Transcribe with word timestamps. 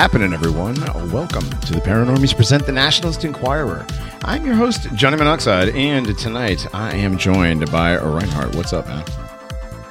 What's 0.00 0.14
happening, 0.14 0.32
everyone? 0.32 0.76
Welcome 1.10 1.42
to 1.50 1.74
the 1.74 1.80
Paranormies 1.82 2.34
Present 2.34 2.64
the 2.64 2.72
Nationalist 2.72 3.22
Enquirer. 3.22 3.86
I'm 4.24 4.46
your 4.46 4.54
host, 4.54 4.88
Johnny 4.94 5.18
Monoxide, 5.18 5.76
and 5.76 6.16
tonight 6.16 6.66
I 6.74 6.96
am 6.96 7.18
joined 7.18 7.70
by 7.70 7.98
Reinhardt. 7.98 8.54
What's 8.54 8.72
up, 8.72 8.88
man? 8.88 9.04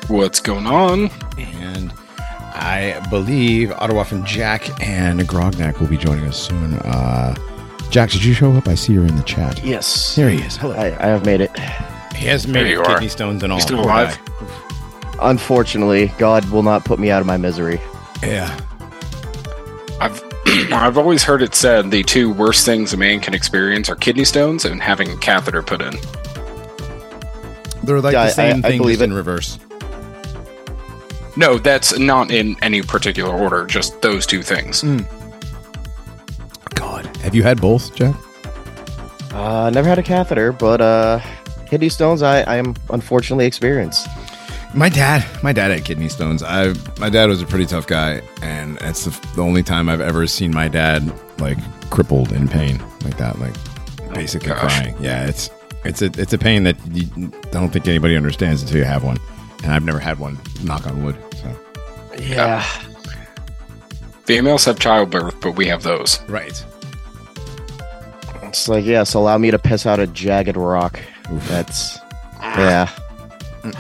What's 0.08 0.40
going 0.40 0.66
on? 0.66 1.12
And 1.38 1.94
I 2.56 3.06
believe 3.12 3.72
Ottawa 3.72 4.02
from 4.02 4.26
Jack 4.26 4.82
and 4.82 5.20
Grognak 5.30 5.80
will 5.80 5.86
be 5.86 5.96
joining 5.96 6.26
us 6.26 6.42
soon. 6.42 6.74
Uh, 6.80 7.36
Jack, 7.92 8.10
did 8.10 8.24
you 8.24 8.34
show 8.34 8.52
up? 8.54 8.68
I 8.68 8.74
see 8.74 8.94
you're 8.94 9.06
in 9.06 9.16
the 9.16 9.22
chat. 9.22 9.64
Yes. 9.64 10.16
There 10.16 10.32
he 10.32 10.42
is. 10.42 10.58
Hello. 10.58 10.74
I, 10.74 10.88
I 10.88 11.10
have 11.10 11.24
made 11.24 11.40
it. 11.40 11.56
He 12.16 12.26
has 12.26 12.48
made 12.48 12.62
There 12.62 12.66
it, 12.66 12.72
you 12.72 12.80
are. 12.82 12.96
kidney 12.96 13.10
stones 13.10 13.44
and 13.44 13.54
all. 13.54 13.60
You 13.60 13.64
still 13.64 13.82
alive? 13.82 14.18
Unfortunately, 15.22 16.12
God 16.18 16.50
will 16.50 16.64
not 16.64 16.84
put 16.84 16.98
me 16.98 17.12
out 17.12 17.22
of 17.22 17.28
my 17.28 17.38
misery. 17.38 17.80
Yeah. 18.24 18.60
I've 20.80 20.88
I've 20.90 20.98
always 20.98 21.24
heard 21.24 21.42
it 21.42 21.54
said 21.56 21.92
the 21.92 22.04
two 22.04 22.32
worst 22.32 22.66
things 22.66 22.94
a 22.94 22.98
man 22.98 23.20
can 23.20 23.34
experience 23.34 23.90
are 23.90 23.96
kidney 23.96 24.24
stones 24.26 24.66
and 24.66 24.82
having 24.82 25.10
a 25.12 25.18
catheter 25.18 25.62
put 25.62 25.82
in. 25.82 25.94
They're 27.84 28.02
like 28.02 28.14
Yeah, 28.14 28.26
the 28.26 28.32
same 28.32 28.56
I- 28.64 28.68
I 28.68 28.72
thing, 28.72 28.78
believe 28.80 29.02
in 29.02 29.14
reverse. 29.14 29.58
No, 31.36 31.58
that's 31.58 31.98
not 31.98 32.32
in 32.32 32.56
any 32.62 32.82
particular 32.82 33.34
order, 33.34 33.66
just 33.66 34.02
those 34.02 34.26
two 34.26 34.42
things. 34.42 34.84
God. 36.76 37.06
Have 37.18 37.36
you 37.36 37.44
had 37.44 37.62
both, 37.62 37.94
Jack? 37.96 38.16
Uh, 39.34 39.70
never 39.74 39.88
had 39.88 40.00
a 40.00 40.04
catheter, 40.04 40.52
but 40.52 40.82
uh, 40.82 41.20
kidney 41.70 41.90
stones, 41.90 42.22
I, 42.22 42.42
I 42.42 42.56
am 42.58 42.76
unfortunately 42.90 43.46
experienced. 43.46 44.08
My 44.74 44.88
dad, 44.88 45.26
my 45.44 45.52
dad 45.52 45.72
had 45.72 45.84
kidney 45.84 46.10
stones. 46.10 46.44
I, 46.44 46.74
my 47.00 47.10
dad 47.10 47.28
was 47.28 47.42
a 47.42 47.46
pretty 47.46 47.66
tough 47.66 47.88
guy, 47.88 48.22
and 48.42 48.78
it's 48.82 49.06
the, 49.06 49.28
the 49.36 49.42
only 49.42 49.64
time 49.64 49.90
I've 49.90 50.02
ever 50.02 50.28
seen 50.28 50.54
my 50.54 50.68
dad 50.68 51.12
like 51.40 51.58
crippled 51.90 52.32
in 52.32 52.48
pain 52.48 52.80
like 53.04 53.18
that, 53.18 53.40
like 53.40 53.56
oh, 54.04 54.14
basically 54.14 54.50
gosh. 54.50 54.60
crying. 54.60 54.96
Yeah, 55.00 55.26
it's 55.26 55.50
it's 55.84 56.02
a 56.04 56.12
it's 56.18 56.34
a 56.34 56.38
pain 56.38 56.64
that 56.64 56.76
you, 56.92 57.32
I 57.48 57.50
don't 57.50 57.70
think 57.70 57.88
anybody 57.88 58.16
understands 58.16 58.62
until 58.62 58.78
you 58.78 58.84
have 58.84 59.04
one, 59.04 59.18
and 59.64 59.74
I've 59.74 59.84
never 59.84 60.00
had 60.00 60.20
one. 60.20 60.38
Knock 60.64 60.86
on 60.86 61.04
wood. 61.04 61.16
So 61.42 61.56
Yeah. 62.20 62.64
Females 64.26 64.66
have 64.66 64.78
childbirth, 64.80 65.42
but 65.42 65.54
we 65.54 65.66
have 65.68 65.82
those. 65.82 66.22
right. 66.30 66.64
It's 68.44 68.68
like, 68.68 68.86
yes, 68.86 69.14
allow 69.16 69.38
me 69.38 69.52
to 69.52 69.60
piss 69.60 69.86
out 69.86 70.00
a 70.00 70.08
jagged 70.08 70.58
rock. 70.58 71.00
That's, 71.30 72.00
yeah. 72.42 72.90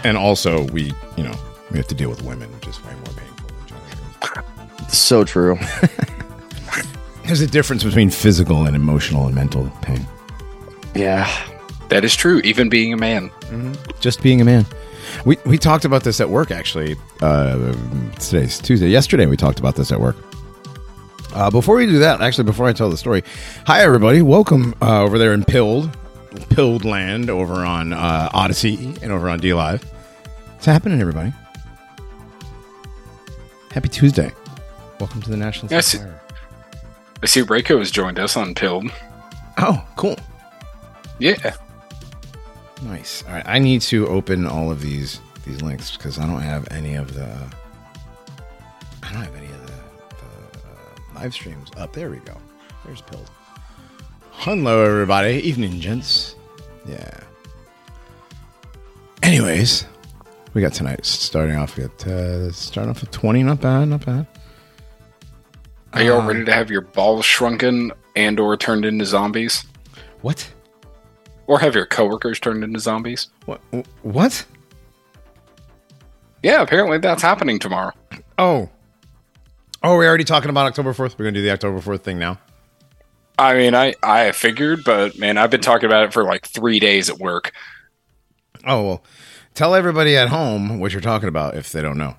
And 0.03 0.17
also, 0.17 0.63
we 0.71 0.91
you 1.17 1.23
know 1.23 1.35
we 1.71 1.77
have 1.77 1.87
to 1.87 1.95
deal 1.95 2.09
with 2.09 2.21
women, 2.23 2.51
which 2.55 2.67
is 2.67 2.83
way 2.83 2.93
more 2.93 3.13
painful 3.15 3.47
than 3.47 3.67
childbirth. 3.67 4.93
So 4.93 5.23
true. 5.23 5.57
There's 7.25 7.41
a 7.41 7.47
difference 7.47 7.83
between 7.83 8.09
physical 8.09 8.65
and 8.65 8.75
emotional 8.75 9.27
and 9.27 9.35
mental 9.35 9.71
pain. 9.81 10.07
Yeah. 10.95 11.29
That 11.89 12.03
is 12.03 12.15
true, 12.15 12.39
even 12.43 12.69
being 12.69 12.93
a 12.93 12.97
man. 12.97 13.31
just 13.99 14.21
being 14.21 14.41
a 14.41 14.45
man. 14.45 14.65
We 15.25 15.37
we 15.45 15.57
talked 15.57 15.85
about 15.85 16.03
this 16.03 16.19
at 16.21 16.29
work 16.29 16.51
actually. 16.51 16.95
Uh, 17.21 17.73
today's 18.19 18.59
Tuesday. 18.59 18.89
Yesterday 18.89 19.25
we 19.25 19.37
talked 19.37 19.59
about 19.59 19.75
this 19.75 19.91
at 19.91 19.99
work. 19.99 20.15
Uh, 21.33 21.49
before 21.51 21.75
we 21.75 21.85
do 21.85 21.99
that, 21.99 22.21
actually, 22.21 22.43
before 22.45 22.67
I 22.67 22.73
tell 22.73 22.89
the 22.89 22.97
story, 22.97 23.23
hi 23.67 23.81
everybody, 23.81 24.21
welcome 24.23 24.73
uh, 24.81 25.01
over 25.03 25.19
there 25.19 25.33
in 25.33 25.43
Pilled, 25.43 25.95
Pilled 26.49 26.85
Land, 26.85 27.29
over 27.29 27.65
on 27.65 27.93
uh, 27.93 28.29
Odysee 28.33 28.97
and 29.01 29.11
over 29.11 29.29
on 29.29 29.39
DLive. 29.39 29.83
What's 29.83 30.65
happening, 30.65 30.99
everybody? 31.01 31.33
Happy 33.71 33.89
Tuesday. 33.89 34.31
Welcome 34.99 35.21
to 35.21 35.29
the 35.29 35.37
National. 35.37 35.71
Yes. 35.71 35.93
Enquirer. 35.93 36.21
I 37.21 37.25
see 37.25 37.41
Reiko 37.41 37.79
has 37.79 37.91
joined 37.91 38.19
us 38.19 38.37
on 38.37 38.55
Pilled. 38.55 38.91
Oh, 39.57 39.85
cool. 39.95 40.17
Yeah. 41.19 41.55
Nice. 42.83 43.23
All 43.27 43.33
right, 43.33 43.43
I 43.45 43.59
need 43.59 43.81
to 43.83 44.07
open 44.07 44.45
all 44.45 44.71
of 44.71 44.81
these 44.81 45.19
these 45.45 45.61
links 45.61 45.95
because 45.97 46.17
I 46.19 46.25
don't 46.25 46.41
have 46.41 46.67
any 46.71 46.95
of 46.95 47.13
the. 47.13 47.27
I 49.03 49.11
don't 49.13 49.23
have 49.23 49.35
any 49.35 49.47
of 49.47 49.67
the, 49.67 49.73
the 49.73 50.59
uh, 50.69 51.19
live 51.21 51.33
streams 51.33 51.69
up. 51.77 51.93
There 51.93 52.09
we 52.09 52.17
go. 52.17 52.37
There's 52.85 53.01
Pilled. 53.01 53.29
Hello, 54.39 54.83
everybody. 54.83 55.33
Evening, 55.41 55.79
gents. 55.81 56.35
Yeah. 56.85 57.19
Anyways, 59.21 59.85
we 60.53 60.61
got 60.61 60.73
tonight 60.73 61.05
starting 61.05 61.55
off 61.57 61.77
with 61.77 62.07
uh, 62.07 62.51
starting 62.51 62.89
off 62.89 63.01
with 63.01 63.11
twenty. 63.11 63.43
Not 63.43 63.61
bad. 63.61 63.85
Not 63.89 64.05
bad. 64.05 64.25
Are 65.93 66.01
you 66.01 66.13
all 66.13 66.21
Um, 66.21 66.27
ready 66.27 66.45
to 66.45 66.53
have 66.53 66.69
your 66.71 66.81
balls 66.81 67.25
shrunken 67.25 67.91
and 68.15 68.39
or 68.39 68.55
turned 68.55 68.85
into 68.85 69.05
zombies? 69.05 69.65
What? 70.21 70.49
Or 71.47 71.59
have 71.59 71.75
your 71.75 71.85
coworkers 71.87 72.39
turned 72.39 72.63
into 72.63 72.79
zombies? 72.79 73.27
What? 73.45 73.59
What? 74.03 74.45
Yeah, 76.43 76.61
apparently 76.61 76.99
that's 76.99 77.21
happening 77.21 77.59
tomorrow. 77.59 77.91
Oh. 78.37 78.69
Oh, 79.81 79.95
we're 79.97 80.07
already 80.07 80.23
talking 80.23 80.49
about 80.49 80.67
October 80.67 80.93
fourth. 80.93 81.17
We're 81.19 81.25
gonna 81.25 81.33
do 81.39 81.41
the 81.41 81.51
October 81.51 81.81
fourth 81.81 82.03
thing 82.03 82.19
now. 82.19 82.39
I 83.39 83.55
mean, 83.55 83.73
I 83.73 83.93
I 84.03 84.31
figured, 84.33 84.83
but 84.83 85.17
man, 85.17 85.37
I've 85.37 85.49
been 85.49 85.61
talking 85.61 85.85
about 85.87 86.03
it 86.03 86.13
for 86.13 86.23
like 86.23 86.45
three 86.45 86.79
days 86.79 87.09
at 87.09 87.17
work. 87.19 87.53
Oh 88.65 88.83
well, 88.83 89.03
tell 89.53 89.73
everybody 89.73 90.17
at 90.17 90.27
home 90.29 90.79
what 90.79 90.91
you're 90.91 91.01
talking 91.01 91.29
about 91.29 91.55
if 91.55 91.71
they 91.71 91.81
don't 91.81 91.97
know. 91.97 92.17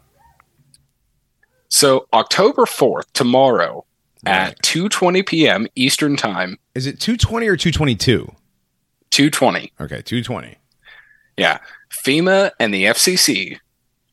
So 1.69 2.07
October 2.13 2.67
fourth, 2.67 3.13
tomorrow 3.13 3.85
at 4.27 4.61
two 4.63 4.89
twenty 4.89 5.23
p.m. 5.23 5.67
Eastern 5.77 6.17
time, 6.17 6.59
Is 6.75 6.87
it 6.87 6.99
220 7.01 7.47
or 7.49 7.57
222? 7.57 8.33
two 9.11 9.31
twenty. 9.31 9.73
Okay, 9.81 10.03
220. 10.03 10.57
Yeah, 11.37 11.59
FEMA 12.05 12.51
and 12.61 12.73
the 12.75 12.85
FCC 12.85 13.59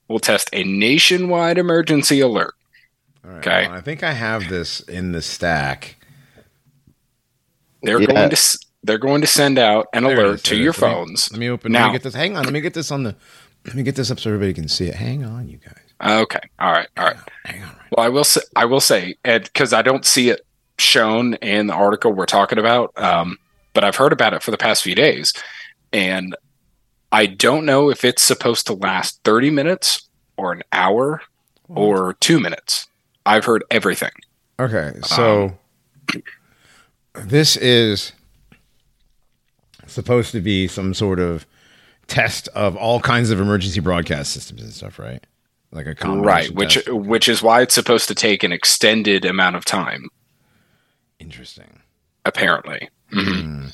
will 0.07 0.19
test 0.19 0.49
a 0.53 0.63
nationwide 0.63 1.57
emergency 1.57 2.19
alert. 2.19 2.53
All 3.25 3.31
right. 3.31 3.39
Okay. 3.39 3.67
well, 3.67 3.77
I 3.77 3.81
think 3.81 4.03
I 4.03 4.13
have 4.13 4.47
this 4.49 4.79
in 4.81 5.11
the 5.11 5.21
stack. 5.21 5.95
They're 7.83 7.99
Yeah. 8.01 8.07
going 8.07 8.29
to 8.29 8.59
they're 8.83 8.97
going 8.97 9.21
to 9.21 9.27
send 9.27 9.57
out 9.59 9.87
an 9.93 10.03
There 10.03 10.15
alert 10.15 10.35
is, 10.35 10.41
to 10.43 10.55
your. 10.55 10.71
Let 10.73 10.81
me- 10.81 10.87
phones. 10.93 11.31
Let 11.31 11.39
me 11.39 11.49
open. 11.49 11.73
Let 11.73 11.79
Now- 11.79 11.87
me 11.87 11.93
get 11.93 12.03
this. 12.03 12.13
Hang 12.15 12.37
on. 12.37 12.43
Let 12.43 12.53
me 12.53 12.61
get 12.61 12.73
this 12.73 12.91
on 12.91 13.03
the. 13.03 13.15
Let 13.65 13.75
me 13.75 13.83
get 13.83 13.95
this 13.95 14.09
up 14.11 14.19
so 14.19 14.29
everybody 14.29 14.53
can 14.53 14.67
see 14.69 14.87
it. 14.87 14.95
Hang 14.95 15.25
on, 15.25 15.49
you 15.49 15.57
guys. 15.57 16.21
Okay, 16.21 16.39
all 16.59 16.71
right, 16.71 16.87
all 16.95 17.05
right. 17.05 17.17
Hang 17.43 17.63
on. 17.63 17.69
Right. 17.69 17.77
Well, 17.97 18.05
I 18.05 18.09
will 18.09 18.23
say, 18.23 18.41
I 18.55 18.65
will 18.65 18.79
say, 18.79 19.15
because 19.23 19.73
I 19.73 19.81
don't 19.81 20.05
see 20.05 20.29
it 20.29 20.45
shown 20.77 21.33
in 21.35 21.67
the 21.67 21.73
article 21.73 22.13
we're 22.13 22.27
talking 22.27 22.59
about, 22.59 22.93
um, 22.97 23.37
but 23.73 23.83
I've 23.83 23.95
heard 23.95 24.13
about 24.13 24.33
it 24.33 24.43
for 24.43 24.51
the 24.51 24.57
past 24.57 24.83
few 24.83 24.93
days, 24.95 25.33
and 25.91 26.35
I 27.11 27.25
don't 27.25 27.65
know 27.65 27.89
if 27.89 28.05
it's 28.05 28.21
supposed 28.21 28.67
to 28.67 28.73
last 28.73 29.19
thirty 29.25 29.49
minutes 29.49 30.07
or 30.37 30.53
an 30.53 30.61
hour 30.71 31.21
or 31.67 32.13
two 32.21 32.39
minutes. 32.39 32.87
I've 33.25 33.43
heard 33.45 33.63
everything. 33.71 34.11
Okay, 34.59 34.93
so 35.03 35.57
this 37.25 37.57
is 37.57 38.11
supposed 39.87 40.31
to 40.33 40.41
be 40.41 40.67
some 40.67 40.93
sort 40.93 41.19
of 41.19 41.45
test 42.07 42.47
of 42.49 42.75
all 42.75 42.99
kinds 42.99 43.29
of 43.31 43.39
emergency 43.39 43.79
broadcast 43.79 44.31
systems 44.31 44.61
and 44.61 44.73
stuff, 44.73 44.99
right? 44.99 45.25
Like 45.71 45.87
a 45.87 45.95
combination 45.95 46.25
Right, 46.25 46.49
which 46.55 46.73
test. 46.75 46.89
which 46.91 47.27
is 47.29 47.41
why 47.43 47.61
it's 47.61 47.75
supposed 47.75 48.07
to 48.07 48.15
take 48.15 48.43
an 48.43 48.51
extended 48.51 49.25
amount 49.25 49.55
of 49.55 49.65
time, 49.65 50.07
interesting. 51.19 51.79
apparently. 52.25 52.89
Mhm. 53.13 53.41
Hmm. 53.41 53.67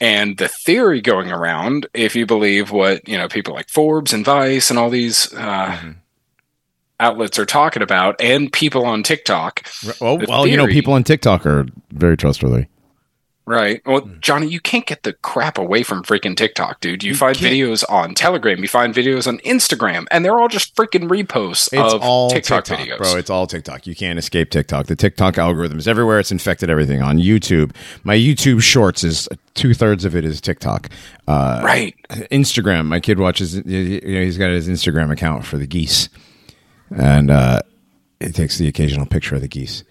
And 0.00 0.36
the 0.38 0.48
theory 0.48 1.00
going 1.00 1.30
around, 1.30 1.86
if 1.94 2.16
you 2.16 2.26
believe 2.26 2.70
what 2.72 3.06
you 3.08 3.16
know, 3.16 3.28
people 3.28 3.54
like 3.54 3.68
Forbes 3.68 4.12
and 4.12 4.24
Vice 4.24 4.68
and 4.70 4.78
all 4.78 4.90
these 4.90 5.32
uh, 5.34 5.76
Mhm. 5.80 5.96
Outlets 7.02 7.38
are 7.38 7.44
talking 7.46 7.82
about, 7.82 8.20
and 8.20 8.52
people 8.52 8.86
on 8.86 9.02
TikTok, 9.02 9.66
Well, 10.00 10.18
The 10.18 10.26
well, 10.28 10.46
you 10.46 10.56
know, 10.56 10.66
people 10.66 10.92
on 10.94 11.04
TikTok 11.04 11.44
are 11.46 11.66
very 11.92 12.16
trustworthy. 12.16 12.66
right? 13.44 13.82
Well, 13.84 14.02
Hmm. 14.02 14.12
Johnny, 14.20 14.46
you 14.46 14.60
can't 14.60 14.86
get 14.86 15.02
the 15.02 15.14
crap 15.14 15.58
away 15.58 15.82
from 15.82 16.04
freaking 16.04 16.36
TikTok, 16.36 16.80
dude. 16.80 17.02
You, 17.02 17.08
You 17.10 17.14
find 17.16 17.36
can't- 17.36 17.52
videos 17.52 17.82
on 17.88 18.14
Telegram, 18.14 18.60
you 18.62 18.68
find 18.68 18.94
videos 18.94 19.26
on 19.26 19.38
Instagram, 19.38 20.06
and 20.12 20.24
they're 20.24 20.38
all 20.38 20.46
just 20.46 20.76
freaking 20.76 21.08
reposts 21.08 21.68
It's 21.72 21.92
of 21.92 22.00
all 22.02 22.30
TikTok, 22.30 22.64
TikTok, 22.64 22.86
videos. 22.86 22.98
bro. 22.98 23.16
It's 23.16 23.30
all 23.30 23.48
TikTok. 23.48 23.84
You 23.88 23.96
can't 23.96 24.16
escape 24.16 24.50
TikTok. 24.50 24.86
The 24.86 24.94
TikTok 24.94 25.38
algorithm 25.38 25.76
is 25.80 25.88
everywhere. 25.88 26.20
It's 26.20 26.30
infected 26.30 26.70
everything 26.70 27.02
on 27.02 27.18
YouTube. 27.18 27.72
My 28.04 28.14
YouTube 28.16 28.62
Shorts 28.62 29.02
is 29.02 29.28
two 29.54 29.74
thirds 29.74 30.04
of 30.04 30.14
it 30.14 30.24
is 30.24 30.40
TikTok. 30.40 30.88
Uh, 31.26 31.60
right. 31.64 31.96
Instagram. 32.30 32.86
My 32.86 33.00
kid 33.00 33.18
watches. 33.18 33.56
You 33.66 34.00
know, 34.04 34.20
he's 34.22 34.38
got 34.38 34.50
his 34.50 34.68
Instagram 34.68 35.10
account 35.10 35.44
for 35.44 35.58
the 35.58 35.66
geese, 35.66 36.08
and 36.96 37.30
uh, 37.30 37.60
he 38.20 38.30
takes 38.32 38.58
the 38.58 38.68
occasional 38.68 39.06
picture 39.06 39.34
of 39.34 39.40
the 39.40 39.48
geese. 39.48 39.84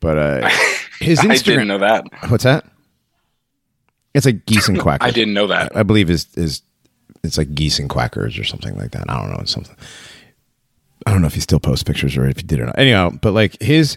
But 0.00 0.18
uh, 0.18 0.48
his 1.00 1.18
I 1.20 1.24
Instagram. 1.26 1.44
didn't 1.44 1.68
know 1.68 1.78
that. 1.78 2.04
What's 2.28 2.44
that? 2.44 2.64
It's 4.14 4.26
like 4.26 4.46
geese 4.46 4.68
and 4.68 4.78
quackers. 4.80 5.06
I 5.06 5.10
didn't 5.10 5.34
know 5.34 5.46
that. 5.48 5.76
I 5.76 5.82
believe 5.82 6.10
is 6.10 6.26
is 6.34 6.62
it's 7.24 7.36
like 7.38 7.54
geese 7.54 7.78
and 7.78 7.88
quackers 7.90 8.38
or 8.38 8.44
something 8.44 8.76
like 8.76 8.92
that. 8.92 9.10
I 9.10 9.20
don't 9.20 9.30
know. 9.30 9.38
It's 9.40 9.52
something. 9.52 9.76
I 11.06 11.12
don't 11.12 11.20
know 11.20 11.26
if 11.26 11.34
he 11.34 11.40
still 11.40 11.60
posts 11.60 11.84
pictures 11.84 12.16
or 12.16 12.26
if 12.26 12.36
he 12.38 12.42
did 12.42 12.60
or 12.60 12.66
not. 12.66 12.78
Anyhow, 12.78 13.10
but 13.22 13.32
like 13.32 13.60
his 13.62 13.96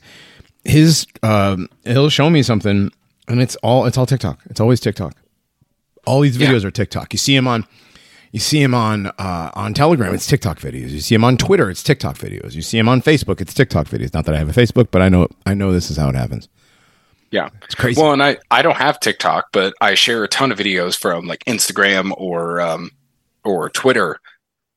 his 0.64 1.06
um 1.24 1.68
he'll 1.86 2.10
show 2.10 2.30
me 2.30 2.44
something 2.44 2.92
and 3.28 3.42
it's 3.42 3.56
all 3.58 3.86
it's 3.86 3.98
all 3.98 4.06
TikTok. 4.06 4.40
It's 4.50 4.60
always 4.60 4.80
TikTok. 4.80 5.16
All 6.06 6.22
these 6.22 6.38
videos 6.38 6.62
Yeah. 6.62 6.68
are 6.68 6.72
TikTok. 6.72 7.14
You 7.14 7.18
see 7.18 7.36
him 7.36 7.48
on 7.48 7.66
you 8.32 8.40
see 8.40 8.62
him 8.62 8.74
on 8.74 9.08
uh, 9.08 9.52
on 9.54 9.74
Telegram, 9.74 10.14
it's 10.14 10.28
TikTok 10.28 10.60
videos. 10.60 10.90
You 10.90 11.02
see 11.02 11.16
him 11.16 11.24
on 11.24 11.38
Twitter, 11.38 11.70
it's 11.70 11.84
TikTok 11.84 12.18
videos. 12.18 12.54
You 12.54 12.62
see 12.62 12.78
him 12.78 12.88
on 12.90 13.02
Facebook, 13.02 13.42
it's 13.42 13.54
TikTok 13.54 13.88
videos. 13.88 14.14
Not 14.14 14.26
that 14.26 14.36
I 14.36 14.38
have 14.38 14.50
a 14.50 14.54
Facebook, 14.54 14.88
but 14.92 15.02
I 15.02 15.10
know 15.10 15.28
I 15.46 15.54
know 15.54 15.72
this 15.72 15.92
is 15.92 15.98
how 15.98 16.10
it 16.10 16.16
happens. 16.16 16.48
Yeah. 17.32 17.50
It's 17.64 17.76
crazy. 17.76 18.00
Well, 18.02 18.12
and 18.12 18.22
I, 18.22 18.38
I 18.52 18.62
don't 18.62 18.76
have 18.76 19.00
TikTok, 19.00 19.48
but 19.54 19.74
I 19.80 19.96
share 19.96 20.24
a 20.24 20.28
ton 20.28 20.52
of 20.52 20.58
videos 20.58 20.98
from 20.98 21.28
like 21.28 21.44
Instagram 21.46 22.14
or 22.18 22.60
um, 22.60 22.92
or 23.44 23.70
Twitter 23.70 24.20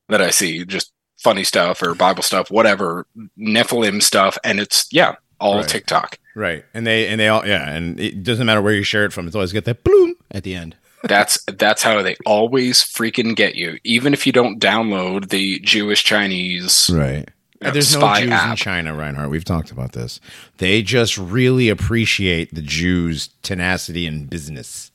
that 0.07 0.21
I 0.21 0.29
see 0.29 0.63
just 0.65 0.91
funny 1.17 1.43
stuff 1.43 1.81
or 1.81 1.93
Bible 1.95 2.23
stuff, 2.23 2.49
whatever 2.49 3.07
Nephilim 3.37 4.01
stuff, 4.01 4.37
and 4.43 4.59
it's 4.59 4.87
yeah, 4.91 5.15
all 5.39 5.57
Right. 5.57 5.67
TikTok. 5.67 6.17
right. 6.35 6.63
And 6.73 6.87
they 6.87 7.07
and 7.07 7.19
they 7.19 7.27
all 7.27 7.45
yeah, 7.45 7.69
and 7.69 7.99
it 7.99 8.23
doesn't 8.23 8.45
matter 8.45 8.61
where 8.61 8.73
you 8.73 8.83
share 8.83 9.05
it 9.05 9.13
from. 9.13 9.27
It's 9.27 9.35
always 9.35 9.51
got 9.53 9.65
that 9.65 9.83
bloom 9.83 10.15
at 10.31 10.43
the 10.43 10.55
end. 10.55 10.75
That's 11.07 11.43
that's 11.45 11.83
how 11.83 12.01
they 12.01 12.15
always 12.25 12.83
freaking 12.83 13.35
get 13.35 13.55
you, 13.55 13.77
even 13.83 14.13
if 14.13 14.25
you 14.25 14.33
don't 14.33 14.59
download 14.59 15.29
the 15.29 15.59
Jewish 15.59 16.03
Chinese 16.03 16.89
Right. 16.91 17.29
you 17.61 17.71
There's 17.71 17.93
no 17.93 17.99
spy 17.99 18.15
Jews 18.21 18.27
in 18.27 18.33
app. 18.33 18.57
China, 18.57 18.95
Reinhardt. 18.95 19.29
We've 19.29 19.45
talked 19.45 19.69
about 19.71 19.91
this. 19.91 20.19
They 20.57 20.81
just 20.81 21.17
really 21.17 21.69
appreciate 21.69 22.55
the 22.55 22.61
Jews' 22.63 23.29
tenacity 23.43 24.07
in 24.07 24.25
business. 24.25 24.91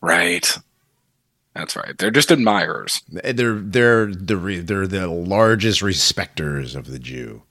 Right. 0.00 0.56
That's 1.54 1.76
right. 1.76 1.96
They're 1.98 2.10
just 2.10 2.30
admirers. 2.30 3.02
They're 3.08 3.54
they're 3.58 4.06
the 4.14 4.36
re- 4.36 4.60
they're 4.60 4.86
the 4.86 5.08
largest 5.08 5.82
respecters 5.82 6.74
of 6.76 6.86
the 6.86 6.98
Jew. 6.98 7.42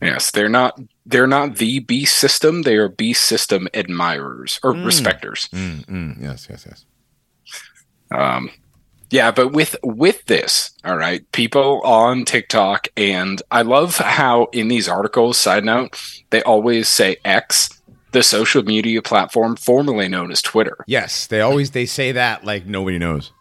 Yes, 0.00 0.32
they're 0.32 0.48
not 0.48 0.80
they're 1.06 1.26
not 1.28 1.56
the 1.56 1.78
B 1.80 2.04
system. 2.04 2.62
They 2.62 2.76
are 2.76 2.88
B 2.88 3.12
system 3.12 3.68
admirers 3.74 4.58
or 4.64 4.72
respecters. 4.72 5.48
Mm, 5.50 5.86
mm, 5.86 6.22
yes, 6.22 6.48
yes, 6.50 6.64
yes. 6.66 6.84
Um, 8.14 8.50
yeah, 9.10 9.30
but 9.30 9.52
with 9.52 9.76
with 9.82 10.24
this, 10.26 10.70
all 10.84 10.96
right, 10.96 11.20
people 11.32 11.80
on 11.82 12.24
TikTok, 12.24 12.88
and 12.96 13.42
I 13.50 13.62
love 13.62 13.96
how 13.98 14.44
in 14.52 14.68
these 14.68 14.88
articles. 14.88 15.36
Side 15.38 15.64
note, 15.64 16.00
they 16.30 16.42
always 16.42 16.88
say 16.88 17.16
X, 17.24 17.68
the 18.12 18.22
social 18.22 18.62
media 18.62 19.02
platform 19.02 19.56
formerly 19.56 20.08
known 20.08 20.30
as 20.30 20.40
Twitter. 20.40 20.78
Yes, 20.86 21.26
they 21.26 21.40
always 21.42 21.72
they 21.72 21.84
say 21.86 22.12
that 22.12 22.44
like 22.44 22.64
nobody 22.66 22.98
knows. 22.98 23.32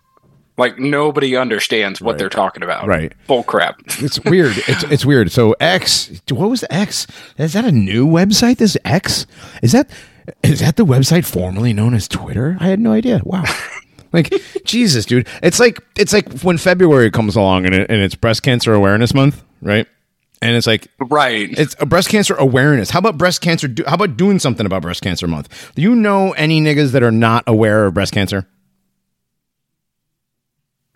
Like 0.58 0.78
nobody 0.78 1.38
understands 1.38 2.02
what 2.02 2.12
Right. 2.12 2.20
they're 2.20 2.30
talking 2.30 2.62
about. 2.64 2.86
Right. 2.86 3.14
Bull 3.26 3.44
crap. 3.44 3.80
It's 4.00 4.20
weird. 4.26 4.58
It's 4.68 4.84
it's 4.84 5.06
weird. 5.06 5.32
So 5.32 5.56
X, 5.62 6.12
what 6.30 6.50
was 6.50 6.66
X? 6.70 7.08
Is 7.38 7.54
that 7.54 7.64
a 7.64 7.72
new 7.72 8.06
website? 8.06 8.58
This 8.58 8.76
X 8.84 9.26
is 9.64 9.72
that 9.72 9.90
is 10.44 10.60
that 10.60 10.76
the 10.76 10.86
website 10.86 11.26
formerly 11.26 11.72
known 11.72 11.94
as 11.94 12.10
Twitter? 12.10 12.58
I 12.60 12.68
had 12.68 12.80
no 12.82 12.92
idea. 12.92 13.22
Wow. 13.24 13.46
Like 14.14 14.34
Jesus, 14.66 15.06
dude. 15.06 15.28
It's 15.42 15.60
like 15.60 15.80
it's 15.96 16.14
like 16.14 16.42
when 16.42 16.58
February 16.58 17.12
comes 17.12 17.36
along 17.36 17.66
and, 17.66 17.76
it, 17.76 17.90
and 17.90 18.02
it's 18.02 18.16
Breast 18.16 18.44
Cancer 18.44 18.74
Awareness 18.74 19.14
Month, 19.14 19.44
right? 19.62 19.88
And 20.42 20.56
it's 20.56 20.66
like 20.66 20.88
right. 21.00 21.50
it's 21.52 21.76
a 21.80 21.86
breast 21.86 22.10
cancer 22.10 22.34
awareness. 22.34 22.90
How 22.90 22.98
about 22.98 23.16
breast 23.16 23.42
cancer? 23.42 23.68
Do, 23.68 23.84
how 23.86 23.94
about 23.94 24.18
doing 24.18 24.40
something 24.40 24.66
about 24.66 24.82
breast 24.82 25.04
cancer 25.04 25.28
month? 25.28 25.72
Do 25.76 25.84
you 25.84 25.94
know 25.94 26.32
any 26.32 26.60
niggas 26.60 26.94
that 26.94 27.04
are 27.04 27.12
not 27.12 27.44
aware 27.46 27.86
of 27.86 27.94
breast 27.94 28.12
cancer? 28.12 28.48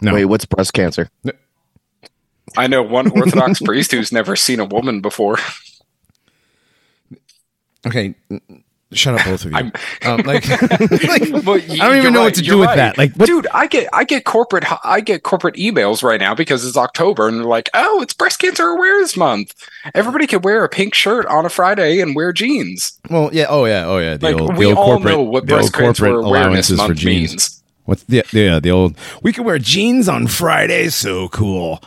No. 0.02 0.14
Wait, 0.14 0.26
what's 0.26 0.46
breast 0.46 0.74
cancer? 0.74 1.10
I 2.58 2.66
know 2.66 2.82
one 2.82 3.12
Orthodox 3.16 3.62
priest 3.62 3.92
who's 3.92 4.12
never 4.12 4.36
seen 4.36 4.60
a 4.60 4.66
woman 4.66 5.02
before. 5.02 5.38
Okay, 7.86 8.16
n- 8.32 8.42
n- 8.50 8.64
shut 8.96 9.20
up, 9.20 9.26
both 9.26 9.46
of 9.46 9.52
you. 9.52 9.72
Um, 10.10 10.18
like, 10.26 10.48
like, 10.50 11.70
I 11.70 11.88
don't 11.88 11.98
even 11.98 12.14
know 12.14 12.22
what 12.22 12.36
to 12.36 12.42
do 12.42 12.58
with 12.58 12.74
that. 12.76 12.98
Like, 12.98 13.14
what, 13.16 13.28
dude, 13.28 13.48
I 13.54 13.68
get 13.68 13.90
I 13.94 14.04
get 14.04 14.24
corporate 14.26 14.66
I 14.84 15.02
get 15.02 15.24
corporate 15.24 15.56
emails 15.56 16.04
right 16.04 16.20
now 16.20 16.36
because 16.36 16.66
it's 16.66 16.78
October 16.78 17.28
and 17.28 17.38
they're 17.38 17.46
like, 17.46 17.70
"Oh, 17.74 18.02
it's 18.02 18.14
Breast 18.14 18.40
Cancer 18.40 18.68
Awareness 18.68 19.16
Month. 19.18 19.54
Everybody 19.94 20.28
can 20.28 20.42
wear 20.42 20.64
a 20.64 20.70
pink 20.70 20.94
shirt 20.94 21.26
on 21.28 21.46
a 21.46 21.50
Friday 21.50 22.00
and 22.02 22.16
wear 22.16 22.34
jeans." 22.34 23.00
well, 23.10 23.30
yeah, 23.34 23.46
oh 23.50 23.66
yeah, 23.66 23.86
oh 23.86 23.98
yeah. 23.98 24.18
The 24.18 24.32
Like 24.32 24.42
old, 24.42 24.58
we 24.58 24.66
old 24.68 24.78
all 24.78 24.86
corporate, 24.86 25.14
know 25.14 25.22
what 25.22 25.46
the 25.48 25.56
Breast 25.56 25.74
Cancer 25.74 26.06
corporate 26.06 26.26
Awareness 26.26 26.70
allowances 26.70 26.80
for 26.80 26.88
Month 26.88 27.00
jeans. 27.00 27.32
means. 27.32 27.64
What's 27.86 28.04
the 28.04 28.24
yeah 28.32 28.60
the 28.60 28.72
old? 28.72 28.98
We 29.22 29.32
can 29.32 29.44
wear 29.44 29.60
jeans 29.60 30.10
on 30.10 30.28
Friday. 30.28 30.90
So 30.90 31.30
cool. 31.30 31.82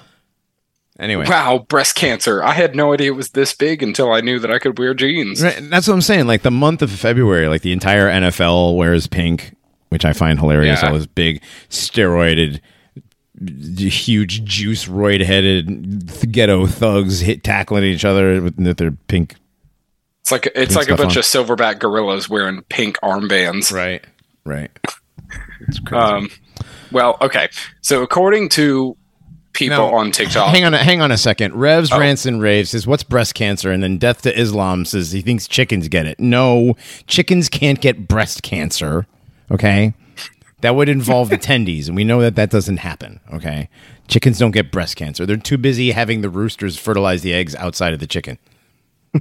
Anyway, 0.99 1.27
Wow, 1.29 1.65
breast 1.69 1.95
cancer! 1.95 2.43
I 2.43 2.53
had 2.53 2.75
no 2.75 2.93
idea 2.93 3.13
it 3.13 3.15
was 3.15 3.31
this 3.31 3.55
big 3.55 3.85
until 3.85 4.13
I 4.13 4.21
knew 4.21 4.41
that 4.41 4.51
I 4.51 4.59
could 4.59 4.79
wear 4.79 4.95
jeans. 4.95 5.41
Right, 5.41 5.59
that's 5.71 5.87
what 5.87 5.95
I'm 5.95 6.01
saying. 6.01 6.27
Like 6.27 6.43
the 6.43 6.51
month 6.51 6.83
of 6.83 6.91
February, 6.91 7.47
like 7.47 7.63
the 7.63 7.73
entire 7.73 8.09
NFL 8.09 8.77
wears 8.77 9.07
pink, 9.07 9.55
which 9.91 10.05
I 10.05 10.13
find 10.13 10.41
hilarious. 10.41 10.83
Yeah. 10.83 10.89
All 10.89 10.95
those 10.95 11.07
big 11.07 11.41
steroided, 11.71 12.61
huge 13.41 14.43
juice 14.45 14.87
roid 14.87 15.25
headed 15.25 16.33
ghetto 16.33 16.67
thugs 16.67 17.21
hit 17.21 17.45
tackling 17.45 17.85
each 17.85 18.05
other 18.05 18.43
with 18.43 18.77
their 18.77 18.91
pink. 18.91 19.37
It's 20.23 20.33
like 20.33 20.51
it's 20.55 20.75
like 20.75 20.89
a 20.89 20.97
bunch 20.97 21.13
on. 21.13 21.19
of 21.19 21.25
silverback 21.25 21.79
gorillas 21.79 22.29
wearing 22.29 22.63
pink 22.63 22.99
armbands. 23.05 23.73
Right, 23.73 24.05
right. 24.45 24.71
It's 25.61 25.79
crazy. 25.79 26.03
Um, 26.03 26.31
well, 26.91 27.19
okay. 27.21 27.49
So 27.83 28.03
according 28.03 28.49
to 28.51 28.97
people 29.59 29.77
No, 29.77 29.95
on 29.95 30.11
TikTok, 30.13 30.49
hang 30.55 30.65
on, 30.65 30.73
a, 30.75 30.79
hang 30.79 31.01
on 31.03 31.11
a 31.13 31.19
second. 31.19 31.55
Revs 31.55 31.91
Oh. 31.93 31.99
Ranson 31.99 32.41
raves 32.41 32.71
says, 32.71 32.87
"What's 32.87 33.03
breast 33.03 33.35
cancer?" 33.35 33.71
And 33.71 33.83
then 33.83 33.99
Death 33.99 34.23
to 34.23 34.39
Islam 34.39 34.85
says 34.85 35.13
he 35.13 35.21
thinks 35.21 35.47
chickens 35.49 35.89
get 35.89 36.07
it. 36.07 36.19
No, 36.21 36.77
chickens 37.07 37.49
can't 37.49 37.81
get 37.81 38.09
breast 38.09 38.43
cancer. 38.43 39.07
Okay, 39.51 39.95
that 40.61 40.75
would 40.75 40.89
involve 40.89 41.31
the 41.31 41.39
tendies, 41.51 41.89
and 41.89 41.97
we 41.97 42.05
know 42.05 42.21
that 42.21 42.37
that 42.37 42.51
doesn't 42.51 42.79
happen. 42.79 43.21
Okay, 43.33 43.69
chickens 44.07 44.39
don't 44.39 44.53
get 44.53 44.71
breast 44.71 44.97
cancer. 44.97 45.27
They're 45.27 45.37
too 45.37 45.59
busy 45.59 45.91
having 45.91 46.21
the 46.21 46.31
roosters 46.31 46.79
fertilize 46.79 47.23
the 47.23 47.35
eggs 47.35 47.55
outside 47.57 47.93
of 47.93 47.99
the 48.01 48.07
chicken. 48.07 48.39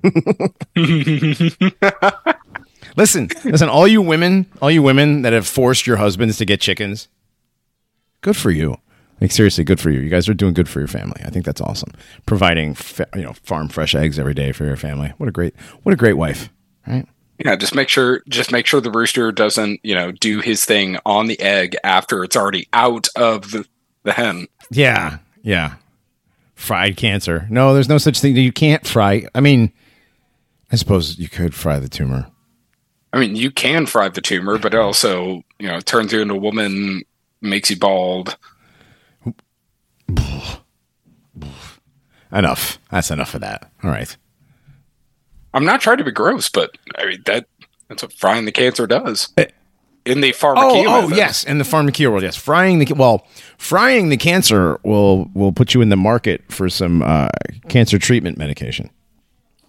listen, 2.97 3.29
listen, 3.45 3.69
all 3.69 3.87
you 3.87 4.01
women, 4.01 4.45
all 4.61 4.69
you 4.71 4.81
women 4.83 5.21
that 5.21 5.33
have 5.33 5.47
forced 5.47 5.87
your 5.87 5.97
husbands 5.97 6.37
to 6.37 6.45
get 6.45 6.59
chickens, 6.61 7.07
good 8.21 8.35
for 8.35 8.51
you. 8.51 8.77
Like 9.19 9.31
seriously, 9.31 9.63
good 9.63 9.79
for 9.79 9.89
you. 9.89 9.99
You 9.99 10.09
guys 10.09 10.29
are 10.29 10.33
doing 10.33 10.53
good 10.53 10.69
for 10.69 10.79
your 10.79 10.87
family. 10.87 11.21
I 11.25 11.29
think 11.29 11.45
that's 11.45 11.61
awesome. 11.61 11.91
Providing 12.25 12.75
fa- 12.75 13.09
you 13.15 13.23
know 13.23 13.33
farm 13.33 13.67
fresh 13.67 13.95
eggs 13.95 14.19
every 14.19 14.33
day 14.33 14.51
for 14.51 14.65
your 14.65 14.77
family. 14.77 15.13
What 15.17 15.27
a 15.27 15.31
great 15.31 15.55
what 15.83 15.93
a 15.93 15.97
great 15.97 16.13
wife, 16.13 16.49
right? 16.85 17.07
yeah, 17.43 17.55
just 17.55 17.75
make 17.75 17.89
sure 17.89 18.23
just 18.27 18.51
make 18.51 18.65
sure 18.65 18.81
the 18.81 18.91
rooster 18.91 19.31
doesn't 19.31 19.79
you 19.83 19.93
know 19.93 20.11
do 20.11 20.39
his 20.39 20.65
thing 20.65 20.97
on 21.05 21.27
the 21.27 21.39
egg 21.39 21.75
after 21.83 22.23
it's 22.23 22.35
already 22.35 22.67
out 22.73 23.07
of 23.15 23.51
the, 23.51 23.65
the 24.03 24.11
hen. 24.11 24.47
Yeah, 24.71 25.19
yeah. 25.43 25.75
Fried 26.55 26.97
cancer. 26.97 27.45
No, 27.49 27.73
there's 27.73 27.89
no 27.89 27.99
such 27.99 28.19
thing. 28.19 28.35
You 28.35 28.51
can't 28.51 28.85
fry. 28.87 29.27
I 29.35 29.41
mean, 29.41 29.71
I 30.71 30.75
suppose 30.75 31.19
you 31.19 31.29
could 31.29 31.53
fry 31.53 31.77
the 31.77 31.89
tumor. 31.89 32.27
I 33.13 33.19
mean, 33.19 33.35
you 33.35 33.51
can 33.51 33.85
fry 33.85 34.09
the 34.09 34.21
tumor, 34.21 34.57
but 34.57 34.73
it 34.73 34.79
also 34.79 35.43
you 35.59 35.67
know 35.67 35.79
turns 35.79 36.11
you 36.11 36.21
into 36.21 36.33
a 36.33 36.39
woman, 36.39 37.03
makes 37.41 37.69
you 37.69 37.77
bald. 37.77 38.35
Enough. 42.31 42.79
That's 42.91 43.11
enough 43.11 43.35
of 43.35 43.41
that. 43.41 43.71
All 43.83 43.89
right. 43.89 44.15
I'm 45.53 45.65
not 45.65 45.81
trying 45.81 45.97
to 45.97 46.03
be 46.03 46.11
gross, 46.11 46.49
but 46.49 46.77
I 46.97 47.05
mean 47.05 47.21
that 47.25 47.47
that's 47.87 48.03
what 48.03 48.13
frying 48.13 48.45
the 48.45 48.51
cancer 48.51 48.85
does 48.85 49.29
Eh. 49.37 49.45
in 50.05 50.21
the 50.21 50.33
Oh, 50.43 50.83
oh 50.87 51.09
yes, 51.09 51.43
in 51.43 51.57
the 51.57 51.63
pharmakeia 51.63 52.09
world, 52.09 52.23
yes. 52.23 52.35
Frying 52.35 52.79
the 52.79 52.93
well, 52.93 53.25
frying 53.57 54.09
the 54.09 54.17
cancer 54.17 54.79
will 54.83 55.29
will 55.33 55.53
put 55.53 55.73
you 55.73 55.81
in 55.81 55.89
the 55.89 55.97
market 55.97 56.43
for 56.51 56.69
some 56.69 57.01
uh, 57.01 57.29
cancer 57.69 57.97
treatment 57.97 58.37
medication. 58.37 58.89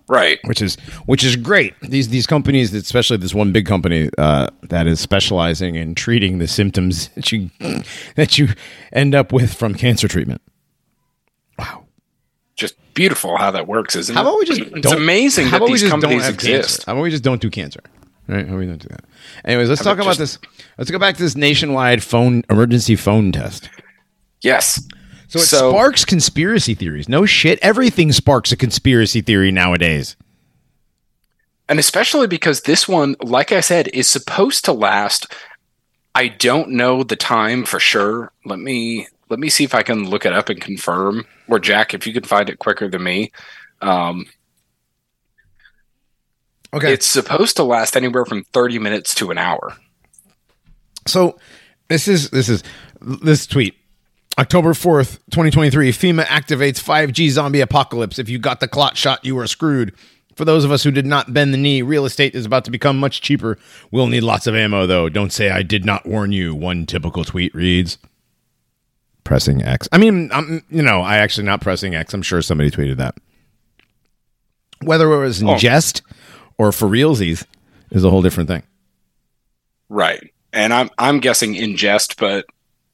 Right. 0.09 0.39
which 0.45 0.61
is 0.63 0.77
which 1.07 1.25
is 1.25 1.37
great. 1.37 1.75
These 1.81 2.09
these 2.09 2.27
companies, 2.27 2.73
especially 2.75 3.17
this 3.19 3.35
one 3.35 3.53
big 3.53 3.67
company 3.67 4.11
uh, 4.19 4.49
that 4.63 4.87
is 4.87 5.01
specializing 5.01 5.75
in 5.77 5.95
treating 5.95 6.39
the 6.39 6.49
symptoms 6.49 7.09
that 7.15 7.31
you 7.33 7.51
that 8.17 8.39
you 8.39 8.49
end 8.93 9.15
up 9.15 9.33
with 9.33 9.55
from 9.55 9.75
cancer 9.75 10.09
treatment. 10.09 10.41
Wow. 11.59 11.85
Just 12.57 12.75
beautiful 12.95 13.37
how 13.37 13.51
that 13.53 13.67
works, 13.69 13.95
isn't 13.95 14.15
How 14.15 14.23
it? 14.23 14.25
about 14.27 14.39
we 14.41 14.45
just 14.45 14.61
It's 14.61 14.81
don't- 14.81 14.97
amazing 14.97 15.45
how 15.47 15.51
that 15.53 15.57
about 15.59 15.67
we 15.67 15.73
these 15.75 15.83
just 15.83 15.93
don't 16.01 16.03
have 16.11 16.35
exist. 16.35 16.69
Cancer? 16.79 16.83
How 16.87 16.93
about 16.93 17.03
we 17.03 17.11
just 17.11 17.23
don't 17.25 17.41
do 17.41 17.51
cancer? 17.51 17.81
Right? 18.27 18.47
How 18.47 18.53
about 18.55 18.59
we 18.59 18.67
don't 18.67 18.83
do 18.83 18.89
that? 18.89 19.05
Anyways, 19.45 19.69
let's 19.69 19.81
How 19.81 19.85
talk 19.91 19.95
about 19.99 20.07
about 20.07 20.19
this. 20.19 20.39
Let's 20.77 20.91
go 20.91 20.99
back 20.99 21.17
to 21.17 21.23
this 21.23 21.37
nationwide 21.37 22.03
phone 22.03 22.43
emergency 22.51 22.97
phone 22.97 23.33
test. 23.33 23.71
Yes. 24.43 24.87
So 25.29 25.39
it 25.39 25.43
So- 25.43 25.71
sparks 25.71 26.05
conspiracy 26.05 26.75
theories. 26.75 27.09
No 27.09 27.25
shit. 27.27 27.59
Everything 27.63 28.13
sparks 28.13 28.51
a 28.53 28.57
conspiracy 28.57 29.21
theory 29.21 29.51
nowadays. 29.53 30.17
And 31.69 31.79
especially 31.79 32.27
because 32.27 32.63
this 32.63 32.89
one, 32.89 33.15
like 33.23 33.53
I 33.53 33.61
said, 33.61 33.89
is 33.93 34.09
supposed 34.09 34.65
to 34.65 34.73
last. 34.73 35.27
I 36.15 36.29
don't 36.29 36.71
know 36.71 37.03
the 37.03 37.15
time 37.15 37.65
for 37.67 37.79
sure. 37.79 38.33
Let 38.47 38.59
me 38.59 39.07
let 39.29 39.39
me 39.39 39.51
see 39.51 39.65
if 39.65 39.75
I 39.75 39.83
can 39.83 40.09
look 40.09 40.25
it 40.25 40.33
up 40.33 40.49
and 40.49 40.59
confirm. 40.59 41.27
Or 41.47 41.59
Jack, 41.59 41.93
if 41.93 42.07
you 42.07 42.15
can 42.15 42.23
find 42.25 42.49
it 42.49 42.59
quicker 42.59 42.89
than 42.89 43.03
me. 43.03 43.31
Um, 43.83 44.27
Okay. 46.75 46.93
It's 46.93 47.07
supposed 47.07 47.57
to 47.57 47.65
last 47.65 47.97
anywhere 47.97 48.27
from 48.27 48.45
30 48.53 48.79
minutes 48.79 49.15
to 49.15 49.31
an 49.31 49.39
hour. 49.39 49.75
So 51.07 51.39
this 51.89 52.07
is 52.09 52.29
this 52.29 52.51
is 52.51 52.63
this 53.01 53.47
tweet. 53.47 53.75
October 54.39 54.73
4th, 54.73 55.19
2023, 55.31 55.91
FEMA 55.91 56.25
activates 56.27 56.81
5G 56.83 57.29
zombie 57.31 57.61
apocalypse. 57.61 58.19
If 58.21 58.29
you 58.29 58.39
got 58.39 58.61
the 58.61 58.69
clot 58.69 58.97
shot, 58.97 59.25
you 59.25 59.37
are 59.39 59.49
screwed. 59.49 59.95
For 60.37 60.45
those 60.45 60.65
of 60.65 60.71
us 60.71 60.85
who 60.85 60.93
did 60.93 61.07
not 61.07 61.35
bend 61.35 61.53
the 61.53 61.59
knee, 61.59 61.83
real 61.83 62.05
estate 62.05 62.37
is 62.37 62.47
about 62.47 62.65
to 62.67 62.71
become 62.71 63.01
much 63.01 63.21
cheaper. 63.21 63.59
We'll 63.91 64.07
need 64.07 64.21
lots 64.23 64.47
of 64.47 64.55
ammo, 64.55 64.87
though. 64.87 65.09
Don't 65.09 65.33
say 65.33 65.51
I 65.51 65.63
did 65.63 65.85
not 65.85 66.07
warn 66.07 66.31
you. 66.31 66.55
One 66.55 66.87
typical 66.87 67.25
tweet 67.25 67.53
reads 67.53 67.99
Pressing 69.25 69.61
X. 69.63 69.89
I 69.91 69.99
mean, 69.99 70.31
I'm, 70.33 70.63
you 70.71 70.83
know, 70.83 71.01
I 71.01 71.17
actually 71.17 71.45
not 71.45 71.61
pressing 71.61 71.97
X. 71.97 72.15
I'm 72.15 72.23
sure 72.23 72.41
somebody 72.41 72.71
tweeted 72.71 72.99
that. 72.99 73.17
Whether 74.81 75.13
it 75.13 75.19
was 75.19 75.43
in 75.43 75.49
Oh. 75.49 75.59
jest 75.59 76.03
or 76.57 76.71
for 76.71 76.87
realsies 76.87 77.45
is 77.91 78.05
a 78.05 78.11
whole 78.11 78.23
different 78.23 78.49
thing. 78.49 78.63
Right. 79.89 80.33
And 80.53 80.73
I'm 80.73 80.89
I'm 80.99 81.19
guessing 81.19 81.57
in 81.57 81.77
jest, 81.77 82.17
but 82.19 82.47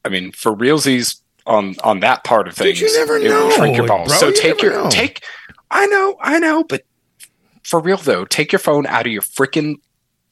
I 0.03 0.09
mean 0.09 0.31
for 0.31 0.55
realsies 0.55 1.21
on 1.45 1.75
on 1.83 1.99
that 2.01 2.23
part 2.23 2.47
of 2.47 2.55
things, 2.55 2.79
you 2.81 2.91
never 2.97 3.19
know, 3.19 3.49
shrink 3.51 3.77
your 3.77 3.87
balls. 3.87 4.09
bro. 4.09 4.17
So 4.17 4.27
You 4.29 4.35
take 4.35 4.61
your 4.61 4.71
know. 4.73 4.89
take. 4.89 5.23
I 5.71 5.85
know, 5.87 6.17
I 6.21 6.39
know, 6.39 6.63
but 6.63 6.83
for 7.63 7.79
real 7.79 7.97
though, 7.97 8.25
take 8.25 8.51
your 8.51 8.59
phone 8.59 8.85
out 8.87 9.05
of 9.05 9.11
your 9.11 9.21
freaking 9.21 9.75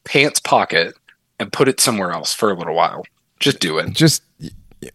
pants 0.06 0.40
pocket 0.40 0.96
and 1.40 1.52
put 1.52 1.68
it 1.68 1.80
somewhere 1.80 2.12
else 2.12 2.34
for 2.34 2.52
a 2.52 2.56
little 2.56 2.76
while. 2.76 3.04
Just 3.40 3.60
do 3.60 3.78
it. 3.78 3.92
just 3.94 4.24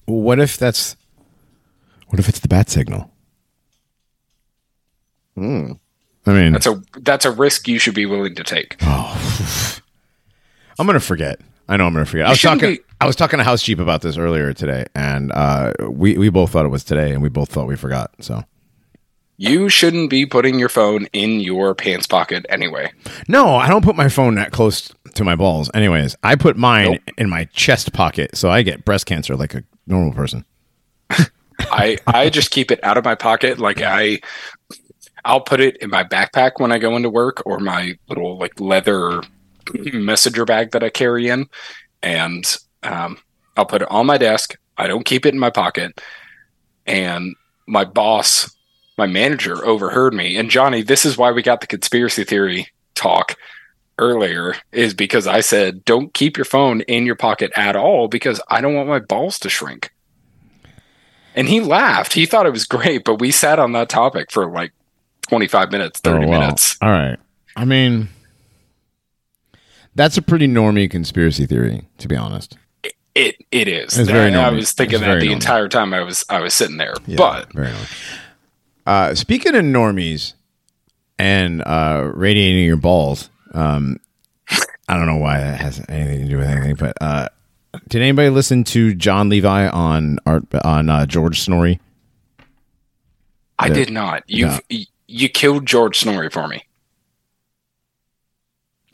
what 0.07 0.39
if 0.39 0.57
that's 0.59 0.97
what 2.09 2.19
if 2.21 2.29
it's 2.29 2.41
the 2.41 2.49
bat 2.49 2.69
signal 2.71 3.11
Hmm. 5.35 5.73
i 6.27 6.33
mean 6.33 6.53
That's 6.53 6.67
a 6.67 6.83
that's 7.01 7.25
a 7.25 7.31
risk 7.31 7.69
you 7.69 7.79
should 7.79 7.95
be 7.95 8.07
willing 8.07 8.35
to 8.35 8.43
take. 8.45 8.77
Oh, 8.83 9.79
i'm 10.79 10.87
gonna 10.87 10.99
forget 11.01 11.41
i 11.69 11.77
know 11.77 11.87
i'm 11.87 11.93
gonna 11.93 12.05
forget 12.05 12.27
i 12.27 12.31
was 12.31 12.41
talking 12.41 12.75
be- 12.77 12.81
i 13.01 13.07
was 13.07 13.17
talking 13.17 13.39
to 13.39 13.45
house 13.45 13.63
cheap 13.63 13.79
about 13.79 14.03
this 14.03 14.17
earlier 14.17 14.53
today 14.53 14.85
and 14.95 15.31
uh 15.33 15.73
we 15.89 16.17
we 16.19 16.29
both 16.29 16.51
thought 16.51 16.65
it 16.65 16.71
was 16.71 16.85
today 16.85 17.13
and 17.13 17.23
we 17.23 17.29
both 17.29 17.51
thought 17.51 17.67
we 17.67 17.77
forgot 17.77 18.11
so 18.21 18.43
You 19.37 19.69
shouldn't 19.69 20.11
be 20.11 20.27
putting 20.27 20.59
your 20.59 20.69
phone 20.69 21.07
in 21.13 21.41
your 21.41 21.75
pants 21.75 22.07
pocket 22.07 22.45
anyway. 22.49 22.91
no 23.29 23.55
i 23.57 23.69
don't 23.69 23.85
put 23.85 23.97
my 23.97 24.09
phone 24.09 24.35
that 24.37 24.51
close 24.53 24.93
to 25.15 25.25
my 25.25 25.37
balls 25.37 25.71
anyways 25.75 26.17
i 26.23 26.35
put 26.37 26.57
mine 26.57 26.93
Nope. 26.93 27.01
in 27.19 27.29
my 27.29 27.45
chest 27.53 27.93
pocket 27.93 28.37
so 28.37 28.51
i 28.51 28.63
get 28.63 28.85
breast 28.85 29.07
cancer 29.07 29.37
like 29.37 29.55
a 29.55 29.63
normal 29.87 30.13
person 30.13 30.45
I 31.61 31.99
I 32.07 32.31
just 32.31 32.51
keep 32.53 32.71
it 32.71 32.79
out 32.85 32.97
of 32.99 33.05
my 33.05 33.17
pocket. 33.17 33.59
Like 33.59 33.83
I, 33.83 34.21
I'll 35.25 35.41
put 35.41 35.59
it 35.59 35.77
in 35.79 35.91
my 35.91 36.05
backpack 36.05 36.53
when 36.61 36.71
I 36.71 36.79
go 36.79 36.95
into 36.95 37.11
work, 37.11 37.43
or 37.45 37.59
my 37.59 37.99
little 38.09 38.39
like 38.39 38.61
leather 38.61 39.21
messenger 39.75 40.45
bag 40.45 40.73
that 40.73 40.83
I 40.83 40.91
carry 40.91 41.29
in, 41.29 41.47
and 42.03 42.45
um, 42.83 43.19
I'll 43.57 43.67
put 43.67 43.83
it 43.83 43.91
on 43.91 44.07
my 44.07 44.19
desk. 44.19 44.55
I 44.77 44.87
don't 44.87 45.05
keep 45.05 45.27
it 45.27 45.35
in 45.35 45.41
my 45.41 45.51
pocket. 45.51 46.01
And 46.87 47.35
my 47.67 47.85
boss, 47.85 48.55
my 48.97 49.07
manager, 49.07 49.65
overheard 49.65 50.15
me. 50.15 50.37
And 50.37 50.49
Johnny, 50.51 50.83
this 50.83 51.05
is 51.05 51.19
why 51.19 51.33
we 51.33 51.43
got 51.43 51.61
the 51.61 51.67
conspiracy 51.67 52.25
theory 52.25 52.69
talk 52.95 53.35
earlier, 53.99 54.55
is 54.73 54.95
because 54.95 55.27
I 55.27 55.41
said 55.41 55.85
don't 55.85 56.15
keep 56.15 56.37
your 56.37 56.45
phone 56.45 56.83
in 56.83 57.05
your 57.05 57.17
pocket 57.17 57.51
at 57.57 57.75
all 57.77 58.07
because 58.09 58.41
I 58.49 58.61
don't 58.61 58.75
want 58.75 58.89
my 58.89 59.01
balls 59.01 59.39
to 59.41 59.49
shrink. 59.51 59.91
And 61.35 61.49
he 61.49 61.61
laughed. 61.61 62.13
He 62.15 62.25
thought 62.27 62.47
it 62.47 62.53
was 62.53 62.65
great, 62.65 63.05
but 63.05 63.21
we 63.21 63.31
sat 63.33 63.59
on 63.59 63.73
that 63.73 63.89
topic 63.89 64.31
for 64.31 64.51
like 64.51 64.73
25 65.23 65.71
minutes, 65.73 66.01
30 66.01 66.25
Oh, 66.25 66.29
wow. 66.29 66.41
minutes. 66.41 66.77
all 66.81 66.91
right 66.91 67.19
i 67.57 67.65
mean 67.65 68.09
that's 69.99 70.17
a 70.17 70.23
pretty 70.23 70.49
normie 70.49 70.91
conspiracy 70.91 71.45
theory 71.45 71.87
to 71.99 72.09
be 72.09 72.17
honest 72.17 72.57
It 73.15 73.37
it 73.51 73.69
is. 73.69 73.99
It's 73.99 74.09
very 74.09 74.35
I, 74.35 74.47
I 74.47 74.51
was 74.51 74.73
thinking 74.73 75.01
It's 75.01 75.05
that 75.05 75.21
the 75.21 75.33
entire 75.33 75.69
time 75.69 75.93
I 75.93 76.01
was 76.01 76.25
I 76.31 76.41
was 76.41 76.55
sitting 76.55 76.77
there. 76.79 76.95
Yeah, 77.07 77.17
But 77.17 77.53
very. 77.53 77.75
Uh, 78.87 79.15
speaking 79.15 79.55
of 79.55 79.63
normies 79.65 80.35
and 81.19 81.63
uh, 81.67 82.11
radiating 82.15 82.65
your 82.65 82.77
balls, 82.77 83.29
um, 83.53 83.99
I 84.89 84.97
don't 84.97 85.07
know 85.07 85.17
why 85.17 85.39
that 85.39 85.61
has 85.61 85.85
anything 85.89 86.21
to 86.23 86.29
do 86.29 86.39
with 86.39 86.47
anything, 86.49 86.77
but 86.77 86.97
uh, 87.01 87.29
did 87.89 88.01
anybody 88.01 88.31
listen 88.31 88.65
to 88.65 88.95
John 88.95 89.29
Levi 89.29 89.69
on 89.69 90.19
art 90.25 90.45
on 90.65 90.89
uh, 90.89 91.05
George 91.05 91.41
Snorri? 91.41 91.81
I 93.59 93.69
did 93.69 93.91
not. 93.91 94.23
You 94.29 94.51
you 94.69 94.87
you 95.09 95.29
killed 95.29 95.67
George 95.67 95.99
Snorri 95.99 96.31
for 96.31 96.47
me. 96.47 96.65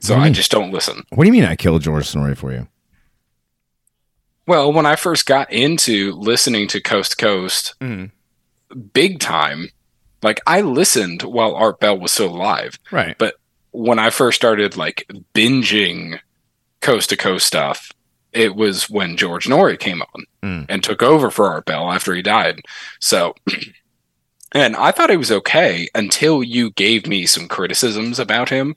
So 0.04 0.14
What 0.14 0.16
do 0.16 0.20
you 0.20 0.24
I 0.24 0.28
mean? 0.28 0.34
just 0.34 0.50
don't 0.50 0.70
listen. 0.72 1.02
What 1.10 1.24
do 1.24 1.28
you 1.28 1.32
mean 1.32 1.44
I 1.44 1.56
killed 1.56 1.82
George 1.82 2.06
Snorri 2.06 2.34
for 2.34 2.52
you? 2.52 2.68
Well, 4.46 4.72
when 4.72 4.84
I 4.86 4.96
first 4.96 5.24
got 5.26 5.50
into 5.52 6.12
listening 6.12 6.68
to 6.68 6.80
Coast 6.80 7.12
to 7.12 7.16
Coast 7.16 7.74
big 8.92 9.18
time, 9.20 9.68
like 10.22 10.40
I 10.46 10.60
listened 10.60 11.22
while 11.22 11.54
Art 11.54 11.80
Bell 11.80 11.98
was 11.98 12.12
still 12.12 12.28
alive. 12.34 12.78
Right. 12.90 13.16
But 13.16 13.36
when 13.70 13.98
I 13.98 14.10
first 14.10 14.36
started 14.36 14.76
like 14.76 15.08
binging 15.34 16.18
coast 16.80 17.08
to 17.10 17.16
coast 17.16 17.46
stuff, 17.46 17.90
it 18.32 18.54
was 18.54 18.90
when 18.90 19.16
George 19.16 19.46
Noory 19.46 19.78
came 19.78 20.02
on 20.02 20.24
Mm. 20.42 20.66
and 20.68 20.84
took 20.84 21.02
over 21.02 21.30
for 21.30 21.46
Art 21.48 21.64
Bell 21.64 21.90
after 21.90 22.14
he 22.14 22.20
died. 22.20 22.60
So, 23.00 23.34
and 24.52 24.76
I 24.76 24.90
thought 24.90 25.08
it 25.10 25.16
was 25.16 25.32
okay 25.32 25.88
until 25.94 26.42
you 26.42 26.70
gave 26.72 27.06
me 27.06 27.24
some 27.24 27.48
criticisms 27.48 28.18
about 28.18 28.50
him, 28.50 28.76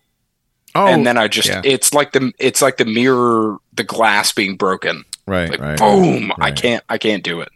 Oh, 0.78 0.88
and 0.88 1.06
then 1.06 1.18
I 1.18 1.28
just 1.28 1.50
yeah. 1.50 1.62
it's 1.64 1.94
like 1.94 2.12
the 2.12 2.32
it's 2.38 2.62
like 2.62 2.78
the 2.78 2.86
mirror, 2.86 3.58
the 3.74 3.84
glass 3.84 4.32
being 4.32 4.56
broken. 4.56 5.04
right, 5.26 5.50
Like 5.50 5.60
right. 5.60 5.80
boom, 5.80 6.32
I 6.40 6.52
can't 6.52 6.84
I 6.90 6.98
can't 6.98 7.24
do 7.24 7.42
it 7.42 7.50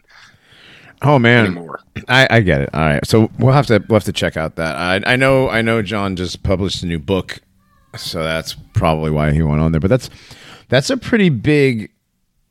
Oh 1.04 1.18
man, 1.18 1.46
anymore. 1.46 1.80
I, 2.08 2.28
I 2.30 2.40
get 2.42 2.62
it. 2.62 2.70
All 2.74 2.82
right, 2.82 3.06
so 3.06 3.32
we'll 3.40 3.54
have 3.54 3.66
to 3.68 3.84
we'll 3.88 3.96
have 3.96 4.04
to 4.04 4.14
check 4.14 4.38
out 4.38 4.56
that. 4.58 4.76
I 4.76 5.14
I 5.14 5.16
know 5.16 5.50
I 5.50 5.62
know 5.62 5.82
John 5.82 6.16
just 6.16 6.44
published 6.44 6.84
a 6.84 6.86
new 6.86 7.00
book, 7.00 7.40
so 7.98 8.24
that's 8.24 8.54
probably 8.74 9.10
why 9.10 9.32
he 9.32 9.42
went 9.42 9.62
on 9.62 9.72
there. 9.72 9.82
But 9.82 9.90
that's 9.90 10.10
that's 10.70 10.92
a 10.92 10.98
pretty 10.98 11.30
big 11.30 11.92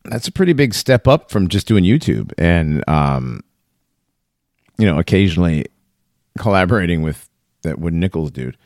that's 0.05 0.27
a 0.27 0.33
pretty 0.33 0.53
big 0.53 0.75
step 0.75 1.07
up 1.07 1.31
from 1.31 1.47
just 1.47 1.69
doing 1.69 1.85
YouTube 1.85 2.33
and 2.39 2.83
um, 2.89 3.45
you 4.79 4.87
know, 4.87 4.99
occasionally 4.99 5.67
collaborating 6.39 7.03
with 7.03 7.29
that 7.63 7.79
Wood 7.79 7.95
Nichols 7.95 8.33
dude. 8.33 8.57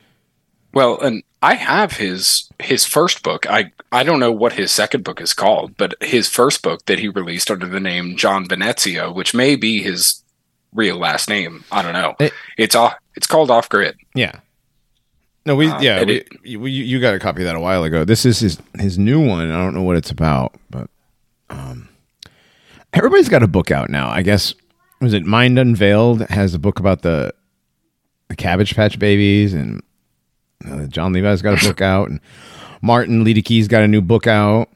Well, 0.75 1.01
and 1.01 1.23
I 1.41 1.55
have 1.55 1.93
his 1.97 2.49
his 2.59 2.85
first 2.85 3.23
book. 3.23 3.49
I 3.49 3.73
I 3.93 4.03
don't 4.03 4.21
know 4.21 4.33
what 4.33 4.55
his 4.55 4.73
second 4.73 5.05
book 5.05 5.21
is 5.21 5.33
called, 5.33 5.77
but 5.77 5.95
his 6.03 6.29
first 6.29 6.63
book 6.63 6.85
that 6.87 6.99
he 6.99 7.09
released 7.09 7.51
under 7.51 7.67
the 7.67 7.81
name 7.81 8.17
John 8.17 8.49
Venezia, 8.49 9.11
which 9.13 9.35
may 9.35 9.57
be 9.57 9.83
his 9.83 10.23
real 10.73 10.99
last 10.99 11.29
name. 11.29 11.65
I 11.71 11.83
don't 11.83 11.93
know. 11.93 12.15
It- 12.19 12.33
it's 12.59 12.75
off. 12.75 12.95
It's 13.15 13.27
called 13.29 13.51
Off 13.51 13.69
Grid. 13.69 13.97
Yeah. 14.15 14.33
No, 15.47 15.55
we 15.55 15.69
Uh, 15.69 15.81
yeah 15.81 16.03
we, 16.03 16.17
it- 16.17 16.29
you, 16.43 16.65
you 16.67 17.01
got 17.01 17.15
a 17.15 17.19
copy 17.21 17.43
of 17.43 17.45
that 17.47 17.55
a 17.55 17.61
while 17.61 17.85
ago. 17.85 18.05
This 18.05 18.25
is 18.27 18.41
his 18.41 18.59
his 18.79 18.99
new 18.99 19.21
one. 19.25 19.51
I 19.51 19.57
don't 19.63 19.75
know 19.75 19.83
what 19.83 19.97
it's 19.97 20.11
about, 20.11 20.55
but 20.71 20.91
um, 21.51 21.89
everybody's 22.93 23.29
got 23.29 23.43
a 23.43 23.47
book 23.49 23.71
out 23.71 23.91
now. 23.91 24.09
I 24.09 24.23
guess 24.23 24.55
was 25.01 25.13
it 25.13 25.25
Mind 25.25 25.59
Unveiled 25.59 26.23
has 26.31 26.55
a 26.55 26.59
book 26.59 26.81
about 26.81 27.03
the 27.03 27.33
the 28.29 28.37
Cabbage 28.37 28.75
Patch 28.75 28.99
Babies, 28.99 29.53
and 29.53 29.83
uh, 30.69 30.87
John 30.87 31.13
Levi's 31.13 31.43
got 31.43 31.63
a 31.63 31.67
book 31.67 31.81
out, 31.81 32.09
and 32.11 32.21
Martin 32.83 33.25
Liedtke's 33.25 33.69
got 33.69 33.83
a 33.83 33.89
new 33.89 34.01
book 34.01 34.27
out. 34.27 34.69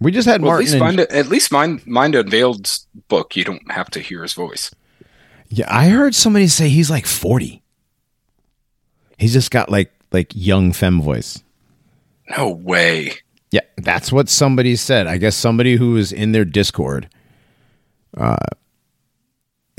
We 0.00 0.10
just 0.12 0.28
had 0.28 0.42
Well, 0.42 0.50
at 0.50 0.54
Martin. 0.54 0.64
least 0.64 0.74
and- 0.74 0.80
Mind 0.80 1.00
at 1.00 1.26
least 1.28 1.52
Mind 1.52 1.86
Mind 1.86 2.14
Unveiled's 2.14 2.86
book. 3.08 3.34
You 3.36 3.44
don't 3.44 3.70
have 3.72 3.90
to 3.90 4.00
hear 4.00 4.22
his 4.22 4.34
voice. 4.34 4.70
Yeah, 5.48 5.66
I 5.74 5.88
heard 5.88 6.14
somebody 6.14 6.48
say 6.48 6.68
he's 6.68 6.90
like 6.90 7.06
forty. 7.06 7.62
He's 9.18 9.32
just 9.32 9.50
got 9.50 9.70
like 9.70 9.92
like 10.12 10.32
young 10.34 10.72
femme 10.72 11.00
voice. 11.00 11.42
No 12.36 12.50
way. 12.50 13.12
Yeah, 13.52 13.60
that's 13.76 14.10
what 14.12 14.28
somebody 14.28 14.76
said. 14.76 15.06
I 15.06 15.16
guess 15.18 15.36
somebody 15.36 15.76
who 15.76 15.92
was 15.92 16.12
in 16.12 16.32
their 16.32 16.44
Discord 16.44 17.08
uh 18.16 18.36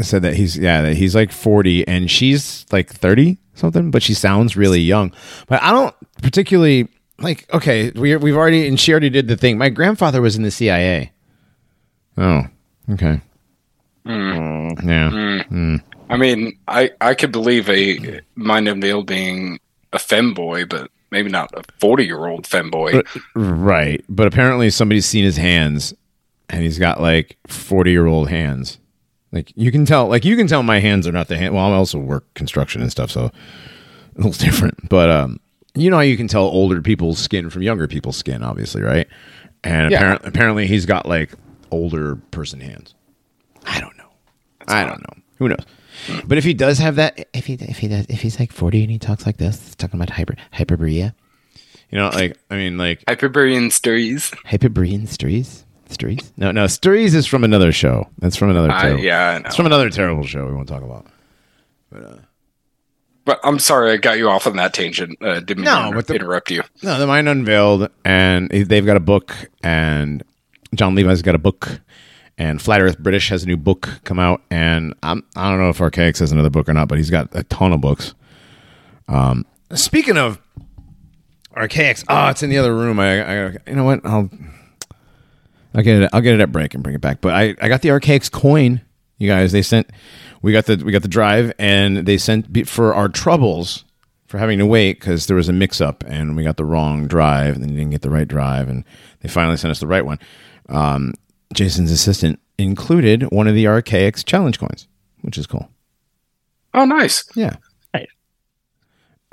said 0.02 0.22
that 0.24 0.36
he's 0.36 0.58
yeah, 0.58 0.82
that 0.82 0.96
he's 0.96 1.14
like 1.16 1.32
40 1.32 1.88
and 1.88 2.10
she's 2.10 2.66
like 2.72 2.90
30 2.90 3.38
something, 3.58 3.92
but 3.92 4.04
she 4.04 4.14
sounds 4.14 4.56
really 4.56 4.80
young. 4.82 5.14
But 5.48 5.62
I 5.62 5.72
don't 5.72 5.96
particularly 6.22 6.88
like 7.20 7.52
okay, 7.54 7.92
we 7.92 8.16
we've 8.16 8.36
already 8.36 8.68
and 8.68 8.80
she 8.80 8.92
already 8.92 9.10
did 9.10 9.28
the 9.28 9.38
thing. 9.38 9.58
My 9.58 9.70
grandfather 9.70 10.22
was 10.22 10.36
in 10.36 10.44
the 10.44 10.52
CIA. 10.52 11.12
Oh, 12.18 12.44
okay. 12.92 13.22
Hmm. 14.06 14.70
Yeah. 14.84 15.10
Hmm. 15.10 15.40
Hmm. 15.42 15.76
I 16.10 16.18
mean, 16.18 16.58
I 16.68 16.92
I 17.02 17.14
could 17.14 17.32
believe 17.32 17.70
a 17.70 18.22
Mind 18.36 18.68
Unveiled 18.68 19.08
being 19.08 19.60
a 19.94 19.98
femboy, 19.98 20.70
but 20.70 20.90
maybe 21.12 21.30
not 21.30 21.52
a 21.54 21.64
forty 21.80 22.06
year 22.06 22.28
old 22.28 22.46
femboy. 22.46 23.06
Right. 23.36 24.04
But 24.08 24.28
apparently 24.28 24.70
somebody's 24.70 25.06
seen 25.06 25.24
his 25.26 25.38
hands 25.38 25.94
and 26.50 26.64
he's 26.64 26.80
got 26.80 27.02
like 27.02 27.38
forty 27.48 27.92
year 27.92 28.08
old 28.08 28.30
hands. 28.30 28.80
Like 29.32 29.52
you 29.56 29.72
can 29.72 29.86
tell, 29.86 30.08
like 30.08 30.24
you 30.26 30.36
can 30.38 30.48
tell 30.48 30.64
my 30.64 30.80
hands 30.80 31.06
are 31.08 31.12
not 31.12 31.28
the 31.28 31.38
hand. 31.38 31.54
Well, 31.54 31.66
I 31.66 31.76
also 31.76 32.00
work 32.00 32.34
construction 32.34 32.82
and 32.82 32.92
stuff, 32.92 33.12
so 33.12 33.26
a 33.26 33.32
little 34.16 34.32
different. 34.46 34.88
But 34.90 35.10
um, 35.10 35.40
you 35.76 35.90
know 35.90 35.98
how 35.98 36.02
you 36.04 36.18
can 36.18 36.28
tell 36.28 36.44
older 36.44 36.82
people's 36.82 37.20
skin 37.20 37.50
from 37.50 37.62
younger 37.62 37.88
people's 37.88 38.18
skin, 38.18 38.42
obviously, 38.44 38.82
right? 38.82 39.08
And 39.64 39.92
Yeah. 39.92 39.98
apparently, 39.98 40.28
apparently, 40.30 40.68
he's 40.68 40.86
got 40.86 41.06
like 41.06 41.34
older 41.72 42.16
person 42.32 42.62
hands. 42.62 42.94
I 43.66 43.80
don't 43.82 43.98
know. 43.98 44.10
I 44.68 44.86
don't 44.86 45.00
know. 45.02 45.24
Who 45.40 45.50
knows? 45.50 45.66
But 46.26 46.38
if 46.38 46.44
he 46.44 46.54
does 46.54 46.78
have 46.78 46.96
that, 46.96 47.28
if 47.34 47.48
he 47.48 47.54
if 47.56 47.80
he 47.80 47.88
does, 47.88 48.06
if 48.08 48.22
he's 48.22 48.40
like 48.40 48.52
forty 48.54 48.82
and 48.82 48.92
he 48.92 48.98
talks 49.00 49.26
like 49.26 49.38
this, 49.38 49.76
talking 49.76 50.00
about 50.00 50.12
hyper 50.12 50.36
hyperborea, 50.54 51.14
you 51.92 51.98
know, 51.98 52.10
like 52.10 52.38
I 52.50 52.56
mean, 52.56 52.78
like 52.78 53.04
Hyperborean 53.08 53.72
stories. 53.72 54.32
Hyperborean 54.46 55.08
stories. 55.08 55.66
Stories? 55.90 56.32
No, 56.38 56.52
no. 56.52 56.68
Stories 56.68 57.16
is 57.16 57.26
from 57.26 57.44
another 57.44 57.72
show. 57.72 58.08
That's 58.20 58.36
from 58.36 58.50
another. 58.50 58.68
Terrible, 58.70 59.04
yeah, 59.04 59.30
I 59.30 59.38
know. 59.40 59.46
it's 59.48 59.56
from 59.56 59.66
another 59.68 59.90
terrible 59.90 60.24
show 60.26 60.46
we 60.46 60.54
won't 60.54 60.68
talk 60.68 60.84
about. 60.84 61.06
But 63.26 63.40
I'm 63.44 63.60
sorry 63.60 63.92
I 63.92 63.98
got 63.98 64.18
you 64.18 64.30
off 64.30 64.48
on 64.48 64.56
that 64.56 64.74
tangent. 64.74 65.18
Uh, 65.22 65.40
didn't 65.42 65.58
mean 65.58 65.66
No, 65.66 65.90
to 65.90 65.96
but 65.96 66.08
the- 66.08 66.16
interrupt 66.16 66.50
you. 66.50 66.64
No, 66.82 66.98
the 66.98 67.08
mind 67.08 67.28
unveiled, 67.28 67.90
and 68.06 68.50
they've 68.50 68.86
got 68.86 68.96
a 68.96 69.02
book, 69.02 69.34
and 69.62 70.24
John 70.74 70.96
Levi's 70.96 71.22
got 71.22 71.36
a 71.36 71.40
book, 71.40 71.82
and 72.38 72.62
Flat 72.62 72.82
Earth 72.82 72.98
British 73.00 73.28
has 73.30 73.44
a 73.44 73.48
new 73.48 73.58
book 73.58 73.90
come 74.06 74.18
out, 74.20 74.42
and 74.50 74.94
I'm 75.04 75.26
I 75.36 75.50
don't 75.50 75.60
know 75.60 75.70
if 75.70 75.78
Archaix 75.80 76.20
has 76.20 76.32
another 76.32 76.50
book 76.50 76.70
or 76.70 76.74
not, 76.74 76.88
but 76.88 76.98
he's 77.00 77.10
got 77.10 77.28
a 77.36 77.44
ton 77.44 77.74
of 77.74 77.82
books. 77.82 78.14
Um, 79.10 79.46
speaking 79.74 80.18
of 80.18 80.40
Archaix, 81.56 82.06
oh, 82.08 82.28
it's 82.30 82.44
in 82.44 82.50
the 82.50 82.58
other 82.58 82.74
room. 82.74 82.98
I, 83.00 83.22
I 83.48 83.50
you 83.68 83.76
know 83.76 83.84
what? 83.84 84.06
I'll 84.06 84.30
I'll 85.78 85.84
get 85.84 86.02
it. 86.02 86.10
I'll 86.12 86.22
get 86.22 86.34
it 86.34 86.42
at 86.42 86.52
break 86.52 86.74
and 86.74 86.82
bring 86.82 86.96
it 86.96 87.02
back. 87.02 87.22
But 87.22 87.36
I, 87.36 87.56
I 87.62 87.70
got 87.70 87.84
the 87.84 87.90
Archaix 87.90 88.32
coin. 88.32 88.82
You 89.20 89.30
guys, 89.30 89.52
they 89.52 89.62
sent. 89.62 89.90
We 90.42 90.52
got 90.52 90.66
the 90.66 90.78
we 90.84 90.92
got 90.92 91.04
the 91.04 91.08
drive, 91.08 91.54
and 91.60 91.98
they 91.98 92.18
sent 92.18 92.68
for 92.68 92.94
our 92.94 93.08
troubles 93.08 93.86
for 94.26 94.40
having 94.40 94.58
to 94.58 94.66
wait 94.66 95.00
because 95.00 95.28
there 95.28 95.38
was 95.38 95.48
a 95.48 95.54
mix 95.54 95.80
up, 95.80 96.04
and 96.08 96.36
we 96.36 96.44
got 96.44 96.58
the 96.58 96.66
wrong 96.66 97.08
drive, 97.08 97.56
and 97.56 97.64
then 97.64 97.70
you 97.70 97.78
didn't 97.78 97.92
get 97.92 98.02
the 98.02 98.10
right 98.10 98.28
drive, 98.28 98.70
and 98.70 98.84
they 99.22 99.30
finally 99.30 99.56
sent 99.56 99.72
us 99.72 99.80
the 99.80 99.88
right 99.88 100.06
one. 100.06 100.20
Um, 100.68 101.14
Jason's 101.54 101.92
assistant 101.92 102.40
included 102.58 103.24
one 103.24 103.48
of 103.48 103.54
the 103.54 103.66
Archaix 103.66 104.26
challenge 104.26 104.60
coins, 104.60 104.88
which 105.22 105.38
is 105.38 105.46
cool. 105.46 105.70
Oh, 106.74 106.86
nice. 106.86 107.24
Yeah. 107.36 107.56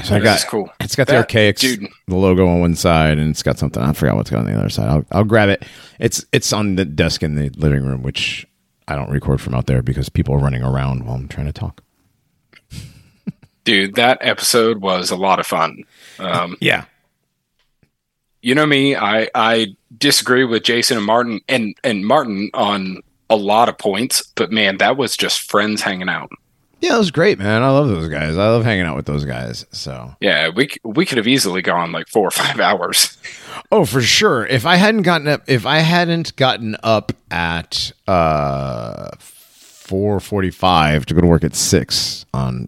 So 0.03 0.17
I 0.17 0.21
got 0.21 0.45
cool. 0.49 0.69
It's 0.81 0.97
got 0.97 1.07
the 1.07 1.13
That- 1.15 1.29
Archaix, 1.29 1.61
dude. 1.61 1.87
the 2.09 2.17
logo 2.17 2.47
on 2.49 2.61
one 2.61 2.75
side, 2.75 3.17
and 3.19 3.31
it's 3.31 3.43
got 3.43 3.59
something. 3.59 3.83
I 3.83 3.93
forgot 3.93 4.17
what's 4.17 4.29
got 4.31 4.41
on 4.41 4.47
the 4.47 4.59
other 4.59 4.69
side. 4.69 4.89
I'll 4.89 5.05
I'll 5.13 5.25
grab 5.25 5.49
it. 5.49 5.65
It's 6.01 6.25
it's 6.33 6.53
on 6.53 6.75
the 6.77 6.85
desk 6.85 7.23
in 7.23 7.37
the 7.37 7.49
living 7.51 7.87
room, 7.87 8.03
which 8.03 8.45
I 8.89 8.97
don't 8.97 9.09
record 9.11 9.41
from 9.41 9.55
out 9.55 9.67
there 9.67 9.83
because 9.83 10.09
people 10.09 10.35
are 10.35 10.39
running 10.39 10.63
around 10.63 11.05
while 11.07 11.15
I'm 11.17 11.29
trying 11.29 11.47
to 11.47 11.53
talk. 11.53 11.81
Dude, 13.65 13.95
that 13.95 14.19
episode 14.21 14.83
was 14.83 15.11
a 15.11 15.17
lot 15.17 15.39
of 15.41 15.47
fun. 15.47 15.85
Um, 16.19 16.57
Yeah. 16.61 16.85
you 18.43 18.55
know 18.55 18.67
me, 18.67 18.95
I 18.97 19.29
I 19.35 19.77
disagree 19.97 20.45
with 20.45 20.65
Jason 20.65 20.97
and 20.99 21.07
Martin 21.07 21.41
and 21.49 21.75
and 21.83 22.05
Martin 22.07 22.51
on 22.53 23.01
a 23.31 23.37
lot 23.37 23.69
of 23.71 23.79
points, 23.79 24.23
but 24.35 24.51
man, 24.53 24.77
that 24.79 24.97
was 24.99 25.17
just 25.17 25.51
friends 25.51 25.81
hanging 25.81 26.11
out. 26.11 26.31
Yeah, 26.85 26.97
it 26.97 26.99
was 26.99 27.11
great, 27.11 27.39
man. 27.39 27.63
I 27.63 27.71
love 27.71 27.89
those 27.89 28.09
guys. 28.09 28.37
I 28.37 28.47
love 28.49 28.63
hanging 28.63 28.85
out 28.85 28.95
with 28.95 29.07
those 29.07 29.25
guys. 29.25 29.65
So, 29.73 30.15
Yeah, 30.21 30.51
we 30.55 30.69
we 30.85 31.07
could 31.07 31.17
have 31.17 31.27
easily 31.27 31.63
gone 31.63 31.93
like 31.93 32.09
four 32.09 32.29
or 32.29 32.31
five 32.31 32.61
hours. 32.69 33.17
oh, 33.73 33.87
for 33.87 34.03
sure. 34.03 34.45
If 34.45 34.67
I 34.67 34.77
hadn't 34.77 35.03
gotten 35.03 35.27
up, 35.29 35.43
if 35.47 35.65
I 35.65 35.79
hadn't 35.79 36.37
gotten 36.37 36.77
up 36.83 37.13
at 37.31 37.91
uh 38.07 39.11
four 39.19 40.21
forty-five 40.21 41.07
to 41.07 41.15
go 41.15 41.21
to 41.23 41.27
work 41.27 41.43
at 41.45 41.55
six 41.55 42.27
on, 42.35 42.67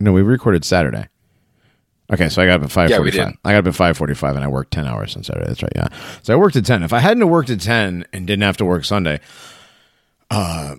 no, 0.00 0.12
we 0.12 0.22
recorded 0.22 0.64
Saturday. 0.64 1.08
Okay, 2.12 2.28
so 2.30 2.42
I 2.42 2.46
got 2.46 2.60
up 2.60 2.64
at 2.64 2.70
five 2.70 2.90
forty 2.90 2.90
five. 2.90 2.90
Yeah, 2.90 2.98
we 3.04 3.10
forty-five. 3.10 3.32
did. 3.32 3.38
I 3.44 3.52
got 3.52 3.58
up 3.58 3.66
at 3.66 3.74
five 3.74 3.96
forty-five, 3.98 4.36
and 4.36 4.44
I 4.44 4.48
worked 4.48 4.72
ten 4.72 4.86
hours 4.86 5.14
on 5.16 5.22
Saturday. 5.22 5.48
That's 5.48 5.62
right. 5.62 5.72
Yeah, 5.76 5.88
so 6.22 6.32
I 6.32 6.36
worked 6.36 6.56
at 6.56 6.64
ten. 6.64 6.82
If 6.82 6.94
I 6.94 7.00
hadn't 7.00 7.28
worked 7.28 7.50
at 7.50 7.60
ten 7.60 8.06
and 8.12 8.26
didn't 8.26 8.42
have 8.42 8.56
to 8.58 8.64
work 8.64 8.84
Sunday, 8.86 9.20
uh, 10.30 10.76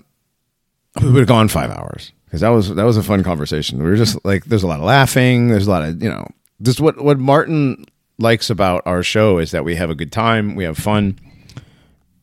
we 1.02 1.12
would 1.12 1.20
have 1.20 1.28
gone 1.28 1.48
five 1.48 1.72
hours 1.72 2.12
because 2.26 2.42
that 2.42 2.50
was 2.50 2.74
that 2.76 2.84
was 2.84 2.98
a 2.98 3.04
fun 3.04 3.24
conversation. 3.24 3.84
We 3.84 3.90
were 3.90 3.96
just 3.96 4.24
like, 4.26 4.46
there's 4.46 4.64
a 4.64 4.68
lot 4.68 4.80
of 4.80 4.86
laughing. 4.86 5.48
There's 5.50 5.68
a 5.68 5.70
lot 5.70 5.84
of 5.84 6.02
you 6.02 6.10
know, 6.10 6.28
just 6.62 6.80
what 6.80 7.04
what 7.04 7.20
Martin 7.20 7.86
likes 8.18 8.50
about 8.50 8.82
our 8.86 9.04
show 9.04 9.38
is 9.40 9.52
that 9.52 9.66
we 9.66 9.76
have 9.76 9.90
a 9.90 9.96
good 9.96 10.12
time, 10.12 10.56
we 10.56 10.64
have 10.64 10.78
fun, 10.78 11.20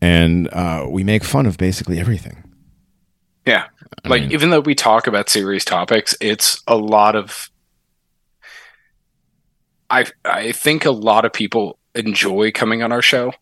and 0.01 0.49
uh, 0.53 0.87
we 0.89 1.05
make 1.05 1.25
fun 1.25 1.47
of 1.47 1.59
basically 1.59 2.01
everything. 2.01 2.43
Yeah. 3.47 3.67
Like 4.05 4.33
even 4.33 4.51
though 4.51 4.61
we 4.61 4.75
talk 4.75 5.07
about 5.07 5.29
serious 5.29 5.65
topics, 5.65 6.17
it's 6.21 6.63
a 6.67 6.77
lot 6.77 7.15
of 7.15 7.51
I 9.91 10.07
I 10.25 10.53
think 10.53 10.85
a 10.85 10.91
lot 10.91 11.25
of 11.25 11.33
people 11.33 11.79
enjoy 11.95 12.51
coming 12.53 12.83
on 12.83 12.91
our 12.91 13.03
show 13.03 13.33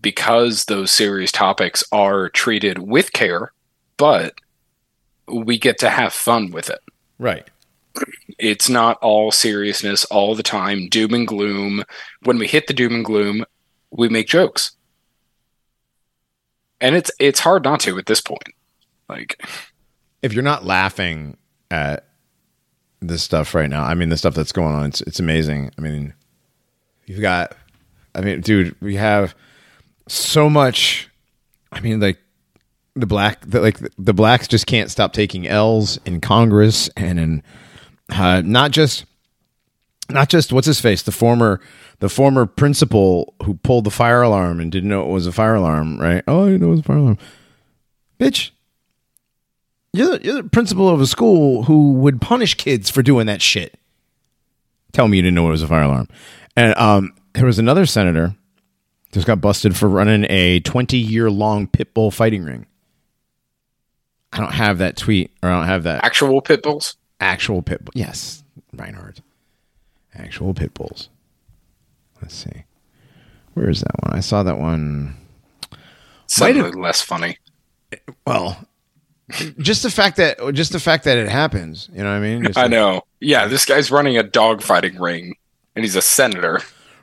because 0.00 0.66
those 0.66 0.90
serious 0.90 1.32
topics 1.32 1.82
are 1.90 2.28
treated 2.28 2.78
with 2.78 3.12
care, 3.12 3.52
but 3.96 4.34
we 5.32 5.58
get 5.58 5.78
to 5.80 5.90
have 5.90 6.12
fun 6.12 6.50
with 6.50 6.70
it. 6.70 6.80
Right. 7.18 7.48
It's 8.38 8.68
not 8.68 8.98
all 9.02 9.32
seriousness 9.32 10.04
all 10.06 10.34
the 10.34 10.42
time, 10.42 10.88
doom 10.88 11.14
and 11.14 11.26
gloom. 11.26 11.84
When 12.22 12.38
we 12.38 12.46
hit 12.46 12.66
the 12.66 12.74
doom 12.74 12.94
and 12.94 13.04
gloom, 13.04 13.44
we 13.90 14.08
make 14.08 14.28
jokes. 14.28 14.72
And 16.80 16.94
it's 16.94 17.10
it's 17.18 17.40
hard 17.40 17.64
not 17.64 17.80
to 17.80 17.98
at 17.98 18.06
this 18.06 18.20
point. 18.20 18.54
Like 19.08 19.42
If 20.22 20.32
you're 20.32 20.44
not 20.44 20.64
laughing 20.64 21.36
at 21.70 22.06
this 23.00 23.22
stuff 23.22 23.54
right 23.54 23.70
now, 23.70 23.84
I 23.84 23.94
mean, 23.94 24.10
the 24.10 24.16
stuff 24.16 24.34
that's 24.34 24.52
going 24.52 24.74
on, 24.74 24.86
it's 24.86 25.00
it's 25.00 25.18
amazing. 25.20 25.72
I 25.76 25.80
mean, 25.80 26.14
you've 27.06 27.20
got, 27.20 27.56
I 28.14 28.20
mean, 28.20 28.40
dude, 28.40 28.76
we 28.80 28.96
have 28.96 29.34
so 30.06 30.48
much. 30.48 31.08
I 31.72 31.80
mean, 31.80 32.00
like 32.00 32.18
the 33.00 33.06
black, 33.06 33.40
the, 33.46 33.60
like 33.60 33.78
the 33.98 34.14
blacks 34.14 34.48
just 34.48 34.66
can't 34.66 34.90
stop 34.90 35.12
taking 35.12 35.46
L's 35.46 35.98
in 36.04 36.20
Congress 36.20 36.88
and 36.96 37.18
in 37.18 37.42
uh, 38.10 38.42
not 38.44 38.70
just 38.70 39.04
not 40.10 40.28
just 40.28 40.52
what's 40.52 40.66
his 40.66 40.80
face, 40.80 41.02
the 41.02 41.12
former 41.12 41.60
the 42.00 42.08
former 42.08 42.46
principal 42.46 43.34
who 43.44 43.54
pulled 43.54 43.84
the 43.84 43.90
fire 43.90 44.22
alarm 44.22 44.60
and 44.60 44.72
didn't 44.72 44.88
know 44.88 45.02
it 45.02 45.12
was 45.12 45.26
a 45.26 45.32
fire 45.32 45.54
alarm, 45.54 46.00
right? 46.00 46.22
Oh, 46.26 46.46
didn't 46.46 46.60
know 46.60 46.68
it 46.68 46.70
was 46.70 46.80
a 46.80 46.84
fire 46.84 46.96
alarm, 46.96 47.18
bitch. 48.18 48.50
You're 49.92 50.18
the, 50.18 50.24
you're 50.24 50.42
the 50.42 50.48
principal 50.48 50.88
of 50.88 51.00
a 51.00 51.06
school 51.06 51.64
who 51.64 51.94
would 51.94 52.20
punish 52.20 52.54
kids 52.54 52.90
for 52.90 53.02
doing 53.02 53.26
that 53.26 53.42
shit. 53.42 53.78
Tell 54.92 55.08
me 55.08 55.16
you 55.16 55.22
didn't 55.22 55.34
know 55.34 55.48
it 55.48 55.52
was 55.52 55.62
a 55.62 55.66
fire 55.66 55.82
alarm. 55.82 56.08
And 56.56 56.74
um, 56.76 57.14
there 57.32 57.46
was 57.46 57.58
another 57.58 57.86
senator 57.86 58.36
just 59.12 59.26
got 59.26 59.40
busted 59.40 59.76
for 59.76 59.88
running 59.88 60.26
a 60.28 60.60
20 60.60 60.96
year 60.96 61.30
long 61.30 61.66
pit 61.66 61.94
bull 61.94 62.10
fighting 62.10 62.44
ring. 62.44 62.66
I 64.32 64.38
don't 64.38 64.52
have 64.52 64.78
that 64.78 64.96
tweet 64.96 65.30
or 65.42 65.48
I 65.50 65.56
don't 65.58 65.66
have 65.66 65.84
that 65.84 66.04
actual 66.04 66.40
pit 66.42 66.62
bulls. 66.62 66.96
actual 67.20 67.62
pit 67.62 67.84
bull. 67.84 67.92
Yes, 67.94 68.42
Reinhardt. 68.74 69.20
Actual 70.14 70.52
pit 70.54 70.74
bulls. 70.74 71.08
Let's 72.20 72.34
see. 72.34 72.64
Where 73.54 73.70
is 73.70 73.80
that 73.80 73.92
one? 74.02 74.16
I 74.16 74.20
saw 74.20 74.42
that 74.42 74.58
one. 74.58 75.16
Suddenly 76.26 76.72
less 76.72 77.00
funny. 77.00 77.38
Well, 78.26 78.58
just 79.58 79.82
the 79.82 79.90
fact 79.90 80.16
that 80.18 80.38
just 80.54 80.72
the 80.72 80.80
fact 80.80 81.04
that 81.04 81.16
it 81.18 81.28
happens. 81.28 81.88
You 81.92 82.02
know 82.02 82.10
what 82.10 82.16
I 82.16 82.20
mean? 82.20 82.44
Just 82.44 82.58
I 82.58 82.62
like- 82.62 82.70
know. 82.70 83.02
Yeah, 83.20 83.46
this 83.46 83.64
guy's 83.64 83.90
running 83.90 84.16
a 84.16 84.22
dog 84.22 84.62
fighting 84.62 84.98
ring, 84.98 85.34
and 85.74 85.84
he's 85.84 85.96
a 85.96 86.02
senator. 86.02 86.60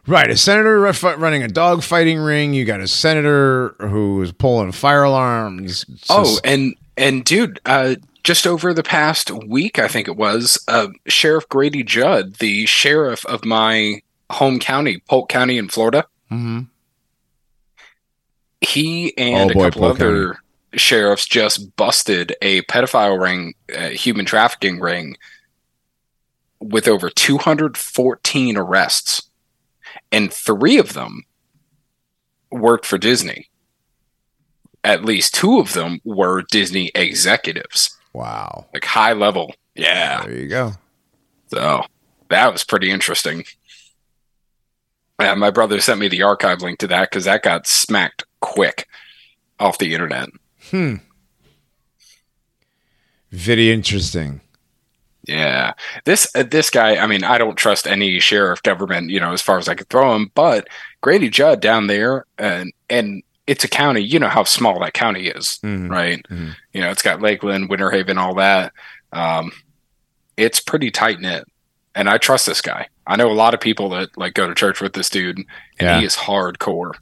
Right, 0.07 0.29
a 0.29 0.37
senator 0.37 0.79
running 0.79 1.41
a 1.41 1.47
dog 1.47 1.81
fighting 1.81 2.19
ring. 2.19 2.53
You 2.53 2.63
got 2.63 2.79
a 2.79 2.87
senator 2.87 3.75
who's 3.79 4.31
pulling 4.31 4.71
fire 4.71 5.03
alarms. 5.03 5.83
It's 5.89 6.05
Oh, 6.09 6.37
and 6.43 6.75
and 6.97 7.23
dude, 7.23 7.59
uh, 7.65 7.95
just 8.23 8.47
over 8.47 8.73
the 8.73 8.83
past 8.83 9.29
week, 9.31 9.77
I 9.79 9.87
think 9.87 10.07
it 10.07 10.15
was, 10.17 10.57
uh, 10.67 10.87
Sheriff 11.07 11.47
Grady 11.49 11.83
Judd, 11.83 12.35
the 12.35 12.65
sheriff 12.65 13.25
of 13.25 13.45
my 13.45 14.01
home 14.31 14.59
county, 14.59 14.97
Polk 15.07 15.29
County 15.29 15.57
in 15.57 15.69
Florida, 15.69 16.05
Mhm. 16.31 16.67
he 18.61 19.15
and 19.17 19.51
Oh, 19.51 19.53
boy, 19.53 19.61
a 19.61 19.63
couple 19.71 19.81
Polk 19.81 19.95
other 20.01 20.39
sheriffs 20.73 21.25
just 21.27 21.75
busted 21.75 22.35
a 22.41 22.61
pedophile 22.63 23.21
ring, 23.21 23.53
uh, 23.75 23.89
human 23.89 24.25
trafficking 24.25 24.79
ring, 24.79 25.17
with 26.59 26.87
over 26.87 27.09
214 27.09 28.57
arrests, 28.57 29.21
and 30.11 30.33
three 30.33 30.77
of 30.77 30.93
them 30.93 31.23
worked 32.51 32.85
for 32.85 32.97
Disney. 32.97 33.49
At 34.85 35.03
least 35.03 35.33
two 35.33 35.59
of 35.59 35.73
them 35.73 35.99
were 36.05 36.43
Disney 36.51 36.91
executives, 36.93 37.97
wow. 38.13 38.67
like 38.71 38.85
high 38.85 39.13
level. 39.13 39.53
Yeah, 39.73 40.23
There 40.23 40.37
you 40.37 40.47
go. 40.47 40.73
so 41.47 41.81
that 42.29 42.51
was 42.53 42.63
pretty 42.63 42.91
interesting. 42.91 43.43
Yeah, 45.19 45.33
my 45.33 45.49
brother 45.49 45.81
sent 45.81 45.99
me 45.99 46.07
the 46.07 46.21
archive 46.21 46.61
link 46.61 46.77
to 46.79 46.87
that 46.87 47.09
because 47.09 47.25
that 47.25 47.41
got 47.41 47.65
smacked 47.67 48.25
quick 48.41 48.87
off 49.59 49.79
the 49.79 49.93
internet. 49.93 50.29
Hmm. 50.69 50.95
Very 53.31 53.71
interesting. 53.71 54.41
Yeah, 55.27 55.73
this 56.05 56.27
uh, 56.35 56.43
this 56.43 56.69
guy. 56.69 56.97
I 56.97 57.07
mean, 57.07 57.23
I 57.23 57.37
don't 57.39 57.55
trust 57.57 57.87
any 57.87 58.19
sheriff 58.19 58.61
government, 58.61 59.09
you 59.09 59.19
know, 59.19 59.33
as 59.33 59.41
far 59.41 59.57
as 59.57 59.67
I 59.67 59.73
could 59.73 59.89
throw 59.89 60.15
him. 60.15 60.31
But 60.35 60.67
Grady 61.01 61.29
Judd 61.29 61.61
down 61.61 61.87
there, 61.87 62.25
and 62.37 62.71
and 62.89 63.23
it's 63.47 63.63
a 63.63 63.67
county. 63.67 64.01
You 64.01 64.19
know 64.19 64.27
how 64.29 64.43
small 64.43 64.79
that 64.79 64.93
county 64.93 65.27
is, 65.27 65.59
Mhm. 65.63 65.89
right? 65.89 66.21
Mhm. 66.29 66.55
You 66.73 66.81
know, 66.81 66.89
it's 66.89 67.01
got 67.03 67.21
Lakeland, 67.21 67.69
Winter 67.69 67.91
Haven, 67.91 68.17
all 68.17 68.35
that. 68.35 68.73
Um, 69.11 69.51
it's 70.37 70.59
pretty 70.59 70.89
tight 70.91 71.19
knit, 71.19 71.45
and 71.93 72.09
I 72.09 72.17
trust 72.17 72.45
this 72.47 72.61
guy. 72.61 72.87
I 73.07 73.15
know 73.15 73.31
a 73.31 73.33
lot 73.33 73.53
of 73.53 73.59
people 73.59 73.89
that 73.89 74.09
like 74.17 74.33
go 74.33 74.47
to 74.47 74.55
church 74.55 74.81
with 74.81 74.93
this 74.93 75.09
dude, 75.09 75.37
and 75.37 75.47
Yeah. 75.79 75.99
he 75.99 76.05
is 76.05 76.15
hardcore. 76.15 76.93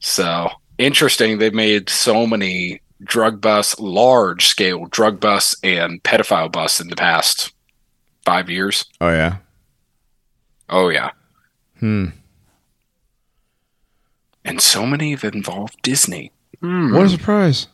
So 0.00 0.50
interesting. 0.78 1.38
They've 1.38 1.54
made 1.54 1.88
so 1.88 2.26
many 2.26 2.80
drug 3.02 3.40
busts, 3.40 3.78
large 3.78 4.46
scale 4.46 4.86
drug 4.86 5.20
busts, 5.20 5.54
and 5.62 6.02
pedophile 6.02 6.50
busts 6.50 6.80
in 6.80 6.88
the 6.88 6.96
past 6.96 7.52
five 8.24 8.50
years. 8.50 8.84
Oh 9.00 9.10
yeah. 9.10 9.36
Oh 10.68 10.88
yeah, 10.90 11.10
Hmm. 11.80 12.06
And 14.48 14.60
so 14.60 14.86
many 14.86 15.10
have 15.10 15.24
involved 15.24 15.80
Disney. 15.82 16.32
Hmm. 16.60 16.94
What 16.94 17.04
a 17.06 17.08
surprise! 17.10 17.68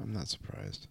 I'm 0.00 0.12
not 0.12 0.28
surprised. 0.28 0.86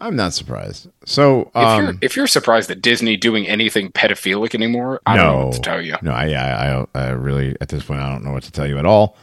I'm 0.00 0.14
not 0.14 0.32
surprised. 0.32 0.88
So, 1.06 1.50
If 1.56 1.78
you're 1.78 1.88
um, 1.88 1.98
if 2.02 2.16
you're 2.16 2.26
surprised 2.28 2.70
that 2.70 2.80
Disney 2.80 3.16
doing 3.16 3.48
anything 3.48 3.90
pedophilic 3.90 4.54
anymore, 4.54 5.00
I 5.04 5.16
don't 5.16 5.26
know 5.26 5.46
what 5.46 5.54
to 5.54 5.60
tell 5.60 5.82
you. 5.82 5.96
no, 6.02 6.12
I, 6.12 6.30
I, 6.30 6.80
I, 6.80 6.86
I 6.94 7.08
really 7.10 7.56
at 7.60 7.68
this 7.68 7.82
point 7.84 8.00
I 8.00 8.12
don't 8.12 8.22
know 8.22 8.32
what 8.32 8.44
to 8.44 8.52
tell 8.52 8.66
you 8.66 8.78
at 8.78 8.86
all 8.86 9.16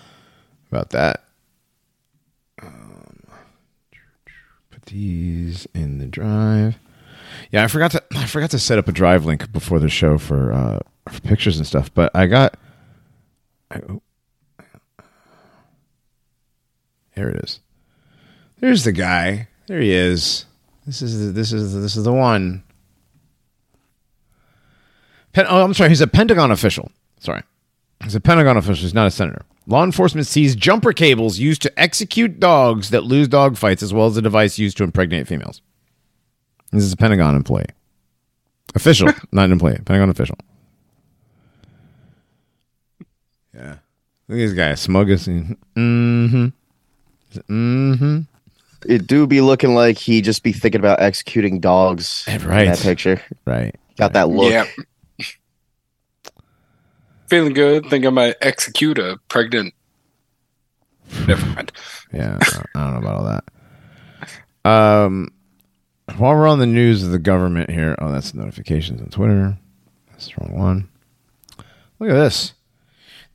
about 0.72 0.90
that. 0.90 1.24
Um, 2.62 3.22
put 4.70 4.86
these 4.88 5.66
in 5.74 6.00
the 6.00 6.08
drive. 6.08 6.76
Yeah, 7.52 7.64
I 7.64 7.68
forgot 7.68 7.92
to 7.92 8.04
I 8.14 8.26
forgot 8.26 8.50
to 8.52 8.60
set 8.60 8.78
up 8.78 8.90
a 8.90 8.92
drive 8.92 9.24
link 9.24 9.50
before 9.54 9.80
the 9.80 9.88
show 9.88 10.18
for 10.18 10.52
uh, 10.52 10.80
for 11.10 11.22
pictures 11.22 11.58
and 11.58 11.66
stuff. 11.66 11.94
But 11.94 12.14
I 12.14 12.26
got. 12.26 12.58
I, 13.72 13.80
oh. 13.88 14.02
There 17.16 17.30
it 17.30 17.44
is. 17.44 17.60
There's 18.60 18.84
the 18.84 18.92
guy. 18.92 19.48
There 19.68 19.80
he 19.80 19.92
is. 19.92 20.46
This 20.86 21.02
is 21.02 21.26
the, 21.26 21.32
this 21.32 21.52
is 21.52 21.74
the, 21.74 21.80
this 21.80 21.96
is 21.96 22.04
the 22.04 22.14
one. 22.14 22.64
Pen- 25.34 25.48
oh, 25.50 25.64
I'm 25.64 25.74
sorry. 25.74 25.90
He's 25.90 26.02
a 26.02 26.08
Pentagon 26.08 26.52
official. 26.52 26.92
Sorry. 27.20 27.42
He's 28.04 28.16
a 28.16 28.20
Pentagon 28.22 28.58
official. 28.58 28.84
He's 28.84 28.94
not 28.94 29.08
a 29.08 29.12
senator. 29.12 29.42
Law 29.68 29.84
enforcement 29.84 30.28
sees 30.28 30.56
jumper 30.56 30.94
cables 30.94 31.40
used 31.40 31.62
to 31.64 31.80
execute 31.80 32.40
dogs 32.40 32.92
that 32.92 33.04
lose 33.04 33.28
dog 33.28 33.58
fights, 33.58 33.82
as 33.82 33.94
well 33.94 34.06
as 34.06 34.16
a 34.16 34.22
device 34.22 34.60
used 34.60 34.78
to 34.78 34.84
impregnate 34.84 35.28
females. 35.28 35.62
This 36.72 36.84
is 36.84 36.94
a 36.94 36.98
Pentagon 36.98 37.36
employee. 37.36 37.66
Official, 38.76 39.08
not 39.32 39.46
an 39.46 39.54
employee. 39.54 39.80
Pentagon 39.86 40.10
official. 40.10 40.38
Yeah. 43.56 43.78
Look 44.28 44.38
at 44.40 44.48
this 44.48 44.54
guy. 44.54 44.76
Smug 44.76 45.10
as. 45.10 45.28
Mm-hmm. 45.28 46.48
Mm-hmm. 47.50 48.22
It 48.88 49.08
do 49.08 49.26
be 49.26 49.42
looking 49.42 49.74
like 49.74 49.98
he 49.98 50.22
just 50.22 50.44
be 50.44 50.52
thinking 50.52 50.80
about 50.80 51.00
executing 51.02 51.60
dogs. 51.60 52.24
Yeah, 52.28 52.36
in 52.36 52.48
right. 52.48 52.66
that 52.68 52.80
picture. 52.80 53.22
Right. 53.46 53.76
Got 53.98 54.14
that 54.14 54.30
look. 54.30 54.52
Yeah. 54.52 54.66
Feeling 57.28 57.54
good. 57.54 57.88
Think 57.88 58.06
I 58.06 58.10
might 58.10 58.36
execute 58.42 59.00
a 59.00 59.18
pregnant. 59.30 59.74
Never 61.28 61.46
mind. 61.48 61.72
Yeah, 62.14 62.38
I 62.42 62.46
don't- 62.52 62.66
I 62.76 62.84
don't 62.84 62.94
know 62.94 63.00
about 63.08 63.16
all 63.16 63.26
that. 63.26 63.44
Um, 64.70 65.32
while 66.18 66.36
we're 66.36 66.48
on 66.48 66.60
the 66.60 66.66
news 66.66 67.04
of 67.04 67.12
the 67.12 67.20
government 67.20 67.70
here, 67.70 67.96
oh, 68.00 68.12
that's 68.12 68.34
notifications 68.34 69.02
on 69.02 69.08
Twitter. 69.10 69.58
That's 70.12 70.28
the 70.28 70.34
wrong 70.42 70.58
one. 70.58 70.90
Look 72.00 72.10
at 72.10 72.14
this. 72.14 72.54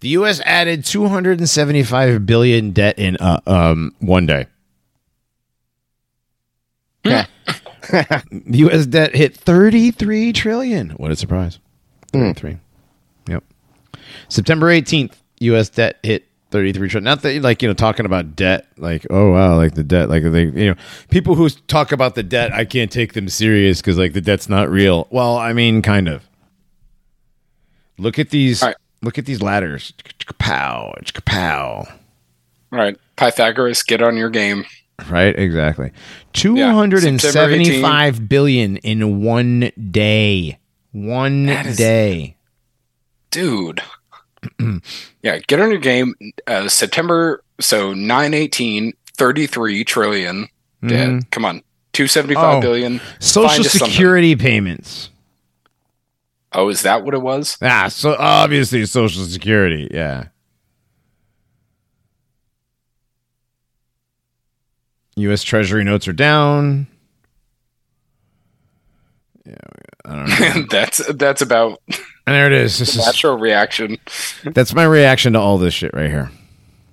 The 0.00 0.08
U.S. 0.08 0.40
added 0.46 0.84
275 0.84 2.24
billion 2.26 2.70
debt 2.72 2.98
in 2.98 3.16
uh, 3.18 3.40
um 3.46 3.94
one 4.00 4.26
day. 4.26 4.46
The 7.90 8.58
U.S. 8.58 8.86
debt 8.86 9.16
hit 9.16 9.36
33 9.36 10.32
trillion. 10.32 10.90
What 10.90 11.10
a 11.10 11.16
surprise! 11.16 11.58
33. 12.12 12.58
Yep. 13.28 13.42
September 14.28 14.66
18th, 14.66 15.14
U.S. 15.40 15.70
debt 15.70 15.98
hit 16.02 16.28
33 16.50 16.88
trillion. 16.88 17.04
Not 17.04 17.22
that 17.22 17.42
like 17.42 17.62
you 17.62 17.68
know 17.68 17.74
talking 17.74 18.06
about 18.06 18.36
debt, 18.36 18.68
like 18.76 19.06
oh 19.10 19.32
wow, 19.32 19.56
like 19.56 19.74
the 19.74 19.82
debt, 19.82 20.08
like 20.08 20.22
they 20.22 20.44
you 20.44 20.70
know 20.70 20.74
people 21.10 21.34
who 21.34 21.48
talk 21.48 21.90
about 21.90 22.14
the 22.14 22.22
debt, 22.22 22.52
I 22.52 22.64
can't 22.64 22.92
take 22.92 23.14
them 23.14 23.28
serious 23.28 23.80
because 23.80 23.98
like 23.98 24.12
the 24.12 24.20
debt's 24.20 24.48
not 24.48 24.70
real. 24.70 25.08
Well, 25.10 25.36
I 25.36 25.52
mean, 25.52 25.82
kind 25.82 26.08
of. 26.08 26.28
Look 27.98 28.18
at 28.18 28.30
these. 28.30 28.62
Right. 28.62 28.76
Look 29.02 29.18
at 29.18 29.26
these 29.26 29.40
ladders. 29.42 29.92
Pow, 30.38 30.94
pow. 31.24 31.86
All 32.72 32.78
right, 32.78 32.96
Pythagoras, 33.16 33.82
get 33.82 34.02
on 34.02 34.16
your 34.16 34.30
game. 34.30 34.64
Right, 35.08 35.36
exactly. 35.38 35.92
Two 36.32 36.56
hundred 36.56 37.04
and 37.04 37.20
seventy-five 37.20 38.28
billion 38.28 38.76
in 38.78 39.22
one 39.22 39.72
day. 39.90 40.58
One 40.92 41.48
is- 41.48 41.76
day. 41.76 42.36
dude. 43.30 43.80
yeah, 45.22 45.38
get 45.46 45.60
on 45.60 45.70
your 45.70 45.78
game. 45.78 46.14
Uh, 46.46 46.66
September, 46.68 47.42
so 47.60 47.92
918, 47.92 48.92
33 49.16 49.84
trillion. 49.84 50.48
Mhm. 50.82 51.30
Come 51.30 51.44
on. 51.44 51.62
275 51.92 52.64
Oh. 52.64 53.00
Social 53.18 53.48
Find 53.50 53.64
something. 53.66 53.90
security 53.90 54.34
payments. 54.36 55.10
Oh, 56.52 56.68
is 56.68 56.82
that 56.82 57.04
what 57.04 57.14
it 57.14 57.22
was? 57.22 57.56
Ah, 57.62 57.88
so 57.88 58.16
obviously 58.18 58.84
social 58.86 59.24
security. 59.24 59.88
Yeah. 59.90 60.28
U.S. 65.16 65.42
Treasury 65.42 65.84
notes 65.84 66.08
are 66.08 66.12
down. 66.12 66.86
Yeah, 69.44 69.54
I 70.04 70.16
don't 70.16 70.28
know. 70.28 70.66
that's 70.70 71.06
that's 71.14 71.42
about 71.42 71.80
and 71.88 71.98
there 72.26 72.46
it 72.46 72.52
is. 72.52 72.78
This 72.78 72.96
is 72.96 73.04
natural 73.04 73.38
reaction. 73.38 73.98
that's 74.44 74.74
my 74.74 74.84
reaction 74.84 75.32
to 75.34 75.38
all 75.38 75.58
this 75.58 75.74
shit 75.74 75.92
right 75.94 76.10
here. 76.10 76.30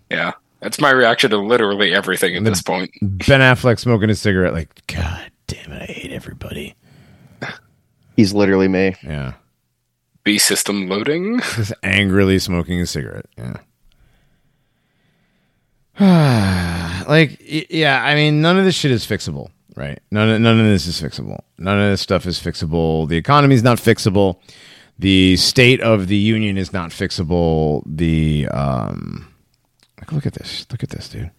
Yeah. 0.09 0.33
That's 0.59 0.79
my 0.79 0.89
reaction 0.89 1.29
to 1.31 1.37
literally 1.37 1.93
everything 1.93 2.35
at 2.35 2.43
this 2.43 2.61
point. 2.63 2.91
Ben 3.01 3.41
Affleck 3.41 3.79
smoking 3.79 4.09
a 4.09 4.15
cigarette, 4.15 4.53
like, 4.53 4.85
God 4.87 5.31
damn 5.45 5.71
it, 5.71 5.83
I 5.83 5.85
hate 5.85 6.11
everybody. 6.11 6.75
He's 8.15 8.33
literally 8.33 8.67
me. 8.67 8.95
Yeah. 9.03 9.33
B 10.27 10.37
system 10.37 10.89
loading. 10.89 11.39
Just 11.55 11.71
angrily 11.83 12.37
smoking 12.37 12.81
a 12.81 12.85
cigarette. 12.85 13.27
Yeah. 15.97 17.05
like, 17.07 17.41
yeah, 17.69 18.03
I 18.03 18.13
mean, 18.13 18.41
none 18.41 18.59
of 18.59 18.65
this 18.65 18.75
shit 18.75 18.91
is 18.91 19.07
fixable, 19.07 19.51
right? 19.77 20.01
None 20.11 20.29
of, 20.29 20.41
none 20.41 20.59
of 20.59 20.65
this 20.65 20.85
is 20.85 21.01
fixable. 21.01 21.39
None 21.57 21.79
of 21.79 21.91
this 21.91 22.01
stuff 22.01 22.25
is 22.25 22.37
fixable. 22.41 23.07
The 23.07 23.15
economy 23.15 23.55
is 23.55 23.63
not 23.63 23.77
fixable. 23.77 24.41
The 24.99 25.37
state 25.37 25.79
of 25.79 26.09
the 26.09 26.17
union 26.17 26.57
is 26.57 26.73
not 26.73 26.89
fixable. 26.89 27.83
The, 27.85 28.49
um, 28.49 29.33
like, 29.97 30.11
look 30.11 30.25
at 30.25 30.33
this. 30.33 30.67
Look 30.69 30.83
at 30.83 30.89
this, 30.89 31.07
dude. 31.07 31.31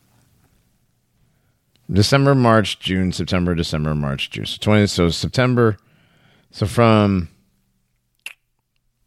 December, 1.93 2.35
March, 2.35 2.79
June, 2.81 3.13
September, 3.13 3.55
December, 3.55 3.95
March, 3.95 4.31
June. 4.31 4.47
So 4.47 4.57
20, 4.59 4.87
so 4.87 5.11
September. 5.11 5.77
So 6.53 6.65
from 6.65 7.29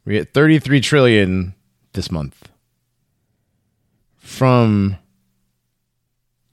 we 0.05 0.15
hit 0.15 0.33
33 0.33 0.81
trillion 0.81 1.53
this 1.93 2.11
month. 2.11 2.49
From 4.17 4.97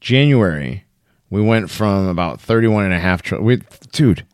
January, 0.01 0.85
we 1.31 1.41
went 1.43 1.71
from 1.71 2.07
about 2.09 2.41
31 2.41 2.85
and 2.85 2.95
a 2.95 2.99
half 3.01 3.23
trillion. 3.23 3.47
We, 3.47 3.63
dude, 3.93 4.25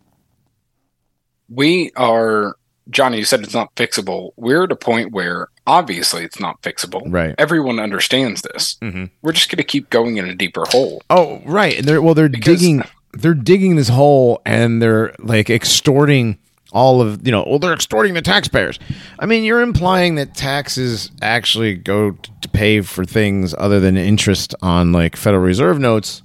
We 1.48 1.90
are 1.96 2.57
Johnny, 2.90 3.18
you 3.18 3.24
said 3.24 3.40
it's 3.40 3.55
not 3.55 3.74
fixable. 3.77 4.33
We're 4.37 4.64
at 4.64 4.72
a 4.72 4.77
point 4.77 5.12
where 5.12 5.48
obviously 5.66 6.22
it's 6.22 6.38
not 6.38 6.61
fixable. 6.62 7.03
Right. 7.07 7.35
Everyone 7.38 7.79
understands 7.81 8.42
this. 8.42 8.77
Mhm. 8.83 9.11
We're 9.22 9.33
just 9.33 9.48
going 9.50 9.57
to 9.57 9.64
keep 9.64 9.88
going 9.88 10.18
in 10.18 10.27
a 10.29 10.35
deeper 10.35 10.64
hole. 10.68 11.03
Oh, 11.09 11.40
right. 11.46 11.79
And 11.79 11.87
they're 11.88 12.03
well, 12.03 12.12
they're 12.14 12.29
Because- 12.29 12.61
digging, 12.61 12.83
they're 13.14 13.33
digging 13.35 13.77
this 13.77 13.88
hole, 13.88 14.42
and 14.44 14.83
they're 14.83 15.14
like 15.18 15.48
extorting 15.48 16.38
all 16.74 17.00
of 17.00 17.24
you 17.24 17.32
know. 17.32 17.44
Well, 17.46 17.58
they're 17.58 17.72
extorting 17.72 18.12
the 18.12 18.20
taxpayers. 18.20 18.78
I 19.18 19.26
mean, 19.26 19.44
you're 19.44 19.62
implying 19.62 20.16
that 20.16 20.34
taxes 20.34 21.10
actually 21.22 21.76
go 21.76 22.10
to 22.10 22.48
pay 22.50 22.82
for 22.82 23.04
things 23.04 23.54
other 23.56 23.80
than 23.80 23.96
interest 23.96 24.54
on 24.60 24.92
like 24.92 25.16
Federal 25.16 25.42
Reserve 25.42 25.78
notes, 25.78 26.22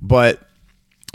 but 0.00 0.46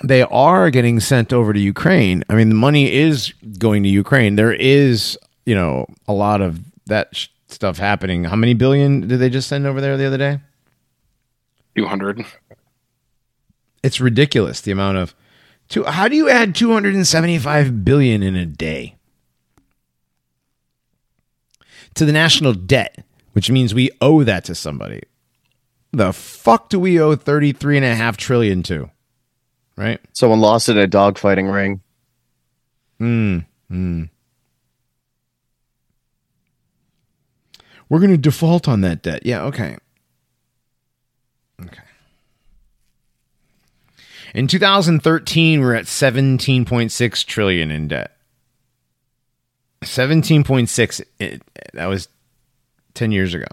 they 0.04 0.24
are 0.24 0.72
getting 0.72 1.00
sent 1.00 1.32
over 1.32 1.54
to 1.54 1.60
Ukraine. 1.60 2.24
I 2.30 2.34
mean, 2.34 2.50
the 2.50 2.56
money 2.56 2.92
is 2.92 3.32
going 3.60 3.84
to 3.84 3.90
Ukraine. 3.90 4.36
There 4.36 4.52
is, 4.52 5.18
you 5.46 5.56
know 5.56 5.86
a 6.08 6.14
lot 6.14 6.42
of 6.42 6.60
that 6.88 7.16
sh- 7.16 7.28
stuff 7.48 7.78
happening. 7.78 8.24
How 8.24 8.36
many 8.36 8.56
billion 8.56 9.08
did 9.08 9.20
they 9.20 9.30
just 9.30 9.48
send 9.48 9.68
over 9.68 9.80
there 9.80 9.96
the 9.98 10.06
other 10.06 10.18
day? 10.18 10.40
Two 11.76 11.86
hundred. 11.86 12.26
It's 13.84 14.02
ridiculous 14.02 14.62
the 14.62 14.72
amount 14.72 14.98
of. 14.98 15.16
Two, 15.72 15.86
how 15.86 16.10
do 16.10 16.18
you 16.18 16.30
add 16.30 16.54
275 16.54 17.86
billion 17.86 18.22
in 18.22 18.36
a 18.36 18.46
day 18.46 18.98
to 21.94 22.04
the 22.04 22.12
national 22.12 22.52
debt, 22.52 23.06
which 23.32 23.50
means 23.50 23.74
we 23.74 23.90
owe 24.02 24.26
that 24.26 24.44
to 24.46 24.54
somebody? 24.54 25.02
The 25.94 26.12
fuck 26.12 26.68
do 26.68 26.78
we 26.78 27.00
owe 27.00 27.16
33 27.16 27.78
and 27.78 27.86
a 27.86 27.96
half 27.96 28.18
trillion 28.18 28.64
to? 28.64 28.92
Right? 29.78 30.02
Someone 30.12 30.42
lost 30.42 30.68
in 30.68 30.78
a 30.78 30.90
dogfighting 30.90 31.54
ring. 31.54 31.80
Mm, 33.00 33.46
mm. 33.72 34.10
We're 37.88 38.00
going 38.00 38.12
to 38.12 38.18
default 38.18 38.68
on 38.68 38.82
that 38.82 39.04
debt. 39.04 39.26
Yeah. 39.26 39.44
Okay. 39.44 39.78
In 44.34 44.48
2013, 44.48 45.60
we're 45.60 45.76
at 45.76 45.86
17.6 45.86 47.26
trillion 47.26 47.72
in 47.72 47.88
debt. 47.88 48.16
17.6 49.84 51.02
it, 51.20 51.42
that 51.74 51.88
was 51.88 52.08
10 52.94 53.12
years 53.12 53.34
ago. 53.34 53.48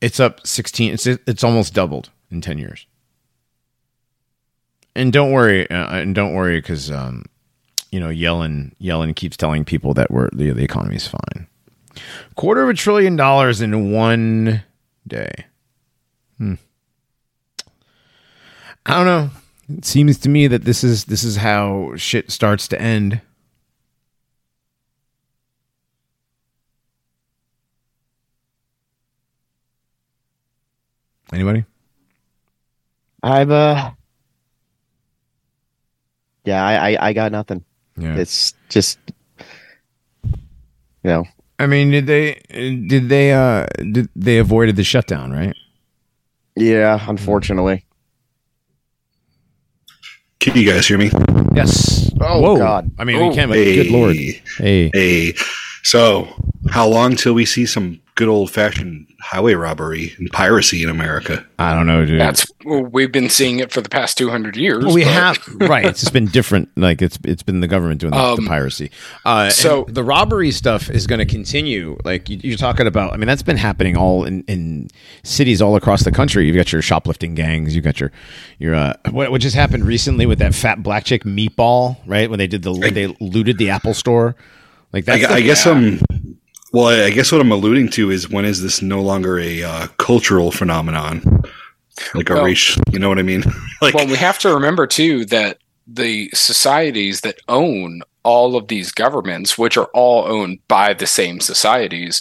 It's 0.00 0.20
up 0.20 0.46
16 0.46 0.94
it's 0.94 1.06
it's 1.06 1.44
almost 1.44 1.74
doubled 1.74 2.10
in 2.30 2.40
10 2.40 2.58
years. 2.58 2.86
And 4.94 5.12
don't 5.12 5.32
worry 5.32 5.68
uh, 5.68 5.96
and 5.96 6.14
don't 6.14 6.32
worry 6.32 6.62
cuz 6.62 6.90
um 6.90 7.24
you 7.90 7.98
know 7.98 8.08
Yellen 8.08 8.72
Yellen 8.80 9.14
keeps 9.16 9.36
telling 9.36 9.64
people 9.64 9.94
that 9.94 10.10
we're 10.10 10.30
the 10.32 10.52
the 10.52 10.64
economy's 10.64 11.08
fine. 11.08 11.48
Quarter 12.36 12.62
of 12.62 12.68
a 12.70 12.74
trillion 12.74 13.16
dollars 13.16 13.60
in 13.60 13.90
one 13.90 14.62
day. 15.06 15.46
Hmm. 16.38 16.54
I 18.86 18.94
don't 18.96 19.06
know. 19.06 19.30
It 19.78 19.84
seems 19.84 20.18
to 20.18 20.28
me 20.28 20.46
that 20.48 20.64
this 20.64 20.82
is 20.82 21.04
this 21.04 21.22
is 21.22 21.36
how 21.36 21.94
shit 21.96 22.30
starts 22.30 22.66
to 22.68 22.80
end. 22.80 23.20
Anybody? 31.32 31.64
I've 33.22 33.50
uh 33.50 33.92
Yeah, 36.44 36.64
I 36.64 36.92
I, 36.92 37.08
I 37.08 37.12
got 37.12 37.32
nothing. 37.32 37.64
Yeah. 37.96 38.16
It's 38.16 38.54
just 38.68 38.98
you 40.24 41.10
know, 41.10 41.24
I 41.58 41.66
mean, 41.66 41.90
did 41.90 42.06
they 42.06 42.40
did 42.50 43.08
they 43.08 43.32
uh 43.32 43.66
did 43.92 44.08
they 44.16 44.38
avoided 44.38 44.76
the 44.76 44.84
shutdown, 44.84 45.30
right? 45.32 45.54
yeah, 46.56 46.98
unfortunately. 47.08 47.84
Can 50.40 50.56
you 50.56 50.64
guys 50.70 50.86
hear 50.88 50.96
me? 50.98 51.10
Yes. 51.54 52.10
Oh, 52.20 52.56
God. 52.56 52.90
I 52.98 53.04
mean, 53.04 53.16
Oh. 53.16 53.28
we 53.28 53.34
can, 53.34 53.48
but 53.48 53.54
good 53.56 53.90
lord. 53.90 54.16
Hey. 54.56 54.90
Hey. 54.92 55.34
So, 55.82 56.28
how 56.70 56.86
long 56.86 57.16
till 57.16 57.32
we 57.34 57.44
see 57.46 57.66
some 57.66 58.00
good 58.16 58.28
old 58.28 58.50
fashioned 58.50 59.06
highway 59.22 59.54
robbery 59.54 60.14
and 60.18 60.30
piracy 60.30 60.82
in 60.82 60.90
America? 60.90 61.44
I 61.58 61.74
don't 61.74 61.86
know, 61.86 62.04
dude. 62.04 62.20
That's 62.20 62.46
well, 62.66 62.82
we've 62.82 63.10
been 63.10 63.30
seeing 63.30 63.60
it 63.60 63.72
for 63.72 63.80
the 63.80 63.88
past 63.88 64.18
two 64.18 64.28
hundred 64.28 64.56
years. 64.56 64.84
Well, 64.84 64.94
we 64.94 65.04
but- 65.04 65.12
have 65.12 65.38
right. 65.60 65.86
It's 65.86 66.00
just 66.00 66.12
been 66.12 66.26
different. 66.26 66.68
Like 66.76 67.00
it's 67.00 67.18
it's 67.24 67.42
been 67.42 67.60
the 67.60 67.66
government 67.66 68.00
doing 68.02 68.10
the, 68.12 68.18
the 68.18 68.42
Um, 68.42 68.46
piracy. 68.46 68.90
Uh, 69.24 69.48
so- 69.48 69.86
the 69.88 70.04
robbery 70.04 70.50
stuff 70.50 70.90
is 70.90 71.06
going 71.06 71.18
to 71.20 71.24
continue. 71.26 71.96
Like 72.04 72.28
you, 72.28 72.38
you're 72.42 72.58
talking 72.58 72.86
about. 72.86 73.14
I 73.14 73.16
mean, 73.16 73.26
that's 73.26 73.42
been 73.42 73.56
happening 73.56 73.96
all 73.96 74.24
in, 74.24 74.42
in 74.42 74.88
cities 75.22 75.62
all 75.62 75.76
across 75.76 76.04
the 76.04 76.12
country. 76.12 76.46
You've 76.46 76.56
got 76.56 76.72
your 76.72 76.82
shoplifting 76.82 77.34
gangs. 77.34 77.74
You've 77.74 77.84
got 77.84 78.00
your 78.00 78.12
your 78.58 78.74
uh, 78.74 78.94
what, 79.10 79.30
what 79.30 79.40
just 79.40 79.56
happened 79.56 79.84
recently 79.86 80.26
with 80.26 80.40
that 80.40 80.54
fat 80.54 80.82
black 80.82 81.04
chick 81.04 81.24
meatball, 81.24 81.96
right? 82.06 82.28
When 82.28 82.38
they 82.38 82.46
did 82.46 82.62
the 82.62 82.72
they 82.74 83.06
looted 83.20 83.56
the 83.56 83.70
Apple 83.70 83.94
store. 83.94 84.36
Like 84.92 85.08
I, 85.08 85.18
that's 85.18 85.32
I 85.32 85.36
the- 85.36 85.42
guess 85.42 85.66
I'm. 85.66 86.00
Well, 86.72 86.86
I 86.86 87.06
I 87.06 87.10
guess 87.10 87.32
what 87.32 87.40
I'm 87.40 87.50
alluding 87.50 87.88
to 87.90 88.10
is 88.10 88.28
when 88.28 88.44
is 88.44 88.62
this 88.62 88.80
no 88.82 89.02
longer 89.02 89.38
a 89.38 89.62
uh, 89.62 89.86
cultural 89.98 90.52
phenomenon, 90.52 91.42
like 92.14 92.30
a 92.30 92.34
Well- 92.34 92.44
race? 92.44 92.76
You 92.92 92.98
know 92.98 93.08
what 93.08 93.18
I 93.18 93.22
mean? 93.22 93.42
like, 93.82 93.94
Well, 93.94 94.06
we 94.06 94.16
have 94.16 94.38
to 94.40 94.54
remember 94.54 94.86
too 94.86 95.24
that 95.26 95.58
the 95.86 96.30
societies 96.32 97.22
that 97.22 97.38
own 97.48 98.02
all 98.22 98.54
of 98.54 98.68
these 98.68 98.92
governments, 98.92 99.58
which 99.58 99.76
are 99.76 99.88
all 99.94 100.26
owned 100.28 100.58
by 100.68 100.92
the 100.94 101.06
same 101.06 101.40
societies, 101.40 102.20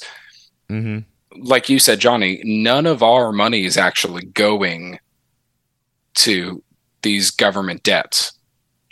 Mhm. 0.72 1.04
like 1.38 1.70
you 1.70 1.78
said, 1.78 2.00
Johnny, 2.00 2.42
none 2.44 2.86
of 2.88 3.04
our 3.04 3.32
money 3.32 3.66
is 3.66 3.78
actually 3.78 4.26
going 4.26 4.98
to 6.16 6.64
these 7.04 7.30
government 7.32 7.84
debts. 7.84 8.32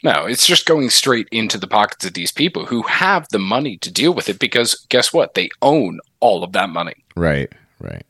No, 0.03 0.25
it's 0.25 0.45
just 0.45 0.65
going 0.67 0.89
straight 0.89 1.27
into 1.31 1.57
the 1.57 1.67
pockets 1.67 2.05
of 2.05 2.13
these 2.13 2.31
people 2.31 2.65
who 2.65 2.83
have 2.83 3.27
the 3.29 3.39
money 3.39 3.77
to 3.77 3.91
deal 3.91 4.13
with 4.13 4.29
it 4.29 4.39
because 4.39 4.86
guess 4.89 5.12
what? 5.12 5.33
They 5.33 5.49
own 5.62 5.99
all 6.19 6.43
of 6.43 6.51
that 6.53 6.69
money. 6.69 6.93
Right, 7.15 7.51
right. 7.79 8.05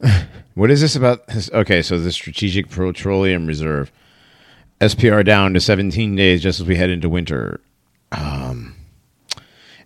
what 0.54 0.70
is 0.70 0.80
this 0.80 0.94
about? 0.94 1.22
Okay, 1.52 1.82
so 1.82 1.98
the 1.98 2.12
Strategic 2.12 2.70
Petroleum 2.70 3.46
Reserve, 3.46 3.90
SPR 4.80 5.24
down 5.24 5.52
to 5.54 5.60
17 5.60 6.14
days 6.14 6.42
just 6.42 6.60
as 6.60 6.66
we 6.66 6.76
head 6.76 6.90
into 6.90 7.08
winter. 7.08 7.60
Um, 8.12 8.76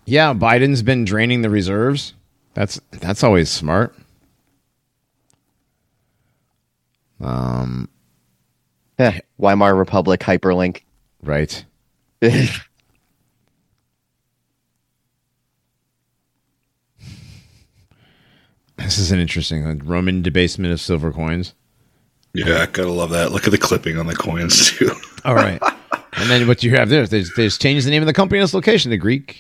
yeah, 0.05 0.35
Biden's 0.35 0.83
been 0.83 1.05
draining 1.05 1.43
the 1.43 1.51
reserves. 1.51 2.13
That's 2.55 2.81
that's 2.91 3.23
always 3.23 3.51
smart. 3.51 3.95
Um, 7.21 7.89
Eh, 8.99 9.21
Weimar 9.39 9.75
Republic 9.77 10.21
hyperlink. 10.21 10.83
right. 11.23 11.65
This 18.77 18.99
is 18.99 19.11
an 19.11 19.19
interesting 19.19 19.67
uh, 19.67 19.75
Roman 19.85 20.23
debasement 20.23 20.73
of 20.73 20.81
silver 20.81 21.11
coins. 21.13 21.55
yeah, 22.35 22.59
I 22.63 22.67
gotta 22.67 22.91
love 22.91 23.11
that. 23.11 23.33
Look 23.33 23.47
at 23.47 23.51
the 23.51 23.59
clipping 23.59 23.99
on 23.99 24.07
the 24.07 24.15
coins 24.15 24.71
too. 24.77 24.91
All 25.25 25.35
right. 25.35 25.61
and 26.13 26.31
then 26.31 26.47
what 26.47 26.63
you 26.63 26.71
have 26.77 26.89
there, 26.91 27.07
they 27.07 27.21
just, 27.21 27.33
they 27.37 27.45
just 27.45 27.61
changed 27.61 27.87
the 27.87 27.91
name 27.91 28.03
of 28.03 28.07
the 28.07 28.13
company 28.13 28.39
and 28.39 28.45
its 28.45 28.55
location 28.55 28.91
the 28.91 28.97
Greek, 28.99 29.37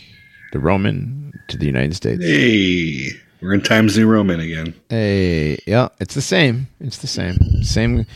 the 0.52 0.58
Roman, 0.58 1.32
to 1.48 1.58
the 1.58 1.66
United 1.66 1.94
States. 1.94 2.22
hey, 2.24 3.10
we're 3.42 3.52
in 3.52 3.60
Times 3.60 3.98
New 3.98 4.06
Roman 4.06 4.40
again. 4.40 4.74
Hey, 4.88 5.58
yeah, 5.66 5.88
it's 6.00 6.14
the 6.14 6.22
same. 6.22 6.68
It's 6.80 6.98
the 6.98 7.06
same. 7.06 7.36
Same. 7.62 8.06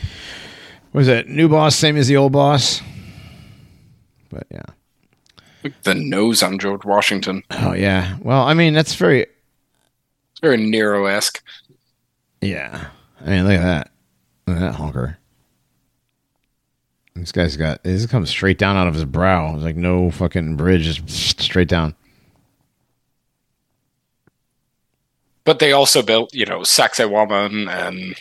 What 0.91 1.01
is 1.01 1.07
it 1.07 1.27
New 1.27 1.47
boss, 1.47 1.75
same 1.75 1.97
as 1.97 2.07
the 2.07 2.17
old 2.17 2.31
boss. 2.31 2.81
But 4.29 4.47
yeah. 4.51 4.65
The 5.83 5.93
nose 5.93 6.41
on 6.41 6.57
George 6.59 6.85
Washington. 6.85 7.43
Oh 7.51 7.73
yeah. 7.73 8.17
Well, 8.21 8.43
I 8.43 8.53
mean, 8.53 8.73
that's 8.73 8.95
very. 8.95 9.21
It's 9.21 10.39
very 10.41 10.57
Nero 10.57 11.05
esque. 11.05 11.43
Yeah. 12.41 12.87
I 13.19 13.29
mean, 13.29 13.45
look 13.45 13.59
at 13.59 13.63
that. 13.63 13.91
Look 14.47 14.57
at 14.57 14.61
that 14.61 14.75
honker. 14.75 15.17
This 17.15 17.31
guy's 17.31 17.57
got. 17.57 17.83
This 17.83 18.05
comes 18.07 18.29
straight 18.29 18.57
down 18.57 18.75
out 18.75 18.87
of 18.87 18.95
his 18.95 19.05
brow. 19.05 19.53
It's 19.53 19.63
like 19.63 19.75
no 19.75 20.09
fucking 20.09 20.55
bridge, 20.55 21.03
just 21.05 21.39
straight 21.39 21.67
down. 21.67 21.93
But 25.43 25.59
they 25.59 25.71
also 25.71 26.01
built, 26.01 26.33
you 26.33 26.45
know, 26.45 26.59
Sacsayhuaman 26.59 27.69
and 27.69 28.15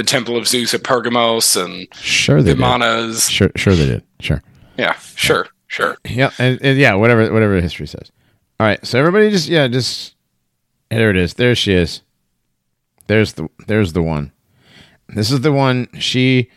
the 0.00 0.04
Temple 0.06 0.34
of 0.38 0.48
Zeus 0.48 0.72
at 0.72 0.82
Pergamos 0.82 1.56
and 1.56 1.86
Sure 1.94 2.40
they 2.40 2.52
the 2.52 2.56
did. 2.56 2.60
Manas. 2.60 3.28
Sure, 3.28 3.50
sure 3.54 3.74
they 3.74 3.84
did. 3.84 4.02
Sure. 4.18 4.42
Yeah, 4.78 4.94
sure, 5.14 5.46
sure. 5.66 5.98
Yeah, 6.08 6.30
and, 6.38 6.58
and 6.62 6.78
yeah, 6.78 6.94
whatever 6.94 7.30
whatever 7.30 7.60
history 7.60 7.86
says. 7.86 8.10
All 8.58 8.66
right, 8.66 8.84
so 8.86 8.98
everybody 8.98 9.28
just 9.28 9.46
yeah, 9.46 9.68
just 9.68 10.14
there 10.88 11.10
it 11.10 11.18
is. 11.18 11.34
There 11.34 11.54
she 11.54 11.74
is. 11.74 12.00
There's 13.08 13.34
the 13.34 13.50
there's 13.66 13.92
the 13.92 14.00
one. 14.02 14.32
This 15.10 15.30
is 15.30 15.42
the 15.42 15.52
one 15.52 15.88
she 15.98 16.50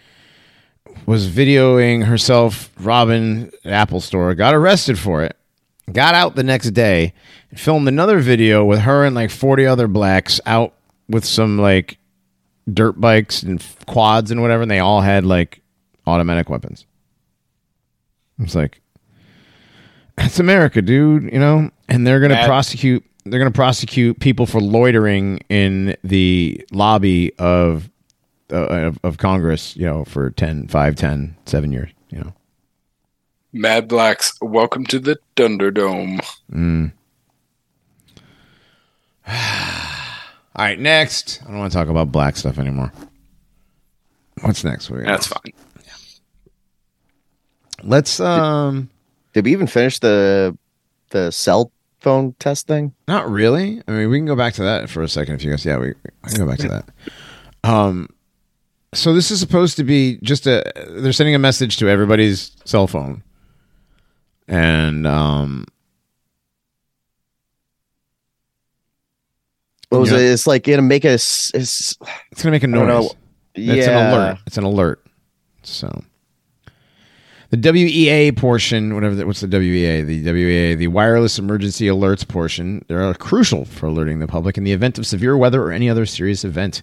was 1.06 1.27
videoing 1.27 2.06
herself 2.06 2.71
robbing 2.79 3.51
an 3.65 3.71
Apple 3.71 3.99
store, 3.99 4.34
got 4.36 4.56
arrested 4.56 4.97
for 4.97 5.21
it, 5.23 5.36
got 5.91 6.15
out 6.15 6.36
the 6.36 6.43
next 6.43 6.71
day, 6.71 7.13
and 7.49 7.60
filmed 7.60 7.89
another 7.89 8.19
video 8.19 8.63
with 8.63 8.79
her 8.79 9.03
and 9.03 9.15
like 9.15 9.32
40 9.32 9.65
other 9.65 9.89
blacks 9.89 10.39
out 10.45 10.75
with 11.10 11.25
some 11.25 11.58
like 11.58 11.97
dirt 12.71 12.99
bikes 12.99 13.43
and 13.43 13.63
quads 13.88 14.32
and 14.32 14.41
whatever, 14.41 14.62
and 14.62 14.71
they 14.71 14.80
all 14.80 15.02
had 15.02 15.26
like 15.26 15.62
automatic 16.06 16.49
weapons. 16.49 16.86
It's 18.39 18.56
like 18.56 18.82
it's 20.17 20.39
America, 20.39 20.82
dude, 20.82 21.32
you 21.32 21.39
know, 21.39 21.69
and 21.89 22.06
they're 22.06 22.19
going 22.19 22.30
to 22.30 22.36
That- 22.36 22.47
prosecute 22.47 23.04
they're 23.26 23.39
going 23.39 23.52
to 23.52 23.56
prosecute 23.56 24.19
people 24.19 24.45
for 24.45 24.60
loitering 24.60 25.39
in 25.47 25.95
the 26.04 26.62
lobby 26.73 27.34
of, 27.39 27.89
uh, 28.52 28.65
of 28.67 28.99
of 29.04 29.17
Congress, 29.17 29.78
you 29.78 29.86
know, 29.86 30.04
for 30.04 30.30
10, 30.32 30.67
5, 30.67 30.95
10, 30.95 31.38
7 31.45 31.71
years, 31.71 31.89
you 32.10 32.19
know. 32.19 32.34
Mad 33.54 33.88
Blacks, 33.88 34.38
welcome 34.41 34.86
to 34.88 34.99
the 34.99 35.17
Thunderdome. 35.38 36.19
Mm. 36.52 36.91
All 40.56 40.66
right, 40.66 40.80
next. 40.80 41.42
I 41.44 41.48
don't 41.50 41.58
want 41.60 41.72
to 41.72 41.78
talk 41.78 41.88
about 41.88 42.12
black 42.12 42.36
stuff 42.36 42.60
anymore. 42.60 42.92
What's 44.42 44.63
next? 44.63 44.89
What 44.89 45.00
we? 45.00 45.06
That's 45.06 45.28
fine. 45.28 45.54
Let's 47.84 48.20
um 48.20 48.89
Did 49.34 49.46
we 49.46 49.52
even 49.52 49.68
finish 49.68 50.00
the 50.00 50.58
the 51.10 51.32
cell 51.32 51.72
phone 52.02 52.34
test 52.39 52.68
thing? 52.68 52.94
not 53.08 53.30
really. 53.30 53.82
I 53.88 53.92
mean, 53.92 54.10
we 54.10 54.18
can 54.18 54.26
go 54.26 54.36
back 54.36 54.54
to 54.56 54.63
that 54.63 54.89
for 54.89 55.02
a 55.02 55.08
second 55.10 55.36
if 55.36 55.44
you 55.44 55.52
guys 55.52 55.66
yeah, 55.66 55.78
we 55.78 55.94
I 56.24 56.30
can 56.30 56.38
go 56.38 56.48
back 56.48 56.60
to 56.60 56.68
that. 56.70 56.89
Um 57.63 58.10
so 58.94 59.13
this 59.13 59.32
is 59.32 59.39
supposed 59.39 59.76
to 59.78 59.84
be 59.84 60.18
just 60.22 60.46
a 60.48 60.63
they're 60.89 61.13
sending 61.13 61.36
a 61.36 61.39
message 61.39 61.78
to 61.78 61.89
everybody's 61.89 62.52
cell 62.66 62.88
phone. 62.88 63.24
And 64.48 65.08
um 65.08 65.66
What 69.93 70.01
was 70.01 70.12
Yeah. 70.12 70.17
it? 70.17 70.32
It's 70.34 70.47
like 70.47 70.63
gonna 70.63 70.82
make 70.82 71.06
us. 71.06 71.51
It's, 71.53 71.95
it's 72.32 72.41
going 72.41 72.51
to 72.51 72.51
make 72.51 72.63
a 72.63 72.67
noise. 72.67 73.12
It's 73.53 73.88
an 73.88 73.93
alert. 73.93 74.38
It's 74.47 74.58
an 74.58 74.63
alert. 74.63 75.06
So 75.62 76.03
the 77.51 77.58
WEA 77.71 78.32
portion, 78.32 78.95
whatever, 78.95 79.13
the, 79.13 79.27
what's 79.27 79.41
the 79.41 79.47
WEA? 79.47 80.01
The 80.01 80.23
WEA, 80.23 80.73
the 80.73 80.88
wireless 80.88 81.38
emergency 81.38 81.86
alerts 81.86 82.27
portion, 82.27 82.84
they're 82.88 83.13
crucial 83.13 83.65
for 83.65 83.86
alerting 83.86 84.17
the 84.17 84.25
public 84.25 84.58
in 84.58 84.63
the 84.63 84.71
event 84.71 84.97
of 84.97 85.06
severe 85.06 85.38
weather 85.38 85.62
or 85.62 85.71
any 85.71 85.88
other 85.91 86.08
serious 86.08 86.43
event. 86.43 86.82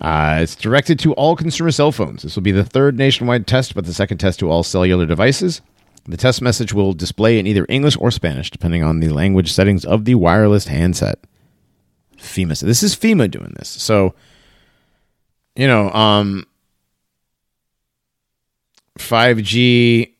Uh, 0.00 0.38
it's 0.40 0.56
directed 0.56 0.98
to 1.00 1.12
all 1.12 1.36
consumer 1.36 1.70
cell 1.70 1.92
phones. 1.92 2.22
This 2.22 2.34
will 2.34 2.42
be 2.42 2.52
the 2.52 2.64
third 2.64 2.96
nationwide 2.96 3.46
test, 3.46 3.74
but 3.74 3.84
the 3.84 3.92
second 3.92 4.16
test 4.16 4.38
to 4.40 4.50
all 4.50 4.62
cellular 4.62 5.04
devices. 5.04 5.60
The 6.06 6.16
test 6.16 6.40
message 6.40 6.72
will 6.72 6.94
display 6.94 7.38
in 7.38 7.46
either 7.46 7.66
English 7.68 7.98
or 8.00 8.10
Spanish, 8.10 8.50
depending 8.50 8.82
on 8.82 9.00
the 9.00 9.10
language 9.10 9.52
settings 9.52 9.84
of 9.84 10.06
the 10.06 10.14
wireless 10.14 10.68
handset. 10.68 11.18
FEMA. 12.18 12.58
This 12.60 12.82
is 12.82 12.94
FEMA 12.94 13.30
doing 13.30 13.54
this. 13.56 13.68
So, 13.68 14.14
you 15.56 15.66
know, 15.66 15.90
um, 15.90 16.46
5G. 18.98 20.12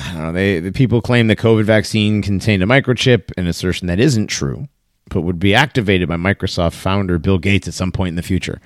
I 0.00 0.12
don't 0.12 0.22
know. 0.22 0.32
They 0.32 0.58
the 0.58 0.72
people 0.72 1.00
claim 1.00 1.28
the 1.28 1.36
COVID 1.36 1.64
vaccine 1.64 2.20
contained 2.20 2.62
a 2.62 2.66
microchip, 2.66 3.30
an 3.36 3.46
assertion 3.46 3.86
that 3.86 4.00
isn't 4.00 4.26
true, 4.26 4.68
but 5.10 5.20
would 5.20 5.38
be 5.38 5.54
activated 5.54 6.08
by 6.08 6.16
Microsoft 6.16 6.72
founder 6.72 7.18
Bill 7.18 7.38
Gates 7.38 7.68
at 7.68 7.74
some 7.74 7.92
point 7.92 8.08
in 8.08 8.16
the 8.16 8.22
future. 8.22 8.60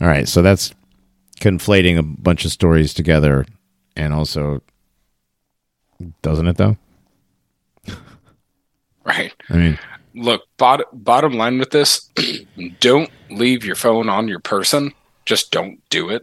All 0.00 0.08
right, 0.08 0.26
so 0.26 0.40
that's 0.40 0.72
conflating 1.40 1.98
a 1.98 2.02
bunch 2.02 2.46
of 2.46 2.50
stories 2.52 2.94
together, 2.94 3.44
and 3.94 4.14
also 4.14 4.62
doesn't 6.22 6.48
it 6.48 6.56
though? 6.56 6.76
Right. 9.02 9.32
I 9.48 9.56
mean, 9.56 9.78
Look, 10.14 10.42
bot- 10.58 10.86
bottom 10.92 11.34
line 11.34 11.58
with 11.58 11.70
this 11.70 12.10
don't 12.80 13.10
leave 13.30 13.64
your 13.64 13.76
phone 13.76 14.08
on 14.08 14.26
your 14.28 14.40
person. 14.40 14.92
Just 15.24 15.50
don't 15.52 15.80
do 15.90 16.08
it. 16.10 16.22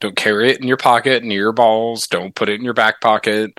Don't 0.00 0.16
carry 0.16 0.50
it 0.50 0.60
in 0.60 0.66
your 0.68 0.76
pocket 0.76 1.22
near 1.24 1.40
your 1.40 1.52
balls. 1.52 2.06
Don't 2.06 2.34
put 2.34 2.48
it 2.48 2.54
in 2.54 2.62
your 2.64 2.74
back 2.74 3.00
pocket. 3.00 3.58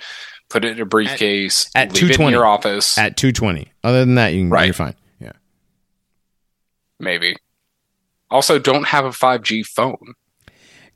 Put 0.50 0.66
it 0.66 0.78
in 0.78 0.82
a 0.82 0.86
briefcase. 0.86 1.70
at 1.76 1.94
leave 1.94 2.04
it 2.04 2.12
in 2.12 2.18
220. 2.18 2.32
your 2.36 2.46
office. 2.46 2.98
at 2.98 3.16
220. 3.18 3.72
Other 3.84 4.00
than 4.02 4.16
that, 4.16 4.30
you 4.34 4.42
can, 4.44 4.50
Right. 4.50 4.66
you're 4.66 4.74
fine. 4.74 4.96
Yeah. 5.20 5.32
maybe. 7.00 7.36
Also, 8.30 8.58
don't 8.60 8.88
have 8.88 9.06
a 9.06 9.10
5G 9.12 9.66
phone. 9.66 10.14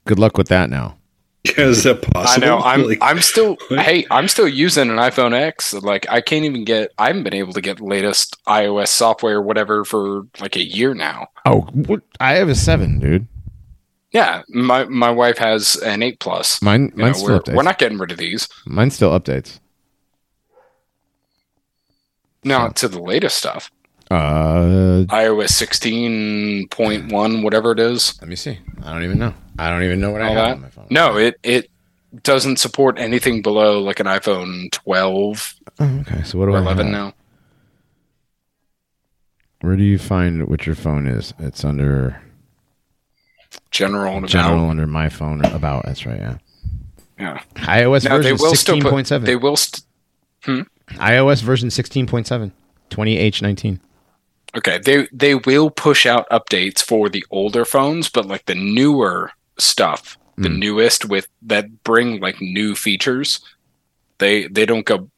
Good 0.05 0.19
luck 0.19 0.37
with 0.37 0.47
that 0.47 0.69
now. 0.69 0.97
Yeah, 1.45 1.51
is 1.65 1.83
that 1.83 2.01
possible? 2.01 2.19
I 2.19 2.23
possible? 2.25 2.47
know. 2.47 2.59
I'm. 2.59 2.83
Like, 2.83 2.97
I'm 3.01 3.21
still. 3.21 3.57
what? 3.67 3.79
hey, 3.81 4.05
I'm 4.11 4.27
still 4.27 4.47
using 4.47 4.89
an 4.89 4.97
iPhone 4.97 5.33
X. 5.33 5.73
Like, 5.73 6.05
I 6.09 6.21
can't 6.21 6.45
even 6.45 6.63
get. 6.65 6.91
I 6.97 7.07
haven't 7.07 7.23
been 7.23 7.33
able 7.33 7.53
to 7.53 7.61
get 7.61 7.79
latest 7.81 8.37
iOS 8.45 8.87
software, 8.87 9.37
or 9.37 9.41
whatever, 9.41 9.85
for 9.85 10.23
like 10.39 10.55
a 10.55 10.63
year 10.63 10.93
now. 10.93 11.27
Oh, 11.45 11.61
what? 11.73 12.01
I 12.19 12.33
have 12.33 12.49
a 12.49 12.55
seven, 12.55 12.99
dude. 12.99 13.27
Yeah, 14.11 14.43
my 14.49 14.85
my 14.85 15.11
wife 15.11 15.37
has 15.39 15.75
an 15.77 16.01
eight 16.01 16.19
plus. 16.19 16.61
Mine, 16.61 16.93
You 16.95 17.03
know, 17.05 17.11
still 17.13 17.27
we're, 17.33 17.39
updates. 17.39 17.55
we're 17.55 17.63
not 17.63 17.79
getting 17.79 17.97
rid 17.97 18.11
of 18.11 18.17
these. 18.17 18.47
Mine 18.65 18.89
still 18.91 19.11
updates. 19.17 19.59
Not 22.43 22.75
to 22.77 22.87
the 22.87 23.01
latest 23.01 23.37
stuff. 23.37 23.71
Uh, 24.11 25.03
iOS 25.09 25.49
16.1, 26.69 27.43
whatever 27.43 27.71
it 27.71 27.79
is. 27.79 28.15
let 28.21 28.29
me 28.29 28.35
see. 28.35 28.59
I 28.83 28.93
don't 28.93 29.03
even 29.03 29.17
know. 29.17 29.33
I 29.57 29.69
don't 29.69 29.83
even 29.83 29.99
know 30.01 30.11
what 30.11 30.21
I 30.21 30.27
All 30.27 30.35
that. 30.35 30.51
on 30.55 30.61
my 30.61 30.69
phone. 30.69 30.87
No, 30.89 31.17
it 31.17 31.35
it 31.43 31.69
doesn't 32.23 32.57
support 32.57 32.97
anything 32.99 33.41
below 33.41 33.79
like 33.81 33.99
an 33.99 34.05
iPhone 34.05 34.71
12 34.71 35.55
Oh, 35.79 35.85
okay. 36.01 36.23
So 36.23 36.39
what 36.39 36.45
do 36.45 36.51
or 36.53 36.57
I 36.57 36.61
11 36.61 36.85
have? 36.87 36.93
now. 36.93 37.13
Where 39.61 39.75
do 39.75 39.83
you 39.83 39.97
find 39.97 40.47
what 40.47 40.65
your 40.65 40.75
phone 40.75 41.07
is? 41.07 41.33
It's 41.39 41.63
under 41.65 42.21
General 43.71 44.17
and 44.17 44.27
general 44.27 44.59
about. 44.59 44.69
under 44.71 44.87
my 44.87 45.09
phone 45.09 45.45
or 45.45 45.53
about. 45.55 45.85
That's 45.85 46.05
right. 46.05 46.19
Yeah. 46.19 46.37
Yeah. 47.19 47.41
iOS 47.55 48.07
version 48.07 48.37
sixteen 48.37 48.81
point 48.83 49.07
seven. 49.07 49.25
They 49.25 49.35
will. 49.37 49.55
St- 49.57 49.83
hmm? 50.43 50.61
iOS 50.89 51.41
version 51.41 51.71
sixteen 51.71 52.05
point 52.07 52.27
seven. 52.27 52.51
Twenty 52.89 53.17
H 53.17 53.41
nineteen. 53.41 53.79
okay, 54.57 54.77
they 54.79 55.07
they 55.13 55.35
will 55.35 55.69
push 55.69 56.05
out 56.05 56.29
updates 56.29 56.81
for 56.81 57.09
the 57.09 57.25
older 57.31 57.63
phones, 57.65 58.09
but 58.09 58.25
like 58.25 58.45
the 58.45 58.55
newer 58.55 59.31
stuff, 59.57 60.17
the 60.37 60.49
Mm. 60.49 60.59
newest 60.59 61.05
with 61.05 61.27
that 61.43 61.83
bring 61.83 62.19
like 62.19 62.41
new 62.41 62.75
features, 62.75 63.39
they 64.17 64.47
they 64.47 64.65
don't 64.65 64.85
go 64.85 65.09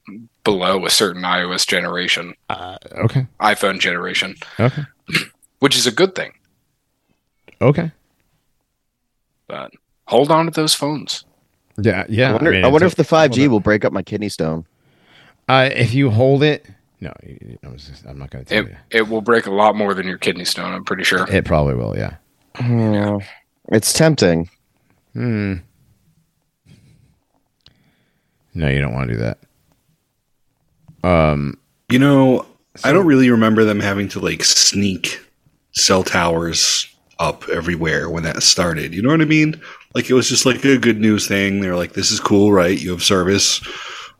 below 0.43 0.85
a 0.85 0.89
certain 0.89 1.23
iOS 1.23 1.65
generation, 1.67 2.33
Uh, 2.49 2.77
okay. 3.05 3.27
iPhone 3.41 3.79
generation, 3.79 4.35
Okay. 4.59 4.83
which 5.59 5.75
is 5.75 5.85
a 5.87 5.91
good 5.91 6.15
thing. 6.15 6.31
Okay. 7.61 7.91
But 9.47 9.71
hold 10.07 10.31
on 10.31 10.45
to 10.45 10.51
those 10.51 10.73
phones. 10.73 11.25
Yeah. 11.79 12.05
Yeah. 12.09 12.29
I 12.29 12.33
wonder, 12.33 12.51
mean, 12.51 12.65
I 12.65 12.67
wonder 12.67 12.85
it's 12.87 12.93
if 12.99 13.07
the 13.09 13.15
5G 13.15 13.47
will 13.49 13.59
break 13.59 13.85
up 13.85 13.93
my 13.93 14.01
kidney 14.03 14.29
stone. 14.29 14.65
uh, 15.49 15.69
if 15.73 15.93
you 15.93 16.09
hold 16.09 16.43
it. 16.43 16.65
No, 16.99 17.13
I 17.63 17.67
was 17.67 17.85
just, 17.87 18.05
I'm 18.05 18.17
not 18.17 18.31
going 18.31 18.43
to 18.45 18.49
tell 18.49 18.65
It 18.65 18.69
you. 18.69 18.77
it 18.89 19.07
will 19.07 19.21
break 19.21 19.45
a 19.45 19.51
lot 19.51 19.75
more 19.75 19.93
than 19.93 20.07
your 20.07 20.17
kidney 20.17 20.45
stone. 20.45 20.73
I'm 20.73 20.83
pretty 20.83 21.03
sure. 21.03 21.27
It 21.29 21.45
probably 21.45 21.75
will. 21.75 21.95
Yeah. 21.95 22.15
Yeah. 22.59 23.19
It's 23.69 23.93
tempting. 23.93 24.49
Hmm. 25.13 25.55
No, 28.53 28.67
you 28.69 28.81
don't 28.81 28.93
want 28.93 29.09
to 29.09 29.15
do 29.15 29.19
that. 29.21 29.37
Um. 31.03 31.57
you 31.89 31.99
know, 31.99 32.45
I 32.83 32.91
don't 32.91 33.05
really 33.05 33.29
remember 33.29 33.63
them 33.63 33.79
having 33.79 34.07
to 34.09 34.19
like 34.19 34.43
sneak 34.43 35.19
cell 35.73 36.03
towers 36.03 36.87
up 37.19 37.47
everywhere 37.49 38.09
when 38.09 38.23
that 38.23 38.41
started. 38.43 38.93
You 38.93 39.01
know 39.01 39.09
what 39.09 39.21
I 39.21 39.25
mean? 39.25 39.61
Like 39.93 40.09
it 40.09 40.13
was 40.13 40.27
just 40.27 40.45
like 40.45 40.63
a 40.65 40.77
good 40.77 40.99
news 40.99 41.27
thing. 41.27 41.61
They're 41.61 41.75
like, 41.75 41.93
"This 41.93 42.11
is 42.11 42.19
cool, 42.19 42.51
right? 42.51 42.77
You 42.79 42.91
have 42.91 43.03
service 43.03 43.61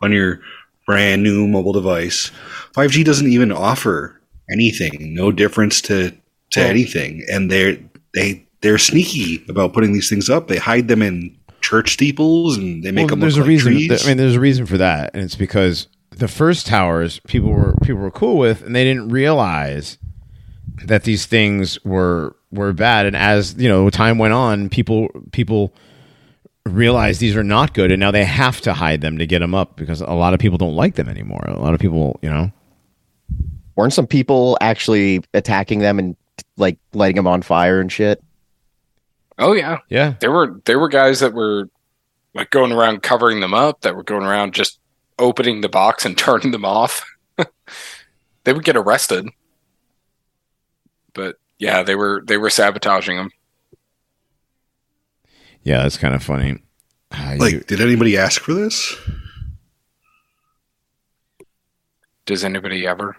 on 0.01 0.11
your 0.11 0.39
brand 0.85 1.23
new 1.23 1.47
mobile 1.47 1.73
device." 1.73 2.31
5G 2.73 3.03
doesn't 3.03 3.27
even 3.31 3.51
offer 3.51 4.19
anything, 4.51 5.13
no 5.13 5.31
difference 5.31 5.81
to 5.83 6.11
to 6.51 6.59
Well- 6.59 6.69
anything, 6.69 7.23
and 7.29 7.51
they're 7.51 7.77
they 8.13 8.46
they're 8.61 8.77
sneaky 8.77 9.43
about 9.49 9.73
putting 9.73 9.93
these 9.93 10.09
things 10.09 10.29
up. 10.29 10.47
They 10.47 10.57
hide 10.57 10.87
them 10.87 11.01
in 11.01 11.37
church 11.61 11.93
steeples 11.93 12.57
and 12.57 12.83
they 12.83 12.91
make 12.91 13.03
well, 13.03 13.09
them 13.09 13.19
there's 13.21 13.37
look 13.37 13.45
a 13.45 13.49
like 13.49 13.49
reason. 13.49 13.73
trees. 13.73 14.05
I 14.05 14.07
mean, 14.09 14.17
there's 14.17 14.35
a 14.35 14.39
reason 14.39 14.65
for 14.65 14.77
that, 14.77 15.11
and 15.13 15.23
it's 15.23 15.35
because 15.35 15.87
the 16.11 16.27
first 16.27 16.67
towers 16.67 17.19
people 17.27 17.51
were 17.51 17.75
people 17.83 18.01
were 18.01 18.11
cool 18.11 18.37
with, 18.37 18.61
and 18.63 18.75
they 18.75 18.83
didn't 18.83 19.09
realize 19.09 19.97
that 20.85 21.03
these 21.03 21.25
things 21.25 21.83
were 21.83 22.35
were 22.51 22.73
bad. 22.73 23.05
And 23.05 23.15
as 23.15 23.55
you 23.57 23.69
know, 23.69 23.89
time 23.89 24.17
went 24.17 24.33
on, 24.33 24.69
people 24.69 25.09
people 25.31 25.73
realized 26.65 27.19
these 27.19 27.35
are 27.35 27.43
not 27.43 27.73
good, 27.73 27.91
and 27.91 27.99
now 27.99 28.11
they 28.11 28.25
have 28.25 28.61
to 28.61 28.73
hide 28.73 29.01
them 29.01 29.17
to 29.17 29.25
get 29.25 29.39
them 29.39 29.55
up 29.55 29.75
because 29.75 30.01
a 30.01 30.11
lot 30.11 30.33
of 30.33 30.39
people 30.39 30.57
don't 30.57 30.75
like 30.75 30.95
them 30.95 31.09
anymore. 31.09 31.43
A 31.47 31.59
lot 31.59 31.73
of 31.73 31.79
people, 31.79 32.19
you 32.21 32.29
know, 32.29 32.51
Weren't 33.75 33.93
some 33.93 34.07
people 34.07 34.57
actually 34.59 35.23
attacking 35.33 35.79
them 35.79 35.99
and 35.99 36.15
like 36.57 36.77
lighting 36.93 37.15
them 37.15 37.27
on 37.27 37.41
fire 37.41 37.79
and 37.79 37.91
shit? 37.91 38.23
Oh 39.39 39.53
yeah, 39.53 39.79
yeah, 39.89 40.15
there 40.19 40.31
were 40.31 40.59
there 40.65 40.79
were 40.79 40.89
guys 40.89 41.19
that 41.19 41.33
were 41.33 41.69
like 42.33 42.49
going 42.49 42.71
around 42.71 43.03
covering 43.03 43.39
them 43.39 43.53
up. 43.53 43.81
That 43.81 43.95
were 43.95 44.03
going 44.03 44.23
around 44.23 44.53
just 44.53 44.79
opening 45.19 45.61
the 45.61 45.69
box 45.69 46.05
and 46.05 46.17
turning 46.17 46.51
them 46.51 46.65
off. 46.65 47.05
they 48.43 48.53
would 48.53 48.63
get 48.63 48.75
arrested. 48.77 49.27
But 51.13 51.35
yeah, 51.59 51.83
they 51.83 51.95
were 51.95 52.23
they 52.25 52.37
were 52.37 52.49
sabotaging 52.49 53.17
them. 53.17 53.29
yeah, 55.63 55.83
that's 55.83 55.97
kind 55.97 56.15
of 56.15 56.23
funny. 56.23 56.61
Ah, 57.11 57.33
you- 57.33 57.39
like, 57.39 57.67
did 57.67 57.81
anybody 57.81 58.17
ask 58.17 58.41
for 58.41 58.53
this? 58.53 58.95
Does 62.25 62.43
anybody 62.43 62.85
ever? 62.85 63.15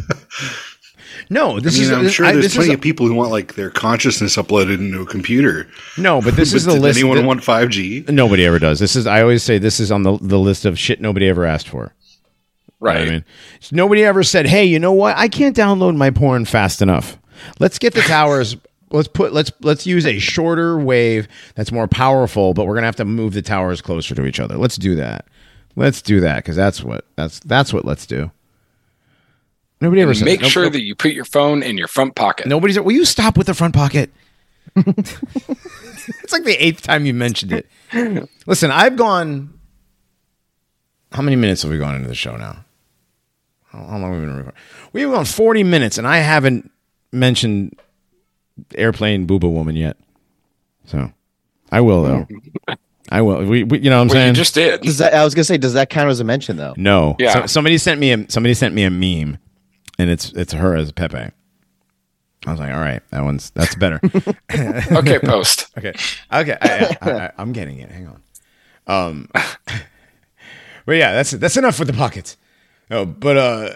No, 1.29 1.57
I 1.57 1.61
this 1.61 1.75
mean, 1.75 1.83
is. 1.85 1.91
I'm 1.93 2.09
sure 2.09 2.27
I- 2.27 2.33
there's 2.33 2.45
this 2.47 2.55
plenty 2.55 2.71
a- 2.71 2.75
of 2.75 2.81
people 2.81 3.07
who 3.07 3.15
want 3.15 3.31
like 3.31 3.55
their 3.55 3.71
consciousness 3.71 4.37
uploaded 4.37 4.75
into 4.79 5.01
a 5.01 5.07
computer. 5.07 5.67
no, 5.99 6.21
but 6.21 6.37
this 6.37 6.51
But 6.53 6.57
is 6.57 6.65
the 6.67 6.73
did 6.75 6.83
list. 6.83 6.99
anyone 6.99 7.19
that- 7.19 7.27
want 7.27 7.41
5G? 7.43 8.09
Nobody 8.11 8.45
ever 8.47 8.59
does. 8.59 8.79
This 8.79 8.95
is. 8.97 9.07
I 9.07 9.23
always 9.23 9.43
say 9.43 9.59
this 9.59 9.81
is 9.81 9.91
on 9.91 10.03
the 10.03 10.19
the 10.21 10.39
list 10.39 10.65
of 10.65 10.79
shit 10.79 11.01
nobody 11.01 11.29
ever 11.29 11.45
asked 11.45 11.69
for. 11.69 11.79
You 11.83 11.83
know 11.85 11.93
Right. 12.79 13.09
I 13.09 13.11
mean, 13.11 13.25
nobody 13.73 14.05
ever 14.05 14.23
said, 14.23 14.47
"Hey, 14.47 14.65
you 14.67 14.79
know 14.79 14.93
what? 14.93 15.17
I 15.17 15.29
can't 15.29 15.57
download 15.57 15.97
my 15.97 16.11
porn 16.11 16.45
fast 16.45 16.83
enough. 16.83 17.19
Let's 17.59 17.79
get 17.79 17.95
the 17.95 18.03
towers. 18.03 18.57
let's 18.91 19.09
put 19.09 19.33
let's 19.33 19.51
let's 19.63 19.87
use 19.87 20.07
a 20.07 20.19
shorter 20.19 20.79
wave 20.79 21.27
that's 21.55 21.73
more 21.73 21.89
powerful, 21.89 22.53
but 22.55 22.67
we're 22.67 22.75
gonna 22.75 22.87
have 22.87 22.97
to 22.97 23.05
move 23.05 23.33
the 23.33 23.43
towers 23.43 23.81
closer 23.81 24.15
to 24.15 24.27
each 24.27 24.39
other. 24.39 24.57
Let's 24.57 24.77
do 24.77 24.95
that. 24.97 25.27
Let's 25.75 26.03
do 26.03 26.21
that 26.21 26.37
because 26.37 26.55
that's 26.55 26.85
what 26.85 27.05
that's 27.17 27.41
that's 27.41 27.73
what 27.73 27.85
let's 27.85 28.07
do. 28.07 28.31
Nobody 29.81 30.01
ever 30.03 30.15
said 30.15 30.25
Make 30.25 30.41
that. 30.41 30.49
sure 30.51 30.65
Nope, 30.65 30.73
that 30.75 30.83
you 30.83 30.95
put 30.95 31.13
your 31.13 31.25
phone 31.27 31.63
in 31.63 31.77
your 31.77 31.89
front 31.89 32.15
pocket. 32.15 32.47
Nobody's. 32.47 32.79
Will 32.81 32.93
you 32.93 33.05
stop 33.05 33.37
with 33.37 33.47
the 33.47 33.55
front 33.55 33.75
pocket? 33.75 34.11
it's 34.77 36.33
like 36.33 36.45
the 36.45 36.57
eighth 36.59 36.83
time 36.83 37.07
you 37.07 37.15
mentioned 37.15 37.53
it. 37.53 38.29
Listen, 38.47 38.71
I've 38.71 38.97
gone. 38.97 39.53
How 41.13 41.23
many 41.23 41.37
minutes 41.37 41.63
have 41.63 41.71
we 41.71 41.79
gone 41.79 41.95
into 41.95 42.09
the 42.09 42.15
show 42.15 42.37
now? 42.37 42.65
How, 43.69 43.79
how 43.87 43.99
long 43.99 44.13
have 44.13 44.21
we 44.21 44.27
been 44.27 44.37
recording? 44.37 44.61
We've 44.93 45.11
gone 45.11 45.25
forty 45.25 45.63
minutes, 45.65 45.99
and 45.99 46.07
I 46.07 46.19
haven't 46.19 46.71
mentioned 47.13 47.79
airplane 48.75 49.27
booba 49.27 49.51
woman 49.51 49.77
yet. 49.77 49.97
So, 50.87 51.13
I 51.71 51.81
will 51.81 52.03
though. 52.03 52.27
I 53.11 53.21
will. 53.23 53.45
We, 53.45 53.63
we 53.65 53.79
you 53.81 53.91
know 53.91 53.97
what 53.97 54.03
I'm 54.03 54.09
Well, 54.09 54.15
saying? 54.15 54.29
you 54.29 54.35
just 54.35 54.55
did. 54.55 54.81
Does 54.83 54.99
that, 54.99 55.15
I 55.15 55.25
was 55.25 55.35
gonna 55.35 55.45
say, 55.45 55.59
does 55.59 55.75
that 55.75 55.91
count 55.91 56.11
as 56.11 56.21
a 56.21 56.25
mention 56.25 56.57
though? 56.57 56.75
No. 56.77 57.15
Yeah. 57.19 57.33
So- 57.43 57.47
somebody 57.47 57.79
sent 57.79 58.01
me 58.01 58.13
a 58.13 58.31
somebody 58.31 58.55
sent 58.55 58.75
me 58.75 58.83
a 58.85 58.91
meme, 58.91 59.39
and 59.99 60.11
it's 60.11 60.33
it's 60.33 60.53
her 60.53 60.77
as 60.77 60.93
Pepe. 60.93 61.33
I 62.47 62.51
was 62.51 62.61
like, 62.61 62.73
all 62.73 62.81
right, 62.81 63.03
that 63.11 63.25
one's 63.25 63.51
that's 63.51 63.75
better. 63.75 64.01
Okay, 64.51 65.19
post. 65.19 65.67
okay, 65.79 65.93
okay, 66.33 66.57
I, 66.61 66.97
I, 67.01 67.11
I, 67.11 67.33
I'm 67.39 67.53
getting 67.53 67.79
it. 67.79 67.91
Hang 67.91 68.07
on. 68.07 68.23
Um, 68.87 69.29
but 70.87 70.93
yeah, 70.93 71.13
that's 71.13 71.33
that's 71.33 71.57
enough 71.57 71.79
with 71.79 71.89
the 71.89 71.95
pockets. 71.95 72.37
Oh, 72.91 73.05
but 73.05 73.37
uh, 73.37 73.71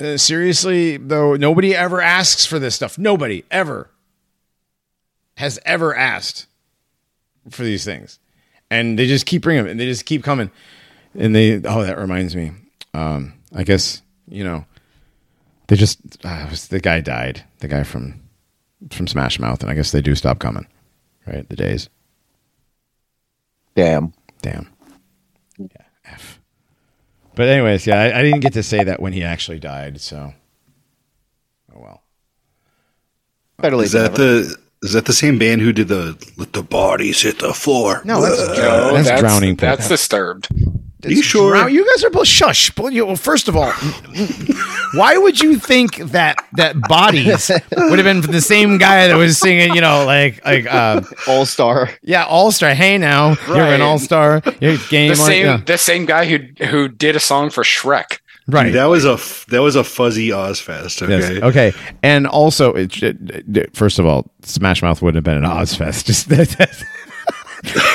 uh, 0.00 0.16
seriously 0.16 0.96
though, 0.96 1.34
nobody 1.36 1.74
ever 1.74 2.00
asks 2.00 2.46
for 2.46 2.58
this 2.58 2.74
stuff. 2.74 2.98
Nobody 2.98 3.44
ever 3.50 3.90
has 5.36 5.58
ever 5.64 5.94
asked 5.94 6.46
for 7.50 7.62
these 7.62 7.84
things, 7.84 8.18
and 8.70 8.98
they 8.98 9.06
just 9.06 9.26
keep 9.26 9.42
bringing 9.42 9.64
them, 9.64 9.70
and 9.70 9.78
they 9.78 9.86
just 9.86 10.06
keep 10.06 10.24
coming, 10.24 10.50
and 11.14 11.34
they. 11.36 11.56
Oh, 11.56 11.82
that 11.82 11.98
reminds 11.98 12.34
me. 12.34 12.52
Um, 12.94 13.34
I 13.54 13.64
guess 13.64 14.00
you 14.28 14.44
know, 14.44 14.64
they 15.68 15.76
just 15.76 15.98
uh, 16.24 16.44
it 16.46 16.50
was, 16.50 16.68
the 16.68 16.80
guy 16.80 17.00
died. 17.00 17.44
The 17.60 17.68
guy 17.68 17.82
from 17.84 18.20
from 18.90 19.06
Smash 19.06 19.38
Mouth, 19.38 19.62
and 19.62 19.70
I 19.70 19.74
guess 19.74 19.92
they 19.92 20.00
do 20.02 20.14
stop 20.14 20.38
coming, 20.38 20.66
right? 21.26 21.48
The 21.48 21.56
days. 21.56 21.88
Damn. 23.74 24.12
Damn. 24.42 24.68
Yeah. 25.58 25.66
F. 26.04 26.40
But 27.34 27.48
anyways, 27.48 27.86
yeah, 27.86 28.00
I, 28.00 28.18
I 28.18 28.22
didn't 28.22 28.40
get 28.40 28.52
to 28.52 28.62
say 28.62 28.84
that 28.84 29.00
when 29.00 29.12
he 29.12 29.24
actually 29.24 29.58
died. 29.58 30.00
So. 30.00 30.32
Oh 31.74 31.80
well. 31.80 32.02
Better 33.58 33.76
late 33.76 33.86
Is 33.86 33.92
that 33.92 34.12
never. 34.12 34.42
the 34.42 34.56
is 34.82 34.92
that 34.92 35.06
the 35.06 35.12
same 35.14 35.38
band 35.38 35.62
who 35.62 35.72
did 35.72 35.88
the 35.88 36.16
"Let 36.36 36.52
the 36.52 36.62
Bodies 36.62 37.22
Hit 37.22 37.38
the 37.38 37.54
Floor"? 37.54 38.02
No, 38.04 38.20
that's 38.20 38.38
No, 38.58 38.92
that's, 39.02 39.20
drowning. 39.20 39.56
pool. 39.56 39.68
That's 39.70 39.88
disturbed. 39.88 40.48
Are 41.04 41.10
you 41.10 41.22
sure? 41.22 41.50
Drown- 41.52 41.72
you 41.72 41.84
guys 41.94 42.04
are 42.04 42.10
both 42.10 42.26
shush. 42.28 42.70
Well, 42.76 43.16
first 43.16 43.48
of 43.48 43.56
all, 43.56 43.70
why 44.94 45.16
would 45.16 45.40
you 45.40 45.58
think 45.58 45.96
that 45.98 46.36
that 46.54 46.80
bodies 46.88 47.50
would 47.76 47.98
have 47.98 48.04
been 48.04 48.20
the 48.30 48.40
same 48.40 48.78
guy 48.78 49.08
that 49.08 49.16
was 49.16 49.38
singing? 49.38 49.74
You 49.74 49.80
know, 49.80 50.04
like 50.06 50.44
like 50.44 50.66
uh, 50.72 51.02
All 51.26 51.46
Star? 51.46 51.90
yeah, 52.02 52.24
All 52.24 52.52
Star. 52.52 52.74
Hey 52.74 52.98
now, 52.98 53.36
you're 53.48 53.58
an 53.66 53.80
All 53.82 53.98
Star. 53.98 54.42
Your 54.60 54.76
game. 54.88 55.12
The 55.14 55.20
on- 55.20 55.26
same, 55.26 55.46
yeah. 55.46 55.56
the 55.64 55.78
same 55.78 56.06
guy 56.06 56.24
who 56.26 56.38
who 56.66 56.88
did 56.88 57.16
a 57.16 57.20
song 57.20 57.50
for 57.50 57.62
Shrek. 57.64 58.18
right. 58.46 58.72
That 58.72 58.86
was 58.86 59.04
a 59.04 59.12
f- 59.14 59.46
that 59.48 59.62
was 59.62 59.74
a 59.76 59.84
fuzzy 59.84 60.28
Ozzfest. 60.28 61.08
Yes. 61.08 61.24
Okay. 61.30 61.42
Okay. 61.70 61.72
And 62.02 62.26
also, 62.26 62.72
it, 62.74 63.02
it- 63.02 63.16
it- 63.56 63.76
first 63.76 63.98
of 63.98 64.06
all, 64.06 64.30
Smash 64.42 64.82
Mouth 64.82 65.00
wouldn't 65.02 65.16
have 65.16 65.24
been 65.24 65.42
an 65.42 65.50
Ozzfest. 65.50 66.04
Just 66.06 66.28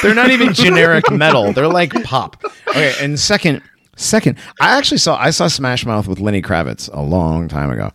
they're 0.01 0.15
not 0.15 0.31
even 0.31 0.53
generic 0.53 1.09
metal. 1.11 1.53
They're 1.53 1.67
like 1.67 1.91
pop. 2.03 2.41
Okay. 2.67 2.93
And 3.01 3.19
second, 3.19 3.61
second, 3.95 4.37
I 4.61 4.77
actually 4.77 4.97
saw 4.99 5.17
I 5.17 5.29
saw 5.31 5.47
Smash 5.47 5.85
Mouth 5.85 6.07
with 6.07 6.19
Lenny 6.19 6.41
Kravitz 6.41 6.89
a 6.93 7.01
long 7.01 7.47
time 7.47 7.69
ago. 7.71 7.91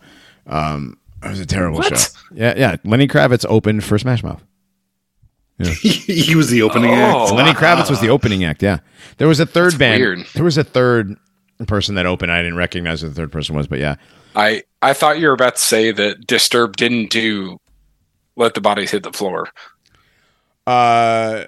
Um, 0.47 0.97
it 1.23 1.29
was 1.29 1.39
a 1.39 1.45
terrible 1.45 1.77
What? 1.79 1.97
show. 1.97 2.19
Yeah, 2.33 2.53
yeah. 2.57 2.75
Lenny 2.83 3.07
Kravitz 3.07 3.45
opened 3.49 3.83
for 3.83 3.97
Smash 3.97 4.23
Mouth. 4.23 4.43
he 5.57 6.35
was 6.35 6.49
the 6.49 6.61
opening 6.61 6.91
Oh. 6.91 7.23
act. 7.23 7.31
Lenny 7.33 7.53
Kravitz 7.53 7.89
was 7.89 8.01
the 8.01 8.09
opening 8.09 8.43
act. 8.43 8.61
Yeah, 8.61 8.79
there 9.17 9.27
was 9.27 9.39
a 9.39 9.45
third 9.45 9.71
That's 9.71 9.77
band. 9.79 10.01
weird. 10.01 10.19
There 10.33 10.43
was 10.43 10.57
a 10.57 10.63
third 10.65 11.15
person 11.67 11.95
that 11.95 12.05
opened. 12.05 12.31
I 12.31 12.39
didn't 12.39 12.57
recognize 12.57 12.99
who 13.01 13.07
the 13.07 13.15
third 13.15 13.31
person 13.31 13.55
was, 13.55 13.65
but 13.67 13.79
yeah. 13.79 13.95
I 14.35 14.63
I 14.81 14.91
thought 14.91 15.17
you 15.19 15.27
were 15.27 15.33
about 15.33 15.55
to 15.55 15.61
say 15.61 15.91
that 15.93 16.27
Disturbed 16.27 16.77
didn't 16.77 17.09
do 17.09 17.57
"Let 18.35 18.53
the 18.53 18.59
Bodies 18.61 18.91
Hit 18.91 19.03
the 19.03 19.13
Floor." 19.13 19.47
Uh, 20.67 21.45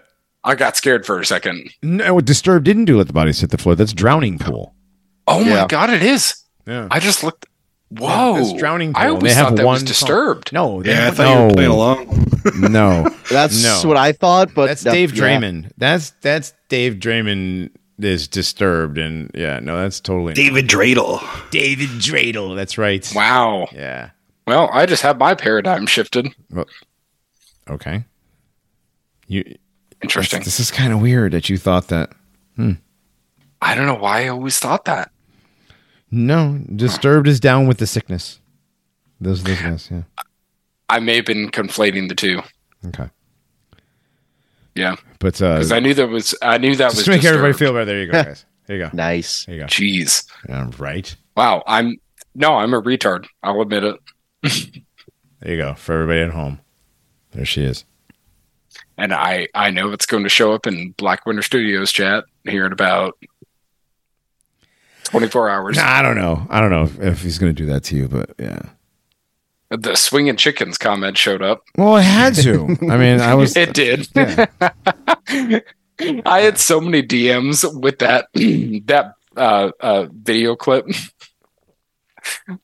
I 0.47 0.55
got 0.55 0.77
scared 0.77 1.05
for 1.05 1.19
a 1.19 1.25
second. 1.25 1.69
no, 1.83 2.15
oh, 2.17 2.21
Disturbed 2.21 2.65
didn't 2.65 2.85
do 2.85 2.97
let 2.97 3.07
the 3.07 3.13
bodies 3.13 3.39
hit 3.41 3.49
the 3.51 3.57
floor. 3.57 3.75
That's 3.75 3.93
Drowning 3.93 4.39
Pool. 4.39 4.73
Oh 5.27 5.41
Yeah. 5.41 5.61
my 5.61 5.67
god, 5.67 5.89
it 5.89 6.01
is! 6.01 6.35
Yeah, 6.65 6.87
I 6.89 6.99
just 6.99 7.23
looked. 7.23 7.45
Whoa, 7.89 8.37
It's 8.37 8.53
Drowning 8.53 8.93
Pool. 8.93 9.01
I 9.01 9.05
they 9.05 9.11
always 9.11 9.33
have 9.35 9.47
thought 9.49 9.55
that 9.57 9.65
one 9.65 9.73
was 9.73 9.81
song. 9.81 9.87
Disturbed. 9.87 10.53
No, 10.53 10.81
they 10.83 10.91
Yeah, 10.91 10.99
I 10.99 11.01
have- 11.05 11.15
thought 11.17 11.27
you 11.29 11.35
no, 11.35 11.47
were 11.47 11.53
playing 11.53 11.71
along. 11.71 12.23
No, 12.71 13.09
That's 13.29 13.61
No. 13.63 13.81
what 13.89 13.97
I 13.97 14.13
thought, 14.13 14.53
but 14.55 14.67
that's 14.67 14.83
that- 14.83 14.93
Dave 14.93 15.13
yeah. 15.13 15.23
Draymond. 15.23 15.71
That's 15.77 16.11
that's 16.21 16.53
Dave 16.69 16.95
Draiman 16.95 17.69
is 17.99 18.27
disturbed, 18.29 18.97
and 18.97 19.29
yeah, 19.33 19.59
no, 19.59 19.77
that's 19.81 19.99
totally 19.99 20.33
David 20.33 20.67
Dreidel. 20.69 21.19
David 21.49 21.89
Dreidel. 21.99 22.55
That's 22.55 22.77
right. 22.77 23.09
Wow. 23.15 23.67
Yeah. 23.73 24.11
Well, 24.45 24.69
I 24.71 24.85
just 24.85 25.01
have 25.01 25.17
my 25.17 25.33
paradigm 25.35 25.87
shifted. 25.87 26.29
Okay. 27.69 28.05
You. 29.27 29.43
Interesting. 30.01 30.41
This 30.43 30.59
is 30.59 30.71
kind 30.71 30.93
of 30.93 31.01
weird 31.01 31.31
that 31.33 31.49
you 31.49 31.57
thought 31.57 31.87
that. 31.87 32.11
I 32.59 33.75
don't 33.75 33.85
know 33.87 33.95
why 33.95 34.25
I 34.25 34.27
always 34.29 34.59
thought 34.59 34.85
that. 34.85 35.11
No, 36.11 36.59
disturbed 36.75 37.27
is 37.27 37.39
down 37.39 37.67
with 37.67 37.77
the 37.79 37.87
sickness. 37.87 38.39
Those, 39.19 39.43
those 39.43 39.59
guys. 39.59 39.89
Yeah. 39.91 40.03
I 40.89 40.99
may 40.99 41.17
have 41.17 41.25
been 41.25 41.49
conflating 41.49 42.07
the 42.07 42.15
two. 42.15 42.41
Okay. 42.87 43.09
Yeah, 44.75 44.95
But 45.19 45.41
uh, 45.41 45.55
because 45.55 45.71
I 45.71 45.79
knew 45.79 45.95
that 45.95 46.07
was. 46.07 46.35
I 46.41 46.59
knew 46.59 46.75
that 46.75 46.85
just 46.91 46.97
was 46.97 47.05
to 47.05 47.11
make 47.11 47.23
everybody 47.25 47.53
feel 47.53 47.73
better. 47.73 47.85
There 47.85 47.99
you 47.99 48.05
go, 48.11 48.23
guys. 48.23 48.45
There 48.67 48.75
you 48.77 48.83
go. 48.83 48.89
Nice. 48.93 49.45
There 49.45 49.55
you 49.55 49.61
go. 49.61 49.67
Jeez. 49.67 50.29
Yeah, 50.49 50.69
right. 50.77 51.15
Wow. 51.37 51.63
I'm 51.65 51.95
no. 52.35 52.55
I'm 52.57 52.73
a 52.73 52.81
retard. 52.81 53.25
I'll 53.41 53.61
admit 53.61 53.83
it. 53.85 53.95
There 55.39 55.51
you 55.53 55.57
go. 55.61 55.73
For 55.75 55.93
everybody 55.93 56.19
at 56.21 56.31
home. 56.31 56.59
There 57.31 57.45
she 57.45 57.63
is. 57.63 57.85
And 58.97 59.13
I 59.13 59.47
I 59.53 59.69
know 59.71 59.91
it's 59.91 60.05
going 60.05 60.23
to 60.23 60.29
show 60.29 60.53
up 60.53 60.65
in 60.67 60.91
Black 60.97 61.25
Winter 61.25 61.41
Studios 61.43 61.91
chat 61.91 62.23
here 62.45 62.65
in 62.65 62.71
about 62.71 63.17
24 65.05 65.49
hours. 65.49 65.77
Nah, 65.77 65.83
I 65.85 66.01
don't 66.01 66.15
know. 66.17 66.45
I 66.49 66.59
don't 66.59 66.71
know 66.71 66.83
if, 66.83 66.99
if 66.99 67.21
he's 67.21 67.37
going 67.39 67.53
to 67.53 67.61
do 67.61 67.67
that 67.67 67.83
to 67.85 67.95
you, 67.95 68.07
but 68.07 68.31
yeah. 68.39 68.61
The 69.69 69.95
swinging 69.95 70.37
chickens 70.37 70.77
comment 70.77 71.17
showed 71.17 71.41
up. 71.41 71.63
Well, 71.77 71.97
it 71.97 72.03
had 72.03 72.35
to. 72.35 72.77
I 72.89 72.97
mean, 72.97 73.19
I 73.19 73.33
was. 73.35 73.55
It 73.57 73.73
did. 73.73 74.07
Yeah. 74.15 75.59
I 76.25 76.41
had 76.41 76.57
so 76.59 76.79
many 76.79 77.01
DMs 77.01 77.65
with 77.81 77.99
that 77.99 78.27
that 78.33 79.13
uh, 79.35 79.71
uh, 79.79 80.05
video 80.11 80.55
clip. 80.55 80.85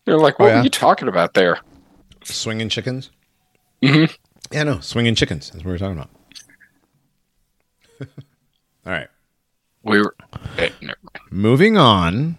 They're 0.05 0.19
like, 0.19 0.35
Oh, 0.39 0.43
"What 0.43 0.49
yeah? 0.49 0.57
were 0.59 0.63
you 0.63 0.69
talking 0.69 1.07
about 1.07 1.33
there?" 1.33 1.59
Swinging 2.23 2.69
chickens? 2.69 3.09
Mhm. 3.81 4.15
Yeah, 4.51 4.63
no. 4.63 4.79
Swinging 4.81 5.15
chickens. 5.15 5.49
That's 5.49 5.65
what 5.65 5.71
we're 5.71 5.77
talking 5.79 5.97
about. 5.97 6.09
All 8.85 8.91
right. 8.91 9.07
We 9.83 9.99
were, 9.99 10.15
eh, 10.57 10.69
never 10.81 10.97
mind. 11.03 11.31
Moving 11.31 11.77
on. 11.77 12.37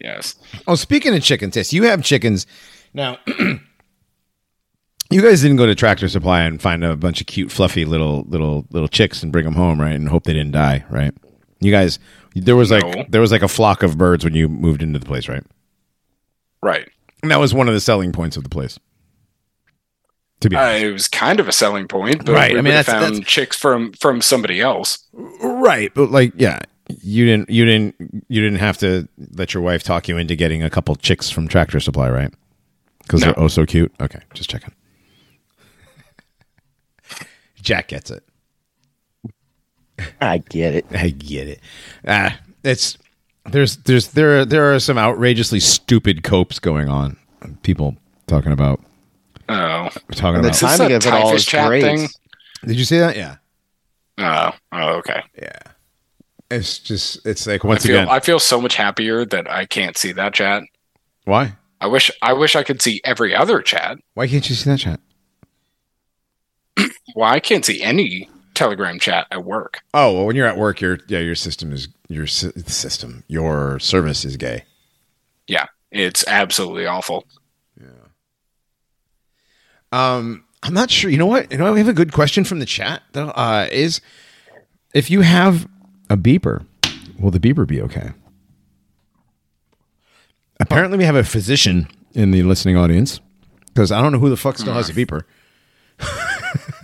yes. 0.00 0.36
Oh, 0.66 0.74
speaking 0.74 1.14
of 1.14 1.22
chickens, 1.22 1.56
yes, 1.56 1.72
you 1.72 1.84
have 1.84 2.02
chickens. 2.02 2.46
Now, 2.94 3.18
you 5.10 5.22
guys 5.22 5.42
didn't 5.42 5.56
go 5.56 5.66
to 5.66 5.74
Tractor 5.74 6.08
Supply 6.08 6.42
and 6.42 6.60
find 6.60 6.84
a 6.84 6.96
bunch 6.96 7.20
of 7.20 7.26
cute, 7.26 7.50
fluffy 7.50 7.84
little, 7.84 8.22
little, 8.28 8.66
little 8.70 8.88
chicks 8.88 9.22
and 9.22 9.32
bring 9.32 9.44
them 9.44 9.54
home, 9.54 9.80
right? 9.80 9.94
And 9.94 10.08
hope 10.08 10.24
they 10.24 10.32
didn't 10.32 10.52
die, 10.52 10.84
right? 10.90 11.14
You 11.60 11.70
guys, 11.70 11.98
there 12.34 12.56
was 12.56 12.70
like 12.70 12.84
No. 12.84 13.04
there 13.08 13.20
was 13.20 13.30
like 13.32 13.42
a 13.42 13.48
flock 13.48 13.82
of 13.82 13.96
birds 13.96 14.24
when 14.24 14.34
you 14.34 14.48
moved 14.48 14.82
into 14.82 14.98
the 14.98 15.06
place, 15.06 15.28
right? 15.28 15.44
Right. 16.62 16.88
And 17.22 17.30
that 17.30 17.38
was 17.40 17.54
one 17.54 17.68
of 17.68 17.74
the 17.74 17.80
selling 17.80 18.12
points 18.12 18.36
of 18.36 18.42
the 18.42 18.48
place. 18.48 18.78
To 20.42 20.50
be 20.50 20.56
Uh, 20.56 20.72
it 20.72 20.92
was 20.92 21.08
kind 21.08 21.40
of 21.40 21.48
a 21.48 21.52
selling 21.52 21.88
point, 21.88 22.24
but 22.24 22.32
Right, 22.34 22.52
we 22.52 22.58
I 22.58 22.62
mean, 22.62 22.72
would've 22.74 22.86
that's- 22.86 23.02
found 23.02 23.14
that's- 23.16 23.30
chicks 23.32 23.56
from 23.56 23.92
from 23.94 24.20
somebody 24.20 24.60
else. 24.60 24.98
right, 25.12 25.90
but 25.94 26.10
like, 26.10 26.32
yeah, 26.36 26.58
you 27.02 27.24
didn't, 27.24 27.48
you 27.48 27.64
didn't, 27.64 27.94
you 28.28 28.42
didn't 28.42 28.58
have 28.58 28.76
to 28.78 29.08
let 29.36 29.54
your 29.54 29.62
wife 29.62 29.82
talk 29.82 30.08
you 30.08 30.18
into 30.18 30.34
getting 30.36 30.62
a 30.62 30.68
couple 30.70 30.94
chicks 30.96 31.30
from 31.30 31.48
Tractor 31.48 31.80
Supply, 31.80 32.10
right? 32.10 32.32
Because 33.02 33.20
No. 33.20 33.26
they're 33.26 33.38
oh 33.40 33.48
so 33.48 33.64
cute. 33.66 33.92
Okay, 34.00 34.18
just 34.34 34.50
checking. 34.50 34.72
Jack 37.62 37.88
gets 37.88 38.10
it. 38.10 38.24
I 40.20 40.38
get 40.38 40.74
it. 40.74 40.86
I 40.92 41.10
get 41.10 41.46
it. 41.48 41.60
Ah, 42.06 42.36
it's 42.64 42.98
there's 43.50 43.76
there's 43.78 44.08
there 44.08 44.44
there 44.44 44.74
are 44.74 44.80
some 44.80 44.98
outrageously 44.98 45.60
stupid 45.60 46.22
copes 46.24 46.58
going 46.58 46.88
on. 46.88 47.16
People 47.62 47.96
talking 48.26 48.52
about 48.52 48.80
Oh, 49.52 49.88
talking 50.12 50.36
And 50.36 50.44
the 50.44 50.48
about. 50.48 50.54
time- 50.54 50.78
timing 50.78 50.88
this 50.94 51.06
of 51.06 51.12
a 51.12 51.16
it 51.16 51.20
all 51.20 51.26
typhus 51.28 51.40
is 51.42 51.46
chat 51.46 51.68
great. 51.68 51.82
thing? 51.82 52.08
Did 52.66 52.76
you 52.78 52.84
see 52.84 52.98
that? 52.98 53.16
Yeah, 53.16 53.36
oh, 54.18 54.50
oh, 54.72 54.88
okay. 54.98 55.22
yeah. 55.40 55.58
It's 56.50 56.78
just 56.78 57.26
it's 57.26 57.46
like 57.46 57.64
I 57.64 57.68
once 57.68 57.84
feel 57.86 57.96
again. 57.96 58.08
I 58.08 58.20
feel 58.20 58.38
so 58.38 58.60
much 58.60 58.74
happier 58.76 59.24
that 59.24 59.50
I 59.50 59.64
can't 59.66 59.96
see 59.96 60.12
that 60.12 60.34
chat. 60.34 60.62
why? 61.24 61.54
I 61.80 61.86
wish 61.88 62.10
I 62.22 62.32
wish 62.34 62.54
I 62.54 62.62
could 62.62 62.80
see 62.82 63.00
every 63.04 63.34
other 63.34 63.60
chat. 63.62 63.98
Why 64.14 64.28
can't 64.28 64.48
you 64.48 64.54
see 64.54 64.70
that 64.70 64.78
chat? 64.78 65.00
Well, 67.14 67.28
I 67.30 67.40
can't 67.40 67.64
see 67.64 67.82
any 67.82 68.30
Telegram 68.54 68.98
chat 68.98 69.26
at 69.30 69.44
work. 69.44 69.80
Oh, 69.92 70.12
well, 70.14 70.26
when 70.26 70.36
you're 70.36 70.46
at 70.46 70.56
work, 70.56 70.80
your 70.80 70.98
yeah, 71.08 71.18
your 71.18 71.34
system 71.34 71.72
is 71.72 71.88
your 72.08 72.26
sy- 72.26 72.52
system, 72.66 73.24
your 73.28 73.78
service 73.80 74.24
is 74.24 74.36
gay. 74.36 74.64
Yeah, 75.46 75.66
it's 75.90 76.24
absolutely 76.26 76.86
awful. 76.86 77.24
Um, 79.92 80.44
I'm 80.62 80.74
not 80.74 80.90
sure. 80.90 81.10
You 81.10 81.18
know 81.18 81.26
what? 81.26 81.50
You 81.52 81.58
know, 81.58 81.72
we 81.72 81.78
have 81.80 81.88
a 81.88 81.92
good 81.92 82.12
question 82.12 82.44
from 82.44 82.58
the 82.58 82.66
chat. 82.66 83.02
Though, 83.12 83.28
uh, 83.28 83.68
is 83.70 84.00
if 84.94 85.10
you 85.10 85.20
have 85.20 85.68
a 86.08 86.16
beeper, 86.16 86.64
will 87.18 87.30
the 87.30 87.40
beeper 87.40 87.66
be 87.66 87.80
okay? 87.82 88.10
Apparently, 90.60 90.98
we 90.98 91.04
have 91.04 91.16
a 91.16 91.24
physician 91.24 91.88
in 92.14 92.30
the 92.30 92.42
listening 92.42 92.76
audience 92.76 93.20
because 93.66 93.90
I 93.90 94.00
don't 94.00 94.12
know 94.12 94.18
who 94.18 94.30
the 94.30 94.36
fuck 94.36 94.58
still 94.58 94.74
has 94.74 94.88
a 94.88 94.92
beeper. 94.94 95.22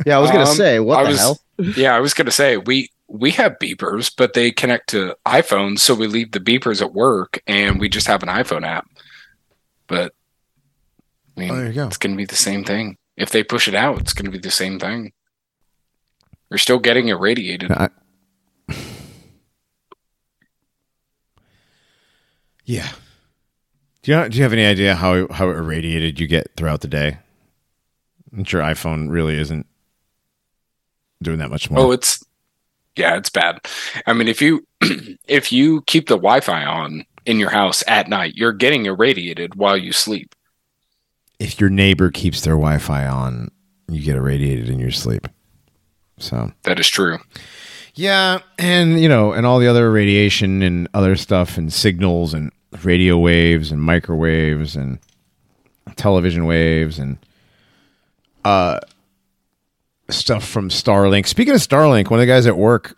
Yeah, 0.07 0.17
I 0.17 0.21
was 0.21 0.31
gonna 0.31 0.49
Um, 0.49 0.57
say, 0.57 0.81
what 0.81 0.99
I 0.99 1.03
the 1.05 1.09
was- 1.11 1.19
hell? 1.19 1.41
Yeah, 1.77 1.95
I 1.95 2.01
was 2.01 2.15
gonna 2.15 2.31
say 2.31 2.57
we 2.57 2.91
we 3.09 3.31
have 3.33 3.57
beepers, 3.63 4.13
but 4.17 4.35
they 4.35 4.51
connect 4.51 4.91
to 4.91 5.17
iPhones, 5.27 5.79
so 5.81 5.95
we 5.95 6.07
leave 6.07 6.33
the 6.33 6.41
beepers 6.41 6.83
at 6.83 6.93
work, 6.93 7.41
and 7.47 7.81
we 7.81 7.89
just 7.89 8.07
have 8.07 8.23
an 8.23 8.29
iPhone 8.29 8.67
app. 8.67 8.87
But 9.87 10.13
I 11.37 11.41
mean, 11.41 11.51
Oh, 11.51 11.57
there 11.57 11.67
you 11.69 11.73
go. 11.73 11.87
it's 11.87 11.97
gonna 11.97 12.17
be 12.17 12.25
the 12.27 12.37
same 12.37 12.65
thing. 12.65 12.97
If 13.19 13.31
they 13.31 13.43
push 13.43 13.69
it 13.69 13.75
out, 13.75 14.01
it's 14.01 14.13
gonna 14.13 14.31
be 14.31 14.39
the 14.39 14.51
same 14.51 14.79
thing. 14.79 15.13
You're 16.51 16.59
still 16.59 16.79
getting 16.79 17.09
irradiated. 17.09 17.71
I- 17.73 17.91
yeah. 22.65 22.89
Do 24.03 24.13
you 24.13 24.29
do 24.29 24.37
you 24.39 24.43
have 24.43 24.53
any 24.53 24.65
idea 24.65 24.95
how 24.95 25.27
how 25.29 25.49
irradiated 25.51 26.21
you 26.21 26.27
get 26.27 26.53
throughout 26.57 26.81
the 26.81 26.89
day? 26.89 27.19
That 28.33 28.53
your 28.53 28.63
iPhone 28.63 29.11
really 29.11 29.39
isn't 29.39 29.67
doing 31.23 31.39
that 31.39 31.51
much 31.51 31.71
more. 31.71 31.81
Oh, 31.81 31.91
it's 31.91 32.25
yeah, 32.97 33.17
it's 33.17 33.31
bad. 33.31 33.67
I 34.07 34.13
mean, 34.13 34.29
if 34.29 34.41
you 34.41 34.67
if 35.29 35.53
you 35.53 35.83
keep 35.83 36.09
the 36.09 36.17
Wi-Fi 36.17 36.65
on 36.65 37.05
in 37.27 37.39
your 37.39 37.51
house 37.51 37.83
at 37.87 38.09
night, 38.09 38.35
you're 38.37 38.53
getting 38.53 38.87
irradiated 38.87 39.55
while 39.57 39.77
you 39.77 39.93
sleep. 39.93 40.35
If 41.39 41.61
your 41.61 41.71
neighbor 41.71 42.11
keeps 42.11 42.41
their 42.43 42.55
Wi-Fi 42.55 43.07
on, 43.07 43.51
you 43.89 44.03
get 44.03 44.17
irradiated 44.17 44.69
in 44.69 44.79
your 44.79 44.91
sleep. 44.91 45.29
So 46.19 46.53
That 46.65 46.81
is 46.81 46.89
true. 46.89 47.19
yeah, 47.95 48.41
and 48.59 49.01
you 49.01 49.09
know, 49.09 49.33
and 49.33 49.47
all 49.47 49.59
the 49.59 49.69
other 49.69 49.91
radiation 49.91 50.63
and 50.63 50.89
other 50.95 51.15
stuff 51.17 51.57
and 51.57 51.73
signals 51.73 52.35
and 52.35 52.51
radio 52.83 53.17
waves 53.19 53.71
and 53.73 53.81
microwaves 53.81 54.77
and 54.77 54.99
television 55.97 56.45
waves 56.45 56.99
and 56.99 57.17
uh 58.45 58.79
stuff 60.11 60.47
from 60.47 60.69
Starlink. 60.71 61.27
Speaking 61.27 61.55
of 61.55 61.61
Starlink, 61.61 62.11
one 62.11 62.21
of 62.21 62.27
the 62.27 62.33
guys 62.33 62.47
at 62.47 62.57
work 62.57 62.97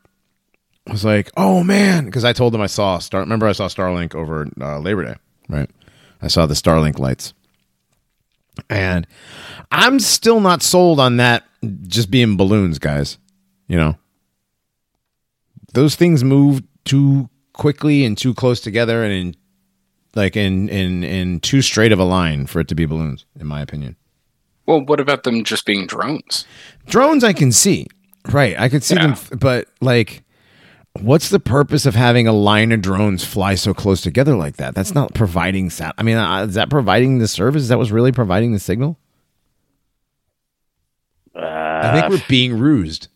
was 0.86 1.05
like, 1.05 1.30
"Oh 1.36 1.62
man," 1.62 2.07
because 2.07 2.24
I 2.24 2.32
told 2.32 2.55
him 2.55 2.61
I 2.61 2.66
saw 2.66 2.99
Star. 2.99 3.20
Remember, 3.20 3.47
I 3.47 3.53
saw 3.53 3.66
Starlink 3.68 4.14
over 4.14 4.49
uh, 4.61 4.78
Labor 4.78 5.05
Day, 5.05 5.14
right? 5.49 5.70
I 6.22 6.28
saw 6.28 6.47
the 6.47 6.55
Starlink 6.55 6.99
lights, 6.99 7.32
and 8.69 9.07
I'm 9.71 10.01
still 10.01 10.41
not 10.41 10.63
sold 10.63 11.01
on 11.01 11.17
that. 11.19 11.45
Just 11.87 12.11
being 12.11 12.37
balloons, 12.37 12.79
guys. 12.79 13.19
You 13.69 13.77
know, 13.77 13.97
those 15.73 15.95
things 15.95 16.25
move 16.25 16.63
too 16.85 17.29
quickly 17.53 18.05
and 18.05 18.17
too 18.17 18.35
close 18.35 18.61
together, 18.61 19.03
and 19.05 19.13
in 19.13 19.37
like 20.15 20.37
in 20.37 20.69
in 20.69 21.05
in 21.05 21.41
too 21.41 21.63
straight 21.63 21.93
of 21.93 21.99
a 21.99 22.05
line 22.05 22.47
for 22.47 22.61
it 22.61 22.69
to 22.69 22.75
be 22.75 22.87
balloons, 22.87 23.27
in 23.39 23.47
my 23.47 23.61
opinion. 23.61 23.97
Well, 24.67 24.85
what 24.85 25.01
about 25.01 25.25
them 25.25 25.45
just 25.45 25.67
being 25.67 25.87
drones? 25.87 26.47
drones 26.87 27.25
I 27.25 27.33
can 27.33 27.53
see. 27.53 27.87
Right. 28.31 28.59
I 28.59 28.69
could 28.69 28.83
see 28.85 28.95
Yeah. 28.95 29.15
them 29.15 29.39
but 29.39 29.69
like 29.81 30.23
what's 30.99 31.28
the 31.28 31.41
purpose 31.41 31.86
of 31.86 31.95
having 31.95 32.26
a 32.26 32.32
line 32.32 32.72
of 32.72 32.82
drones 32.82 33.24
fly 33.24 33.55
so 33.55 33.72
close 33.74 34.01
together 34.01 34.34
like 34.36 34.57
that? 34.57 34.74
That's 34.74 34.95
not 34.95 35.14
providing 35.14 35.70
sat. 35.70 35.95
I 35.99 36.03
mean, 36.03 36.16
uh, 36.16 36.45
is 36.47 36.55
that 36.55 36.70
providing 36.70 37.18
the 37.18 37.28
service? 37.28 37.62
Is 37.62 37.68
that 37.68 37.78
was 37.78 37.93
really 37.93 38.12
providing 38.12 38.53
the 38.53 38.59
signal? 38.59 38.99
I 41.34 41.93
think 42.01 42.09
we're 42.11 42.26
being 42.28 42.59
rused. 42.59 43.09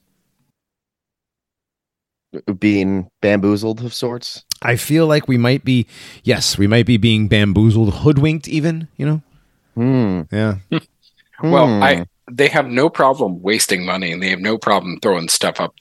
being 2.58 3.08
bamboozled 3.20 3.84
of 3.84 3.94
sorts. 3.94 4.44
I 4.62 4.76
feel 4.76 5.06
like 5.06 5.28
we 5.28 5.36
might 5.38 5.64
be 5.64 5.86
yes, 6.22 6.56
we 6.58 6.66
might 6.66 6.86
be 6.86 6.96
being 6.96 7.28
bamboozled, 7.28 7.94
hoodwinked 7.96 8.48
even, 8.48 8.88
you 8.96 9.06
know? 9.06 9.22
Hmm. 9.74 10.22
Yeah. 10.32 10.56
Well, 11.42 11.66
Hmm. 11.66 11.82
I 11.82 12.06
they 12.30 12.48
have 12.48 12.66
no 12.66 12.88
problem 12.88 13.42
wasting 13.42 13.84
money, 13.84 14.10
and 14.10 14.22
they 14.22 14.30
have 14.30 14.40
no 14.40 14.56
problem 14.56 14.98
throwing 15.00 15.28
stuff 15.28 15.60
up 15.60 15.74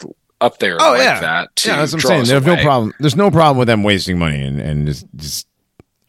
up 0.44 0.60
there 0.60 0.78
Oh, 0.80 0.92
like 0.92 1.00
yeah. 1.02 1.20
that. 1.22 1.56
To 1.56 1.70
yeah, 1.70 1.76
that's 1.78 1.94
what 1.94 2.04
I'm 2.04 2.08
saying. 2.08 2.22
us 2.24 2.28
There's 2.30 2.46
no 2.46 2.58
problem. 2.58 2.94
There's 3.00 3.16
no 3.16 3.32
problem 3.32 3.58
with 3.58 3.68
them 3.68 3.84
wasting 3.84 4.18
money 4.20 4.42
and, 4.42 4.60
and 4.60 4.86
just 4.88 5.06
just 5.16 5.48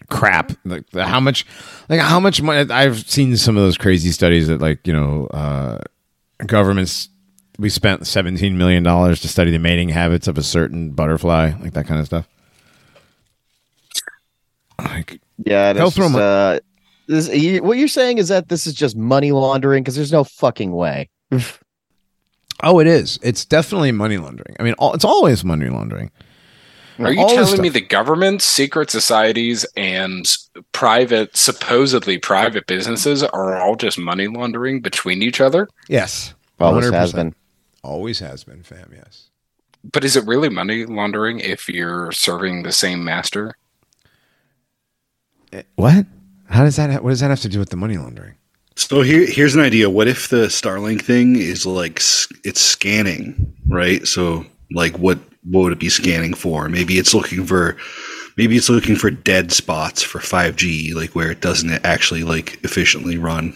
crap. 0.09 0.53
Like 0.65 0.89
the, 0.91 1.07
how 1.07 1.21
much, 1.21 1.47
like 1.89 2.01
how 2.01 2.21
much 2.21 2.43
money? 2.43 2.71
I've 2.71 3.09
seen 3.09 3.37
some 3.37 3.57
of 3.57 3.63
those 3.63 3.79
crazy 3.79 4.11
studies 4.11 4.49
that 4.49 4.61
like 4.61 4.87
you 4.87 4.93
know, 4.93 5.27
uh, 5.29 5.79
governments. 6.47 7.09
We 7.57 7.69
spent 7.71 8.05
17 8.05 8.59
million 8.59 8.83
dollars 8.83 9.21
to 9.21 9.29
study 9.29 9.53
the 9.53 9.61
mating 9.61 9.89
habits 9.91 10.27
of 10.27 10.37
a 10.37 10.43
certain 10.43 10.91
butterfly, 10.91 11.53
like 11.61 11.73
that 11.75 11.87
kind 11.87 12.01
of 12.01 12.07
stuff. 12.07 12.27
Like, 14.79 15.21
Yeah, 15.39 15.73
They'll 15.73 15.85
this 15.87 15.95
throw 15.95 16.07
is, 16.07 16.13
mon- 16.13 16.21
uh, 16.23 16.59
this, 17.07 17.29
you, 17.29 17.63
what 17.63 17.79
you're 17.79 17.87
saying 17.87 18.19
is 18.19 18.27
that 18.29 18.49
this 18.49 18.67
is 18.67 18.75
just 18.75 18.97
money 18.97 19.31
laundering 19.31 19.85
because 19.85 19.95
there's 19.95 20.11
no 20.13 20.25
fucking 20.25 20.73
way. 20.73 21.09
oh, 22.63 22.79
it 22.79 22.87
is. 22.87 23.19
It's 23.23 23.45
definitely 23.45 23.93
money 23.93 24.19
laundering. 24.19 24.57
I 24.59 24.63
mean, 24.63 24.75
all, 24.79 24.93
it's 24.95 25.05
always 25.05 25.45
money 25.45 25.69
laundering. 25.69 26.11
Are 27.01 27.13
you 27.13 27.23
All 27.23 27.29
telling 27.29 27.61
me 27.61 27.69
the 27.69 27.81
government, 27.81 28.41
secret 28.41 28.89
societies, 28.89 29.67
and 29.77 30.33
private, 30.71 31.37
supposedly 31.37 32.19
private 32.19 32.69
businesses 32.69 33.25
are 33.25 33.57
all 33.57 33.75
just 33.75 33.99
money 33.99 34.29
laundering 34.29 34.81
between 34.81 35.21
each 35.21 35.41
other? 35.41 35.69
Yes, 35.89 36.35
Always 36.61 36.91
has 36.91 37.13
100%. 37.13 37.17
been. 37.17 37.35
Always 37.83 38.21
has 38.21 38.45
been, 38.45 38.63
fam. 38.63 38.93
Yes. 38.95 39.29
But 39.93 40.05
is 40.05 40.17
it 40.17 40.25
really 40.25 40.49
money 40.49 40.87
laundering 40.87 41.41
if 41.41 41.69
you're 41.69 42.13
serving 42.13 42.63
the 42.63 42.73
same 42.73 43.05
master? 43.05 43.57
Eh, 45.53 45.63
what? 45.75 46.07
How 46.49 46.63
does 46.65 46.77
that? 46.77 47.03
What 47.03 47.11
does 47.11 47.21
that 47.21 47.31
have 47.31 47.41
to 47.41 47.49
do 47.49 47.59
with 47.59 47.71
the 47.71 47.77
money 47.77 47.99
laundering? 47.99 48.37
So 48.77 49.03
here, 49.03 49.27
here's 49.27 49.55
an 49.55 49.61
idea. 49.61 49.89
What 49.89 50.09
if 50.09 50.29
the 50.29 50.47
Starlink 50.47 51.03
thing 51.03 51.37
is 51.37 51.65
like 51.65 51.99
it's 52.45 52.61
scanning, 52.61 53.55
right? 53.69 54.07
So 54.07 54.45
like, 54.73 54.99
what 54.99 55.19
what 55.45 55.61
would 55.63 55.73
it 55.73 55.79
be 55.79 55.91
scanning 55.91 56.35
for? 56.35 56.69
Maybe 56.69 56.99
it's 56.99 57.15
looking 57.15 57.45
for, 57.47 57.77
maybe 58.37 58.57
it's 58.57 58.71
looking 58.71 58.97
for 58.97 59.11
dead 59.11 59.53
spots 59.53 60.03
for 60.03 60.19
5G, 60.19 60.95
like 60.95 61.15
where 61.15 61.31
it 61.31 61.41
doesn't 61.41 61.71
actually 61.85 62.25
like 62.25 62.63
efficiently 62.65 63.19
run, 63.19 63.55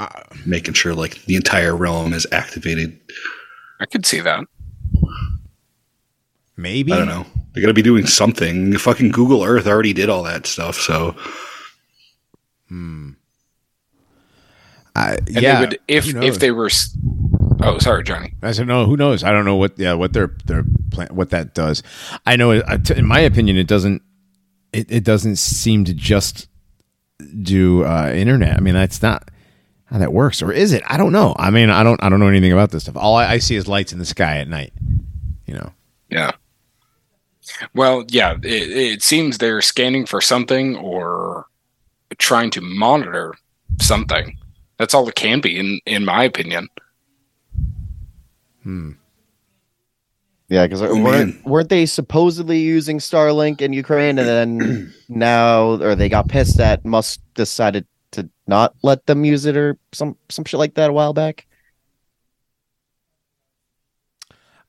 uh, 0.00 0.22
making 0.44 0.74
sure 0.74 0.94
like 0.94 1.24
the 1.24 1.36
entire 1.36 1.76
realm 1.76 2.12
is 2.12 2.26
activated. 2.32 2.98
I 3.78 3.86
could 3.86 4.04
see 4.04 4.20
that. 4.20 4.44
Maybe 6.56 6.92
I 6.92 6.98
don't 6.98 7.08
know. 7.08 7.24
They 7.54 7.60
got 7.60 7.68
to 7.68 7.74
be 7.74 7.82
doing 7.82 8.06
something. 8.06 8.76
Fucking 8.76 9.12
Google 9.12 9.44
Earth 9.44 9.66
already 9.66 9.92
did 9.92 10.10
all 10.10 10.24
that 10.24 10.46
stuff. 10.46 10.76
So 10.76 11.16
hmm. 12.68 13.12
I, 14.96 15.14
And 15.14 15.28
yeah. 15.28 15.54
they 15.54 15.60
would, 15.66 15.78
if 15.88 16.14
if 16.14 16.38
they 16.38 16.50
were. 16.50 16.70
Oh, 17.62 17.78
sorry, 17.78 18.02
Johnny. 18.04 18.32
I 18.42 18.52
said 18.52 18.66
no. 18.66 18.86
Who 18.86 18.96
knows? 18.96 19.22
I 19.22 19.32
don't 19.32 19.44
know 19.44 19.56
what. 19.56 19.78
Yeah, 19.78 19.94
what 19.94 20.12
their 20.12 20.34
their 20.46 20.64
plan, 20.90 21.08
what 21.12 21.30
that 21.30 21.54
does. 21.54 21.82
I 22.26 22.36
know. 22.36 22.60
t- 22.78 22.94
In 22.96 23.06
my 23.06 23.20
opinion, 23.20 23.56
it 23.56 23.66
doesn't. 23.66 24.02
It, 24.72 24.90
it 24.90 25.04
doesn't 25.04 25.36
seem 25.36 25.84
to 25.84 25.94
just 25.94 26.48
do 27.42 27.84
uh, 27.84 28.10
internet. 28.14 28.56
I 28.56 28.60
mean, 28.60 28.74
that's 28.74 29.02
not 29.02 29.30
how 29.86 29.98
that 29.98 30.12
works, 30.12 30.40
or 30.42 30.52
is 30.52 30.72
it? 30.72 30.82
I 30.86 30.96
don't 30.96 31.12
know. 31.12 31.34
I 31.38 31.50
mean, 31.50 31.68
I 31.70 31.82
don't. 31.82 32.02
I 32.02 32.08
don't 32.08 32.20
know 32.20 32.28
anything 32.28 32.52
about 32.52 32.70
this 32.70 32.84
stuff. 32.84 32.96
All 32.96 33.16
I, 33.16 33.32
I 33.32 33.38
see 33.38 33.56
is 33.56 33.68
lights 33.68 33.92
in 33.92 33.98
the 33.98 34.06
sky 34.06 34.38
at 34.38 34.48
night. 34.48 34.72
You 35.46 35.54
know. 35.54 35.72
Yeah. 36.08 36.32
Well, 37.74 38.04
yeah, 38.08 38.36
it, 38.42 38.70
it 38.70 39.02
seems 39.02 39.38
they're 39.38 39.60
scanning 39.60 40.06
for 40.06 40.20
something 40.20 40.76
or 40.76 41.46
trying 42.18 42.50
to 42.52 42.60
monitor 42.60 43.34
something. 43.80 44.36
That's 44.80 44.94
all 44.94 45.06
it 45.10 45.14
can 45.14 45.42
be, 45.42 45.58
in 45.58 45.78
in 45.84 46.06
my 46.06 46.24
opinion. 46.24 46.68
Yeah, 50.48 50.64
because 50.64 50.80
Oh, 50.80 51.00
weren't, 51.02 51.44
weren't 51.44 51.68
they 51.68 51.84
supposedly 51.84 52.60
using 52.60 52.98
Starlink 52.98 53.60
in 53.60 53.74
Ukraine, 53.74 54.18
and 54.18 54.26
then 54.26 54.94
now, 55.10 55.72
or 55.82 55.94
they 55.94 56.08
got 56.08 56.28
pissed 56.28 56.56
that 56.56 56.82
Musk 56.86 57.20
decided 57.34 57.86
to 58.12 58.30
not 58.46 58.74
let 58.82 59.04
them 59.04 59.22
use 59.22 59.44
it, 59.44 59.54
or 59.54 59.76
some 59.92 60.16
some 60.30 60.46
shit 60.46 60.58
like 60.58 60.74
that 60.76 60.88
a 60.88 60.94
while 60.94 61.12
back. 61.12 61.46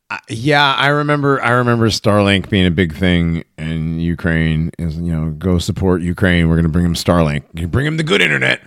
Uh, 0.10 0.18
yeah, 0.28 0.76
I 0.78 0.88
remember. 0.88 1.42
I 1.42 1.52
remember 1.52 1.88
Starlink 1.88 2.50
being 2.50 2.66
a 2.66 2.72
big 2.72 2.94
thing 2.94 3.46
in 3.58 4.02
Ukraine. 4.02 4.72
Is 4.78 4.98
you 4.98 5.14
know, 5.14 5.30
go 5.32 5.58
support 5.58 6.02
Ukraine. 6.02 6.50
We're 6.50 6.56
going 6.56 6.64
to 6.64 6.70
bring 6.70 6.84
them 6.84 6.96
Starlink. 6.96 7.44
You 7.54 7.70
bring 7.70 7.86
them 7.86 7.96
the 7.96 8.04
good 8.04 8.22
internet. 8.22 8.60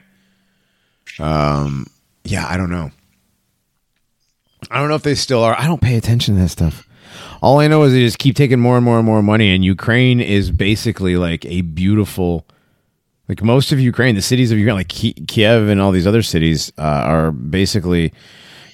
Um. 1.19 1.87
Yeah, 2.25 2.47
I 2.49 2.57
don't 2.57 2.71
know. 2.71 2.91
I 4.71 4.79
don't 4.79 4.89
know 4.89 4.95
if 4.95 5.03
they 5.03 5.15
still 5.15 5.43
are. 5.43 5.59
I 5.59 5.67
don't 5.67 5.83
pay 5.83 5.97
attention 5.97 6.37
to 6.37 6.43
that 6.43 6.49
stuff. 6.49 6.89
All 7.43 7.61
I 7.61 7.69
know 7.69 7.83
is 7.83 7.93
they 7.93 8.01
just 8.01 8.19
keep 8.19 8.37
taking 8.37 8.59
more 8.59 8.77
and 8.77 8.85
more 8.85 8.97
and 8.97 9.07
more 9.07 9.23
money, 9.23 9.55
and 9.55 9.65
Ukraine 9.65 10.21
is 10.21 10.51
basically 10.51 11.17
like 11.17 11.45
a 11.45 11.61
beautiful. 11.61 12.47
Like 13.29 13.43
most 13.43 13.73
of 13.73 13.81
Ukraine, 13.81 14.17
the 14.17 14.23
cities 14.23 14.53
of 14.53 14.59
Ukraine, 14.59 14.77
like 14.77 14.89
Kiev 14.89 15.69
and 15.69 15.81
all 15.81 15.93
these 15.93 16.07
other 16.07 16.23
cities, 16.23 16.73
uh, 16.77 16.83
are 16.83 17.33
basically 17.33 18.12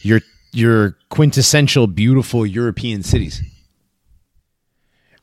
your 0.03 0.21
your 0.53 0.97
quintessential 1.09 1.87
beautiful 1.87 2.45
European 2.45 3.03
cities. 3.03 3.43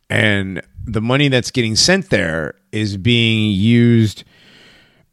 And 0.10 0.62
the 0.86 1.02
money 1.02 1.28
that's 1.28 1.52
getting 1.52 1.76
sent 1.76 2.10
there 2.10 2.56
is 2.72 2.96
being 2.96 3.52
used 3.52 4.24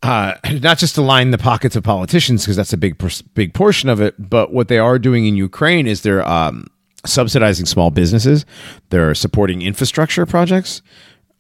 uh, 0.05 0.35
not 0.61 0.79
just 0.79 0.95
to 0.97 1.03
line 1.03 1.31
the 1.31 1.39
pockets 1.39 1.75
of 1.75 1.83
politicians 1.83 2.45
because 2.45 2.57
that's 2.57 2.73
a 2.73 2.77
big 2.77 3.03
big 3.33 3.55
portion 3.55 3.89
of 3.89 4.01
it, 4.01 4.15
but 4.19 4.53
what 4.53 4.69
they 4.69 4.79
are 4.79 4.99
doing 4.99 5.27
in 5.27 5.35
Ukraine 5.35 5.87
is 5.87 6.03
they're 6.03 6.27
um, 6.29 6.67
subsidizing 7.07 7.65
small 7.67 7.91
businesses. 7.91 8.45
They're 8.91 9.15
supporting 9.15 9.63
infrastructure 9.63 10.27
projects, 10.27 10.83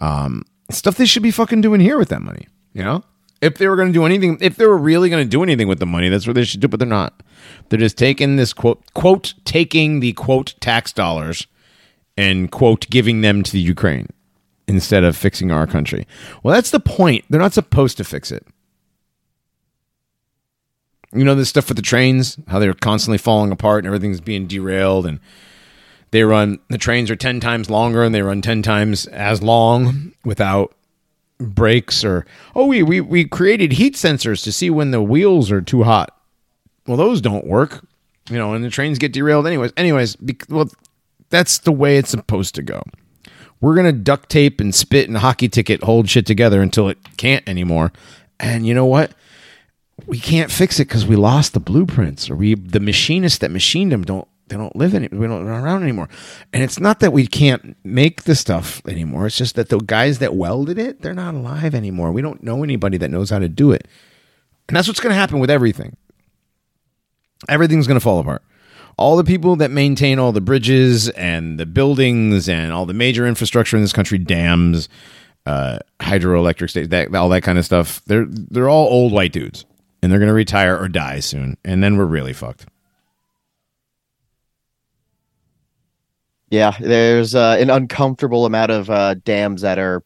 um, 0.01 0.45
stuff 0.71 0.97
they 0.97 1.05
should 1.05 1.23
be 1.23 1.31
fucking 1.31 1.61
doing 1.61 1.81
here 1.81 1.99
with 1.99 2.09
that 2.09 2.23
money. 2.23 2.49
You 2.73 2.85
know, 2.85 3.05
if 3.43 3.59
they 3.59 3.69
were 3.69 3.77
going 3.77 3.89
to 3.89 3.93
do 3.93 4.07
anything, 4.07 4.39
if 4.41 4.57
they 4.57 4.67
were 4.67 4.79
really 4.79 5.11
going 5.11 5.25
to 5.25 5.29
do 5.29 5.43
anything 5.43 5.69
with 5.69 5.79
the 5.79 5.87
money, 5.87 6.09
that's 6.09 6.27
what 6.27 6.35
they 6.35 6.45
should 6.45 6.61
do. 6.61 6.69
But 6.69 6.81
they're 6.81 6.89
not. 6.89 7.23
They're 7.69 7.79
just 7.79 7.99
taking 7.99 8.37
this 8.37 8.55
quote 8.55 8.83
quote 8.95 9.35
taking 9.45 10.01
the 10.01 10.15
quote 10.15 10.55
tax 10.61 10.91
dollars 10.91 11.47
and 12.17 12.51
quote 12.51 12.89
giving 12.89 13.21
them 13.21 13.43
to 13.43 13.53
the 13.53 13.61
Ukraine 13.61 14.09
instead 14.67 15.05
of 15.05 15.17
fixing 15.17 15.53
our 15.53 15.67
country. 15.67 16.07
Well, 16.43 16.55
that's 16.55 16.71
the 16.71 16.81
point. 16.81 17.27
They're 17.29 17.41
not 17.41 17.53
supposed 17.53 17.99
to 17.99 18.05
fix 18.05 18.33
it. 18.33 18.47
You 21.15 21.25
know 21.25 21.35
this 21.35 21.49
stuff 21.49 21.69
with 21.69 21.77
the 21.77 21.83
trains, 21.83 22.39
how 22.49 22.59
they're 22.59 22.75
constantly 22.75 23.19
falling 23.19 23.53
apart 23.53 23.85
and 23.85 23.87
everything's 23.87 24.21
being 24.21 24.47
derailed 24.47 25.07
and 25.07 25.21
they 26.11 26.25
run 26.25 26.59
the 26.69 26.79
trains 26.79 27.11
are 27.11 27.17
10 27.17 27.41
times 27.41 27.71
longer 27.71 28.03
and 28.03 28.15
they 28.15 28.23
run 28.23 28.41
10 28.43 28.62
times 28.62 29.07
as 29.07 29.43
long 29.43 30.12
without 30.25 30.75
brakes 31.41 32.05
or 32.05 32.25
oh 32.55 32.67
we 32.67 32.83
we 32.83 33.01
we 33.01 33.25
created 33.25 33.73
heat 33.73 33.95
sensors 33.97 34.45
to 34.45 34.53
see 34.53 34.71
when 34.71 34.93
the 34.93 35.03
wheels 35.03 35.51
are 35.51 35.61
too 35.61 35.83
hot. 35.83 36.17
Well, 36.87 36.97
those 36.97 37.21
don't 37.21 37.47
work. 37.47 37.85
You 38.31 38.39
know, 38.39 38.55
and 38.55 38.65
the 38.65 38.71
trains 38.71 38.99
get 38.99 39.12
derailed 39.12 39.47
anyways. 39.47 39.73
Anyways, 39.77 40.17
bec- 40.17 40.47
well 40.49 40.71
that's 41.31 41.59
the 41.59 41.73
way 41.73 41.97
it's 41.97 42.11
supposed 42.11 42.55
to 42.55 42.62
go. 42.62 42.83
We're 43.61 43.75
going 43.75 43.87
to 43.87 43.93
duct 43.93 44.29
tape 44.29 44.61
and 44.61 44.75
spit 44.75 45.09
and 45.09 45.17
hockey 45.19 45.49
ticket 45.49 45.83
hold 45.83 46.09
shit 46.09 46.27
together 46.27 46.61
until 46.61 46.89
it 46.89 46.99
can't 47.17 47.49
anymore. 47.49 47.93
And 48.39 48.67
you 48.67 48.75
know 48.75 48.85
what? 48.85 49.12
We 50.07 50.18
can't 50.18 50.50
fix 50.50 50.78
it 50.80 50.88
because 50.88 51.07
we 51.07 51.16
lost 51.16 51.55
the 51.55 51.61
blueprints, 51.61 52.30
or 52.30 52.36
we 52.36 52.55
the 52.55 52.80
machinists 52.80 53.38
that 53.38 53.50
machined 53.50 53.92
them 53.92 54.02
don't 54.02 54.28
they 54.48 54.57
don't 54.57 54.76
live 54.76 54.94
any 54.94 55.09
we 55.09 55.26
don't 55.26 55.44
they're 55.44 55.64
around 55.64 55.82
anymore. 55.82 56.09
And 56.52 56.62
it's 56.62 56.78
not 56.78 57.00
that 57.00 57.12
we 57.12 57.26
can't 57.26 57.76
make 57.84 58.24
the 58.24 58.34
stuff 58.34 58.82
anymore. 58.86 59.26
It's 59.26 59.38
just 59.38 59.55
that 59.57 59.70
the 59.70 59.78
guys 59.78 60.18
that 60.18 60.34
welded 60.34 60.78
it 60.78 61.00
they're 61.00 61.14
not 61.14 61.34
alive 61.34 61.74
anymore. 61.74 62.12
We 62.12 62.22
don't 62.22 62.42
know 62.42 62.62
anybody 62.62 62.98
that 62.98 63.11
knows 63.11 63.30
how 63.30 63.38
to 63.38 63.48
do 63.48 63.72
it. 63.72 63.88
And 64.68 64.76
that's 64.76 64.88
what's 64.88 65.00
going 65.00 65.11
to 65.11 65.18
happen 65.18 65.40
with 65.40 65.50
everything. 65.50 65.96
Everything's 67.48 67.86
going 67.86 67.98
to 67.98 68.05
fall 68.05 68.18
apart. 68.18 68.42
All 68.96 69.16
the 69.16 69.24
people 69.24 69.57
that 69.57 69.70
maintain 69.70 70.18
all 70.18 70.32
the 70.32 70.40
bridges 70.40 71.09
and 71.11 71.59
the 71.59 71.66
buildings 71.66 72.48
and 72.48 72.72
all 72.72 72.86
the 72.86 72.94
major 72.94 73.26
infrastructure 73.26 73.76
in 73.76 73.82
this 73.82 73.92
country, 73.92 74.18
dams, 74.18 74.88
uh, 75.46 75.78
hydroelectric 76.00 76.88
that, 76.90 77.14
all 77.14 77.28
that 77.30 77.42
kind 77.42 77.59
of 77.59 77.64
stuff, 77.64 78.02
they're 78.07 78.26
they're 78.26 78.68
all 78.68 78.86
old 78.86 79.12
white 79.12 79.32
dudes, 79.32 79.64
and 80.05 80.12
they're 80.12 80.18
going 80.18 80.28
to 80.28 80.34
retire 80.34 80.76
or 80.76 80.86
die 80.86 81.18
soon, 81.18 81.57
and 81.64 81.82
then 81.82 81.96
we're 81.96 82.05
really 82.05 82.34
fucked. 82.34 82.66
Yeah, 86.50 86.76
there's 86.78 87.34
uh, 87.34 87.57
an 87.59 87.70
uncomfortable 87.70 88.44
amount 88.44 88.70
of 88.70 88.90
uh, 88.90 89.14
dams 89.14 89.62
that 89.62 89.78
are, 89.78 90.05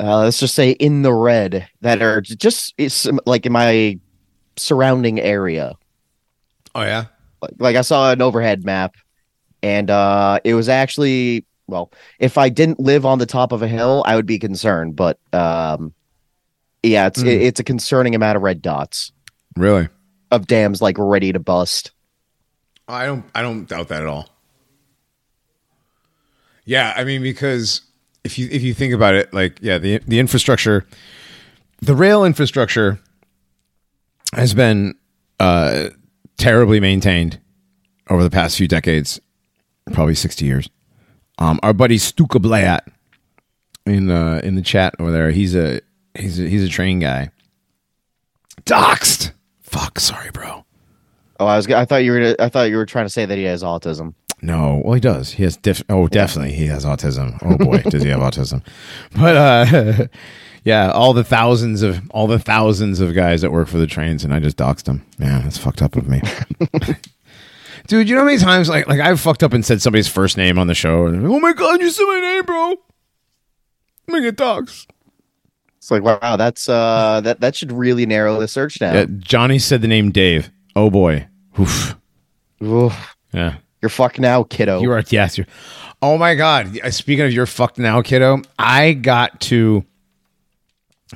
uh, 0.00 0.22
let's 0.22 0.40
just 0.40 0.56
say, 0.56 0.72
in 0.72 1.02
the 1.02 1.12
red 1.14 1.68
that 1.80 2.02
are 2.02 2.20
just 2.20 2.74
it's 2.76 3.06
like 3.24 3.46
in 3.46 3.52
my 3.52 4.00
surrounding 4.56 5.20
area. 5.20 5.76
Oh 6.74 6.82
yeah, 6.82 7.04
Like, 7.40 7.52
like 7.58 7.76
I 7.76 7.82
saw 7.82 8.10
an 8.10 8.20
overhead 8.20 8.64
map, 8.64 8.96
and 9.62 9.90
uh, 9.90 10.40
it 10.42 10.54
was 10.54 10.68
actually 10.68 11.46
well, 11.68 11.92
if 12.18 12.36
I 12.36 12.48
didn't 12.48 12.80
live 12.80 13.06
on 13.06 13.20
the 13.20 13.26
top 13.26 13.52
of 13.52 13.62
a 13.62 13.68
hill, 13.68 14.02
I 14.08 14.16
would 14.16 14.26
be 14.26 14.40
concerned. 14.40 14.96
But 14.96 15.20
um, 15.32 15.94
yeah, 16.82 17.06
it's 17.06 17.20
Hmm. 17.20 17.28
it, 17.28 17.42
it's 17.42 17.60
a 17.60 17.64
concerning 17.64 18.14
amount 18.14 18.36
of 18.36 18.42
red 18.42 18.62
dots 18.62 19.12
really? 19.56 19.88
of 20.30 20.46
dams 20.46 20.80
like 20.82 20.96
ready 20.98 21.32
to 21.32 21.38
bust. 21.38 21.90
I 22.86 23.06
don't 23.06 23.24
I 23.34 23.42
don't 23.42 23.68
doubt 23.68 23.88
that 23.88 24.02
at 24.02 24.08
all. 24.08 24.28
Yeah, 26.64 26.92
I 26.96 27.04
mean 27.04 27.22
because 27.22 27.82
if 28.24 28.38
you 28.38 28.48
if 28.50 28.62
you 28.62 28.74
think 28.74 28.92
about 28.94 29.14
it, 29.14 29.32
like 29.32 29.58
yeah, 29.60 29.78
the 29.78 29.98
the 30.06 30.18
infrastructure, 30.18 30.86
the 31.80 31.94
rail 31.94 32.24
infrastructure 32.24 32.98
has 34.34 34.52
been 34.54 34.94
uh, 35.40 35.88
terribly 36.36 36.80
maintained 36.80 37.40
over 38.10 38.22
the 38.22 38.30
past 38.30 38.56
few 38.56 38.68
decades, 38.68 39.20
probably 39.92 40.14
sixty 40.14 40.44
years. 40.44 40.68
Um, 41.38 41.58
our 41.62 41.72
buddy 41.72 41.96
Stuka 41.98 42.38
Blayat 42.38 42.80
in 43.86 44.10
uh, 44.10 44.40
in 44.44 44.54
the 44.54 44.62
chat 44.62 44.94
over 44.98 45.10
there, 45.10 45.30
he's 45.30 45.54
a 45.54 45.80
he's 46.18 46.38
a, 46.40 46.48
he's 46.48 46.64
a 46.64 46.68
train 46.68 46.98
guy. 46.98 47.30
Doxed. 48.62 49.32
Fuck, 49.62 50.00
sorry, 50.00 50.30
bro. 50.30 50.64
Oh, 51.40 51.46
I 51.46 51.56
was 51.56 51.68
I 51.68 51.84
thought 51.84 52.04
you 52.04 52.12
were 52.12 52.36
I 52.38 52.48
thought 52.48 52.70
you 52.70 52.76
were 52.76 52.86
trying 52.86 53.06
to 53.06 53.10
say 53.10 53.24
that 53.24 53.38
he 53.38 53.44
has 53.44 53.62
autism. 53.62 54.14
No, 54.40 54.82
well, 54.84 54.94
he 54.94 55.00
does. 55.00 55.32
He 55.32 55.42
has 55.42 55.56
def- 55.56 55.82
oh, 55.88 56.06
definitely 56.08 56.52
he 56.52 56.66
has 56.66 56.84
autism. 56.84 57.38
Oh 57.42 57.56
boy, 57.56 57.78
does 57.90 58.02
he 58.02 58.08
have 58.08 58.20
autism? 58.20 58.62
But 59.16 59.36
uh, 59.36 60.06
yeah, 60.64 60.90
all 60.90 61.12
the 61.12 61.24
thousands 61.24 61.82
of 61.82 62.00
all 62.10 62.26
the 62.26 62.38
thousands 62.38 63.00
of 63.00 63.14
guys 63.14 63.42
that 63.42 63.52
work 63.52 63.68
for 63.68 63.78
the 63.78 63.86
trains, 63.86 64.24
and 64.24 64.32
I 64.34 64.40
just 64.40 64.56
doxed 64.56 64.84
them. 64.84 65.04
Man, 65.18 65.42
that's 65.42 65.58
fucked 65.58 65.82
up 65.82 65.96
of 65.96 66.08
me, 66.08 66.20
dude. 67.86 68.08
You 68.08 68.14
know 68.14 68.22
how 68.22 68.26
many 68.26 68.38
times 68.38 68.68
like 68.68 68.88
like 68.88 69.00
I've 69.00 69.20
fucked 69.20 69.42
up 69.42 69.52
and 69.52 69.64
said 69.64 69.82
somebody's 69.82 70.08
first 70.08 70.36
name 70.36 70.58
on 70.58 70.66
the 70.66 70.74
show, 70.74 71.06
and 71.06 71.26
oh 71.26 71.40
my 71.40 71.52
god, 71.52 71.80
you 71.80 71.90
said 71.90 72.04
my 72.04 72.20
name, 72.20 72.44
bro. 72.44 72.70
I'm 72.70 74.14
gonna 74.14 74.22
get 74.22 74.36
doxed. 74.36 74.86
It's 75.88 76.04
like 76.04 76.20
wow, 76.22 76.36
that's 76.36 76.68
uh 76.68 77.22
that 77.24 77.40
that 77.40 77.56
should 77.56 77.72
really 77.72 78.04
narrow 78.04 78.38
the 78.38 78.46
search 78.46 78.78
down. 78.78 78.94
Yeah, 78.94 79.06
Johnny 79.20 79.58
said 79.58 79.80
the 79.80 79.88
name 79.88 80.10
Dave. 80.10 80.50
Oh 80.76 80.90
boy, 80.90 81.26
Oof. 81.58 81.96
Oof. 82.62 83.16
yeah. 83.32 83.54
You're 83.80 83.88
fucked 83.88 84.20
now, 84.20 84.42
kiddo. 84.42 84.82
You 84.82 84.92
are 84.92 85.02
yes. 85.08 85.38
You're. 85.38 85.46
Oh 86.02 86.18
my 86.18 86.34
god! 86.34 86.78
Speaking 86.92 87.24
of 87.24 87.32
you're 87.32 87.46
fucked 87.46 87.78
now, 87.78 88.02
kiddo. 88.02 88.42
I 88.58 88.92
got 88.92 89.40
to 89.42 89.82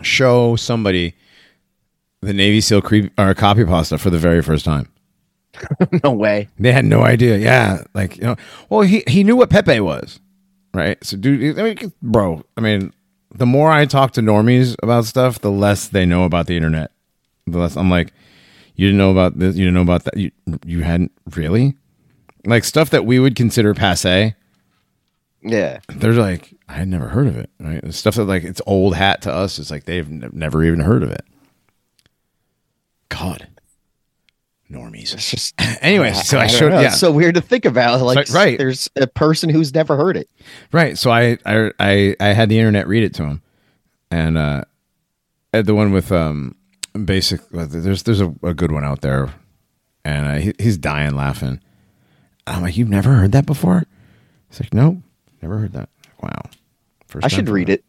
show 0.00 0.56
somebody 0.56 1.16
the 2.22 2.32
Navy 2.32 2.62
SEAL 2.62 2.80
cre- 2.80 3.08
or 3.18 3.34
copy 3.34 3.66
pasta 3.66 3.98
for 3.98 4.08
the 4.08 4.18
very 4.18 4.40
first 4.40 4.64
time. 4.64 4.88
no 6.02 6.12
way. 6.12 6.48
They 6.58 6.72
had 6.72 6.86
no 6.86 7.02
idea. 7.02 7.36
Yeah, 7.36 7.84
like 7.92 8.16
you 8.16 8.22
know. 8.22 8.36
Well, 8.70 8.80
he 8.80 9.04
he 9.06 9.22
knew 9.22 9.36
what 9.36 9.50
Pepe 9.50 9.80
was, 9.80 10.18
right? 10.72 10.96
So, 11.04 11.18
dude, 11.18 11.58
I 11.58 11.62
mean, 11.62 11.92
bro. 12.00 12.42
I 12.56 12.62
mean, 12.62 12.94
the 13.34 13.46
more 13.46 13.70
I 13.70 13.86
talk 13.86 14.12
to 14.12 14.20
normies 14.20 14.76
about 14.82 15.04
stuff, 15.06 15.40
the 15.40 15.50
less 15.50 15.88
they 15.88 16.06
know 16.06 16.24
about 16.24 16.46
the 16.46 16.56
internet. 16.56 16.90
The 17.46 17.58
less 17.58 17.76
I'm 17.76 17.90
like, 17.90 18.12
you 18.76 18.86
didn't 18.86 18.98
know 18.98 19.10
about 19.10 19.38
this. 19.38 19.56
You 19.56 19.64
didn't 19.64 19.74
know 19.74 19.82
about 19.82 20.04
that. 20.04 20.16
You 20.16 20.30
you 20.64 20.82
hadn't 20.82 21.12
really 21.34 21.74
like 22.46 22.64
stuff 22.64 22.90
that 22.90 23.04
we 23.04 23.18
would 23.18 23.36
consider 23.36 23.74
passe. 23.74 24.34
Yeah. 25.44 25.80
they're 25.88 26.12
like, 26.12 26.54
I 26.68 26.74
had 26.74 26.88
never 26.88 27.08
heard 27.08 27.26
of 27.26 27.36
it. 27.36 27.50
Right? 27.58 27.82
The 27.82 27.92
stuff 27.92 28.14
that 28.14 28.24
like 28.24 28.44
it's 28.44 28.62
old 28.66 28.94
hat 28.94 29.22
to 29.22 29.32
us. 29.32 29.58
It's 29.58 29.70
like 29.70 29.84
they've 29.84 30.08
n- 30.08 30.30
never 30.32 30.64
even 30.64 30.80
heard 30.80 31.02
of 31.02 31.10
it. 31.10 31.24
God, 33.08 33.48
normies. 34.72 35.12
It's 35.14 35.30
just 35.30 35.54
Anyways, 35.82 36.26
so 36.26 36.38
I, 36.38 36.46
don't 36.46 36.56
showed. 36.58 36.72
know. 36.72 36.80
Yeah, 36.80 36.88
It's 36.88 36.98
so 37.00 37.12
weird 37.12 37.34
to 37.36 37.40
think 37.40 37.64
about. 37.64 38.00
Like 38.00 38.26
So- 38.26 38.34
right. 38.38 38.56
there's 38.58 38.88
a 38.96 39.06
person 39.06 39.50
who's 39.50 39.74
never 39.74 39.96
heard 39.96 40.16
it. 40.16 40.28
right. 40.72 40.96
So 40.98 41.10
I, 41.10 41.38
I, 41.44 41.70
I, 41.78 42.16
I 42.20 42.26
had 42.28 42.48
the 42.48 42.58
internet 42.58 42.86
read 42.88 43.02
it 43.04 43.14
to 43.14 43.24
him, 43.24 43.42
and 44.10 44.38
uh, 44.38 44.64
the 45.52 45.74
one 45.74 45.92
with 45.92 46.10
um, 46.12 46.54
basic. 47.04 47.40
There's 47.50 48.02
there's 48.02 48.20
a, 48.20 48.34
a 48.42 48.54
good 48.54 48.72
one 48.72 48.84
out 48.84 49.00
there, 49.02 49.32
and 50.04 50.26
uh, 50.26 50.34
he, 50.34 50.52
he's 50.58 50.78
dying 50.78 51.14
laughing. 51.14 51.60
I'm 52.46 52.62
like, 52.62 52.76
you've 52.76 52.88
never 52.88 53.14
heard 53.14 53.32
that 53.32 53.46
before? 53.46 53.84
He's 54.50 54.60
like, 54.60 54.74
nope, 54.74 54.96
never 55.40 55.58
heard 55.58 55.72
that. 55.74 55.88
Wow. 56.20 56.42
First 57.06 57.24
I 57.24 57.28
should 57.28 57.48
read 57.48 57.68
me. 57.68 57.74
it. 57.74 57.84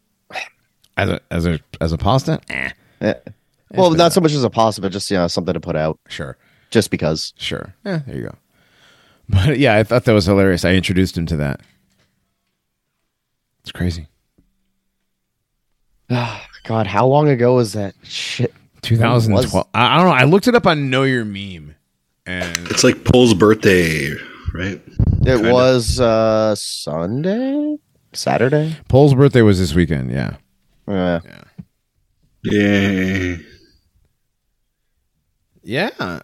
as 0.96 1.08
a 1.10 1.20
as 1.30 1.46
a 1.46 1.60
as 1.80 1.92
a 1.92 1.98
pasta. 1.98 2.40
Eh, 2.48 2.70
Eh. 3.00 3.14
Well, 3.70 3.90
not 3.90 4.12
so 4.12 4.20
much 4.20 4.32
as 4.32 4.44
a 4.44 4.50
pasta, 4.50 4.80
but 4.80 4.92
just 4.92 5.10
you 5.10 5.16
know 5.16 5.26
something 5.26 5.54
to 5.54 5.60
put 5.60 5.74
out, 5.74 5.98
sure, 6.08 6.36
just 6.74 6.90
because. 6.90 7.32
sure. 7.38 7.74
Yeah, 7.86 8.00
there 8.06 8.16
you 8.16 8.22
go. 8.24 8.34
But 9.28 9.58
yeah, 9.58 9.76
I 9.76 9.84
thought 9.84 10.04
that 10.04 10.12
was 10.12 10.26
hilarious. 10.26 10.66
I 10.66 10.74
introduced 10.74 11.16
him 11.16 11.24
to 11.26 11.36
that. 11.38 11.60
It's 13.62 13.72
crazy. 13.72 14.06
God, 16.10 16.86
how 16.86 17.06
long 17.06 17.28
ago 17.28 17.54
was 17.54 17.72
that 17.72 17.94
shit? 18.02 18.52
2012. 18.82 19.66
I, 19.72 19.94
I 19.94 19.96
don't 19.96 20.06
know. 20.06 20.12
I 20.12 20.24
looked 20.24 20.46
it 20.46 20.54
up 20.54 20.66
on 20.66 20.90
Know 20.90 21.04
Your 21.04 21.24
Meme, 21.24 21.74
and 22.26 22.68
It's 22.70 22.84
like 22.84 23.04
Paul's 23.04 23.32
birthday, 23.32 24.10
right? 24.52 24.82
It 25.22 25.24
Kinda. 25.24 25.52
was 25.52 25.98
uh 26.00 26.54
Sunday, 26.54 27.78
Saturday. 28.12 28.76
Paul's 28.88 29.14
birthday 29.14 29.40
was 29.42 29.58
this 29.58 29.72
weekend. 29.74 30.10
Yeah. 30.10 30.36
Uh, 30.86 31.20
Yay. 32.42 33.38
Yeah. 35.64 35.90
Uh, 35.98 36.20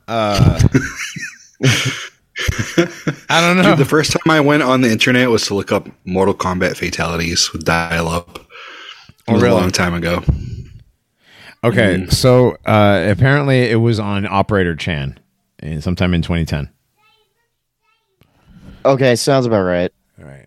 I 3.28 3.41
don't 3.41 3.57
know. 3.57 3.62
Dude, 3.62 3.78
the 3.78 3.86
first 3.88 4.12
time 4.12 4.30
I 4.30 4.41
went 4.41 4.62
on 4.62 4.82
the 4.82 4.91
internet 4.91 5.30
was 5.30 5.47
to 5.47 5.55
look 5.55 5.72
up 5.72 5.88
Mortal 6.05 6.34
Kombat 6.34 6.76
fatalities 6.76 7.53
with 7.53 7.64
dial 7.64 8.09
up. 8.09 8.38
Oh, 9.28 9.34
really? 9.34 9.49
a 9.49 9.55
long 9.55 9.70
time 9.70 9.95
ago. 9.95 10.22
Okay, 11.62 12.07
so 12.09 12.57
uh, 12.64 13.07
apparently 13.11 13.70
it 13.70 13.76
was 13.76 14.01
on 14.01 14.26
Operator 14.26 14.74
Chan, 14.74 15.18
in, 15.59 15.82
sometime 15.82 16.14
in 16.14 16.22
2010. 16.22 16.70
okay, 18.86 19.14
sounds 19.14 19.45
about 19.45 19.62
right. 19.62 19.93
All 20.18 20.24
right. 20.24 20.47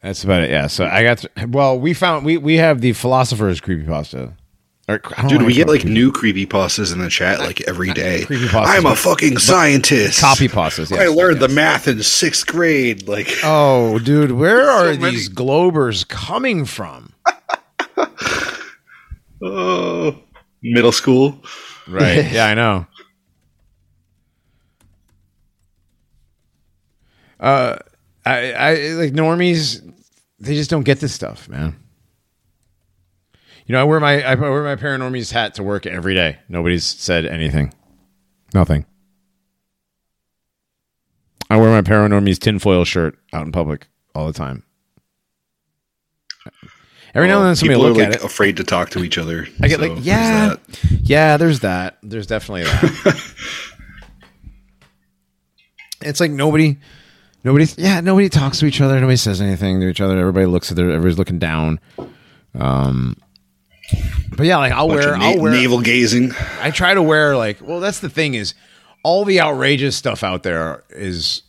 That's 0.00 0.22
about 0.22 0.42
it. 0.42 0.50
Yeah. 0.50 0.68
So 0.68 0.86
I 0.86 1.02
got. 1.02 1.24
well, 1.48 1.78
we 1.78 1.92
found 1.92 2.24
we 2.24 2.36
we 2.36 2.54
have 2.56 2.80
the 2.80 2.92
philosopher's 2.92 3.60
creepypasta. 3.60 4.34
Or, 4.88 5.02
Dude, 5.28 5.42
we 5.42 5.52
get 5.52 5.68
like 5.68 5.84
new 5.84 6.10
creepy 6.10 6.46
pastas 6.46 6.94
in 6.94 6.98
the 7.00 7.10
chat 7.10 7.40
like 7.40 7.60
every 7.68 7.92
day. 7.92 8.24
I'm 8.54 8.86
a 8.86 8.96
fucking 8.96 9.36
scientist. 9.36 10.18
copy 10.18 10.48
pastas. 10.48 10.96
I 10.96 11.08
learned 11.08 11.42
yes. 11.42 11.48
the 11.50 11.54
math 11.54 11.88
in 11.88 12.02
sixth 12.02 12.46
grade. 12.46 13.06
Like, 13.06 13.28
Oh, 13.44 13.98
dude, 13.98 14.32
where 14.32 14.70
are 14.70 14.94
So 14.94 15.00
these 15.10 15.28
globers 15.28 16.08
coming 16.08 16.64
from? 16.64 17.12
oh, 19.42 20.18
middle 20.62 20.92
school. 20.92 21.38
Right. 21.86 22.24
Yeah, 22.32 22.46
I 22.46 22.54
know. 22.54 22.86
Uh, 27.38 27.76
I, 28.24 28.52
I 28.52 28.74
like 28.92 29.12
normies. 29.12 29.82
They 30.38 30.54
just 30.54 30.70
don't 30.70 30.84
get 30.84 31.00
this 31.00 31.12
stuff, 31.14 31.46
man. 31.46 31.76
You 33.68 33.74
know, 33.74 33.82
I 33.82 33.84
wear 33.84 34.00
my 34.00 34.22
I 34.24 34.34
wear 34.34 34.62
my 34.64 34.76
paranormies 34.76 35.30
hat 35.30 35.54
to 35.56 35.62
work 35.62 35.84
every 35.84 36.14
day. 36.14 36.38
Nobody's 36.48 36.86
said 36.86 37.26
anything. 37.26 37.74
Nothing. 38.54 38.86
I 41.50 41.58
wear 41.58 41.70
my 41.70 41.82
paranormies 41.82 42.38
tinfoil 42.38 42.86
shirt 42.86 43.18
out 43.34 43.44
in 43.44 43.52
public 43.52 43.86
all 44.14 44.26
the 44.26 44.32
time. 44.32 44.62
Every 47.14 47.28
now 47.28 47.38
and 47.38 47.48
then 47.48 47.56
somebody 47.56 47.76
People 47.78 47.90
look 47.90 47.98
are 47.98 48.02
at 48.04 48.10
like 48.12 48.20
it. 48.20 48.24
afraid 48.24 48.56
to 48.56 48.64
talk 48.64 48.88
to 48.90 49.04
each 49.04 49.18
other. 49.18 49.46
I 49.60 49.68
get 49.68 49.80
so 49.80 49.86
like, 49.86 50.04
yeah, 50.04 50.48
that. 50.48 50.60
yeah. 51.02 51.36
There's 51.36 51.60
that. 51.60 51.98
There's 52.02 52.26
definitely 52.26 52.64
that. 52.64 53.34
it's 56.02 56.20
like 56.20 56.30
nobody, 56.30 56.78
nobody, 57.44 57.66
yeah, 57.76 58.00
nobody 58.00 58.30
talks 58.30 58.60
to 58.60 58.66
each 58.66 58.80
other. 58.80 58.98
Nobody 58.98 59.16
says 59.16 59.42
anything 59.42 59.80
to 59.80 59.88
each 59.88 60.00
other. 60.00 60.18
Everybody 60.18 60.46
looks 60.46 60.70
at 60.70 60.76
their. 60.76 60.90
Everybody's 60.90 61.18
looking 61.18 61.38
down. 61.38 61.80
Um, 62.54 63.16
but 64.36 64.46
yeah, 64.46 64.58
like 64.58 64.72
I'll 64.72 64.88
Bunch 64.88 65.04
wear, 65.04 65.14
of 65.14 65.20
I'll 65.20 65.40
wear. 65.40 65.52
navel 65.52 65.80
gazing. 65.80 66.32
I 66.60 66.70
try 66.70 66.94
to 66.94 67.02
wear 67.02 67.36
like. 67.36 67.60
Well, 67.60 67.80
that's 67.80 68.00
the 68.00 68.10
thing 68.10 68.34
is, 68.34 68.54
all 69.02 69.24
the 69.24 69.40
outrageous 69.40 69.96
stuff 69.96 70.22
out 70.22 70.42
there 70.42 70.84
is, 70.90 71.42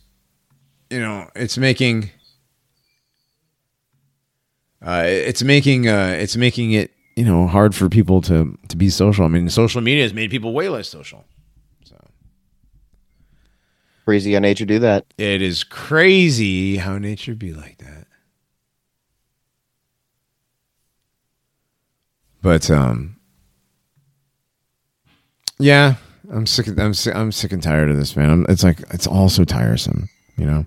you 0.90 1.00
know, 1.00 1.28
it's 1.34 1.58
making. 1.58 2.10
Uh, 4.82 5.04
it's 5.06 5.42
making 5.42 5.86
uh, 5.88 6.16
it's 6.18 6.36
making 6.36 6.72
it 6.72 6.90
you 7.14 7.24
know 7.24 7.46
hard 7.46 7.74
for 7.74 7.88
people 7.90 8.22
to 8.22 8.56
to 8.68 8.76
be 8.76 8.88
social. 8.88 9.24
I 9.24 9.28
mean, 9.28 9.48
social 9.50 9.82
media 9.82 10.04
has 10.04 10.14
made 10.14 10.30
people 10.30 10.54
way 10.54 10.70
less 10.70 10.88
social. 10.88 11.26
So 11.84 11.96
crazy 14.06 14.32
how 14.32 14.38
nature 14.38 14.64
do 14.64 14.78
that. 14.78 15.04
It 15.18 15.42
is 15.42 15.64
crazy 15.64 16.78
how 16.78 16.96
nature 16.96 17.34
be 17.34 17.52
like 17.52 17.76
that. 17.78 17.99
But 22.42 22.70
um, 22.70 23.16
yeah, 25.58 25.94
I'm 26.32 26.46
sick. 26.46 26.66
I'm 26.78 26.94
sick. 26.94 27.14
I'm 27.14 27.32
sick 27.32 27.52
and 27.52 27.62
tired 27.62 27.90
of 27.90 27.96
this, 27.96 28.16
man. 28.16 28.30
I'm, 28.30 28.46
it's 28.48 28.64
like 28.64 28.80
it's 28.92 29.06
all 29.06 29.28
so 29.28 29.44
tiresome, 29.44 30.08
you 30.36 30.46
know. 30.46 30.66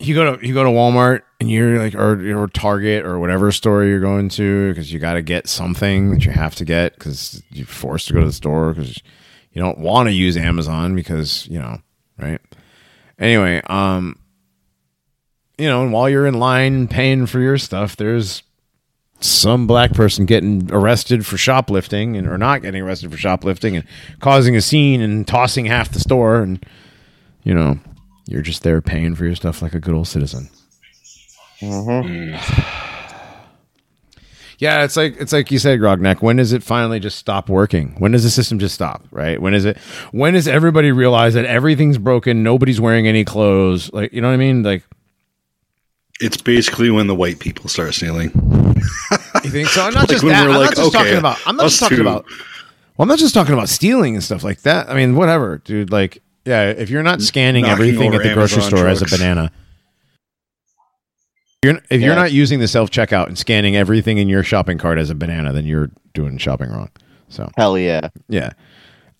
You 0.00 0.14
go 0.14 0.36
to 0.36 0.46
you 0.46 0.52
go 0.52 0.64
to 0.64 0.70
Walmart 0.70 1.22
and 1.40 1.50
you're 1.50 1.78
like 1.78 1.94
or 1.94 2.42
or 2.42 2.48
Target 2.48 3.06
or 3.06 3.18
whatever 3.18 3.52
store 3.52 3.84
you're 3.84 4.00
going 4.00 4.28
to 4.30 4.68
because 4.70 4.92
you 4.92 4.98
got 4.98 5.14
to 5.14 5.22
get 5.22 5.48
something 5.48 6.10
that 6.10 6.26
you 6.26 6.32
have 6.32 6.54
to 6.56 6.64
get 6.64 6.94
because 6.94 7.42
you're 7.50 7.66
forced 7.66 8.08
to 8.08 8.14
go 8.14 8.20
to 8.20 8.26
the 8.26 8.32
store 8.32 8.74
because 8.74 9.00
you 9.52 9.62
don't 9.62 9.78
want 9.78 10.08
to 10.08 10.12
use 10.12 10.36
Amazon 10.36 10.94
because 10.94 11.46
you 11.46 11.58
know 11.58 11.78
right. 12.18 12.40
Anyway, 13.18 13.62
um, 13.68 14.18
you 15.56 15.68
know, 15.68 15.84
and 15.84 15.92
while 15.92 16.10
you're 16.10 16.26
in 16.26 16.34
line 16.34 16.88
paying 16.88 17.26
for 17.26 17.38
your 17.38 17.56
stuff, 17.56 17.96
there's 17.96 18.42
some 19.20 19.66
black 19.66 19.92
person 19.92 20.26
getting 20.26 20.70
arrested 20.70 21.24
for 21.24 21.36
shoplifting 21.38 22.16
and 22.16 22.26
or 22.26 22.36
not 22.36 22.62
getting 22.62 22.82
arrested 22.82 23.10
for 23.10 23.16
shoplifting 23.16 23.76
and 23.76 23.86
causing 24.20 24.54
a 24.54 24.60
scene 24.60 25.00
and 25.00 25.26
tossing 25.26 25.64
half 25.64 25.90
the 25.92 26.00
store 26.00 26.42
and 26.42 26.64
you 27.42 27.54
know 27.54 27.78
you're 28.26 28.42
just 28.42 28.62
there 28.62 28.80
paying 28.82 29.14
for 29.14 29.24
your 29.24 29.34
stuff 29.34 29.62
like 29.62 29.74
a 29.74 29.80
good 29.80 29.94
old 29.94 30.08
citizen. 30.08 30.48
Mm-hmm. 31.60 32.34
Yeah 34.58 34.84
it's 34.84 34.96
like 34.96 35.16
it's 35.18 35.32
like 35.32 35.50
you 35.50 35.58
said 35.58 35.78
grognak 35.80 36.22
when 36.22 36.36
does 36.36 36.52
it 36.52 36.62
finally 36.62 37.00
just 37.00 37.18
stop 37.18 37.48
working? 37.48 37.94
When 37.98 38.12
does 38.12 38.24
the 38.24 38.30
system 38.30 38.58
just 38.58 38.74
stop 38.74 39.04
right? 39.10 39.40
When 39.40 39.54
is 39.54 39.64
it 39.64 39.78
when 40.12 40.34
does 40.34 40.46
everybody 40.48 40.92
realize 40.92 41.34
that 41.34 41.44
everything's 41.44 41.98
broken 41.98 42.42
nobody's 42.42 42.80
wearing 42.80 43.06
any 43.06 43.24
clothes 43.24 43.92
like 43.92 44.12
you 44.12 44.20
know 44.20 44.28
what 44.28 44.34
i 44.34 44.38
mean? 44.38 44.62
Like 44.62 44.84
It's 46.20 46.36
basically 46.40 46.90
when 46.90 47.06
the 47.06 47.14
white 47.14 47.38
people 47.40 47.68
start 47.68 47.94
stealing. 47.94 48.30
You 49.44 49.50
think 49.50 49.68
so? 49.68 49.82
I'm 49.82 49.94
not 49.94 50.08
Like 50.08 50.10
just 50.10 50.24
that. 50.24 50.48
I'm 50.48 50.48
like, 50.48 50.60
not 50.60 50.76
just 50.76 50.88
okay, 50.88 50.98
talking 50.98 51.18
about. 51.18 51.38
I'm 51.46 51.56
not 51.56 51.64
just 51.64 51.80
talking 51.80 51.96
two. 51.98 52.02
about. 52.02 52.24
Well, 52.26 53.04
I'm 53.04 53.08
not 53.08 53.18
just 53.18 53.34
talking 53.34 53.52
about 53.54 53.68
stealing 53.68 54.14
and 54.14 54.22
stuff 54.22 54.44
like 54.44 54.62
that. 54.62 54.88
I 54.88 54.94
mean, 54.94 55.16
whatever, 55.16 55.58
dude. 55.58 55.90
Like, 55.90 56.22
yeah, 56.44 56.70
if 56.70 56.90
you're 56.90 57.02
not 57.02 57.20
scanning 57.22 57.62
Knocking 57.62 57.72
everything 57.72 58.14
at 58.14 58.22
the 58.22 58.34
grocery 58.34 58.62
Amazon 58.62 58.78
store 58.78 58.88
as 58.88 59.02
a 59.02 59.06
banana, 59.06 59.50
you're, 61.64 61.80
if 61.90 62.00
you're 62.00 62.14
not 62.14 62.32
using 62.32 62.60
the 62.60 62.68
self 62.68 62.90
checkout 62.90 63.26
and 63.26 63.38
scanning 63.38 63.74
everything 63.76 64.18
in 64.18 64.28
your 64.28 64.42
shopping 64.42 64.78
cart 64.78 64.98
as 64.98 65.10
a 65.10 65.14
banana, 65.14 65.52
then 65.52 65.64
you're 65.64 65.90
doing 66.12 66.38
shopping 66.38 66.70
wrong. 66.70 66.90
So, 67.28 67.50
Hell 67.56 67.78
yeah. 67.78 68.10
yeah, 68.28 68.50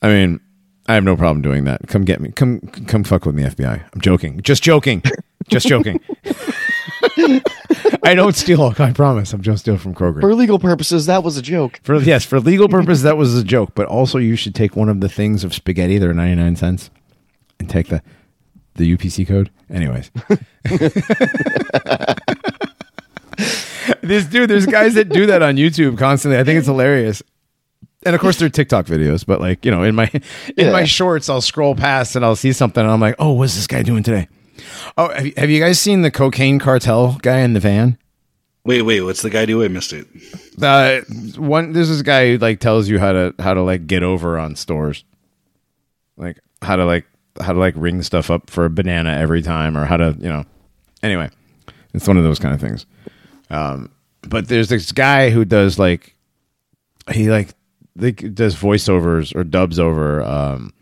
I 0.02 0.08
mean, 0.08 0.40
I 0.86 0.94
have 0.94 1.04
no 1.04 1.16
problem 1.16 1.42
doing 1.42 1.64
that. 1.64 1.88
Come 1.88 2.04
get 2.04 2.20
me. 2.20 2.30
Come, 2.30 2.60
come 2.60 3.02
fuck 3.02 3.24
with 3.24 3.34
me, 3.34 3.42
FBI. 3.42 3.82
I'm 3.92 4.00
joking. 4.00 4.40
Just 4.42 4.62
joking. 4.62 5.02
Just 5.48 5.66
joking. 5.66 5.98
I 8.02 8.14
don't 8.14 8.34
steal. 8.34 8.74
I 8.78 8.92
promise. 8.92 9.32
I'm 9.32 9.42
just 9.42 9.62
steal 9.62 9.76
from 9.78 9.94
Kroger. 9.94 10.20
For 10.20 10.34
legal 10.34 10.58
purposes, 10.58 11.06
that 11.06 11.22
was 11.22 11.36
a 11.36 11.42
joke. 11.42 11.80
For 11.82 11.96
yes, 12.00 12.24
for 12.24 12.40
legal 12.40 12.68
purposes, 12.68 13.02
that 13.02 13.16
was 13.16 13.36
a 13.38 13.44
joke. 13.44 13.72
But 13.74 13.86
also, 13.86 14.18
you 14.18 14.36
should 14.36 14.54
take 14.54 14.76
one 14.76 14.88
of 14.88 15.00
the 15.00 15.08
things 15.08 15.44
of 15.44 15.54
spaghetti. 15.54 15.98
They're 15.98 16.12
ninety 16.14 16.40
nine 16.40 16.56
cents, 16.56 16.90
and 17.60 17.68
take 17.68 17.88
the 17.88 18.02
the 18.74 18.96
UPC 18.96 19.26
code. 19.26 19.50
Anyways, 19.70 20.10
this 24.02 24.26
dude, 24.26 24.50
there's 24.50 24.66
guys 24.66 24.94
that 24.94 25.08
do 25.08 25.26
that 25.26 25.42
on 25.42 25.56
YouTube 25.56 25.98
constantly. 25.98 26.38
I 26.38 26.44
think 26.44 26.58
it's 26.58 26.66
hilarious. 26.66 27.22
And 28.06 28.14
of 28.14 28.20
course, 28.20 28.38
they're 28.38 28.50
TikTok 28.50 28.86
videos. 28.86 29.24
But 29.24 29.40
like 29.40 29.64
you 29.64 29.70
know, 29.70 29.82
in 29.82 29.94
my 29.94 30.10
in 30.12 30.66
Yeah. 30.66 30.72
my 30.72 30.84
shorts, 30.84 31.28
I'll 31.28 31.40
scroll 31.40 31.74
past 31.74 32.16
and 32.16 32.24
I'll 32.24 32.36
see 32.36 32.52
something, 32.52 32.82
and 32.82 32.90
I'm 32.92 33.00
like, 33.00 33.16
oh, 33.18 33.32
what's 33.32 33.54
this 33.54 33.66
guy 33.66 33.82
doing 33.82 34.02
today? 34.02 34.28
Oh, 34.96 35.08
have 35.10 35.26
you, 35.26 35.32
have 35.36 35.50
you 35.50 35.60
guys 35.60 35.80
seen 35.80 36.02
the 36.02 36.10
cocaine 36.10 36.58
cartel 36.58 37.18
guy 37.22 37.40
in 37.40 37.52
the 37.54 37.60
van? 37.60 37.98
Wait, 38.64 38.82
wait, 38.82 39.02
what's 39.02 39.22
the 39.22 39.30
guy 39.30 39.44
do? 39.44 39.62
I 39.62 39.68
missed 39.68 39.92
it. 39.92 40.06
uh 40.62 41.00
one 41.36 41.72
there's 41.72 41.88
this 41.88 42.02
guy 42.02 42.30
who 42.32 42.38
like 42.38 42.60
tells 42.60 42.88
you 42.88 42.98
how 42.98 43.12
to 43.12 43.34
how 43.38 43.52
to 43.54 43.62
like 43.62 43.86
get 43.86 44.02
over 44.02 44.38
on 44.38 44.54
stores 44.56 45.04
like 46.16 46.38
how 46.62 46.76
to 46.76 46.84
like 46.84 47.04
how 47.40 47.52
to 47.52 47.58
like 47.58 47.74
ring 47.76 48.00
stuff 48.02 48.30
up 48.30 48.48
for 48.48 48.64
a 48.64 48.70
banana 48.70 49.10
every 49.10 49.42
time 49.42 49.76
or 49.76 49.84
how 49.84 49.96
to 49.96 50.16
you 50.20 50.28
know 50.28 50.44
anyway 51.02 51.28
it's 51.92 52.06
one 52.06 52.16
of 52.16 52.22
those 52.22 52.38
kind 52.38 52.54
of 52.54 52.60
things 52.60 52.86
um 53.50 53.90
but 54.22 54.46
there's 54.48 54.68
this 54.68 54.92
guy 54.92 55.30
who 55.30 55.44
does 55.44 55.76
like 55.78 56.14
he 57.12 57.28
like 57.30 57.48
they 57.96 58.12
does 58.12 58.54
voiceovers 58.54 59.34
or 59.34 59.42
dubs 59.42 59.80
over 59.80 60.22
um 60.22 60.72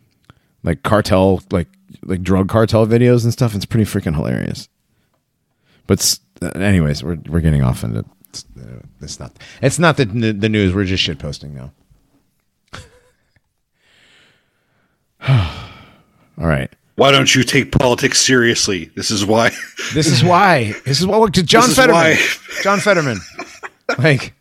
like 0.62 0.82
cartel 0.82 1.42
like 1.50 1.68
like 2.04 2.22
drug 2.22 2.48
cartel 2.48 2.86
videos 2.86 3.24
and 3.24 3.32
stuff. 3.32 3.54
It's 3.54 3.64
pretty 3.66 3.84
freaking 3.84 4.14
hilarious. 4.14 4.68
But 5.86 6.18
uh, 6.40 6.48
anyways, 6.58 7.02
we're 7.02 7.18
we're 7.28 7.40
getting 7.40 7.62
off 7.62 7.84
into 7.84 8.04
it's, 8.28 8.44
uh, 8.58 8.80
it's 9.00 9.20
not 9.20 9.32
it's 9.60 9.78
not 9.78 9.96
the 9.96 10.04
the 10.04 10.48
news. 10.48 10.74
We're 10.74 10.84
just 10.84 11.02
shit 11.02 11.18
posting 11.18 11.54
now. 11.54 11.72
All 16.38 16.46
right. 16.46 16.70
Why 16.96 17.10
don't 17.10 17.34
you 17.34 17.42
take 17.42 17.72
politics 17.72 18.20
seriously? 18.20 18.90
This 18.94 19.10
is 19.10 19.24
why. 19.24 19.50
This 19.94 20.06
is 20.06 20.24
why. 20.24 20.74
This 20.86 21.00
is 21.00 21.06
what 21.06 21.32
John 21.32 21.62
This 21.62 21.70
is 21.70 21.76
Fetterman. 21.76 22.16
John 22.62 22.78
Fetterman. 22.80 23.18
like, 23.98 24.32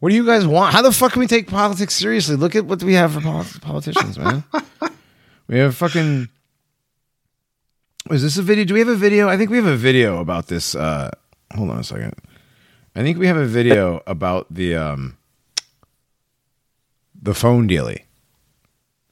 what 0.00 0.08
do 0.08 0.16
you 0.16 0.26
guys 0.26 0.46
want? 0.46 0.74
How 0.74 0.82
the 0.82 0.90
fuck 0.90 1.12
can 1.12 1.20
we 1.20 1.28
take 1.28 1.46
politics 1.46 1.94
seriously? 1.94 2.34
Look 2.34 2.56
at 2.56 2.64
what 2.64 2.82
we 2.82 2.94
have 2.94 3.12
for 3.12 3.20
politicians, 3.60 4.18
man. 4.18 4.42
we 5.46 5.58
have 5.58 5.76
fucking. 5.76 6.28
Is 8.10 8.22
this 8.22 8.36
a 8.36 8.42
video? 8.42 8.64
Do 8.64 8.74
we 8.74 8.80
have 8.80 8.88
a 8.88 8.96
video? 8.96 9.28
I 9.28 9.38
think 9.38 9.50
we 9.50 9.56
have 9.56 9.66
a 9.66 9.76
video 9.76 10.20
about 10.20 10.48
this. 10.48 10.74
Uh, 10.74 11.10
hold 11.54 11.70
on 11.70 11.78
a 11.78 11.84
second. 11.84 12.14
I 12.94 13.02
think 13.02 13.18
we 13.18 13.26
have 13.26 13.36
a 13.38 13.46
video 13.46 14.02
about 14.06 14.52
the 14.52 14.76
um, 14.76 15.16
the 17.20 17.32
phone 17.34 17.66
dealie. 17.66 18.02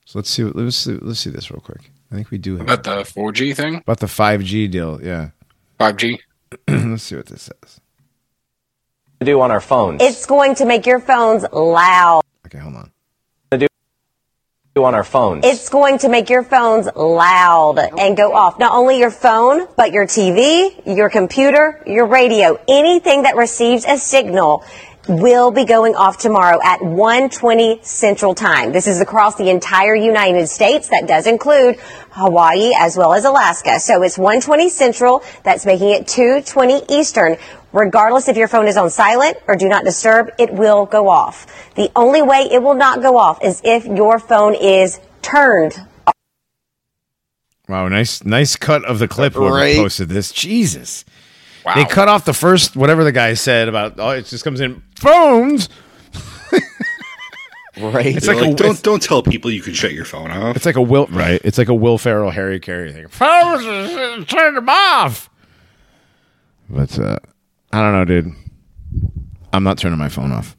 So 0.04 0.18
let's 0.18 0.28
see. 0.28 0.44
Let's 0.44 0.76
see, 0.76 0.98
let's 1.00 1.20
see 1.20 1.30
this 1.30 1.50
real 1.50 1.60
quick. 1.60 1.90
I 2.10 2.16
think 2.16 2.30
we 2.30 2.36
do 2.36 2.58
have 2.58 2.68
About 2.68 2.84
the 2.84 3.02
4G 3.02 3.56
thing, 3.56 3.76
about 3.76 4.00
the 4.00 4.08
five 4.08 4.42
G 4.42 4.68
deal. 4.68 5.00
Yeah. 5.02 5.30
5G. 5.80 6.18
let's 6.68 7.02
see 7.02 7.16
what 7.16 7.26
this 7.26 7.42
says. 7.42 7.80
do 9.20 9.40
on 9.40 9.50
our 9.50 9.60
phones. 9.60 10.02
It's 10.02 10.26
going 10.26 10.54
to 10.56 10.66
make 10.66 10.84
your 10.84 11.00
phones 11.00 11.46
loud. 11.50 12.22
Okay, 12.46 12.58
hold 12.58 12.76
on. 12.76 12.91
On 14.76 14.94
our 14.94 15.04
phones. 15.04 15.44
It's 15.44 15.68
going 15.68 15.98
to 15.98 16.08
make 16.08 16.30
your 16.30 16.42
phones 16.42 16.88
loud 16.96 17.78
and 17.78 18.16
go 18.16 18.32
off. 18.32 18.58
Not 18.58 18.72
only 18.72 18.98
your 18.98 19.10
phone, 19.10 19.68
but 19.76 19.92
your 19.92 20.06
TV, 20.06 20.70
your 20.86 21.10
computer, 21.10 21.82
your 21.86 22.06
radio, 22.06 22.58
anything 22.66 23.24
that 23.24 23.36
receives 23.36 23.84
a 23.84 23.98
signal 23.98 24.64
will 25.08 25.50
be 25.50 25.64
going 25.64 25.94
off 25.94 26.18
tomorrow 26.18 26.58
at 26.62 26.80
1:20 26.80 27.80
Central 27.82 28.34
Time. 28.34 28.72
This 28.72 28.86
is 28.86 29.00
across 29.00 29.34
the 29.36 29.50
entire 29.50 29.94
United 29.94 30.48
States. 30.48 30.88
That 30.88 31.06
does 31.06 31.26
include 31.26 31.76
Hawaii 32.10 32.72
as 32.78 32.96
well 32.96 33.12
as 33.12 33.24
Alaska. 33.24 33.80
So 33.80 34.02
it's 34.02 34.16
1:20 34.16 34.68
Central. 34.68 35.22
That's 35.42 35.66
making 35.66 35.90
it 35.90 36.06
2:20 36.06 36.84
Eastern. 36.88 37.36
Regardless 37.72 38.28
if 38.28 38.36
your 38.36 38.48
phone 38.48 38.68
is 38.68 38.76
on 38.76 38.90
silent 38.90 39.38
or 39.48 39.56
do 39.56 39.66
not 39.66 39.84
disturb, 39.84 40.30
it 40.38 40.52
will 40.52 40.84
go 40.84 41.08
off. 41.08 41.46
The 41.74 41.90
only 41.96 42.20
way 42.20 42.48
it 42.50 42.62
will 42.62 42.74
not 42.74 43.00
go 43.00 43.16
off 43.16 43.42
is 43.42 43.60
if 43.64 43.86
your 43.86 44.18
phone 44.18 44.54
is 44.54 45.00
turned 45.22 45.80
Wow, 47.68 47.88
nice 47.88 48.22
nice 48.24 48.56
cut 48.56 48.84
of 48.84 48.98
the 48.98 49.08
clip 49.08 49.32
whoever 49.34 49.54
Right. 49.54 49.76
posted 49.76 50.10
this. 50.10 50.30
Jesus. 50.32 51.04
Wow. 51.64 51.74
They 51.74 51.84
cut 51.84 52.08
off 52.08 52.24
the 52.24 52.32
first 52.34 52.76
whatever 52.76 53.04
the 53.04 53.12
guy 53.12 53.34
said 53.34 53.68
about 53.68 53.94
oh 53.98 54.10
it 54.10 54.26
just 54.26 54.44
comes 54.44 54.60
in 54.60 54.82
phones. 54.96 55.68
Right. 57.80 58.14
It's 58.14 58.28
like, 58.28 58.36
like, 58.36 58.52
a 58.52 58.54
don't 58.54 58.70
it's, 58.72 58.82
don't 58.82 59.02
tell 59.02 59.22
people 59.22 59.50
you 59.50 59.62
can 59.62 59.72
shut 59.72 59.92
your 59.94 60.04
phone 60.04 60.30
off. 60.30 60.56
it's 60.56 60.66
like 60.66 60.76
a 60.76 60.82
Will 60.82 61.06
right. 61.06 61.40
It's 61.42 61.56
like 61.56 61.68
a 61.68 61.74
Will 61.74 61.96
Ferrell 61.96 62.30
Harry 62.30 62.60
Caray 62.60 62.92
thing. 62.92 63.08
Phones 63.08 63.64
uh, 63.64 64.22
turn 64.28 64.54
them 64.54 64.68
off. 64.68 65.30
But 66.68 66.98
uh 66.98 67.16
I 67.72 67.80
don't 67.80 67.92
know, 67.92 68.04
dude. 68.04 68.32
I'm 69.54 69.64
not 69.64 69.78
turning 69.78 69.98
my 69.98 70.10
phone 70.10 70.32
off. 70.32 70.54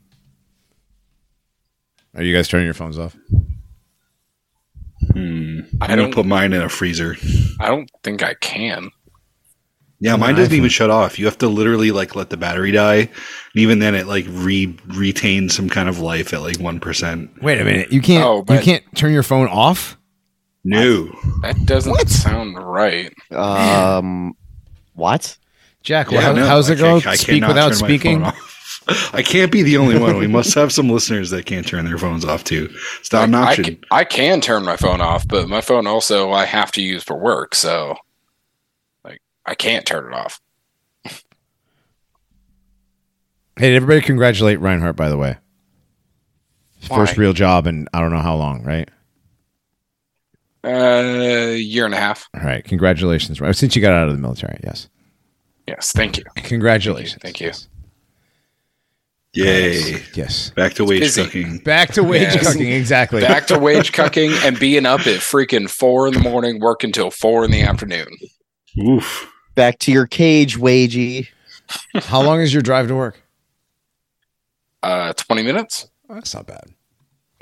Are 2.16 2.24
you 2.24 2.36
guys 2.36 2.48
turning 2.48 2.66
your 2.66 2.74
phones 2.74 2.98
off? 2.98 3.16
I 5.16 5.20
I'm 5.20 5.68
gonna 5.82 5.96
don't. 5.98 6.14
put 6.14 6.26
mine 6.26 6.54
in 6.54 6.62
a 6.62 6.70
freezer. 6.70 7.16
I 7.60 7.68
don't 7.68 7.90
think 8.04 8.24
I 8.24 8.34
can. 8.36 8.90
Yeah, 10.04 10.18
mine 10.18 10.36
doesn't 10.36 10.54
even 10.54 10.70
shut 10.70 10.90
off. 10.90 11.18
You 11.18 11.26
have 11.26 11.38
to 11.38 11.48
literally 11.48 11.92
like 11.92 12.16
let 12.16 12.30
the 12.30 12.36
battery 12.38 12.72
die, 12.72 12.96
and 12.98 13.10
even 13.56 13.80
then, 13.80 13.96
it 13.96 14.06
like 14.06 14.26
re 14.30 14.78
retains 14.88 15.56
some 15.56 15.70
kind 15.70 15.88
of 15.88 16.00
life 16.00 16.34
at 16.34 16.42
like 16.42 16.60
one 16.60 16.80
percent. 16.80 17.32
Wait 17.42 17.60
a 17.62 17.64
minute. 17.64 17.92
You 17.92 18.02
can't 18.02 18.24
Oh, 18.26 18.38
you 18.40 18.44
but- 18.44 18.64
can't 18.64 18.84
turn 18.96 19.14
your 19.14 19.24
phone 19.24 19.48
off? 19.48 19.98
No, 20.66 21.08
That 21.42 21.56
doesn't 21.66 22.08
sound 22.10 22.58
right. 22.58 23.14
Um, 23.32 24.34
what? 24.94 25.38
Jack, 25.84 26.10
Yeah, 26.12 26.22
how, 26.22 26.32
no, 26.32 26.46
how's 26.46 26.70
I 26.70 26.74
it 26.74 26.78
go? 26.78 26.84
can't- 27.02 27.08
I 27.08 27.16
Speak 27.16 27.28
cannot 27.36 27.48
without 27.50 27.70
turn 27.74 27.80
my 27.82 27.88
speaking. 27.88 28.20
phone 28.20 28.28
off. 28.30 29.14
I 29.14 29.22
can't 29.24 29.52
be 29.52 29.62
the 29.64 29.78
only 29.78 29.98
one. 30.00 30.18
We 30.18 30.28
must 30.28 30.54
have 30.56 30.72
some 30.74 30.90
listeners 30.90 31.30
that 31.32 31.46
can't 31.46 31.66
turn 31.68 31.86
their 31.86 31.98
phones 31.98 32.26
off 32.26 32.44
too. 32.44 32.70
It's 33.00 33.12
not 33.12 33.30
an 33.30 33.36
I, 33.36 33.44
option. 33.44 33.64
can, 33.64 33.78
I 33.92 34.04
can 34.04 34.42
turn 34.42 34.64
my 34.64 34.76
phone 34.78 35.00
off, 35.02 35.28
but 35.28 35.48
my 35.50 35.62
phone 35.62 35.88
also 35.88 36.32
I 36.32 36.46
have 36.46 36.72
to 36.74 36.82
use 36.82 37.04
for 37.04 37.18
work, 37.18 37.56
so 37.56 37.90
like 37.90 37.98
I 39.46 39.56
can't 39.56 39.86
turn 39.86 40.06
it 40.12 40.14
off. 40.14 40.40
Hey, 43.58 43.76
everybody 43.76 44.02
congratulate 44.02 44.60
Reinhardt, 44.60 44.96
by 44.96 45.10
the 45.10 45.18
way. 45.18 45.38
First 46.82 47.18
real 47.18 47.34
job 47.34 47.68
in 47.68 47.88
I 47.94 48.00
don't 48.02 48.12
know 48.12 48.20
how 48.20 48.36
long, 48.36 48.64
right? 48.64 48.90
Uh, 50.66 51.52
year 51.56 51.86
and 51.86 51.94
a 51.94 51.98
half. 51.98 52.28
All 52.34 52.42
right. 52.42 52.64
Congratulations. 52.64 53.40
Right. 53.40 53.56
Since 53.56 53.76
you 53.76 53.82
got 53.82 53.94
out 53.94 54.08
of 54.10 54.16
the 54.16 54.22
military, 54.22 54.60
yes. 54.64 54.90
Yes, 55.68 55.92
thank 55.94 56.18
you. 56.18 56.24
Congratulations. 56.38 57.22
Thank 57.22 57.40
you. 57.40 57.48
Yes. 57.48 57.68
Yay! 59.34 60.04
Yes. 60.14 60.52
Back 60.52 60.74
to 60.76 60.86
wage 60.86 61.00
busy. 61.02 61.24
cooking. 61.24 61.58
Back 61.60 61.92
to 61.94 62.04
wage 62.04 62.22
Yes. 62.36 62.48
cooking. 62.48 62.72
Exactly. 62.72 63.22
Back 63.22 63.48
to 63.48 63.58
wage 63.58 63.92
cucking 63.92 64.32
and 64.46 64.60
being 64.60 64.86
up 64.86 65.02
at 65.02 65.20
freaking 65.22 65.70
four 65.70 66.08
in 66.08 66.14
the 66.14 66.20
morning, 66.20 66.60
working 66.60 66.92
till 66.92 67.10
four 67.12 67.44
in 67.46 67.52
the 67.52 67.62
afternoon. 67.62 68.08
Oof. 68.80 69.30
Back 69.56 69.80
to 69.80 69.92
your 69.92 70.08
cage, 70.08 70.58
wagey. 70.58 71.30
how 71.96 72.22
long 72.22 72.42
is 72.42 72.54
your 72.54 72.62
drive 72.64 72.88
to 72.88 72.96
work? 72.96 73.22
Uh, 74.82 75.14
twenty 75.14 75.44
minutes. 75.44 75.88
Oh, 76.10 76.16
that's 76.16 76.34
not 76.34 76.48
bad. 76.48 76.66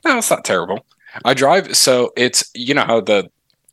No, 0.06 0.18
it's 0.18 0.30
not 0.30 0.46
terrible. 0.46 0.86
I 1.26 1.34
drive, 1.34 1.76
so 1.76 2.12
it's 2.16 2.50
you 2.54 2.74
know 2.74 2.84
how 2.86 3.02
the 3.02 3.30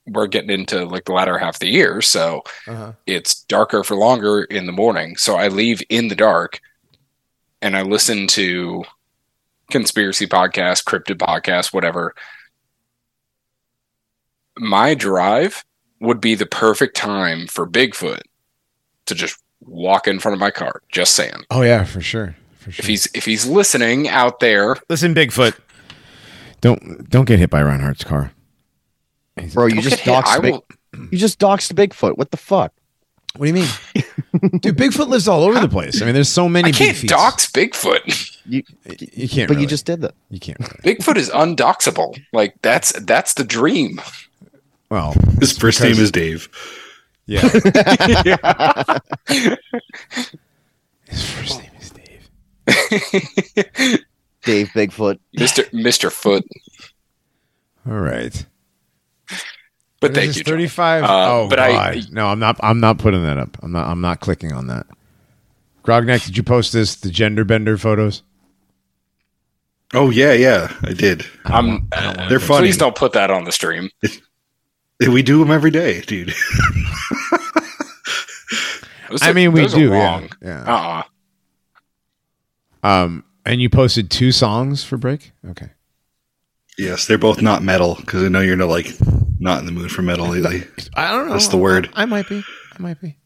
we're 0.06 0.26
getting 0.26 0.50
into 0.50 0.84
like 0.86 1.04
the 1.04 1.12
latter 1.12 1.36
half 1.36 1.56
of 1.56 1.60
the 1.60 1.68
year, 1.68 2.00
so 2.00 2.42
Uh-huh. 2.66 2.92
it's 3.06 3.42
darker 3.44 3.84
for 3.84 3.94
longer 3.94 4.42
in 4.44 4.64
the 4.66 4.72
morning. 4.72 5.16
So 5.16 5.36
I 5.36 5.48
leave 5.48 5.82
in 5.90 6.08
the 6.08 6.14
dark, 6.14 6.60
and 7.60 7.76
I 7.76 7.82
listen 7.82 8.26
to 8.28 8.84
conspiracy 9.70 10.26
podcasts, 10.26 10.82
cryptid 10.82 11.18
podcasts, 11.18 11.74
whatever. 11.74 12.14
My 14.56 14.94
drive 14.94 15.62
would 16.00 16.20
be 16.20 16.34
the 16.34 16.46
perfect 16.46 16.96
time 16.96 17.46
for 17.46 17.66
Bigfoot 17.66 18.20
to 19.06 19.14
just 19.14 19.38
walk 19.60 20.06
in 20.06 20.18
front 20.18 20.34
of 20.34 20.40
my 20.40 20.50
car. 20.50 20.82
Just 20.90 21.14
saying. 21.14 21.44
Oh 21.50 21.62
yeah, 21.62 21.84
for 21.84 22.00
sure. 22.00 22.36
For 22.58 22.70
sure. 22.72 22.82
If 22.82 22.86
he's 22.86 23.08
if 23.14 23.24
he's 23.24 23.46
listening 23.46 24.08
out 24.08 24.40
there, 24.40 24.76
Listen, 24.88 25.14
Bigfoot. 25.14 25.56
Don't 26.60 27.08
don't 27.08 27.24
get 27.24 27.38
hit 27.38 27.50
by 27.50 27.62
Reinhardt's 27.62 28.04
car. 28.04 28.32
He's- 29.38 29.54
Bro, 29.54 29.66
you 29.66 29.80
just 29.82 30.02
get 30.04 30.24
doxed 30.24 30.42
Big- 30.42 30.52
will- 30.52 30.64
you 31.10 31.18
just 31.18 31.38
doxed 31.38 31.72
Bigfoot. 31.74 32.16
What 32.18 32.30
the 32.30 32.36
fuck? 32.36 32.72
What 33.36 33.46
do 33.46 33.52
you 33.52 33.54
mean? 33.54 33.68
Dude, 34.60 34.76
Bigfoot 34.76 35.06
lives 35.08 35.28
all 35.28 35.44
over 35.44 35.60
the 35.60 35.68
place. 35.68 36.00
I 36.02 36.06
mean, 36.06 36.14
there's 36.14 36.30
so 36.30 36.48
many 36.48 36.68
I 36.68 36.72
big 36.72 36.78
can't 36.78 36.96
feet. 36.96 37.10
dox 37.10 37.46
Bigfoot. 37.52 38.36
You, 38.46 38.62
You 38.84 39.28
can't 39.28 39.46
but 39.48 39.54
really. 39.54 39.62
you 39.62 39.66
just 39.68 39.84
did 39.84 40.00
that. 40.00 40.14
you 40.30 40.40
can't 40.40 40.58
really. 40.82 40.96
Bigfoot 40.96 41.16
is 41.16 41.30
undoxable. 41.32 42.16
Like 42.32 42.54
that's 42.62 42.92
that's 43.02 43.34
the 43.34 43.44
dream. 43.44 44.00
Well, 44.90 45.14
His 45.40 45.56
first 45.56 45.80
name 45.82 45.92
is 45.98 46.10
Dave. 46.10 46.48
yeah. 47.26 47.40
His 51.06 51.30
first 51.30 51.58
name 51.60 51.70
is 51.80 51.90
Dave. 51.90 52.28
Dave 54.44 54.68
Bigfoot. 54.68 55.18
Mister 55.34 55.64
Mister 55.72 56.08
Foot. 56.10 56.44
All 57.86 57.98
right. 57.98 58.46
But 60.00 60.12
What 60.12 60.18
is 60.18 60.34
thank 60.34 60.36
you. 60.36 60.44
35 60.44 61.04
Uh, 61.04 61.06
oh 61.10 61.48
but 61.50 61.58
I- 61.58 62.00
no 62.12 62.28
i'm 62.28 62.38
not 62.38 62.56
i'm 62.60 62.78
not 62.78 62.98
putting 62.98 63.24
that 63.24 63.36
up 63.36 63.56
i'm 63.64 63.72
not 63.72 63.88
i'm 63.88 64.00
not 64.00 64.20
clicking 64.20 64.52
on 64.52 64.68
that 64.68 64.86
Grognak 65.84 66.24
did 66.24 66.36
you 66.36 66.44
post 66.44 66.72
this 66.72 66.94
the 66.94 67.10
gender 67.10 67.44
bender 67.44 67.76
photos 67.76 68.22
Oh 69.94 70.10
yeah, 70.10 70.32
yeah, 70.34 70.70
I 70.82 70.92
did. 70.92 71.24
I'm, 71.46 71.88
They're 72.28 72.38
funny. 72.40 72.66
Please 72.66 72.76
don't 72.76 72.94
put 72.94 73.14
that 73.14 73.30
on 73.30 73.44
the 73.44 73.52
stream. 73.52 73.88
We 75.06 75.22
do 75.22 75.38
them 75.38 75.50
every 75.52 75.70
day, 75.70 76.00
dude. 76.00 76.34
I 79.22 79.30
are- 79.30 79.34
mean 79.34 79.52
we 79.52 79.60
those 79.62 79.74
are 79.74 79.78
do 79.78 79.88
yeah, 79.88 80.04
wrong. 80.04 80.30
yeah. 80.42 81.02
Uh-uh. 82.82 82.86
um 82.86 83.24
and 83.46 83.60
you 83.60 83.70
posted 83.70 84.10
two 84.10 84.32
songs 84.32 84.84
for 84.84 84.96
break 84.98 85.32
okay 85.48 85.70
yes, 86.76 87.06
they're 87.06 87.16
both 87.18 87.40
not 87.42 87.62
metal 87.62 87.94
because 87.96 88.22
I 88.22 88.28
know 88.28 88.40
you're 88.40 88.54
not 88.56 88.68
like 88.68 88.92
not 89.40 89.60
in 89.60 89.66
the 89.66 89.72
mood 89.72 89.90
for 89.90 90.02
metal 90.02 90.26
lately. 90.28 90.62
i 90.94 91.10
don't 91.10 91.26
know 91.26 91.32
That's 91.32 91.48
the 91.48 91.56
word. 91.56 91.88
i 91.94 92.04
might 92.04 92.28
be 92.28 92.44
i 92.78 92.82
might 92.82 93.00
be 93.00 93.16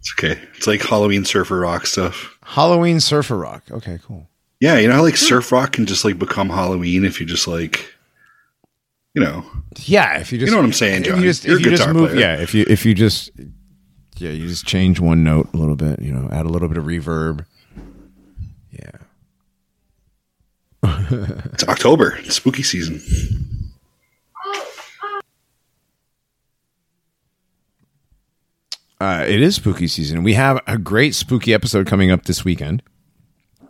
It's 0.00 0.12
okay. 0.18 0.40
It's 0.56 0.66
like 0.66 0.82
Halloween 0.82 1.24
surfer 1.24 1.60
rock 1.60 1.86
stuff. 1.86 2.36
Halloween 2.42 2.98
Surfer 3.00 3.36
Rock. 3.36 3.62
Okay, 3.70 3.98
cool. 4.04 4.28
Yeah, 4.60 4.78
you 4.78 4.88
know 4.88 4.94
how 4.94 5.02
like 5.02 5.16
surf 5.16 5.52
rock 5.52 5.72
can 5.72 5.86
just 5.86 6.04
like 6.04 6.18
become 6.18 6.48
Halloween 6.50 7.04
if 7.04 7.20
you 7.20 7.26
just 7.26 7.46
like, 7.46 7.94
you 9.14 9.22
know, 9.22 9.44
Yeah, 9.84 10.18
if 10.20 10.32
you 10.32 10.38
just 10.38 10.50
You 10.50 10.54
know 10.56 10.60
what 10.62 10.66
I'm 10.66 10.72
saying, 10.72 11.02
if 11.04 11.16
You 11.16 11.22
just, 11.22 11.44
You're 11.44 11.58
if 11.58 11.66
a 11.66 11.70
you 11.70 11.76
just 11.76 11.88
move, 11.90 12.10
player. 12.10 12.20
yeah. 12.20 12.36
If 12.40 12.54
you 12.54 12.64
if 12.68 12.84
you 12.86 12.94
just 12.94 13.30
yeah, 14.16 14.30
you 14.30 14.46
just 14.48 14.66
change 14.66 15.00
one 15.00 15.22
note 15.24 15.48
a 15.54 15.56
little 15.56 15.76
bit. 15.76 16.00
You 16.02 16.12
know, 16.12 16.28
add 16.32 16.44
a 16.46 16.48
little 16.48 16.68
bit 16.68 16.76
of 16.78 16.84
reverb. 16.84 17.44
Yeah. 18.72 18.90
it's 21.52 21.64
October, 21.64 22.16
it's 22.22 22.34
spooky 22.36 22.62
season. 22.62 23.00
Uh, 29.00 29.24
it 29.28 29.40
is 29.40 29.54
spooky 29.56 29.86
season. 29.86 30.24
We 30.24 30.34
have 30.34 30.60
a 30.66 30.76
great 30.76 31.14
spooky 31.14 31.54
episode 31.54 31.86
coming 31.86 32.10
up 32.10 32.24
this 32.24 32.44
weekend, 32.44 32.82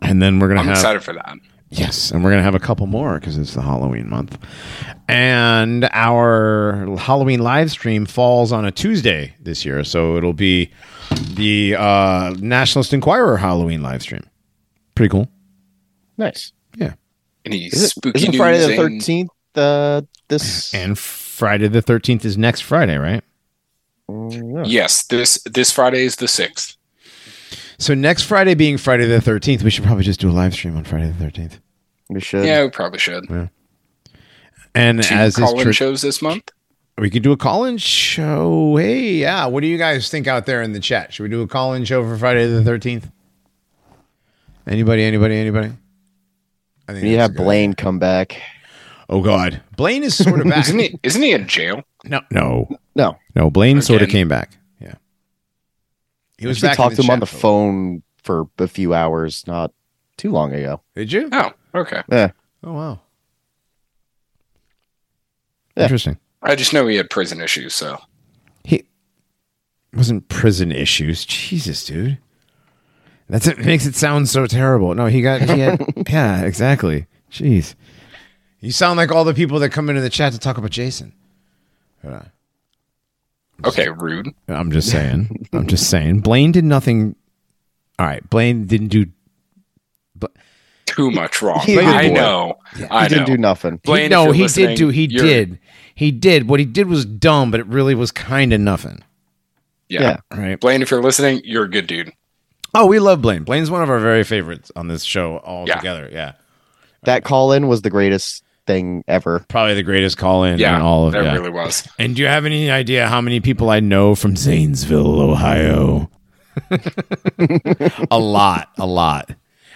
and 0.01 0.21
then 0.21 0.39
we're 0.39 0.47
gonna 0.47 0.61
I'm 0.61 0.65
have 0.67 0.77
excited 0.77 1.03
for 1.03 1.13
that. 1.13 1.35
Yes, 1.71 2.09
and 2.11 2.23
we're 2.23 2.31
gonna 2.31 2.41
have 2.43 2.55
a 2.55 2.59
couple 2.59 2.87
more 2.87 3.19
because 3.19 3.37
it's 3.37 3.53
the 3.53 3.61
Halloween 3.61 4.09
month, 4.09 4.37
and 5.07 5.87
our 5.91 6.95
Halloween 6.97 7.41
live 7.41 7.69
stream 7.69 8.07
falls 8.07 8.51
on 8.51 8.65
a 8.65 8.71
Tuesday 8.71 9.35
this 9.39 9.63
year, 9.65 9.83
so 9.83 10.17
it'll 10.17 10.33
be 10.33 10.71
the 11.35 11.75
uh, 11.75 12.33
Nationalist 12.39 12.91
Enquirer 12.91 13.37
Halloween 13.37 13.83
live 13.83 14.01
stream. 14.01 14.23
Pretty 14.95 15.09
cool. 15.11 15.29
Nice. 16.17 16.53
Yeah, 16.75 16.93
Any 17.45 17.65
Is 17.67 17.83
it, 17.83 17.89
spooky 17.89 18.17
isn't 18.17 18.31
news 18.31 18.39
Friday 18.39 18.67
the 18.67 18.75
thirteenth? 18.75 19.29
Uh, 19.55 20.01
this. 20.27 20.73
and 20.73 20.97
Friday 20.97 21.67
the 21.67 21.83
thirteenth 21.83 22.25
is 22.25 22.35
next 22.37 22.61
Friday, 22.61 22.97
right? 22.97 23.23
Mm, 24.09 24.55
yeah. 24.55 24.63
Yes, 24.65 25.05
this 25.05 25.41
this 25.43 25.71
Friday 25.71 26.03
is 26.03 26.15
the 26.15 26.27
sixth. 26.27 26.77
So 27.79 27.93
next 27.93 28.23
Friday 28.23 28.53
being 28.55 28.77
Friday 28.77 29.05
the 29.05 29.21
thirteenth, 29.21 29.63
we 29.63 29.69
should 29.71 29.83
probably 29.85 30.03
just 30.03 30.19
do 30.19 30.29
a 30.29 30.31
live 30.33 30.53
stream 30.53 30.75
on 30.77 30.83
Friday 30.83 31.07
the 31.07 31.13
thirteenth. 31.13 31.59
We 32.09 32.19
should. 32.19 32.45
Yeah, 32.45 32.63
we 32.63 32.69
probably 32.69 32.99
should. 32.99 33.25
Yeah. 33.29 33.47
And 34.75 35.01
Two 35.01 35.15
as 35.15 35.33
is 35.37 35.43
call-in 35.43 35.63
tr- 35.65 35.71
shows 35.73 36.01
this 36.01 36.21
month. 36.21 36.51
we 36.97 37.09
could 37.09 37.23
do 37.23 37.31
a 37.31 37.37
call-in 37.37 37.77
show. 37.77 38.75
Hey, 38.77 39.13
yeah. 39.13 39.45
What 39.47 39.61
do 39.61 39.67
you 39.67 39.77
guys 39.77 40.09
think 40.09 40.27
out 40.27 40.45
there 40.45 40.61
in 40.61 40.73
the 40.73 40.79
chat? 40.79 41.13
Should 41.13 41.23
we 41.23 41.29
do 41.29 41.41
a 41.41 41.47
call-in 41.47 41.85
show 41.85 42.03
for 42.03 42.17
Friday 42.17 42.45
the 42.47 42.63
thirteenth? 42.63 43.09
Anybody? 44.67 45.03
Anybody? 45.03 45.35
Anybody? 45.37 45.71
I 46.87 46.93
think 46.93 47.05
You 47.05 47.17
have 47.17 47.31
a 47.31 47.33
good 47.33 47.43
Blaine 47.43 47.73
come 47.73 47.97
back. 47.99 48.41
Oh 49.09 49.21
God, 49.21 49.61
Blaine 49.77 50.03
is 50.03 50.15
sort 50.15 50.39
of 50.41 50.47
back. 50.49 50.59
Isn't 50.67 50.79
he? 50.79 50.99
Isn't 51.01 51.21
he 51.21 51.31
in 51.31 51.47
jail? 51.47 51.83
No, 52.03 52.21
no, 52.29 52.67
No, 52.95 53.17
no. 53.35 53.49
Blaine 53.49 53.81
sort 53.81 54.01
of 54.01 54.09
came 54.09 54.27
back. 54.27 54.51
Yeah, 56.39 56.41
he 56.41 56.47
was 56.47 56.61
we 56.61 56.67
back. 56.67 56.77
talked 56.77 56.95
to 56.95 57.01
him 57.03 57.09
on 57.09 57.19
the 57.19 57.25
for 57.25 57.37
phone 57.37 58.03
for 58.23 58.47
a 58.57 58.67
few 58.67 58.93
hours 58.93 59.45
not 59.47 59.71
too 60.17 60.31
long 60.31 60.53
ago. 60.53 60.81
Did 60.95 61.11
you? 61.11 61.29
Oh, 61.31 61.51
okay. 61.75 62.01
Yeah. 62.11 62.31
Oh 62.63 62.73
wow. 62.73 62.99
Yeah. 65.75 65.83
Interesting. 65.83 66.17
I 66.41 66.55
just 66.55 66.73
know 66.73 66.87
he 66.87 66.95
had 66.95 67.09
prison 67.09 67.41
issues, 67.41 67.75
so 67.75 67.99
He 68.63 68.85
wasn't 69.93 70.27
prison 70.29 70.71
issues. 70.71 71.25
Jesus, 71.25 71.85
dude. 71.85 72.17
That's 73.29 73.47
it 73.47 73.59
makes 73.59 73.85
it 73.85 73.95
sound 73.95 74.27
so 74.27 74.47
terrible. 74.47 74.95
No, 74.95 75.05
he 75.05 75.21
got 75.21 75.41
he 75.41 75.59
had 75.59 75.81
yeah, 76.09 76.41
exactly. 76.41 77.05
Jeez. 77.31 77.75
You 78.59 78.71
sound 78.71 78.97
like 78.97 79.11
all 79.11 79.23
the 79.23 79.33
people 79.33 79.59
that 79.59 79.69
come 79.69 79.87
into 79.89 80.01
the 80.01 80.09
chat 80.09 80.33
to 80.33 80.39
talk 80.39 80.57
about 80.57 80.71
Jason. 80.71 81.13
But, 82.03 82.27
okay, 83.65 83.89
rude. 83.89 84.29
I'm 84.47 84.71
just 84.71 84.89
saying. 84.91 85.47
I'm 85.53 85.67
just 85.67 85.89
saying. 85.89 86.21
Blaine 86.21 86.51
did 86.51 86.63
nothing. 86.65 87.15
All 87.97 88.05
right, 88.05 88.27
Blaine 88.29 88.65
didn't 88.65 88.87
do. 88.89 89.07
Too 90.85 91.11
much 91.11 91.41
wrong. 91.43 91.59
He 91.61 91.77
I 91.79 92.03
did. 92.03 92.13
know. 92.13 92.57
I 92.89 93.03
he 93.03 93.09
didn't 93.09 93.21
know. 93.29 93.35
do 93.35 93.37
nothing. 93.37 93.77
Blaine, 93.77 94.03
he, 94.03 94.09
no, 94.09 94.31
he 94.31 94.47
did 94.47 94.75
do. 94.75 94.89
He 94.89 95.05
did. 95.05 95.59
He 95.93 96.11
did. 96.11 96.49
What 96.49 96.59
he 96.59 96.65
did 96.65 96.87
was 96.87 97.05
dumb, 97.05 97.51
but 97.51 97.59
it 97.59 97.67
really 97.67 97.93
was 97.93 98.11
kind 98.11 98.51
of 98.53 98.59
nothing. 98.59 99.03
Yeah. 99.87 100.01
Yeah. 100.31 100.37
Right. 100.37 100.59
Blaine, 100.59 100.81
if 100.81 100.89
you're 100.89 101.01
listening, 101.03 101.41
you're 101.43 101.65
a 101.65 101.69
good 101.69 101.85
dude. 101.87 102.11
Oh, 102.73 102.87
we 102.87 102.99
love 102.99 103.21
Blaine. 103.21 103.43
Blaine's 103.43 103.69
one 103.69 103.83
of 103.83 103.89
our 103.89 103.99
very 103.99 104.23
favorites 104.23 104.71
on 104.75 104.87
this 104.87 105.03
show 105.03 105.37
all 105.37 105.67
Yeah. 105.67 105.75
together. 105.75 106.09
Yeah. 106.11 106.33
That 107.03 107.23
call 107.23 107.51
in 107.51 107.67
was 107.67 107.81
the 107.83 107.89
greatest 107.91 108.43
thing 108.69 109.03
ever. 109.07 109.43
Probably 109.49 109.73
the 109.73 109.81
greatest 109.83 110.17
call 110.17 110.43
in 110.43 110.59
Yeah, 110.59 110.75
in 110.75 110.81
all 110.83 111.07
of 111.07 111.15
it. 111.15 111.23
yeah. 111.23 111.33
really 111.33 111.49
was. 111.49 111.87
And 111.97 112.15
do 112.15 112.21
you 112.21 112.27
have 112.27 112.45
any 112.45 112.69
idea 112.69 113.07
how 113.07 113.19
many 113.19 113.39
people 113.39 113.71
I 113.71 113.79
know 113.79 114.13
from 114.13 114.35
Zanesville, 114.35 115.19
Ohio? 115.19 116.09
a 118.11 118.19
lot, 118.19 118.69
a 118.77 118.85
lot. 118.85 119.31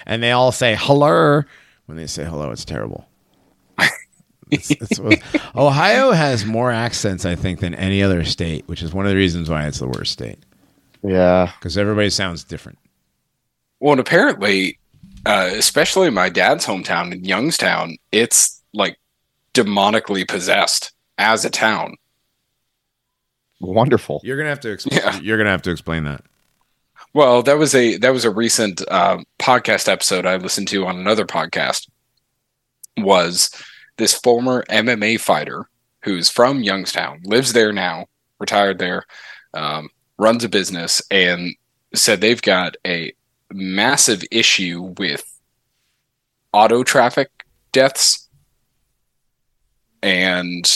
And 0.06 0.22
they 0.22 0.32
all 0.32 0.52
say 0.52 0.76
hello. 0.80 1.42
When 1.88 1.98
they 1.98 2.08
say 2.08 2.24
hello, 2.24 2.52
it's 2.52 2.66
terrible. 2.66 3.08
It's- 4.52 4.70
it's- 4.70 5.42
Ohio 5.56 6.12
has 6.12 6.46
more 6.46 6.72
accents, 6.72 7.26
I 7.26 7.34
think, 7.36 7.60
than 7.62 7.74
any 7.74 8.04
other 8.04 8.24
state, 8.24 8.68
which 8.68 8.84
is 8.84 8.94
one 8.94 9.06
of 9.06 9.10
the 9.10 9.16
reasons 9.16 9.50
why 9.50 9.66
it's 9.66 9.80
the 9.80 9.88
worst 9.88 10.12
state 10.12 10.38
Yeah. 11.02 11.52
because 11.60 11.78
everybody 11.78 12.12
sounds 12.12 12.44
different. 12.44 12.78
Well, 13.80 13.94
and 13.94 14.00
apparently, 14.00 14.78
uh, 15.26 15.50
especially 15.54 16.08
in 16.10 16.14
my 16.14 16.30
dad's 16.30 16.66
hometown 16.68 17.12
in 17.12 17.24
Youngstown, 17.26 17.98
it's 18.12 18.62
like 18.74 18.98
demonically 19.54 20.28
possessed 20.28 20.92
as 21.18 21.46
a 21.46 21.50
town. 21.50 21.96
Wonderful. 23.60 24.22
You're 24.24 24.38
gonna 24.38 24.50
have 24.50 24.60
to 24.62 24.72
explain. 24.72 25.00
Yeah. 25.02 25.20
You're 25.20 25.38
gonna 25.38 25.52
have 25.52 25.62
to 25.64 25.72
explain 25.72 26.04
that. 26.04 26.24
Well, 27.14 27.44
that 27.44 27.58
was 27.58 27.76
a 27.76 27.98
that 27.98 28.12
was 28.12 28.26
a 28.26 28.32
recent 28.32 28.82
um, 28.92 29.26
podcast 29.40 29.88
episode 29.88 30.26
I 30.26 30.36
listened 30.38 30.68
to 30.70 30.86
on 30.86 30.98
another 30.98 31.26
podcast. 31.26 31.88
Was 32.98 33.52
this 33.98 34.14
former 34.14 34.64
MMA 34.70 35.20
fighter 35.20 35.70
who's 36.04 36.30
from 36.30 36.64
Youngstown, 36.64 37.22
lives 37.24 37.54
there 37.54 37.72
now, 37.72 38.08
retired 38.40 38.80
there, 38.80 39.06
um, 39.54 39.90
runs 40.18 40.44
a 40.44 40.50
business, 40.50 41.02
and 41.10 41.56
said 41.94 42.20
they've 42.20 42.42
got 42.42 42.76
a 42.86 43.14
massive 43.52 44.24
issue 44.32 44.94
with 44.98 45.24
auto 46.52 46.84
traffic 46.84 47.30
deaths 47.72 48.23
and 50.04 50.70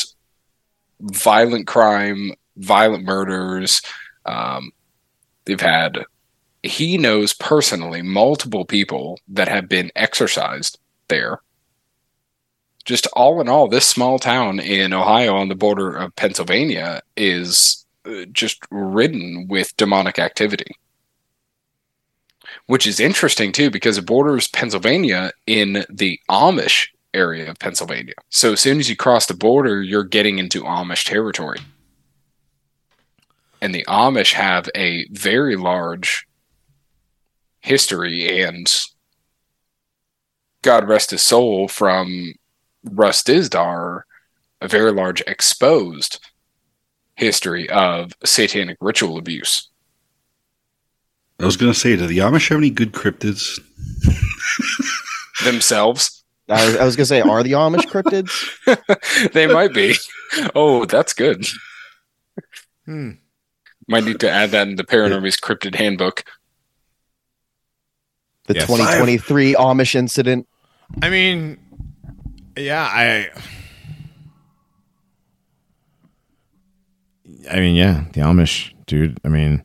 violent 1.02 1.68
crime, 1.68 2.32
violent 2.56 3.04
murders. 3.04 3.84
Um, 4.26 4.72
they've 5.46 5.62
had 5.62 6.06
he 6.64 6.98
knows 6.98 7.34
personally 7.34 8.02
multiple 8.02 8.66
people 8.66 9.20
that 9.28 9.48
have 9.48 9.70
been 9.70 9.92
exorcised 9.96 10.80
there. 11.08 11.42
Just 12.86 13.08
all 13.14 13.42
in 13.42 13.50
all, 13.50 13.68
this 13.68 13.86
small 13.86 14.18
town 14.18 14.60
in 14.60 14.94
Ohio 14.94 15.36
on 15.36 15.50
the 15.50 15.56
border 15.56 15.96
of 15.96 16.16
Pennsylvania 16.16 17.02
is 17.16 17.86
uh, 18.06 18.26
just 18.32 18.60
ridden 18.72 19.48
with 19.50 19.76
demonic 19.78 20.20
activity. 20.20 20.72
Which 22.66 22.88
is 22.88 23.00
interesting 23.00 23.52
too, 23.52 23.70
because 23.70 23.98
it 23.98 24.06
borders 24.06 24.48
Pennsylvania 24.48 25.32
in 25.46 25.86
the 25.90 26.20
Amish 26.30 26.88
area 27.14 27.50
of 27.50 27.60
Pennsylvania. 27.60 28.14
So 28.30 28.54
as 28.54 28.60
soon 28.60 28.80
as 28.80 28.90
you 28.90 28.96
cross 28.96 29.26
the 29.26 29.34
border, 29.34 29.82
you're 29.82 30.04
getting 30.04 30.40
into 30.40 30.64
Amish 30.64 31.06
territory. 31.06 31.60
And 33.62 33.74
the 33.74 33.86
Amish 33.88 34.34
have 34.34 34.70
a 34.76 35.08
very 35.12 35.56
large 35.56 36.28
history 37.60 38.42
and 38.42 38.72
God 40.62 40.88
rest 40.88 41.12
his 41.12 41.24
soul 41.24 41.68
from 41.68 42.34
Russ 42.84 43.24
Dizdar, 43.24 44.02
a 44.62 44.68
very 44.68 44.92
large 44.92 45.22
exposed 45.22 46.20
history 47.16 47.70
of 47.70 48.14
satanic 48.24 48.78
ritual 48.80 49.18
abuse. 49.18 49.70
I 51.40 51.46
was 51.46 51.58
going 51.58 51.72
to 51.72 51.80
say, 51.80 51.96
do 51.96 52.08
the 52.08 52.18
Amish 52.20 52.50
have 52.50 52.58
any 52.58 52.70
good 52.70 52.94
cryptids? 52.94 53.60
Themselves, 55.44 56.17
I 56.50 56.66
was, 56.66 56.76
I 56.78 56.86
was 56.86 56.96
gonna 56.96 57.06
say, 57.06 57.22
are 57.22 57.44
the 57.44 57.52
Amish 57.54 57.86
cryptids? 57.88 59.32
they 59.34 59.48
might 59.48 59.74
be. 59.74 59.96
Oh, 60.56 60.86
that's 60.86 61.14
good. 61.14 61.46
Hmm. 62.86 63.12
Might 63.88 64.06
need 64.06 64.20
to 64.22 64.30
add 64.30 64.52
that 64.52 64.68
in 64.68 64.76
the 64.76 64.84
Paranormies 64.84 65.40
Cryptid 65.40 65.76
Handbook. 65.76 66.24
The 68.48 68.56
Yes. 68.56 68.68
2023 68.68 69.56
Amish 69.56 69.96
incident. 69.96 70.48
I 71.02 71.10
mean, 71.10 71.58
yeah, 72.56 72.84
I. 72.84 73.30
I 77.52 77.60
mean, 77.60 77.76
yeah, 77.76 78.06
the 78.14 78.22
Amish, 78.22 78.74
dude. 78.86 79.20
I 79.26 79.30
mean, 79.30 79.64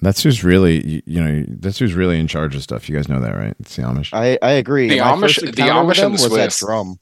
that's 0.00 0.22
who's 0.22 0.44
really, 0.44 0.86
you, 0.86 1.02
you 1.06 1.24
know, 1.24 1.44
that's 1.48 1.78
who's 1.78 1.94
really 1.94 2.18
in 2.20 2.28
charge 2.28 2.54
of 2.54 2.62
stuff. 2.62 2.88
You 2.88 2.96
guys 2.96 3.08
know 3.08 3.20
that, 3.20 3.34
right? 3.34 3.54
It's 3.60 3.76
the 3.76 3.82
Amish. 3.82 4.12
I, 4.12 4.38
I 4.42 4.52
agree. 4.52 4.88
The 4.88 5.00
My 5.00 5.12
Amish- 5.12 5.40
the 5.40 5.62
Amish 5.62 5.96
them 5.96 6.12
and 6.12 6.18
the 6.18 6.22
was 6.28 6.32
that 6.36 6.52
Swiss. 6.52 6.58
drum. 6.60 6.98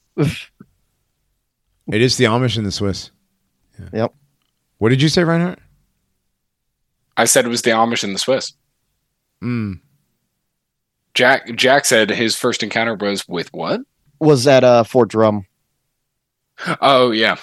It 1.92 2.00
is 2.02 2.16
the 2.16 2.24
Amish 2.24 2.56
and 2.56 2.66
the 2.66 2.72
Swiss. 2.72 3.10
Yeah. 3.78 3.88
Yep. 3.92 4.14
What 4.78 4.88
did 4.88 5.00
you 5.02 5.08
say, 5.08 5.24
Reinhardt? 5.24 5.58
I 7.16 7.24
said 7.24 7.44
it 7.44 7.48
was 7.48 7.62
the 7.62 7.70
Amish 7.70 8.02
and 8.04 8.14
the 8.14 8.18
Swiss. 8.18 8.52
Mm. 9.42 9.80
Jack 11.14 11.54
Jack 11.56 11.84
said 11.84 12.10
his 12.10 12.36
first 12.36 12.62
encounter 12.62 12.94
was 12.94 13.26
with 13.28 13.52
what? 13.52 13.80
Was 14.18 14.46
at 14.46 14.64
uh 14.64 14.84
Fort 14.84 15.08
Drum. 15.08 15.46
Oh 16.80 17.10
yeah. 17.10 17.36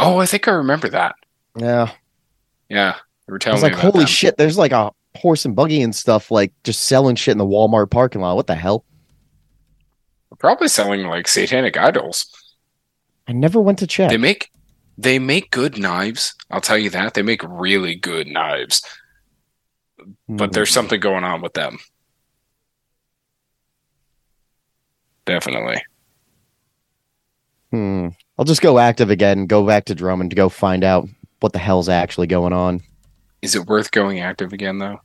Oh, 0.00 0.18
I 0.18 0.26
think 0.26 0.48
I 0.48 0.52
remember 0.52 0.88
that. 0.88 1.14
Yeah. 1.56 1.90
Yeah, 2.68 2.96
you 3.28 3.32
were 3.32 3.36
I 3.36 3.38
telling 3.38 3.62
like, 3.62 3.74
holy 3.74 4.00
them. 4.00 4.06
shit, 4.06 4.36
there's 4.36 4.58
like 4.58 4.72
a 4.72 4.92
horse 5.16 5.44
and 5.44 5.54
buggy 5.54 5.82
and 5.82 5.94
stuff, 5.94 6.30
like 6.30 6.52
just 6.64 6.82
selling 6.82 7.16
shit 7.16 7.32
in 7.32 7.38
the 7.38 7.46
Walmart 7.46 7.90
parking 7.90 8.20
lot. 8.20 8.36
What 8.36 8.46
the 8.46 8.54
hell? 8.54 8.84
Probably 10.38 10.68
selling 10.68 11.06
like 11.06 11.28
satanic 11.28 11.76
idols. 11.76 12.26
I 13.28 13.32
never 13.32 13.60
went 13.60 13.78
to 13.78 13.86
check. 13.86 14.10
They 14.10 14.16
make 14.16 14.50
they 14.98 15.18
make 15.20 15.50
good 15.52 15.78
knives. 15.78 16.34
I'll 16.50 16.60
tell 16.60 16.76
you 16.78 16.90
that 16.90 17.14
they 17.14 17.22
make 17.22 17.42
really 17.48 17.94
good 17.94 18.26
knives. 18.26 18.82
But 20.28 20.46
Hmm. 20.46 20.52
there's 20.52 20.70
something 20.70 20.98
going 20.98 21.22
on 21.22 21.42
with 21.42 21.54
them. 21.54 21.78
Definitely. 25.24 25.82
Hmm. 27.70 28.08
I'll 28.38 28.44
just 28.44 28.62
go 28.62 28.78
active 28.78 29.10
again, 29.10 29.46
go 29.46 29.64
back 29.66 29.84
to 29.86 29.94
Drummond 29.94 30.30
to 30.30 30.36
go 30.36 30.48
find 30.48 30.82
out 30.84 31.08
what 31.40 31.52
the 31.52 31.58
hell's 31.58 31.88
actually 31.88 32.26
going 32.26 32.52
on. 32.52 32.82
Is 33.42 33.54
it 33.54 33.66
worth 33.66 33.90
going 33.90 34.20
active 34.20 34.52
again 34.52 34.78
though? 34.78 35.00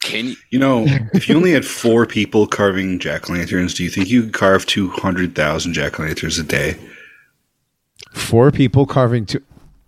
Can 0.00 0.26
you, 0.26 0.36
You 0.50 0.58
know, 0.58 0.84
if 1.14 1.28
you 1.28 1.36
only 1.36 1.52
had 1.52 1.64
four 1.64 2.06
people 2.06 2.46
carving 2.46 2.98
jack 2.98 3.28
o' 3.30 3.32
lanterns, 3.34 3.74
do 3.74 3.84
you 3.84 3.90
think 3.90 4.08
you 4.08 4.22
could 4.22 4.32
carve 4.32 4.66
200,000 4.66 5.72
jack 5.72 6.00
o' 6.00 6.02
lanterns 6.02 6.38
a 6.38 6.42
day? 6.42 6.76
Four 8.12 8.50
people 8.50 8.86
carving 8.86 9.26
two, 9.26 9.42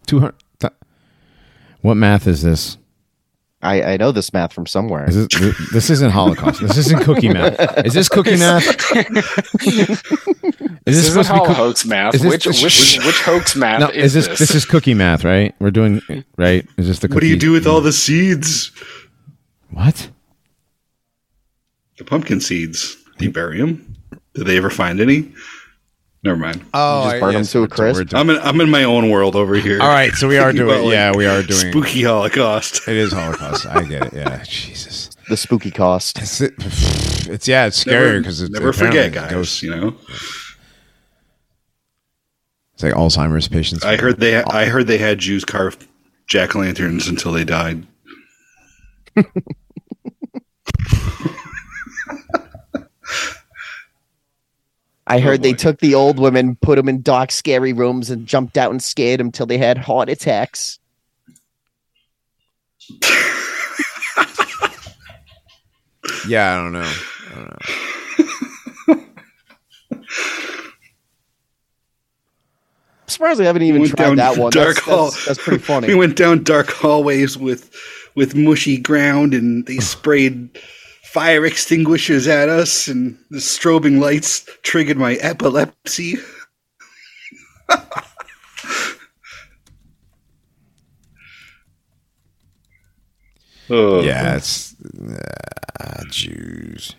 200. 0.07 0.35
th- 0.61 0.73
What 1.81 1.97
math 1.97 2.27
is 2.27 2.43
this? 2.43 2.77
I, 3.63 3.93
I 3.93 3.97
know 3.97 4.11
this 4.11 4.33
math 4.33 4.53
from 4.53 4.67
somewhere. 4.67 5.09
Is 5.09 5.29
this, 5.29 5.71
this 5.73 5.89
isn't 5.91 6.11
Holocaust. 6.11 6.61
This 6.61 6.77
isn't 6.79 7.03
cookie 7.05 7.29
math. 7.29 7.87
Is 7.87 7.95
this 7.95 8.09
cookie 8.09 8.37
math? 8.37 8.67
Is 9.65 9.87
this 9.87 10.03
this 10.85 10.97
isn't 10.97 11.25
supposed 11.25 11.29
to 11.29 11.35
be 11.35 11.39
all 11.41 11.55
hoax 11.55 11.85
math. 11.85 12.15
is 12.15 12.23
this- 12.23 12.31
Which, 12.33 12.47
which 12.63 12.99
which 13.07 13.21
hoax 13.23 13.55
math 13.55 13.81
No, 13.81 13.89
is, 13.91 14.17
is 14.17 14.27
this 14.27 14.39
this 14.39 14.55
is 14.55 14.65
cookie 14.65 14.95
math, 14.95 15.25
right? 15.25 15.55
We're 15.61 15.71
doing 15.71 16.03
right. 16.37 16.67
Is 16.77 16.89
this 16.89 16.99
the 16.99 17.07
cookie? 17.09 17.15
What 17.17 17.21
do 17.21 17.29
you 17.29 17.37
do 17.39 17.53
with 17.53 17.67
all 17.67 17.81
the 17.81 17.93
seeds? 17.93 18.73
What? 19.71 20.11
The 21.99 22.05
pumpkin 22.05 22.41
seeds. 22.41 22.97
Do 23.19 23.25
you 23.27 23.31
bury 23.33 23.59
them? 23.59 23.95
Did 24.35 24.47
they 24.47 24.57
ever 24.57 24.71
find 24.71 25.01
any? 25.01 25.33
Never 26.25 26.37
mind. 26.39 26.65
Oh, 26.73 27.11
just 27.11 27.21
burn 27.21 27.35
them 27.35 27.45
to 27.45 27.63
a 27.65 27.69
crisp? 27.69 28.15
I'm 28.15 28.31
in, 28.31 28.37
I'm 28.39 28.61
in 28.61 28.71
my 28.71 28.85
own 28.85 29.11
world 29.11 29.35
over 29.35 29.55
here. 29.57 29.81
all 29.83 29.89
right, 29.89 30.13
so 30.13 30.29
we 30.29 30.39
are 30.39 30.53
doing. 30.53 30.71
about, 30.71 30.85
like, 30.85 30.93
yeah, 30.93 31.13
we 31.17 31.27
are 31.27 31.43
doing. 31.43 31.73
Spooky 31.73 32.03
Holocaust. 32.05 32.87
It 32.87 32.97
is 32.97 33.13
Holocaust. 33.13 33.67
I 33.67 33.83
get 33.83 34.07
it. 34.07 34.13
Yeah, 34.15 34.43
Jesus. 34.45 35.11
The 35.29 35.37
spooky 35.37 35.71
cost. 35.73 36.19
It's, 36.19 36.41
it's 36.41 37.49
yeah, 37.49 37.67
it's 37.67 37.77
scary 37.79 38.19
because 38.21 38.41
it's 38.41 38.53
never 38.53 38.73
forget, 38.73 39.13
guys. 39.13 39.31
ghosts. 39.33 39.63
You 39.65 39.71
know, 39.75 39.97
It's 42.75 42.83
like 42.83 42.95
Alzheimer's 42.95 43.49
patients. 43.49 43.85
I 43.85 43.97
heard 43.97 44.21
they 44.21 44.43
I 44.43 44.67
heard 44.67 44.87
they 44.87 44.99
had 44.99 45.19
Jews 45.19 45.45
carve 45.45 45.89
jack 46.29 46.55
o' 46.55 46.61
lanterns 46.61 47.09
until 47.09 47.33
they 47.33 47.45
died. 47.45 47.87
I 55.13 55.21
heard 55.21 55.43
they 55.43 55.53
oh, 55.53 55.57
took 55.57 55.79
the 55.81 55.95
old 55.95 56.19
women, 56.19 56.57
put 56.57 56.77
them 56.77 56.89
in 56.89 57.03
dark, 57.03 57.31
scary 57.33 57.75
rooms, 57.75 58.09
and 58.09 58.27
jumped 58.27 58.57
out 58.57 58.71
and 58.71 58.83
scared 58.83 59.21
them 59.21 59.31
till 59.31 59.45
they 59.45 59.59
had 59.59 59.77
heart 59.77 60.09
attacks. 60.09 60.79
Yeah, 66.27 66.55
I 66.55 66.57
don't 66.57 66.73
know. 66.73 66.93
I 67.31 67.35
don't 67.35 67.49
know. 67.49 67.59
I'm 73.03 73.09
surprised 73.09 73.41
I 73.43 73.45
haven't 73.45 73.63
even 73.63 73.83
went 73.83 73.95
tried 73.95 74.07
down 74.07 74.17
that 74.17 74.39
one. 74.39 74.51
dark 74.51 74.77
That's, 74.77 74.87
hall. 74.87 75.05
that's, 75.11 75.27
that's 75.27 75.43
pretty 75.43 75.63
funny. 75.63 75.89
We 75.89 75.95
went 75.95 76.17
down 76.17 76.43
dark 76.43 76.71
hallways 76.71 77.37
with 77.37 77.71
with 78.15 78.35
mushy 78.35 78.79
ground, 78.79 79.35
and 79.35 79.67
they 79.67 79.77
sprayed 79.81 80.59
fire 81.13 81.45
extinguishers 81.45 82.27
at 82.27 82.49
us, 82.49 82.89
and 82.89 83.19
the 83.31 83.37
strobing 83.39 84.01
lights 84.01 84.49
triggered 84.63 84.97
my 84.97 85.15
epilepsy. 85.17 86.17
oh. 93.71 94.01
Yeah, 94.03 94.37
it's 94.37 94.75
uh, 95.81 96.05
Jews. 96.09 96.95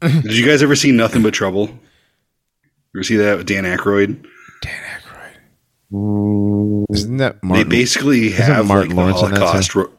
Did 0.00 0.36
you 0.36 0.46
guys 0.46 0.62
ever 0.62 0.76
see 0.76 0.92
Nothing 0.92 1.22
But 1.22 1.34
Trouble? 1.34 1.68
You 1.68 3.00
Ever 3.00 3.02
see 3.04 3.16
that 3.16 3.38
with 3.38 3.46
Dan 3.46 3.64
Aykroyd? 3.64 4.24
Dan 4.62 4.82
Aykroyd. 5.90 6.84
Isn't 6.90 7.16
that 7.16 7.38
they 7.42 7.64
basically 7.64 8.26
Isn't 8.26 8.42
have 8.44 8.66
Martin 8.66 8.94
like 8.94 8.96
Lawrence 8.96 9.20
the 9.20 9.26
in 9.26 9.32
that 9.32 9.40
Holocaust. 9.40 9.74
ro- 9.74 9.92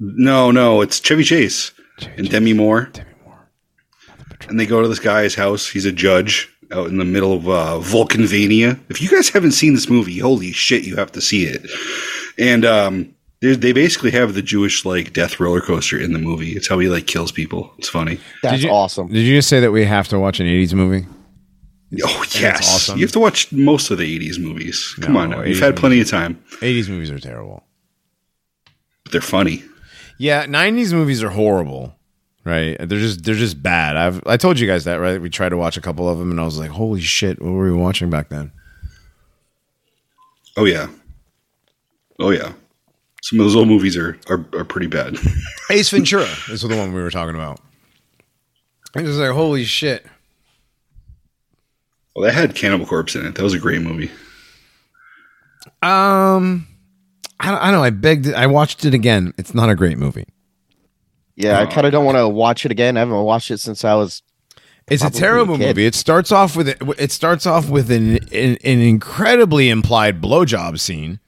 no, 0.00 0.50
no, 0.50 0.80
it's 0.80 1.00
Chevy 1.00 1.22
Chase 1.24 1.70
and 2.16 2.28
Demi 2.30 2.52
Moore. 2.52 2.90
Demi 2.92 3.10
Moore. 3.24 3.48
and 4.48 4.58
they 4.60 4.66
go 4.66 4.82
to 4.82 4.88
this 4.88 4.98
guy's 4.98 5.34
house. 5.34 5.68
He's 5.68 5.84
a 5.86 5.92
judge 5.92 6.48
out 6.72 6.88
in 6.88 6.98
the 6.98 7.04
middle 7.04 7.32
of 7.32 7.48
uh, 7.48 7.78
Valkenvania. 7.80 8.78
If 8.88 9.00
you 9.00 9.08
guys 9.08 9.28
haven't 9.28 9.52
seen 9.52 9.74
this 9.74 9.88
movie, 9.88 10.18
holy 10.18 10.52
shit, 10.52 10.84
you 10.84 10.96
have 10.96 11.12
to 11.12 11.20
see 11.20 11.44
it. 11.44 11.64
And 12.38 12.64
um, 12.64 13.14
they, 13.40 13.54
they 13.54 13.72
basically 13.72 14.10
have 14.10 14.34
the 14.34 14.42
Jewish 14.42 14.84
like 14.84 15.12
death 15.12 15.38
roller 15.40 15.60
coaster 15.60 15.98
in 15.98 16.12
the 16.12 16.18
movie. 16.18 16.52
It's 16.52 16.68
how 16.68 16.78
he 16.78 16.88
like 16.88 17.06
kills 17.06 17.30
people. 17.32 17.72
It's 17.78 17.88
funny. 17.88 18.18
that's 18.42 18.56
Did 18.56 18.64
you- 18.64 18.70
awesome. 18.70 19.08
Did 19.08 19.20
you 19.24 19.36
just 19.36 19.48
say 19.48 19.60
that 19.60 19.70
we 19.72 19.84
have 19.84 20.08
to 20.08 20.18
watch 20.18 20.40
an 20.40 20.46
'80s 20.46 20.74
movie? 20.74 21.06
Oh 22.04 22.24
yes, 22.32 22.74
awesome. 22.74 22.98
you 22.98 23.04
have 23.06 23.12
to 23.12 23.20
watch 23.20 23.52
most 23.52 23.92
of 23.92 23.98
the 23.98 24.18
'80s 24.18 24.40
movies. 24.40 24.92
Come 25.00 25.12
No, 25.14 25.20
on, 25.20 25.30
now. 25.30 25.42
you've 25.42 25.60
had 25.60 25.76
plenty 25.76 26.00
of 26.00 26.08
time, 26.10 26.42
'80s 26.60 26.88
movies 26.88 27.10
are 27.12 27.20
terrible. 27.20 27.62
but 29.04 29.12
they're 29.12 29.20
funny. 29.20 29.62
Yeah, 30.18 30.46
'90s 30.46 30.92
movies 30.92 31.22
are 31.22 31.30
horrible. 31.30 31.94
Right? 32.44 32.76
They're 32.78 33.00
just 33.00 33.24
they're 33.24 33.34
just 33.34 33.60
bad. 33.60 33.96
I've 33.96 34.22
I 34.26 34.36
told 34.36 34.60
you 34.60 34.68
guys 34.68 34.84
that, 34.84 34.96
right? 34.96 35.20
We 35.20 35.28
tried 35.30 35.48
to 35.48 35.56
watch 35.56 35.76
a 35.76 35.80
couple 35.80 36.08
of 36.08 36.18
them, 36.18 36.30
and 36.30 36.40
I 36.40 36.44
was 36.44 36.58
like, 36.58 36.70
"Holy 36.70 37.00
shit! 37.00 37.42
What 37.42 37.50
were 37.50 37.64
we 37.64 37.72
watching 37.72 38.08
back 38.08 38.28
then?" 38.28 38.52
Oh 40.56 40.64
yeah, 40.64 40.86
oh 42.20 42.30
yeah. 42.30 42.52
Some 43.22 43.40
of 43.40 43.46
those 43.46 43.56
old 43.56 43.66
movies 43.66 43.96
are 43.96 44.16
are, 44.28 44.46
are 44.52 44.64
pretty 44.64 44.86
bad. 44.86 45.16
Ace 45.70 45.90
Ventura 45.90 46.28
is 46.48 46.62
the 46.62 46.76
one 46.76 46.92
we 46.92 47.02
were 47.02 47.10
talking 47.10 47.34
about. 47.34 47.58
It 48.94 49.02
was 49.02 49.18
like, 49.18 49.32
"Holy 49.32 49.64
shit!" 49.64 50.06
well, 52.14 52.24
that 52.24 52.32
had 52.32 52.54
Cannibal 52.54 52.86
Corpse 52.86 53.16
in 53.16 53.26
it. 53.26 53.34
That 53.34 53.42
was 53.42 53.54
a 53.54 53.58
great 53.58 53.82
movie. 53.82 54.10
Um, 55.82 56.66
I 57.40 57.50
don't, 57.50 57.58
I 57.60 57.64
don't 57.70 57.74
know. 57.80 57.82
I 57.84 57.90
begged. 57.90 58.32
I 58.32 58.46
watched 58.46 58.84
it 58.84 58.94
again. 58.94 59.32
It's 59.36 59.54
not 59.54 59.68
a 59.70 59.74
great 59.74 59.98
movie. 59.98 60.26
Yeah, 61.36 61.60
I 61.60 61.66
kind 61.66 61.86
of 61.86 61.92
don't 61.92 62.04
want 62.06 62.16
to 62.16 62.26
watch 62.28 62.64
it 62.64 62.70
again. 62.72 62.96
I 62.96 63.00
haven't 63.00 63.14
watched 63.22 63.50
it 63.50 63.58
since 63.58 63.84
I 63.84 63.94
was. 63.94 64.22
It's 64.88 65.04
a 65.04 65.10
terrible 65.10 65.56
a 65.56 65.58
movie. 65.58 65.84
It 65.84 65.94
starts 65.94 66.32
off 66.32 66.56
with 66.56 66.68
it. 66.68 66.78
It 66.98 67.12
starts 67.12 67.44
off 67.44 67.68
with 67.68 67.90
an 67.90 68.16
an, 68.32 68.56
an 68.64 68.80
incredibly 68.80 69.68
implied 69.68 70.22
blowjob 70.22 70.78
scene. 70.80 71.20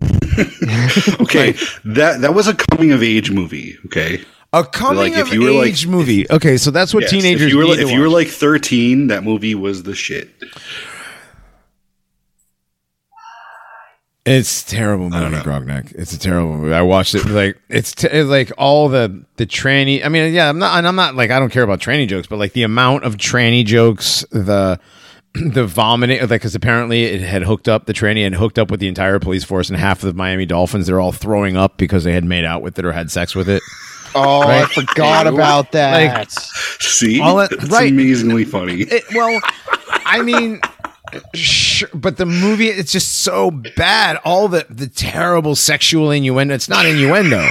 Okay, 1.20 1.52
that 1.84 2.20
that 2.20 2.34
was 2.34 2.46
a 2.46 2.54
coming 2.54 2.92
of 2.92 3.02
age 3.02 3.30
movie. 3.30 3.78
Okay, 3.86 4.22
A 4.52 4.64
coming 4.64 5.12
Like, 5.12 5.20
if 5.20 5.28
of 5.28 5.32
you 5.34 5.42
were, 5.42 5.50
like- 5.52 5.68
age 5.68 5.86
movie. 5.86 6.30
Okay, 6.30 6.56
so 6.58 6.70
that's 6.70 6.92
what 6.92 7.02
Yes, 7.02 7.10
teenagers 7.10 7.46
If 7.46 7.50
you 7.52 7.58
were, 7.58 7.64
need 7.64 7.78
if 7.78 7.88
to 7.88 7.94
you 7.94 8.00
were 8.00 8.08
like 8.10 8.28
13, 8.28 9.06
that 9.06 9.24
movie 9.24 9.54
was 9.54 9.84
the 9.84 9.94
shit. 9.94 10.28
It's 14.26 14.62
a 14.64 14.66
terrible 14.66 15.08
don't 15.08 15.30
movie, 15.30 15.36
know. 15.36 15.42
Grognak. 15.42 15.94
It's 15.94 16.12
a 16.12 16.18
terrible 16.18 16.56
movie. 16.58 16.74
I 16.74 16.82
watched 16.82 17.14
it 17.14 17.24
like 17.26 17.58
it's, 17.68 17.94
t- 17.94 18.08
it's 18.10 18.28
like 18.28 18.50
all 18.58 18.88
the 18.88 19.24
the 19.36 19.46
tranny. 19.46 20.04
I 20.04 20.08
mean, 20.08 20.34
yeah, 20.34 20.48
I'm 20.48 20.58
not. 20.58 20.76
And 20.78 20.86
I'm 20.88 20.96
not 20.96 21.14
like 21.14 21.30
I 21.30 21.38
don't 21.38 21.50
care 21.50 21.62
about 21.62 21.80
tranny 21.80 22.08
jokes, 22.08 22.26
but 22.26 22.38
like 22.38 22.52
the 22.52 22.64
amount 22.64 23.04
of 23.04 23.16
tranny 23.16 23.64
jokes, 23.64 24.24
the 24.32 24.80
the 25.34 25.64
vomiting, 25.66 26.18
like 26.20 26.28
because 26.30 26.54
apparently 26.56 27.04
it 27.04 27.20
had 27.20 27.42
hooked 27.42 27.68
up 27.68 27.86
the 27.86 27.92
tranny 27.92 28.26
and 28.26 28.34
hooked 28.34 28.58
up 28.58 28.70
with 28.70 28.80
the 28.80 28.88
entire 28.88 29.18
police 29.20 29.44
force 29.44 29.68
and 29.70 29.78
half 29.78 30.02
of 30.02 30.06
the 30.08 30.14
Miami 30.18 30.44
Dolphins. 30.46 30.86
They're 30.88 31.00
all 31.00 31.12
throwing 31.12 31.56
up 31.56 31.76
because 31.78 32.02
they 32.04 32.12
had 32.12 32.24
made 32.24 32.44
out 32.44 32.62
with 32.62 32.78
it 32.78 32.84
or 32.84 32.90
had 32.92 33.10
sex 33.10 33.34
with 33.34 33.48
it. 33.48 33.62
Oh, 34.18 34.40
I 34.48 34.64
forgot 34.68 35.26
about 35.26 35.72
that. 35.72 36.30
See, 36.30 37.20
All 37.20 37.36
that- 37.36 37.50
That's 37.50 37.68
right. 37.68 37.92
amazingly 37.92 38.46
funny. 38.46 38.80
It, 38.80 39.04
well, 39.14 39.38
I 40.06 40.22
mean, 40.22 40.62
sure, 41.34 41.88
but 41.94 42.16
the 42.16 42.26
movie 42.26 42.68
it's 42.68 42.92
just 42.92 43.20
so 43.20 43.50
bad. 43.50 44.18
All 44.24 44.48
the 44.48 44.66
the 44.68 44.86
terrible 44.88 45.54
sexual 45.54 46.10
innuendo. 46.10 46.54
It's 46.54 46.68
not 46.68 46.86
innuendo. 46.86 47.48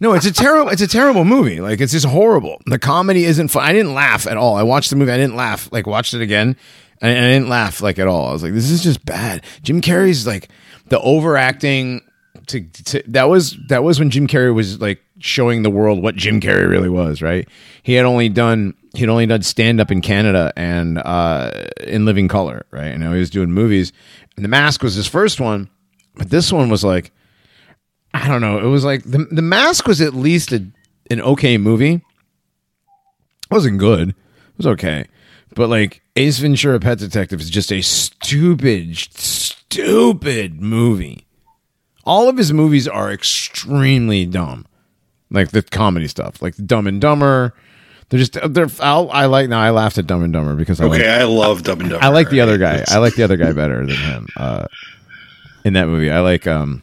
No, 0.00 0.14
it's 0.14 0.26
a 0.26 0.32
terrible. 0.32 0.70
It's 0.70 0.82
a 0.82 0.88
terrible 0.88 1.24
movie. 1.24 1.60
Like 1.60 1.80
it's 1.80 1.92
just 1.92 2.06
horrible. 2.06 2.60
The 2.66 2.78
comedy 2.78 3.24
isn't 3.24 3.48
fun. 3.48 3.64
I 3.64 3.72
didn't 3.72 3.94
laugh 3.94 4.26
at 4.26 4.36
all. 4.36 4.56
I 4.56 4.64
watched 4.64 4.90
the 4.90 4.96
movie. 4.96 5.12
I 5.12 5.16
didn't 5.16 5.36
laugh. 5.36 5.70
Like 5.72 5.86
watched 5.86 6.12
it 6.12 6.20
again, 6.20 6.56
and 7.00 7.10
I 7.10 7.30
didn't 7.30 7.48
laugh 7.48 7.80
like 7.80 7.98
at 7.98 8.08
all. 8.08 8.28
I 8.28 8.32
was 8.32 8.42
like, 8.42 8.52
this 8.52 8.68
is 8.68 8.82
just 8.82 9.04
bad. 9.04 9.44
Jim 9.62 9.80
Carrey's 9.80 10.26
like 10.26 10.48
the 10.88 10.98
overacting 11.00 12.00
to, 12.48 12.60
to 12.60 13.02
that 13.08 13.28
was 13.28 13.56
that 13.68 13.84
was 13.84 13.98
when 13.98 14.10
Jim 14.10 14.26
Carrey 14.26 14.54
was 14.54 14.80
like 14.80 15.00
showing 15.20 15.62
the 15.62 15.70
world 15.70 16.02
what 16.02 16.16
Jim 16.16 16.40
Carrey 16.40 16.68
really 16.68 16.88
was, 16.88 17.22
right? 17.22 17.48
He 17.82 17.94
had 17.94 18.04
only 18.04 18.28
done 18.28 18.74
he'd 18.94 19.08
only 19.08 19.26
done 19.26 19.42
stand 19.42 19.80
up 19.80 19.90
in 19.90 20.00
Canada 20.00 20.52
and 20.56 20.98
uh 20.98 21.50
in 21.86 22.04
Living 22.04 22.28
Color, 22.28 22.66
right? 22.70 22.88
And 22.88 23.00
now 23.00 23.12
he 23.12 23.18
was 23.20 23.30
doing 23.30 23.50
movies. 23.50 23.92
And 24.36 24.44
The 24.44 24.48
Mask 24.48 24.82
was 24.82 24.94
his 24.94 25.06
first 25.06 25.40
one, 25.40 25.68
but 26.14 26.30
this 26.30 26.52
one 26.52 26.68
was 26.68 26.84
like 26.84 27.12
I 28.14 28.28
don't 28.28 28.40
know, 28.40 28.58
it 28.58 28.68
was 28.68 28.84
like 28.84 29.02
the 29.04 29.26
the 29.30 29.42
Mask 29.42 29.86
was 29.86 30.00
at 30.00 30.14
least 30.14 30.52
a, 30.52 30.64
an 31.10 31.20
okay 31.20 31.58
movie. 31.58 31.94
It 31.94 33.50
wasn't 33.50 33.78
good. 33.78 34.10
It 34.10 34.14
was 34.56 34.66
okay. 34.66 35.06
But 35.54 35.68
like 35.68 36.02
Ace 36.16 36.38
Ventura 36.38 36.80
Pet 36.80 36.98
Detective 36.98 37.40
is 37.40 37.50
just 37.50 37.72
a 37.72 37.82
stupid 37.82 38.96
stupid 38.96 40.60
movie. 40.60 41.26
All 42.04 42.28
of 42.28 42.36
his 42.36 42.52
movies 42.52 42.88
are 42.88 43.12
extremely 43.12 44.26
dumb, 44.26 44.66
like 45.30 45.50
the 45.50 45.62
comedy 45.62 46.08
stuff, 46.08 46.42
like 46.42 46.54
Dumb 46.56 46.86
and 46.86 47.00
Dumber. 47.00 47.54
They're 48.12 48.18
just 48.18 48.36
they're. 48.52 48.68
I'll, 48.80 49.10
I 49.10 49.24
like 49.24 49.48
now. 49.48 49.58
I 49.58 49.70
laughed 49.70 49.96
at 49.96 50.06
Dumb 50.06 50.22
and 50.22 50.34
Dumber 50.34 50.54
because 50.54 50.82
I 50.82 50.84
Okay, 50.84 50.98
like 50.98 51.20
I 51.22 51.24
love 51.24 51.62
Dumb 51.62 51.80
and 51.80 51.88
Dumber. 51.88 52.04
I 52.04 52.08
like 52.08 52.28
the 52.28 52.42
other 52.42 52.58
guy. 52.58 52.84
I 52.88 52.98
like 52.98 53.14
the 53.14 53.22
other 53.22 53.38
guy 53.38 53.52
better 53.52 53.86
than 53.86 53.96
him. 53.96 54.28
Uh, 54.36 54.66
in 55.64 55.72
that 55.72 55.86
movie, 55.86 56.10
I 56.10 56.20
like 56.20 56.46
um. 56.46 56.82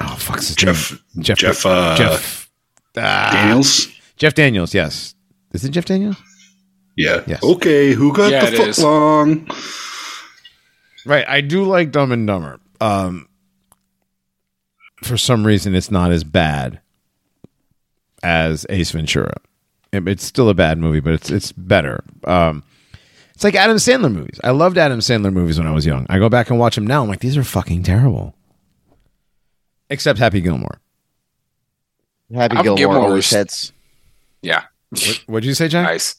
Oh 0.00 0.16
fuck's 0.18 0.48
his 0.48 0.56
Jeff- 0.56 0.90
name? 1.14 1.22
Jeff 1.22 1.38
Jeff, 1.38 1.64
uh, 1.64 1.94
Jeff 1.96 2.50
ah, 2.96 3.30
Daniels. 3.32 3.86
Jeff 4.16 4.34
Daniels. 4.34 4.74
Yes, 4.74 5.14
is 5.52 5.64
it 5.64 5.70
Jeff 5.70 5.84
Daniels? 5.84 6.16
Yeah. 6.96 7.22
Yes. 7.28 7.40
Okay, 7.44 7.92
who 7.92 8.12
got 8.12 8.32
Yeah, 8.32 8.50
the 8.50 8.56
foot 8.56 8.68
is. 8.70 8.82
long? 8.82 9.48
Right. 11.06 11.24
I 11.28 11.42
do 11.42 11.62
like 11.62 11.92
Dumb 11.92 12.10
and 12.10 12.26
Dumber. 12.26 12.58
Um, 12.80 13.28
for 15.04 15.16
some 15.16 15.46
reason, 15.46 15.76
it's 15.76 15.92
not 15.92 16.10
as 16.10 16.24
bad 16.24 16.80
as 18.24 18.66
Ace 18.68 18.90
Ventura. 18.90 19.34
It- 19.92 20.08
It's 20.08 20.24
still 20.24 20.48
a 20.48 20.54
bad 20.54 20.78
movie, 20.78 21.00
but 21.00 21.12
it's 21.14 21.30
it's 21.30 21.52
better. 21.52 22.02
Um, 22.24 22.62
it's 23.34 23.44
like 23.44 23.54
Adam 23.54 23.76
Sandler 23.76 24.12
movies. 24.12 24.38
I 24.44 24.50
loved 24.50 24.78
Adam 24.78 25.00
Sandler 25.00 25.32
movies 25.32 25.58
when 25.58 25.66
I 25.66 25.72
was 25.72 25.84
young. 25.86 26.06
I 26.08 26.18
go 26.18 26.28
back 26.28 26.50
and 26.50 26.58
watch 26.58 26.74
them 26.76 26.86
now. 26.86 27.02
I'm 27.02 27.08
like, 27.08 27.20
these 27.20 27.36
are 27.36 27.44
fucking 27.44 27.82
terrible. 27.82 28.34
Except 29.90 30.18
Happy 30.18 30.40
Gilmore. 30.40 30.80
Happy 32.34 32.56
Happy 32.56 32.64
Gilmore 32.64 32.76
Gilmore's- 32.76 33.04
always 33.04 33.30
hits. 33.30 33.72
Yeah. 34.42 34.64
What, 34.90 35.22
what'd 35.26 35.44
you 35.46 35.54
say, 35.54 35.68
Jack? 35.68 35.84
Nice. 35.86 36.16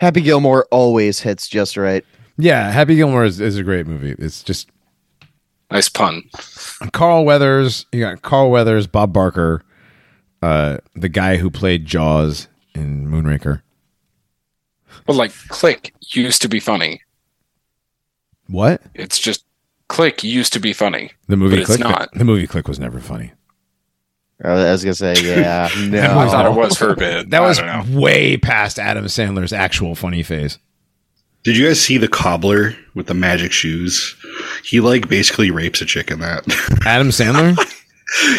Happy 0.00 0.20
Gilmore 0.20 0.66
always 0.70 1.20
hits 1.20 1.48
just 1.48 1.76
right. 1.76 2.04
Yeah, 2.36 2.70
Happy 2.70 2.94
Gilmore 2.96 3.24
is, 3.24 3.40
is 3.40 3.56
a 3.56 3.62
great 3.62 3.86
movie. 3.86 4.14
It's 4.18 4.42
just 4.42 4.70
Nice 5.70 5.88
pun. 5.88 6.22
Carl 6.92 7.24
Weathers. 7.24 7.84
You 7.92 8.00
got 8.00 8.22
Carl 8.22 8.50
Weathers, 8.50 8.86
Bob 8.86 9.12
Barker, 9.12 9.62
uh, 10.40 10.78
the 10.94 11.08
guy 11.10 11.36
who 11.36 11.50
played 11.50 11.84
Jaws 11.84 12.48
in 12.78 13.06
Moonraker. 13.08 13.62
But 15.06 15.16
like 15.16 15.32
Click 15.48 15.94
used 16.00 16.42
to 16.42 16.48
be 16.48 16.60
funny. 16.60 17.02
What? 18.48 18.80
It's 18.94 19.18
just 19.18 19.44
Click 19.88 20.22
used 20.24 20.52
to 20.54 20.60
be 20.60 20.72
funny. 20.72 21.12
The 21.28 21.36
movie 21.36 21.56
But 21.56 21.60
it's 21.60 21.66
Click. 21.68 21.80
not. 21.80 22.08
The 22.14 22.24
movie 22.24 22.46
Click 22.46 22.68
was 22.68 22.78
never 22.78 23.00
funny. 23.00 23.32
I 24.44 24.52
was 24.52 24.84
gonna 24.84 24.94
say, 24.94 25.14
yeah, 25.22 25.68
no. 25.88 26.18
I 26.18 26.28
thought 26.28 26.46
it 26.46 26.56
was 26.56 26.76
for 26.78 26.90
a 26.90 26.96
bit. 26.96 27.30
That 27.30 27.42
I 27.42 27.46
was 27.46 27.60
way 27.90 28.36
past 28.36 28.78
Adam 28.78 29.04
Sandler's 29.06 29.52
actual 29.52 29.94
funny 29.94 30.22
phase. 30.22 30.58
Did 31.44 31.56
you 31.56 31.66
guys 31.66 31.80
see 31.80 31.98
the 31.98 32.08
cobbler 32.08 32.74
with 32.94 33.06
the 33.06 33.14
magic 33.14 33.52
shoes? 33.52 34.16
He 34.64 34.80
like 34.80 35.08
basically 35.08 35.50
rapes 35.50 35.80
a 35.80 35.86
chick 35.86 36.10
in 36.10 36.20
that. 36.20 36.44
Adam 36.86 37.08
Sandler? 37.08 37.56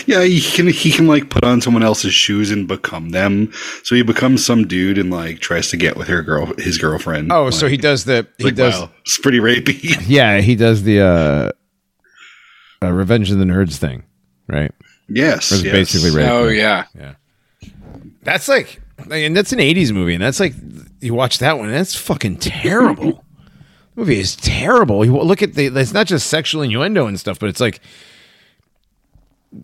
yeah, 0.06 0.24
he 0.24 0.42
can 0.42 0.68
he 0.68 0.92
can 0.92 1.08
like 1.08 1.30
put 1.30 1.44
on 1.44 1.62
someone 1.62 1.84
else's 1.84 2.14
shoes 2.14 2.52
and 2.52 2.68
become 2.68 3.10
them. 3.10 3.52
So 3.84 3.96
he 3.96 4.02
becomes 4.02 4.46
some 4.46 4.68
dude 4.68 4.98
and 4.98 5.12
like 5.12 5.40
tries 5.40 5.70
to 5.70 5.78
get 5.78 5.96
with 5.98 6.08
her 6.08 6.22
girl 6.24 6.48
his 6.58 6.78
girlfriend. 6.78 7.32
oh, 7.32 7.50
so 7.50 7.68
he 7.68 7.78
does 7.78 8.06
the 8.06 8.28
he 8.38 8.46
like, 8.46 8.56
does 8.56 8.80
wow, 8.80 8.90
it's 9.02 9.18
pretty 9.18 9.40
rapey. 9.40 9.96
yeah 10.08 10.40
he 10.42 10.56
does 10.56 10.84
the 10.84 11.02
uh, 11.02 11.52
uh 12.84 12.92
Revenge 12.92 13.32
of 13.32 13.38
the 13.38 13.46
Nerds 13.46 13.78
thing, 13.78 14.04
right? 14.48 14.72
yes, 15.08 15.52
It's 15.52 15.64
yes. 15.64 15.74
basically 15.74 16.12
rape. 16.12 16.30
Oh 16.30 16.48
yeah. 16.48 16.86
Yeah. 16.98 17.14
That's 18.24 18.48
like, 18.48 18.82
and 19.10 19.36
that's 19.36 19.54
an 19.54 19.60
'80s 19.60 19.92
movie, 19.92 20.14
and 20.14 20.24
that's 20.24 20.40
like 20.40 20.54
you 21.00 21.14
watch 21.14 21.40
that 21.40 21.58
one, 21.58 21.68
and 21.68 21.76
that's 21.76 21.96
fucking 21.96 22.38
terrible. 22.38 23.24
the 23.96 23.96
movie 23.96 24.20
is 24.20 24.36
terrible. 24.36 25.04
You 25.06 25.18
look 25.18 25.42
at 25.42 25.54
the, 25.54 25.68
it's 25.68 25.94
not 25.94 26.06
just 26.08 26.28
sexual 26.28 26.62
innuendo 26.62 27.08
and 27.08 27.20
stuff, 27.20 27.40
but 27.40 27.50
it's 27.50 27.62
like 27.62 27.80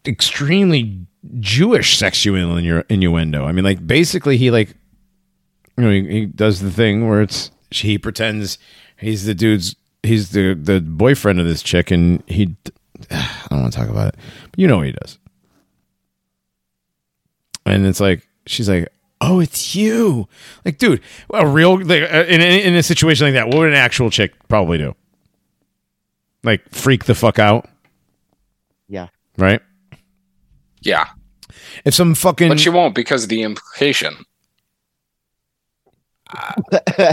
extremely 0.06 1.06
Jewish 1.40 1.98
sexual 1.98 2.36
innu- 2.38 2.86
innuendo. 2.90 3.46
I 3.46 3.52
mean, 3.52 3.64
like 3.66 3.86
basically, 3.86 4.38
he 4.38 4.52
like, 4.52 4.76
you 5.78 5.84
know, 5.84 5.92
he, 5.92 6.08
he 6.08 6.26
does 6.26 6.62
the 6.62 6.72
thing 6.72 7.08
where 7.08 7.22
it's 7.22 7.52
he 7.70 7.98
pretends 7.98 8.58
he's 8.98 9.26
the 9.26 9.34
dude's, 9.34 9.76
he's 10.04 10.32
the 10.32 10.54
the 10.54 10.82
boyfriend 10.82 11.40
of 11.40 11.46
this 11.46 11.64
chick, 11.64 11.92
and 11.92 12.24
he, 12.28 12.56
I 13.12 13.48
don't 13.50 13.62
want 13.62 13.74
to 13.74 13.80
talk 13.80 13.90
about 13.90 14.10
it, 14.10 14.16
but 14.52 14.60
you 14.60 14.68
know 14.68 14.78
what 14.78 14.88
he 14.88 14.94
does. 14.94 15.18
And 17.66 17.86
it's 17.86 18.00
like 18.00 18.28
she's 18.46 18.70
like 18.70 18.88
oh 19.22 19.40
it's 19.40 19.76
you. 19.76 20.28
Like 20.64 20.78
dude 20.78 21.02
a 21.34 21.48
real 21.48 21.80
like, 21.80 22.04
uh, 22.04 22.26
in, 22.28 22.42
in 22.42 22.76
a 22.76 22.84
situation 22.84 23.26
like 23.26 23.34
that 23.34 23.48
what 23.48 23.58
would 23.58 23.70
an 23.70 23.74
actual 23.74 24.10
chick 24.10 24.34
probably 24.48 24.78
do? 24.78 24.96
Like 26.44 26.70
freak 26.70 27.06
the 27.06 27.16
fuck 27.16 27.40
out? 27.40 27.68
Yeah. 28.88 29.08
right 29.38 29.62
Yeah. 30.86 31.08
if 31.84 31.94
some 31.94 32.16
fucking 32.16 32.50
But 32.50 32.60
she 32.60 32.70
won't 32.70 32.96
because 32.96 33.24
of 33.24 33.30
the 33.30 33.44
implication. 33.44 34.16
Jack 36.92 37.12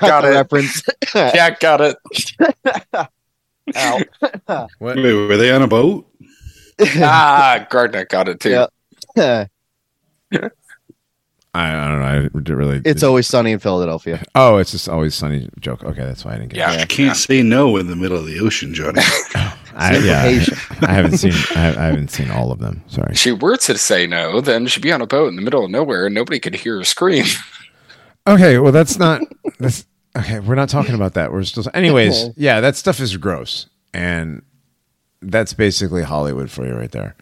got 0.00 0.22
the 0.22 0.32
it. 0.32 0.34
reference. 0.34 0.82
Jack 1.12 1.60
got 1.60 1.80
it. 1.80 1.96
Ow. 3.76 4.00
what? 4.78 4.96
Wait, 4.96 5.12
were 5.12 5.36
they 5.36 5.50
on 5.52 5.62
a 5.62 5.68
boat? 5.68 6.06
ah, 6.96 7.66
Gardner 7.70 8.04
got 8.04 8.28
it 8.28 8.40
too. 8.40 8.66
Yeah. 9.16 9.46
I, 10.32 10.50
I 11.54 11.88
don't 11.88 12.00
know 12.00 12.28
I 12.34 12.40
did 12.40 12.54
really 12.54 12.82
it's 12.84 13.04
always 13.04 13.28
sunny 13.28 13.52
in 13.52 13.60
Philadelphia. 13.60 14.20
oh 14.34 14.56
it's 14.56 14.72
just 14.72 14.88
always 14.88 15.14
sunny 15.14 15.48
joke 15.60 15.84
okay 15.84 16.04
that's 16.04 16.24
why 16.24 16.32
I 16.34 16.38
didn't 16.38 16.52
get 16.52 16.56
it. 16.56 16.60
Yeah. 16.60 16.72
it. 16.72 16.80
You 16.80 16.86
can't 17.06 17.16
say 17.16 17.42
no 17.42 17.76
in 17.76 17.86
the 17.86 17.94
middle 17.94 18.18
of 18.18 18.26
the 18.26 18.40
ocean, 18.40 18.74
Johnny. 18.74 19.00
I, 19.76 19.98
yeah, 19.98 20.28
implication. 20.28 20.76
I 20.88 20.92
haven't 20.92 21.18
seen 21.18 21.32
I, 21.56 21.68
I 21.68 21.86
haven't 21.86 22.08
seen 22.10 22.30
all 22.30 22.52
of 22.52 22.60
them 22.60 22.82
sorry 22.86 23.12
If 23.12 23.18
she 23.18 23.32
were 23.32 23.56
to 23.56 23.78
say 23.78 24.06
no, 24.06 24.40
then 24.40 24.66
she'd 24.66 24.82
be 24.82 24.92
on 24.92 25.02
a 25.02 25.06
boat 25.06 25.28
in 25.28 25.36
the 25.36 25.42
middle 25.42 25.64
of 25.64 25.70
nowhere 25.70 26.06
and 26.06 26.14
nobody 26.14 26.38
could 26.40 26.54
hear 26.54 26.78
her 26.78 26.84
scream. 26.84 27.26
Okay, 28.26 28.56
well 28.58 28.72
that's 28.72 28.98
not 28.98 29.20
that's 29.58 29.84
okay, 30.16 30.40
we're 30.40 30.54
not 30.54 30.70
talking 30.70 30.94
about 30.94 31.12
that. 31.12 31.30
We're 31.30 31.44
still 31.44 31.64
anyways, 31.74 32.30
yeah, 32.36 32.62
that 32.62 32.74
stuff 32.74 32.98
is 32.98 33.18
gross. 33.18 33.66
And 33.92 34.42
that's 35.20 35.52
basically 35.52 36.02
Hollywood 36.02 36.50
for 36.50 36.66
you 36.66 36.74
right 36.74 36.90
there. 36.90 37.16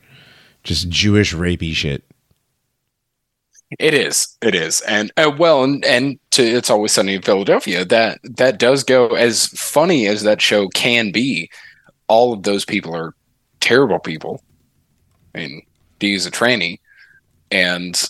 Just 0.62 0.88
Jewish 0.88 1.34
rapey 1.34 1.74
shit. 1.74 2.04
It 3.78 3.94
is. 3.94 4.36
It 4.42 4.54
is. 4.54 4.80
And 4.82 5.10
uh, 5.16 5.30
well, 5.36 5.64
and, 5.64 5.84
and 5.84 6.18
to 6.32 6.42
It's 6.42 6.70
Always 6.70 6.92
Sunny 6.92 7.14
in 7.14 7.22
Philadelphia, 7.22 7.84
that 7.86 8.20
that 8.22 8.58
does 8.58 8.84
go 8.84 9.08
as 9.08 9.46
funny 9.46 10.06
as 10.06 10.22
that 10.22 10.40
show 10.42 10.68
can 10.68 11.10
be. 11.10 11.50
All 12.08 12.32
of 12.32 12.42
those 12.42 12.64
people 12.64 12.94
are 12.94 13.14
terrible 13.60 13.98
people. 13.98 14.42
I 15.34 15.38
mean, 15.38 15.62
Dee's 15.98 16.26
a 16.26 16.30
tranny, 16.30 16.80
and 17.50 18.00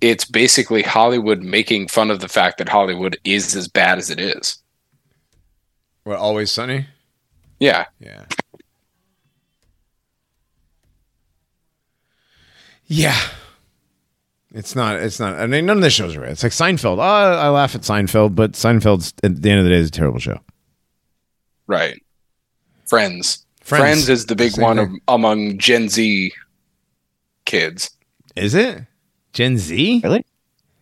it's 0.00 0.24
basically 0.24 0.82
Hollywood 0.82 1.42
making 1.42 1.88
fun 1.88 2.10
of 2.10 2.20
the 2.20 2.28
fact 2.28 2.58
that 2.58 2.68
Hollywood 2.68 3.18
is 3.24 3.54
as 3.54 3.68
bad 3.68 3.98
as 3.98 4.10
it 4.10 4.18
is. 4.20 4.58
What 6.04 6.16
always 6.18 6.50
sunny? 6.50 6.86
Yeah, 7.60 7.86
Yeah. 8.00 8.24
Yeah. 12.86 13.18
It's 14.54 14.74
not 14.76 14.96
it's 14.96 15.18
not 15.18 15.38
I 15.40 15.46
mean 15.46 15.64
none 15.64 15.78
of 15.78 15.82
the 15.82 15.88
shows 15.88 16.14
are 16.14 16.20
right. 16.20 16.30
It's 16.30 16.42
like 16.42 16.52
Seinfeld. 16.52 16.98
Oh, 16.98 17.00
I 17.00 17.48
laugh 17.48 17.74
at 17.74 17.82
Seinfeld, 17.82 18.34
but 18.34 18.52
Seinfeld's 18.52 19.14
at 19.22 19.40
the 19.40 19.50
end 19.50 19.60
of 19.60 19.64
the 19.64 19.70
day 19.70 19.76
is 19.76 19.88
a 19.88 19.92
terrible 19.92 20.18
show. 20.18 20.40
right. 21.66 22.01
Friends. 22.86 23.44
Friends. 23.60 23.82
Friends, 23.82 24.08
is 24.08 24.26
the 24.26 24.34
big 24.36 24.52
Same 24.52 24.62
one 24.62 24.76
thing. 24.76 24.86
am- 24.86 25.00
among 25.08 25.58
Gen 25.58 25.88
Z 25.88 26.32
kids. 27.44 27.90
Is 28.36 28.54
it? 28.54 28.82
Gen 29.32 29.56
Z? 29.58 30.00
Really? 30.02 30.24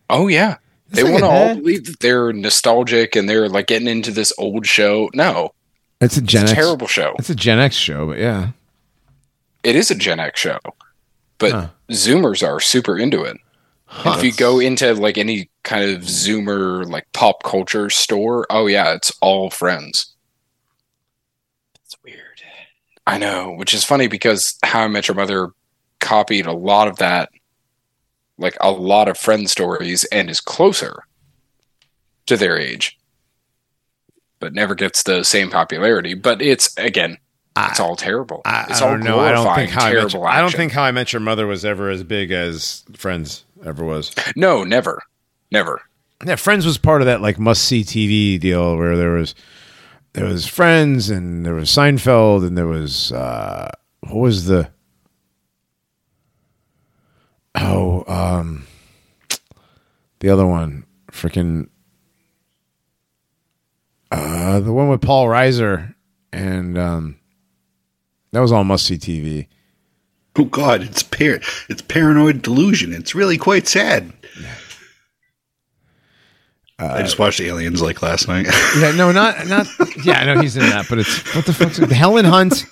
Oh 0.09 0.27
yeah. 0.27 0.57
They 0.89 1.03
like 1.03 1.11
want 1.13 1.23
to 1.23 1.29
a- 1.29 1.31
all 1.31 1.55
believe 1.55 1.85
that 1.85 1.99
they're 2.01 2.33
nostalgic 2.33 3.15
and 3.15 3.29
they're 3.29 3.47
like 3.47 3.67
getting 3.67 3.87
into 3.87 4.11
this 4.11 4.33
old 4.37 4.65
show. 4.65 5.09
No, 5.13 5.53
It's 6.01 6.17
a 6.17 6.21
Gen 6.21 6.43
it's 6.43 6.51
a 6.51 6.55
X. 6.55 6.61
terrible 6.65 6.87
show. 6.87 7.13
It's 7.19 7.29
a 7.29 7.35
Gen 7.35 7.59
X 7.59 7.75
show, 7.75 8.07
but 8.07 8.17
yeah. 8.17 8.49
It 9.63 9.75
is 9.75 9.91
a 9.91 9.95
Gen 9.95 10.19
X 10.19 10.39
show, 10.39 10.59
but 11.37 11.51
Huh. 11.51 11.67
Zoomers 11.91 12.45
are 12.45 12.59
super 12.59 12.97
into 12.97 13.23
it. 13.23 13.37
If 14.05 14.23
you 14.23 14.31
go 14.31 14.59
into 14.59 14.93
like 14.95 15.17
any 15.17 15.49
kind 15.63 15.89
of 15.91 16.01
Zoomer 16.03 16.89
like 16.89 17.05
pop 17.13 17.43
culture 17.43 17.89
store, 17.89 18.47
oh 18.49 18.67
yeah, 18.67 18.93
it's 18.93 19.11
all 19.21 19.49
Friends. 19.49 20.13
It's 21.85 21.95
weird. 22.03 22.17
I 23.11 23.17
know, 23.17 23.51
which 23.51 23.73
is 23.73 23.83
funny 23.83 24.07
because 24.07 24.57
How 24.63 24.83
I 24.83 24.87
Met 24.87 25.09
Your 25.09 25.15
Mother 25.15 25.49
copied 25.99 26.45
a 26.45 26.53
lot 26.53 26.87
of 26.87 26.95
that, 26.99 27.29
like 28.37 28.55
a 28.61 28.71
lot 28.71 29.09
of 29.09 29.17
friend 29.17 29.49
stories, 29.49 30.05
and 30.05 30.29
is 30.29 30.39
closer 30.39 31.03
to 32.27 32.37
their 32.37 32.57
age, 32.57 32.97
but 34.39 34.53
never 34.53 34.75
gets 34.75 35.03
the 35.03 35.25
same 35.25 35.49
popularity. 35.49 36.13
But 36.13 36.41
it's 36.41 36.73
again, 36.77 37.17
it's 37.57 37.81
all 37.81 37.97
terrible. 37.97 38.43
I, 38.45 38.67
it's 38.69 38.81
I 38.81 38.85
all 38.85 38.91
don't 38.91 39.03
know. 39.03 39.19
I 39.19 39.33
don't 39.33 39.55
think 39.55 39.71
how 39.71 39.87
I, 39.87 39.93
met, 39.93 40.15
I 40.15 40.39
don't 40.39 40.55
think 40.55 40.71
How 40.71 40.83
I 40.83 40.91
Met 40.91 41.11
Your 41.11 41.19
Mother 41.19 41.45
was 41.45 41.65
ever 41.65 41.89
as 41.89 42.05
big 42.05 42.31
as 42.31 42.85
Friends 42.93 43.43
ever 43.65 43.83
was. 43.83 44.15
No, 44.37 44.63
never, 44.63 45.03
never. 45.51 45.81
Yeah, 46.25 46.37
Friends 46.37 46.65
was 46.65 46.77
part 46.77 47.01
of 47.01 47.07
that 47.07 47.19
like 47.19 47.37
must 47.37 47.65
see 47.65 47.83
TV 47.83 48.39
deal 48.39 48.77
where 48.77 48.95
there 48.95 49.11
was 49.11 49.35
there 50.13 50.25
was 50.25 50.47
Friends 50.47 51.09
and 51.09 51.45
there 51.45 51.53
was 51.53 51.69
Seinfeld 51.69 52.45
and 52.45 52.57
there 52.57 52.67
was 52.67 53.11
uh 53.11 53.69
what 54.01 54.15
was 54.17 54.45
the 54.45 54.69
oh 57.55 58.03
um 58.07 58.65
the 60.19 60.29
other 60.29 60.45
one 60.45 60.85
freaking 61.11 61.69
uh 64.11 64.59
the 64.59 64.73
one 64.73 64.89
with 64.89 65.01
Paul 65.01 65.27
Reiser 65.27 65.93
and 66.33 66.77
um 66.77 67.17
that 68.31 68.39
was 68.39 68.51
all 68.51 68.63
must 68.63 68.85
see 68.85 68.97
TV. 68.97 69.47
Oh 70.37 70.45
God, 70.45 70.81
it's 70.81 71.03
par- 71.03 71.41
it's 71.67 71.81
paranoid 71.81 72.41
delusion. 72.41 72.93
It's 72.93 73.13
really 73.13 73.37
quite 73.37 73.67
sad. 73.67 74.13
I 76.81 77.01
just 77.01 77.19
watched 77.19 77.39
Aliens 77.39 77.81
like 77.81 78.01
last 78.01 78.27
night. 78.27 78.47
Yeah, 78.77 78.91
no, 78.91 79.11
not 79.11 79.47
not. 79.47 79.67
Yeah, 80.03 80.19
I 80.19 80.25
know 80.25 80.41
he's 80.41 80.55
in 80.57 80.63
that, 80.63 80.87
but 80.89 80.99
it's 80.99 81.35
what 81.35 81.45
the 81.45 81.53
fuck's 81.53 81.77
it? 81.79 81.91
Helen 81.91 82.25
Hunt. 82.25 82.65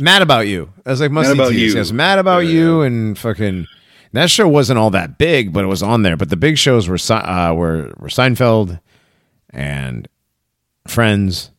Mad 0.00 0.22
about 0.22 0.48
you. 0.48 0.72
I 0.86 0.90
was 0.90 1.00
like, 1.00 1.10
must 1.10 1.28
Mad 1.28 1.34
About 1.36 1.52
You. 1.54 1.74
Yes, 1.74 1.92
mad 1.92 2.18
about 2.18 2.40
you, 2.46 2.82
and 2.82 3.16
fucking. 3.18 3.66
That 4.14 4.30
show 4.30 4.46
wasn't 4.48 4.78
all 4.78 4.90
that 4.90 5.16
big, 5.18 5.52
but 5.52 5.64
it 5.64 5.68
was 5.68 5.82
on 5.82 6.02
there. 6.02 6.16
But 6.16 6.28
the 6.30 6.36
big 6.36 6.58
shows 6.58 6.88
were 6.88 6.98
uh, 7.10 7.54
were 7.54 7.92
were 7.98 8.08
Seinfeld 8.08 8.80
and 9.50 10.08
Friends. 10.86 11.50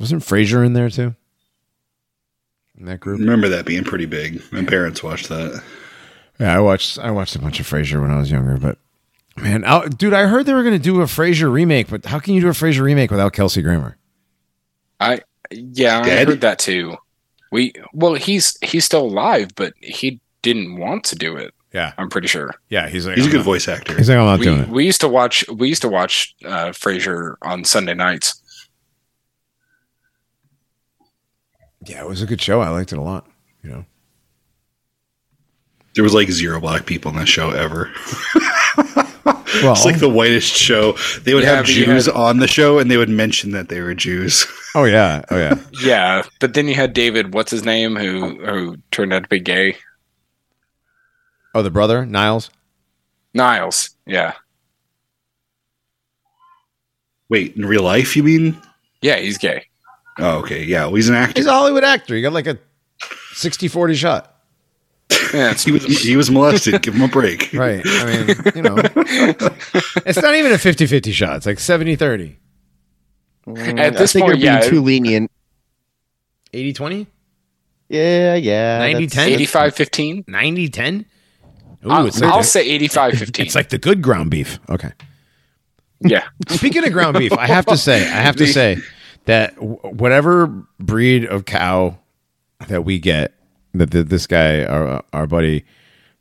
Wasn't 0.00 0.22
Frasier 0.22 0.64
in 0.64 0.72
there 0.74 0.90
too? 0.90 1.14
In 2.78 2.86
that 2.86 3.00
group. 3.00 3.20
Remember 3.20 3.48
that 3.48 3.66
being 3.66 3.84
pretty 3.84 4.06
big. 4.06 4.42
My 4.52 4.64
parents 4.64 5.02
watched 5.02 5.28
that. 5.28 5.62
Yeah, 6.38 6.56
I 6.56 6.60
watched 6.60 6.98
I 6.98 7.10
watched 7.10 7.34
a 7.36 7.40
bunch 7.40 7.58
of 7.60 7.68
Frasier 7.68 8.00
when 8.00 8.10
I 8.10 8.18
was 8.18 8.30
younger, 8.30 8.56
but 8.58 8.78
man, 9.42 9.64
I, 9.64 9.86
dude, 9.88 10.12
I 10.14 10.26
heard 10.26 10.46
they 10.46 10.54
were 10.54 10.62
going 10.62 10.76
to 10.76 10.82
do 10.82 11.00
a 11.00 11.04
Frasier 11.04 11.50
remake, 11.52 11.88
but 11.88 12.04
how 12.06 12.18
can 12.18 12.34
you 12.34 12.40
do 12.40 12.48
a 12.48 12.52
Frasier 12.52 12.82
remake 12.82 13.10
without 13.10 13.32
Kelsey 13.32 13.62
Grammer? 13.62 13.96
I 15.00 15.20
yeah, 15.50 16.00
I 16.00 16.04
Dead? 16.04 16.28
heard 16.28 16.40
that 16.42 16.58
too. 16.58 16.96
We 17.50 17.72
well, 17.92 18.14
he's 18.14 18.58
he's 18.62 18.84
still 18.84 19.04
alive, 19.06 19.48
but 19.56 19.72
he 19.80 20.20
didn't 20.42 20.76
want 20.78 21.04
to 21.04 21.16
do 21.16 21.36
it. 21.36 21.54
Yeah, 21.72 21.92
I'm 21.98 22.08
pretty 22.08 22.28
sure. 22.28 22.54
yeah, 22.70 22.88
he's 22.88 23.06
like 23.06 23.16
He's 23.16 23.24
a 23.24 23.28
I'm 23.28 23.32
good 23.32 23.36
not- 23.38 23.44
voice 23.44 23.68
actor. 23.68 23.94
He's 23.96 24.08
like 24.08 24.18
I'm 24.18 24.24
not 24.26 24.38
We, 24.40 24.44
doing 24.46 24.60
it. 24.60 24.68
we 24.68 24.84
used 24.86 25.00
to 25.02 25.08
watch 25.08 25.46
we 25.48 25.68
used 25.68 25.82
to 25.82 25.88
watch 25.88 26.34
uh, 26.44 26.68
Frasier 26.70 27.36
on 27.42 27.64
Sunday 27.64 27.94
nights. 27.94 28.42
Yeah, 31.84 32.00
it 32.02 32.08
was 32.08 32.22
a 32.22 32.26
good 32.26 32.40
show. 32.42 32.60
I 32.60 32.68
liked 32.70 32.92
it 32.92 32.98
a 32.98 33.02
lot. 33.02 33.26
You 33.62 33.70
know, 33.70 33.84
There 35.94 36.04
was 36.04 36.14
like 36.14 36.30
zero 36.30 36.60
black 36.60 36.86
people 36.86 37.10
in 37.12 37.16
that 37.18 37.28
show 37.28 37.50
ever. 37.50 37.90
well, 39.62 39.72
It's 39.72 39.84
like 39.84 39.98
the 39.98 40.08
whitest 40.08 40.54
show. 40.54 40.92
They 41.22 41.34
would 41.34 41.44
Yeah, 41.44 41.56
have 41.56 41.64
Jews 41.66 42.06
had- 42.06 42.14
on 42.14 42.38
the 42.38 42.46
show, 42.48 42.78
and 42.78 42.90
they 42.90 42.96
would 42.96 43.08
mention 43.08 43.50
that 43.52 43.68
they 43.68 43.80
were 43.80 43.94
Jews. 43.94 44.46
oh 44.74 44.84
yeah, 44.84 45.22
oh 45.30 45.36
yeah. 45.38 45.54
Yeah, 45.82 46.22
but 46.40 46.54
then 46.54 46.68
you 46.68 46.74
had 46.74 46.92
David, 46.92 47.34
what's 47.34 47.50
his 47.50 47.64
name, 47.64 47.96
who 47.96 48.44
who 48.44 48.76
turned 48.90 49.12
out 49.12 49.22
to 49.22 49.28
be 49.28 49.40
gay. 49.40 49.76
Oh, 51.54 51.62
the 51.62 51.70
brother 51.70 52.04
Niles. 52.06 52.50
Niles. 53.34 53.90
Yeah, 54.06 54.34
Wait, 57.28 57.56
in 57.56 57.66
real 57.66 57.82
life, 57.82 58.16
you 58.16 58.22
mean? 58.22 58.56
yeah, 59.02 59.16
he's 59.16 59.38
gay. 59.38 59.64
Oh, 60.18 60.38
okay. 60.38 60.64
Yeah, 60.64 60.86
well, 60.86 60.94
he's 60.94 61.08
an 61.08 61.14
actor. 61.14 61.34
He's 61.38 61.46
a 61.46 61.52
Hollywood 61.52 61.84
actor. 61.84 62.14
He 62.14 62.22
got 62.22 62.32
like 62.32 62.46
a 62.46 62.58
60-40 63.34 63.94
shot. 63.94 64.34
Yeah, 65.32 65.54
He 65.54 65.72
was 65.72 65.84
he 65.84 66.16
was 66.16 66.30
molested. 66.30 66.82
Give 66.82 66.94
him 66.94 67.02
a 67.02 67.08
break. 67.08 67.50
Right. 67.54 67.82
I 67.84 68.04
mean, 68.04 68.36
you 68.54 68.62
know, 68.62 68.76
it's 70.06 70.20
not 70.22 70.34
even 70.34 70.52
a 70.52 70.56
50-50 70.56 71.12
shot. 71.12 71.36
It's 71.36 71.46
like 71.46 71.58
70-30. 71.58 72.36
Mm, 73.46 73.78
At 73.78 73.96
this 73.96 74.10
I 74.14 74.20
think 74.20 74.26
point, 74.26 74.38
you're 74.38 74.58
being 74.60 74.70
too 74.70 74.82
lenient. 74.82 75.30
80-20? 76.52 77.06
Yeah, 77.88 78.34
yeah. 78.34 78.78
90, 78.78 79.06
that's- 79.06 79.24
10? 79.26 79.32
85 79.34 79.74
15. 79.74 80.24
90-10? 80.24 81.04
Ooh, 81.86 81.90
I'll, 81.90 82.06
it's 82.06 82.20
like, 82.20 82.30
I'll 82.32 82.38
the, 82.38 82.44
say 82.44 82.68
85 82.68 83.18
15. 83.18 83.46
it's 83.46 83.54
like 83.54 83.68
the 83.70 83.78
good 83.78 84.02
ground 84.02 84.30
beef. 84.30 84.58
Okay. 84.68 84.92
yeah. 86.00 86.24
Speaking 86.48 86.84
of 86.84 86.92
ground 86.92 87.16
beef, 87.18 87.32
I 87.32 87.46
have 87.46 87.66
to 87.66 87.76
say, 87.76 88.02
I 88.02 88.20
have 88.20 88.36
to 88.36 88.46
say 88.46 88.78
that 89.26 89.54
whatever 89.62 90.48
breed 90.80 91.24
of 91.24 91.44
cow 91.44 91.98
that 92.66 92.84
we 92.84 92.98
get, 92.98 93.34
that 93.78 94.08
this 94.08 94.26
guy, 94.26 94.64
our 94.64 95.02
our 95.12 95.26
buddy, 95.26 95.64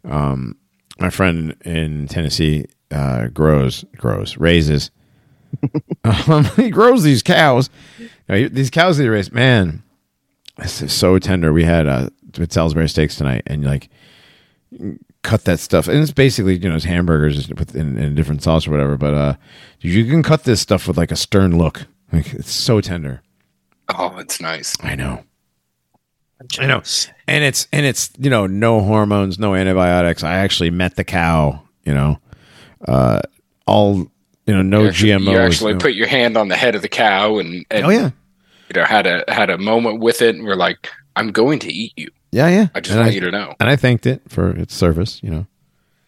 um, 0.04 0.56
my 1.00 1.10
friend 1.10 1.56
in 1.66 2.08
Tennessee, 2.08 2.66
uh, 2.92 3.28
grows, 3.28 3.86
grows, 3.98 4.38
raises. 4.38 4.92
um, 6.04 6.44
he 6.56 6.70
grows 6.70 7.04
these 7.04 7.24
cows. 7.24 7.70
Now, 8.28 8.48
these 8.50 8.70
cows 8.70 8.98
that 8.98 9.04
he 9.04 9.10
raised, 9.10 9.32
man, 9.32 9.84
this 10.58 10.82
is 10.82 10.94
so 10.94 11.20
tender. 11.20 11.54
We 11.54 11.64
had 11.64 11.88
uh, 11.88 12.10
with 12.38 12.52
Salisbury 12.52 12.90
steaks 12.90 13.16
tonight, 13.16 13.44
and 13.48 13.64
like 13.64 13.90
cut 15.24 15.46
that 15.46 15.60
stuff, 15.60 15.88
and 15.88 16.02
it's 16.02 16.12
basically 16.12 16.58
you 16.58 16.70
know 16.70 16.76
it's 16.76 16.86
hamburgers 16.86 17.50
with 17.50 17.76
in, 17.76 17.98
in 17.98 18.12
a 18.12 18.16
different 18.16 18.44
sauce 18.44 18.68
or 18.68 18.72
whatever. 18.72 18.98
But 18.98 19.14
uh, 19.14 19.36
you 19.82 20.06
can 20.06 20.24
cut 20.24 20.44
this 20.44 20.62
stuff 20.62 20.88
with 20.88 20.98
like 20.98 21.12
a 21.12 21.16
stern 21.16 21.58
look. 21.58 21.86
Like 22.12 22.34
it's 22.34 22.52
so 22.52 22.82
tender. 22.82 23.22
Oh, 23.90 24.18
it's 24.18 24.42
nice. 24.42 24.76
I 24.82 24.96
know. 24.96 25.24
I 26.60 26.66
know. 26.68 26.82
And 27.28 27.44
it's 27.44 27.68
and 27.72 27.86
it's 27.86 28.12
you 28.20 28.30
know 28.30 28.46
no 28.48 28.82
hormones, 28.82 29.40
no 29.40 29.56
antibiotics. 29.56 30.24
I 30.24 30.36
actually 30.38 30.70
met 30.70 30.96
the 30.96 31.04
cow. 31.04 31.64
You 31.86 31.94
know, 31.94 32.20
uh, 32.88 33.22
all 33.66 33.96
you 34.46 34.54
know, 34.54 34.62
no 34.62 34.82
You 34.84 34.88
actually, 34.90 35.10
GMOs. 35.12 35.32
you 35.32 35.38
actually 35.40 35.74
no- 35.74 35.80
put 35.80 35.94
your 35.94 36.08
hand 36.08 36.38
on 36.38 36.48
the 36.48 36.56
head 36.56 36.76
of 36.76 36.82
the 36.82 36.90
cow 36.90 37.38
and, 37.40 37.66
and 37.72 37.86
oh 37.86 37.90
yeah, 37.90 38.12
you 38.70 38.80
know 38.82 38.86
had 38.86 39.08
a 39.08 39.24
had 39.28 39.50
a 39.50 39.58
moment 39.58 40.00
with 40.00 40.22
it 40.22 40.36
and 40.36 40.46
we're 40.46 40.56
like, 40.56 40.90
I'm 41.16 41.32
going 41.32 41.60
to 41.60 41.72
eat 41.74 41.94
you. 41.96 42.10
yeah, 42.32 42.48
yeah. 42.50 42.68
I 42.76 42.80
just 42.82 42.92
and 42.92 43.00
want 43.02 43.12
I, 43.12 43.14
you 43.16 43.22
to 43.22 43.32
know. 43.32 43.56
and 43.60 43.70
I 43.70 43.76
thanked 43.76 44.06
it 44.06 44.22
for 44.30 44.50
its 44.52 44.74
service. 44.76 45.22
You 45.24 45.30
know. 45.32 45.48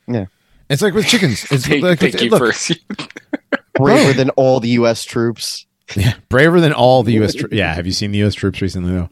Yeah. 0.08 0.26
It's 0.70 0.82
like 0.84 0.94
with 0.94 1.08
chickens. 1.08 1.46
It's 1.52 1.66
Thank, 1.68 1.84
like 1.84 2.00
thank 2.00 2.14
with- 2.14 2.22
you 2.22 2.30
look, 2.30 2.54
for 2.54 2.76
braver 3.74 4.14
than 4.14 4.30
all 4.32 4.60
the 4.60 4.70
U.S. 4.70 5.04
troops. 5.04 5.66
yeah, 5.96 6.14
braver 6.30 6.60
than 6.62 6.74
all 6.74 7.02
the 7.04 7.14
U.S. 7.20 7.34
Tro- 7.34 7.50
yeah, 7.52 7.74
have 7.74 7.86
you 7.88 7.92
seen 7.94 8.12
the 8.12 8.20
U.S. 8.20 8.36
troops 8.36 8.62
recently 8.62 8.92
though? 8.94 9.10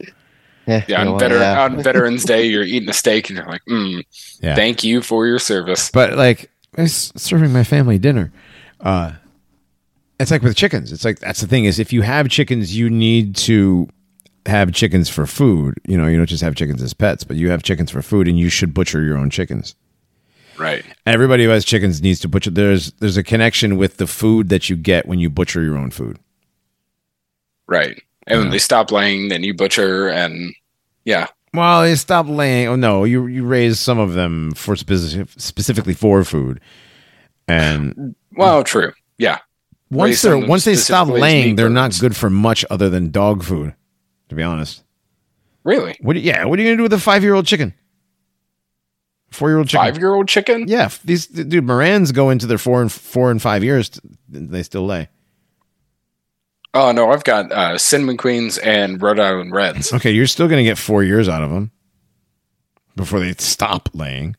Yeah, 0.68 0.84
yeah, 0.86 1.02
well, 1.04 1.14
on, 1.14 1.18
veteran, 1.20 1.40
yeah. 1.40 1.62
on 1.64 1.82
Veterans 1.82 2.24
Day, 2.24 2.44
you're 2.46 2.62
eating 2.62 2.88
a 2.88 2.92
steak 2.92 3.30
and 3.30 3.38
you're 3.38 3.46
like, 3.48 3.64
mm, 3.68 4.04
Yeah. 4.40 4.54
thank 4.54 4.84
you 4.84 5.00
for 5.02 5.26
your 5.26 5.38
service. 5.40 5.90
but 5.90 6.16
like 6.16 6.50
I 6.76 6.82
was 6.82 7.12
serving 7.16 7.52
my 7.52 7.64
family 7.64 7.98
dinner 7.98 8.30
uh 8.80 9.12
it's 10.20 10.30
like 10.30 10.42
with 10.42 10.54
chickens 10.56 10.92
it's 10.92 11.04
like 11.04 11.18
that's 11.18 11.40
the 11.40 11.46
thing 11.48 11.64
is 11.64 11.78
if 11.80 11.92
you 11.92 12.02
have 12.02 12.28
chickens 12.28 12.76
you 12.76 12.88
need 12.90 13.34
to 13.34 13.88
have 14.46 14.72
chickens 14.72 15.08
for 15.08 15.26
food 15.26 15.74
you 15.88 15.96
know 15.98 16.06
you 16.06 16.16
don't 16.16 16.26
just 16.28 16.42
have 16.44 16.54
chickens 16.54 16.80
as 16.82 16.92
pets 16.94 17.24
but 17.24 17.36
you 17.36 17.50
have 17.50 17.62
chickens 17.64 17.90
for 17.90 18.02
food 18.02 18.28
and 18.28 18.38
you 18.38 18.48
should 18.48 18.72
butcher 18.74 19.02
your 19.02 19.16
own 19.18 19.30
chickens 19.30 19.74
Right. 20.58 20.84
everybody 21.06 21.44
who 21.44 21.50
has 21.50 21.64
chickens 21.64 22.00
needs 22.02 22.20
to 22.20 22.28
butcher 22.28 22.50
there's 22.50 22.92
there's 23.00 23.16
a 23.16 23.22
connection 23.24 23.76
with 23.78 23.96
the 23.96 24.06
food 24.06 24.48
that 24.50 24.68
you 24.70 24.76
get 24.76 25.06
when 25.06 25.18
you 25.18 25.30
butcher 25.30 25.62
your 25.62 25.76
own 25.78 25.90
food 25.90 26.18
Right. 27.66 28.02
And 28.28 28.40
when 28.40 28.50
they 28.50 28.58
stop 28.58 28.90
laying, 28.92 29.28
then 29.28 29.42
you 29.42 29.54
butcher 29.54 30.08
and 30.08 30.54
yeah. 31.04 31.28
well 31.54 31.82
they 31.82 31.94
stop 31.96 32.26
laying 32.28 32.68
oh 32.68 32.76
no 32.76 33.04
you 33.04 33.26
you 33.26 33.44
raise 33.44 33.80
some 33.80 33.98
of 33.98 34.12
them 34.12 34.52
for 34.52 34.76
specific, 34.76 35.28
specifically 35.38 35.94
for 35.94 36.22
food 36.24 36.60
and 37.48 38.14
Well, 38.36 38.62
true. 38.64 38.92
Yeah. 39.16 39.38
once 39.90 40.20
they're 40.22 40.38
once 40.38 40.64
they 40.64 40.74
stop 40.76 41.08
laying, 41.08 41.56
they're 41.56 41.70
not 41.70 41.98
good 41.98 42.14
for 42.14 42.28
much 42.28 42.64
other 42.70 42.90
than 42.90 43.10
dog 43.10 43.42
food. 43.42 43.74
To 44.28 44.34
be 44.34 44.42
honest, 44.42 44.84
Really? 45.64 45.96
what? 46.02 46.12
Do 46.12 46.20
yeah, 46.20 46.44
what 46.44 46.58
are 46.58 46.62
you 46.62 46.68
gonna 46.68 46.76
do 46.76 46.82
with 46.82 46.92
a 46.92 46.98
five 46.98 47.22
year 47.22 47.32
old 47.34 47.46
chicken? 47.46 47.72
Four 49.30 49.48
year 49.48 49.58
old 49.58 49.68
chicken. 49.68 49.86
Five 49.86 49.98
year 49.98 50.12
old 50.14 50.28
chicken? 50.28 50.68
Yeah, 50.68 50.90
these 51.04 51.26
dude 51.26 51.64
Marans 51.64 52.12
go 52.14 52.28
into 52.30 52.46
their 52.46 52.58
four 52.58 52.82
and 52.82 52.92
four 52.92 53.30
and 53.30 53.40
five 53.40 53.64
years. 53.64 53.90
They 54.28 54.62
still 54.62 54.84
lay. 54.86 55.08
Oh, 56.80 56.92
no. 56.92 57.10
I've 57.10 57.24
got 57.24 57.50
uh, 57.50 57.76
Cinnamon 57.78 58.16
Queens 58.16 58.58
and 58.58 59.00
Rhode 59.02 59.18
Island 59.18 59.52
Reds. 59.52 59.92
Okay, 59.92 60.10
you're 60.12 60.26
still 60.26 60.48
gonna 60.48 60.62
get 60.62 60.78
four 60.78 61.02
years 61.02 61.28
out 61.28 61.42
of 61.42 61.50
them 61.50 61.70
before 62.96 63.20
they 63.20 63.32
stop 63.34 63.88
laying. 63.94 64.36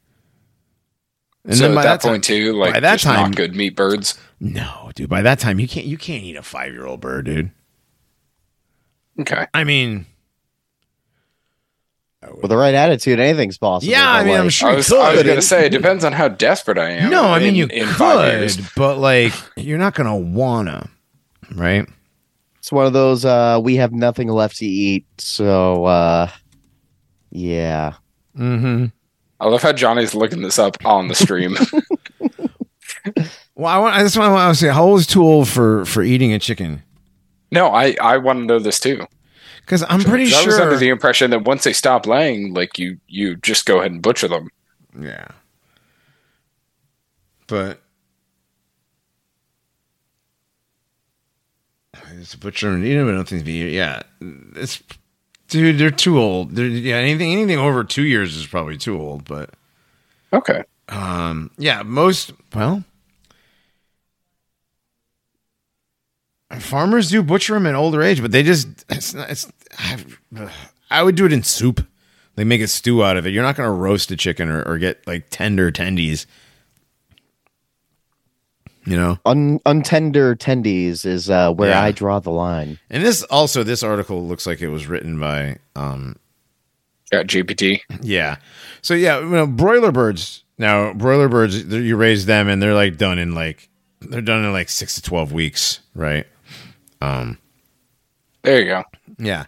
And 1.46 1.56
so 1.56 1.64
then 1.64 1.72
at 1.72 1.76
by 1.76 1.84
that, 1.84 2.02
time- 2.02 2.12
point, 2.12 2.24
too, 2.26 2.54
like, 2.54 2.74
by 2.74 2.80
that 2.82 2.94
just 2.94 3.04
time- 3.06 3.16
not 3.32 3.36
good 3.36 3.56
meat 3.56 3.76
birds. 3.76 4.20
no, 4.40 4.92
dude. 4.96 5.10
By 5.10 5.22
that 5.22 5.40
time, 5.40 5.60
you 5.60 5.68
can't 5.68 5.86
you 5.86 5.98
can't 5.98 6.24
eat 6.24 6.36
a 6.36 6.44
five 6.44 6.72
year 6.74 6.86
old 6.86 7.00
bird, 7.02 7.26
dude. 7.26 7.52
Okay. 9.22 9.48
I 9.54 9.64
mean, 9.64 10.06
With 12.42 12.50
the 12.50 12.58
right 12.58 12.74
attitude, 12.74 13.20
anything's 13.20 13.58
possible. 13.58 13.92
Yeah, 13.92 14.08
I 14.10 14.20
but, 14.22 14.26
mean, 14.28 14.38
I'm 14.38 14.50
sure 14.50 14.70
I 14.70 14.72
you 14.74 14.78
was, 14.78 14.92
I 14.92 15.14
was 15.14 15.24
going 15.24 15.36
to 15.38 15.42
say, 15.42 15.66
it 15.66 15.70
depends 15.70 16.04
on 16.04 16.12
how 16.14 16.28
desperate 16.28 16.78
I 16.78 16.92
am. 16.92 17.10
no, 17.10 17.24
I 17.26 17.40
mean 17.40 17.50
in- 17.50 17.56
you 17.56 17.68
in 17.68 17.88
five 17.88 18.56
could, 18.56 18.66
but 18.76 18.98
like 18.98 19.34
you're 19.56 19.78
not 19.78 19.96
gonna 19.96 20.16
wanna, 20.18 20.90
right? 21.56 21.88
It's 22.70 22.72
one 22.72 22.86
of 22.86 22.94
those 22.94 23.26
uh 23.26 23.60
we 23.64 23.78
have 23.78 23.94
nothing 23.94 24.28
left 24.28 24.58
to 24.58 24.66
eat, 24.68 25.04
so 25.18 25.86
uh 25.86 26.30
yeah. 27.32 27.96
Mm-hmm. 28.38 28.86
I 29.40 29.48
love 29.48 29.64
how 29.64 29.74
Johnny's 29.74 30.14
looking 30.14 30.44
this 30.44 30.60
up 30.60 30.78
on 30.86 31.08
the 31.08 31.16
stream. 31.16 31.58
Well, 33.56 33.68
I 33.68 33.78
want. 33.80 33.96
That's 33.98 34.16
what 34.16 34.26
I 34.26 34.32
want 34.32 34.56
to 34.56 34.60
say. 34.60 34.70
How 34.70 34.86
old 34.86 35.00
is 35.00 35.08
too 35.08 35.24
old 35.24 35.50
for 35.50 35.84
for 35.86 36.04
eating 36.04 36.32
a 36.32 36.40
chicken? 36.40 36.84
no, 37.52 37.70
I 37.70 37.96
I 38.00 38.18
want 38.18 38.40
to 38.40 38.46
know 38.46 38.60
this 38.60 38.80
too. 38.80 39.06
Because 39.62 39.84
I'm 39.90 40.02
pretty 40.02 40.28
sure 40.28 40.44
I 40.44 40.46
was 40.46 40.60
under 40.60 40.78
the 40.78 40.90
impression 40.90 41.32
that 41.32 41.44
once 41.44 41.64
they 41.66 41.74
stop 41.74 42.06
laying, 42.06 42.54
like 42.54 42.78
you 42.80 43.00
you 43.08 43.36
just 43.38 43.66
go 43.66 43.80
ahead 43.80 43.92
and 43.92 44.02
butcher 44.02 44.28
them. 44.30 44.50
yeah. 44.98 45.28
But 47.48 47.82
it's 52.20 52.34
a 52.34 52.38
butcher 52.38 52.70
and 52.70 52.86
eat 52.86 52.96
them. 52.96 53.08
I 53.08 53.12
don't 53.12 53.28
think 53.28 53.42
to 53.42 53.46
be. 53.46 53.70
Yeah, 53.70 54.02
it's 54.56 54.82
dude. 55.48 55.78
They're 55.78 55.92
too 55.92 56.20
old. 56.20 56.56
They're, 56.56 56.66
yeah, 56.66 56.98
anything 56.98 57.32
anything 57.32 57.58
over 57.58 57.84
two 57.84 58.04
years 58.04 58.36
is 58.36 58.48
probably 58.48 58.78
too 58.78 59.00
old. 59.00 59.26
But 59.26 59.52
Okay. 60.34 60.64
Um, 60.90 61.52
yeah, 61.58 61.84
most 61.84 62.34
well, 62.54 62.84
farmers 66.60 67.10
do 67.10 67.22
butcher 67.22 67.54
them 67.54 67.68
at 67.68 67.76
older 67.76 68.02
age, 68.02 68.22
but 68.22 68.32
they 68.32 68.44
just 68.44 68.68
it's 68.90 69.14
not. 69.14 69.30
It's 69.30 69.52
I, 69.78 69.98
I 70.90 71.04
would 71.04 71.16
do 71.16 71.26
it 71.26 71.34
in 71.34 71.44
soup. 71.44 71.86
They 72.36 72.44
make 72.44 72.62
a 72.62 72.68
stew 72.68 73.04
out 73.04 73.18
of 73.18 73.28
it. 73.28 73.32
You're 73.32 73.44
not 73.44 73.56
going 73.58 73.68
to 73.68 73.74
roast 73.74 74.12
a 74.12 74.16
chicken 74.16 74.50
or, 74.50 74.64
or 74.64 74.78
get 74.78 75.06
like 75.06 75.28
tender 75.30 75.72
tendies. 75.72 76.26
You 78.86 78.96
know, 78.96 79.18
Un- 79.26 79.60
untender 79.66 80.36
tendies 80.36 81.06
is 81.06 81.30
uh 81.30 81.52
where 81.54 81.70
Yeah. 81.70 81.84
I 81.84 81.92
draw 81.92 82.20
the 82.20 82.32
line. 82.32 82.80
and 82.90 83.04
this 83.04 83.24
also 83.24 83.64
this 83.64 83.84
article 83.84 84.26
looks 84.26 84.48
like 84.48 84.62
it 84.62 84.70
was 84.70 84.88
written 84.88 85.20
by 85.20 85.58
um 85.76 86.16
ChatGPT. 87.12 87.80
Yeah. 88.02 88.38
So 88.82 88.94
yeah, 88.94 89.20
you 89.20 89.26
know, 89.30 89.48
broiler 89.48 89.92
birds. 89.92 90.44
Now, 90.58 90.94
broiler 90.94 91.28
birds, 91.30 91.64
you 91.64 91.96
raise 91.96 92.26
them, 92.26 92.48
and 92.50 92.62
they're 92.62 92.74
like 92.74 92.98
done 92.98 93.18
in 93.20 93.34
like 93.36 93.70
they're 94.02 94.22
done 94.22 94.44
in 94.46 94.52
like 94.54 94.70
six 94.70 94.96
to 94.96 95.02
twelve 95.02 95.32
weeks, 95.34 95.80
right? 95.96 96.26
Um. 97.02 97.38
There 98.44 98.60
you 98.60 98.66
go. 98.66 98.84
Yeah. 99.18 99.46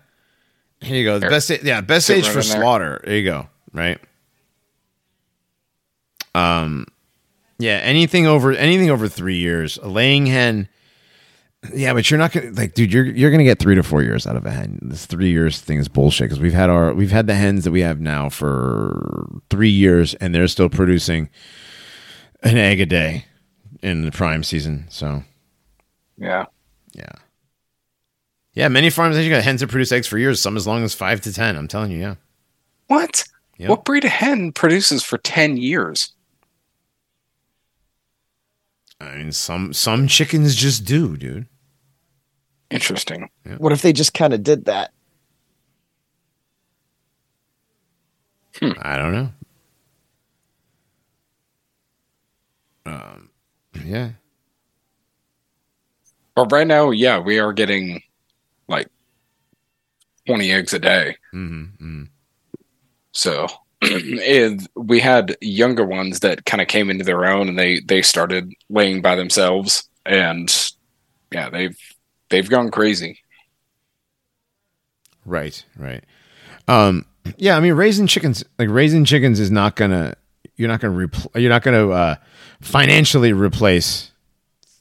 Here 0.82 0.98
you 0.98 1.04
go. 1.06 1.20
The 1.20 1.30
best. 1.30 1.50
Yeah, 1.64 1.82
best 1.82 2.08
Sit 2.08 2.18
age 2.18 2.24
right 2.26 2.34
for 2.34 2.40
in 2.40 2.48
there. 2.48 2.58
slaughter. 2.62 3.02
There 3.06 3.16
you 3.18 3.24
go. 3.26 3.48
Right. 3.74 4.00
Um. 6.34 6.86
Yeah. 7.62 7.78
Anything 7.78 8.28
over 8.28 8.52
anything 8.52 8.90
over 8.90 9.08
three 9.08 9.38
years. 9.38 9.78
A 9.78 9.88
laying 9.88 10.26
hen. 10.26 10.68
Yeah, 11.76 11.94
but 11.94 12.10
you're 12.10 12.18
not 12.18 12.32
gonna 12.32 12.50
like, 12.52 12.74
dude. 12.74 12.92
You're 12.92 13.06
you're 13.06 13.30
gonna 13.30 13.44
get 13.44 13.60
three 13.60 13.76
to 13.76 13.84
four 13.84 14.02
years 14.02 14.26
out 14.26 14.36
of 14.36 14.46
a 14.48 14.52
hen. 14.52 14.80
This 14.82 15.06
three 15.06 15.30
years 15.30 15.62
thing 15.62 15.78
is 15.78 15.88
bullshit 15.88 16.26
because 16.30 16.40
we've 16.40 16.54
had 16.54 16.72
our 16.72 16.92
we've 16.94 17.12
had 17.12 17.28
the 17.28 17.36
hens 17.36 17.64
that 17.66 17.72
we 17.72 17.82
have 17.82 18.00
now 18.02 18.30
for 18.30 19.30
three 19.52 19.70
years 19.70 20.16
and 20.16 20.34
they're 20.34 20.48
still 20.48 20.70
producing 20.70 21.30
an 22.42 22.58
egg 22.58 22.82
a 22.82 22.88
day 22.88 23.26
in 23.84 24.06
the 24.06 24.12
prime 24.12 24.44
season. 24.44 24.86
So 24.90 25.24
Yeah. 26.18 26.46
yeah, 26.94 27.12
yeah. 28.54 28.68
Many 28.68 28.90
farms 28.90 29.16
you 29.20 29.30
got 29.30 29.44
hens 29.44 29.60
that 29.62 29.70
produce 29.70 29.92
eggs 29.92 30.08
for 30.08 30.18
years. 30.18 30.42
Some 30.42 30.58
as 30.58 30.66
long 30.66 30.84
as 30.84 30.96
five 30.96 31.22
to 31.22 31.32
ten. 31.34 31.56
I'm 31.56 31.68
telling 31.68 31.92
you, 31.92 32.00
yeah. 32.00 32.16
What? 32.88 33.24
Yep. 33.60 33.70
What 33.70 33.86
breed 33.86 34.04
of 34.04 34.12
hen 34.12 34.52
produces 34.52 35.04
for 35.04 35.20
ten 35.20 35.58
years? 35.58 36.12
I 39.02 39.18
mean, 39.18 39.32
some 39.32 39.74
some 39.74 40.08
chickens 40.08 40.56
just 40.56 40.86
do, 40.86 41.18
dude. 41.18 41.48
Interesting. 42.70 43.30
What 43.58 43.74
if 43.74 43.82
they 43.82 43.92
just 43.94 44.14
kind 44.14 44.34
of 44.34 44.44
did 44.44 44.66
that? 44.66 44.92
I 48.62 48.96
don't 48.98 49.14
know. 49.14 49.30
Um, 52.86 53.30
yeah. 53.84 54.12
But 56.36 56.52
right 56.52 56.68
now, 56.68 56.92
yeah, 56.92 57.20
we 57.20 57.40
are 57.40 57.54
getting 57.54 58.02
like 58.68 58.88
twenty 60.28 60.52
eggs 60.52 60.74
a 60.74 60.80
day. 60.80 61.18
Mm-hmm. 61.34 62.04
So 63.14 63.48
and 64.26 64.68
we 64.76 65.00
had 65.00 65.36
younger 65.42 65.86
ones 65.86 66.20
that 66.20 66.46
kind 66.46 66.62
of 66.62 66.68
came 66.68 66.90
into 66.90 67.04
their 67.04 67.26
own 67.26 67.50
and 67.50 67.58
they 67.58 67.80
they 67.80 68.02
started 68.02 68.54
laying 68.70 69.02
by 69.02 69.16
themselves 69.16 69.90
and 70.06 70.72
yeah, 71.32 71.50
they've 71.50 71.78
they've 72.30 72.50
gone 72.50 72.70
crazy. 72.70 73.20
Right, 75.26 75.64
right. 75.78 76.04
Um, 76.68 77.06
yeah, 77.38 77.56
I 77.56 77.60
mean, 77.60 77.74
raising 77.74 78.08
chickens, 78.08 78.44
like 78.60 78.70
raising 78.70 79.06
chickens, 79.06 79.40
is 79.40 79.52
not 79.52 79.76
gonna. 79.76 80.16
You're 80.56 80.68
not 80.68 80.80
gonna. 80.80 80.96
Repl- 80.96 81.40
you're 81.40 81.50
not 81.50 81.64
gonna 81.64 81.90
uh, 81.90 82.16
financially 82.62 83.34
replace 83.34 84.12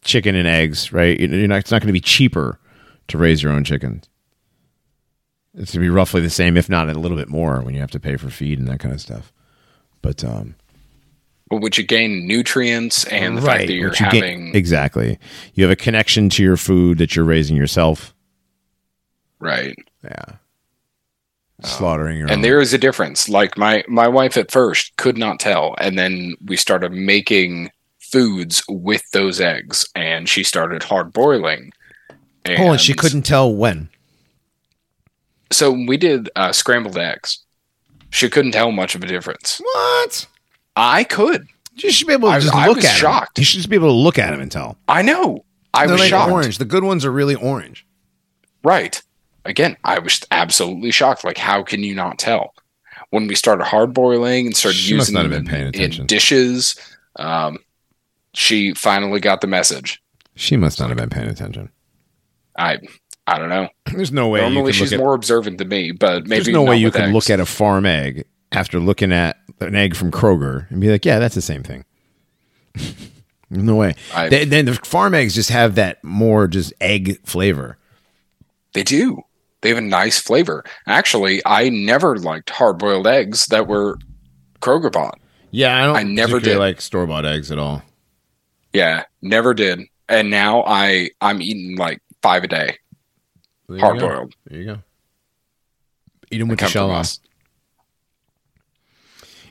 chicken 0.03 0.35
and 0.35 0.49
eggs, 0.49 0.93
right? 0.93 1.19
You're 1.19 1.49
not. 1.49 1.59
It's 1.61 1.71
not 1.71 1.81
gonna 1.81 1.93
be 1.93 2.01
cheaper 2.01 2.59
to 3.09 3.19
raise 3.19 3.43
your 3.43 3.53
own 3.53 3.65
chickens. 3.65 4.09
It's 5.55 5.73
gonna 5.73 5.85
be 5.85 5.91
roughly 5.91 6.21
the 6.21 6.31
same, 6.31 6.57
if 6.57 6.69
not 6.69 6.89
a 6.89 6.95
little 6.95 7.17
bit 7.17 7.29
more, 7.29 7.61
when 7.61 7.75
you 7.75 7.81
have 7.81 7.91
to 7.93 8.01
pay 8.01 8.17
for 8.17 8.31
feed 8.31 8.59
and 8.59 8.69
that 8.69 8.81
kind 8.81 8.95
of 8.95 9.01
stuff. 9.01 9.33
But 10.03 10.25
um, 10.25 10.55
But 11.49 11.61
would 11.61 11.77
you 11.77 11.85
gain 11.85 12.27
nutrients 12.27 13.05
and 13.07 13.37
the 13.37 13.43
fact 13.43 13.67
that 13.67 13.75
you're 13.75 13.91
you 13.91 14.05
having 14.05 14.55
exactly, 14.55 15.19
you 15.55 15.65
have 15.65 15.73
a 15.73 15.77
connection 15.77 16.29
to 16.31 16.43
your 16.43 16.57
food 16.57 16.99
that 16.99 17.17
you're 17.17 17.25
raising 17.25 17.57
yourself. 17.57 18.15
right. 19.41 19.77
Yeah, 20.05 20.37
slaughtering 21.63 22.17
your 22.19 22.29
own. 22.29 22.33
And 22.33 22.45
there 22.45 22.61
is 22.61 22.73
a 22.73 22.79
difference. 22.79 23.29
Like 23.29 23.59
my 23.59 23.85
my 23.89 24.09
wife 24.09 24.37
at 24.37 24.51
first 24.51 24.97
could 24.97 25.19
not 25.19 25.41
tell, 25.41 25.75
and 25.79 25.99
then 25.99 26.35
we 26.47 26.57
started 26.57 26.93
making 26.93 27.71
foods 27.99 28.63
with 28.69 29.03
those 29.13 29.41
eggs, 29.41 29.87
and 29.95 30.29
she 30.29 30.43
started 30.43 30.85
hard 30.85 31.13
boiling. 31.13 31.73
Hold 32.47 32.71
on, 32.71 32.79
she 32.79 32.95
couldn't 32.95 33.23
tell 33.23 33.55
when. 33.55 33.91
So 35.53 35.71
we 35.73 35.97
did 35.97 36.31
uh, 36.37 36.53
scrambled 36.53 36.97
eggs. 36.99 37.39
She 38.11 38.29
couldn't 38.29 38.53
tell 38.53 38.73
much 38.73 38.95
of 38.95 39.03
a 39.03 39.07
difference. 39.07 39.61
What? 39.63 40.27
I 40.77 41.05
could. 41.05 41.47
You 41.75 41.91
should 41.91 42.07
be 42.07 42.13
able 42.13 42.29
to 42.29 42.35
I- 42.35 42.41
just 42.41 42.55
I 42.55 42.67
look 42.67 42.77
was 42.77 42.85
at 42.85 42.95
shocked. 42.97 43.39
You 43.39 43.45
should 43.45 43.59
just 43.59 43.69
be 43.71 43.77
able 43.77 43.89
to 43.89 43.93
look 43.95 44.19
at 44.19 44.31
them 44.31 44.41
and 44.41 44.51
tell. 44.51 44.77
I 44.89 45.03
know. 45.03 45.45
I 45.73 45.87
They're 45.87 45.95
was 45.95 46.01
like 46.01 46.11
shocked. 46.11 46.33
orange. 46.33 46.59
The 46.59 46.65
good 46.65 46.85
ones 46.85 47.05
are 47.05 47.13
really 47.13 47.35
orange. 47.37 47.87
Right. 48.65 49.01
Again, 49.45 49.77
I 49.85 49.99
was 50.01 50.21
absolutely 50.31 50.91
shocked. 50.91 51.25
Like, 51.25 51.39
how 51.39 51.63
can 51.63 51.83
you 51.83 51.95
not 51.95 52.19
tell? 52.19 52.55
When 53.11 53.27
we 53.27 53.35
started 53.35 53.65
hard 53.65 53.95
boiling 53.95 54.47
and 54.47 54.57
started 54.57 54.77
She 54.79 54.95
using 54.95 55.15
them 55.15 55.33
in, 55.33 55.49
in 55.75 56.07
dishes, 56.07 56.77
um, 57.17 57.59
she 58.35 58.75
finally 58.75 59.19
got 59.21 59.41
the 59.41 59.47
message. 59.47 60.03
She 60.37 60.57
must 60.57 60.79
not 60.79 60.91
have 60.91 60.99
been 60.99 61.09
paying 61.11 61.29
attention. 61.29 61.71
I 62.59 62.79
I 63.31 63.39
don't 63.39 63.49
know. 63.49 63.69
There's 63.95 64.13
no 64.13 64.29
way 64.29 64.41
Normally, 64.41 64.73
she's 64.73 64.93
at. 64.93 64.99
more 64.99 65.15
observant 65.15 65.59
than 65.59 65.69
me, 65.69 65.93
but 65.93 66.25
maybe 66.27 66.45
There's 66.45 66.49
no 66.55 66.63
way 66.65 66.77
you 66.77 66.91
can 66.91 67.03
eggs. 67.03 67.13
look 67.13 67.31
at 67.31 67.41
a 67.41 67.47
farm 67.47 67.87
egg 67.87 68.25
after 68.53 68.79
looking 68.81 69.13
at 69.13 69.37
an 69.61 69.75
egg 69.77 69.95
from 69.95 70.11
Kroger 70.11 70.69
and 70.71 70.81
be 70.81 70.91
like, 70.91 71.05
"Yeah, 71.05 71.19
that's 71.19 71.35
the 71.35 71.43
same 71.43 71.63
thing." 71.63 71.85
no 73.51 73.77
way. 73.77 73.95
They- 74.29 74.45
then 74.45 74.65
the 74.67 74.75
farm 74.75 75.15
eggs 75.15 75.35
just 75.35 75.51
have 75.51 75.75
that 75.77 76.03
more 76.05 76.47
just 76.49 76.73
egg 76.81 77.21
flavor. 77.25 77.79
They 78.73 78.83
do. 78.83 79.23
They 79.63 79.69
have 79.69 79.79
a 79.79 79.83
nice 79.83 80.19
flavor. 80.19 80.65
Actually, 80.87 81.43
I 81.45 81.69
never 81.69 82.17
liked 82.17 82.51
hard 82.51 82.79
boiled 82.79 83.07
eggs 83.07 83.47
that 83.47 83.67
were 83.67 83.99
Kroger 84.61 84.91
bought. 84.91 85.19
Yeah, 85.51 85.77
I 85.77 85.87
don't. 85.87 85.97
I 85.97 86.03
never 86.05 86.41
did. 86.41 86.57
like 86.59 86.81
store 86.81 87.07
bought 87.07 87.27
eggs 87.27 87.51
at 87.53 87.59
all. 87.59 87.83
Yeah, 88.73 89.05
never 89.21 89.53
did. 89.53 89.81
And 90.09 90.31
now 90.31 90.63
I 90.67 91.11
I'm 91.21 91.43
eating 91.43 91.77
like 91.77 92.01
five 92.23 92.45
a 92.45 92.49
day, 92.49 92.79
hard 93.79 94.01
boiled. 94.01 94.35
There 94.47 94.59
you 94.59 94.65
go. 94.65 94.79
Eat 96.31 96.39
them 96.39 96.49
with 96.49 96.59
the 96.59 96.69
shell 96.69 96.91
on. 96.91 97.05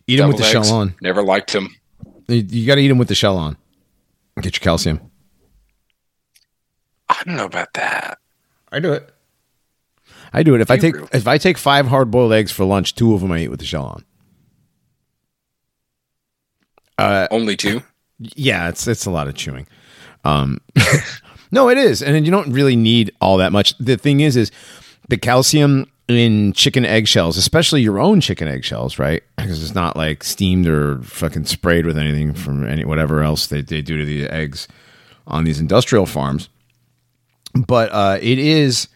Eat 0.08 0.18
them 0.18 0.30
with 0.30 0.38
the 0.38 0.44
eggs, 0.44 0.52
shell 0.52 0.76
on. 0.76 0.96
Never 1.02 1.22
liked 1.22 1.54
them. 1.54 1.76
You, 2.28 2.38
you 2.38 2.66
got 2.66 2.76
to 2.76 2.82
eat 2.82 2.88
them 2.88 2.98
with 2.98 3.10
the 3.10 3.16
shell 3.16 3.38
on. 3.38 3.58
Get 4.42 4.56
your 4.56 4.62
calcium. 4.64 5.12
I 7.10 7.22
don't 7.26 7.36
know 7.36 7.46
about 7.46 7.74
that. 7.74 8.20
I 8.72 8.80
do 8.80 8.94
it. 8.94 9.10
I 10.32 10.44
do 10.44 10.56
it. 10.56 10.62
If 10.62 10.72
I 10.72 10.78
take 10.78 10.96
really? 10.96 11.10
if 11.12 11.28
I 11.28 11.38
take 11.38 11.58
five 11.58 11.88
hard 11.88 12.12
boiled 12.12 12.34
eggs 12.34 12.52
for 12.52 12.64
lunch, 12.66 12.96
two 12.96 13.14
of 13.14 13.22
them 13.22 13.32
I 13.32 13.40
eat 13.40 13.50
with 13.50 13.60
the 13.60 13.66
shell 13.66 14.04
on. 17.00 17.28
Only 17.32 17.56
two. 17.56 17.82
Yeah, 18.36 18.68
it's 18.68 18.86
it's 18.86 19.06
a 19.06 19.12
lot 19.12 19.30
of 19.30 19.36
chewing. 19.36 19.66
Um, 20.26 20.60
no, 21.52 21.70
it 21.70 21.78
is, 21.78 22.02
and 22.02 22.26
you 22.26 22.32
don't 22.32 22.52
really 22.52 22.76
need 22.76 23.12
all 23.22 23.38
that 23.38 23.52
much. 23.52 23.78
The 23.78 23.98
thing 23.98 24.20
is, 24.20 24.36
is 24.38 24.52
the 25.08 25.18
calcium 25.18 25.92
in 26.08 26.54
chicken 26.54 26.86
eggshells, 26.86 27.38
especially 27.38 27.82
your 27.82 28.00
own 28.00 28.20
chicken 28.20 28.48
eggshells, 28.48 28.98
right? 28.98 29.24
Because 29.38 29.64
it's 29.64 29.76
not 29.76 29.96
like 29.96 30.24
steamed 30.24 30.68
or 30.68 31.02
fucking 31.04 31.46
sprayed 31.46 31.86
with 31.86 31.98
anything 31.98 32.34
from 32.34 32.68
any 32.68 32.84
whatever 32.84 33.22
else 33.22 33.48
they, 33.48 33.62
they 33.62 33.82
do 33.82 33.98
to 33.98 34.06
the 34.06 34.28
eggs 34.28 34.68
on 35.28 35.44
these 35.44 35.60
industrial 35.60 36.06
farms. 36.06 36.50
But 37.54 37.92
uh, 37.92 38.18
it 38.22 38.40
is 38.40 38.88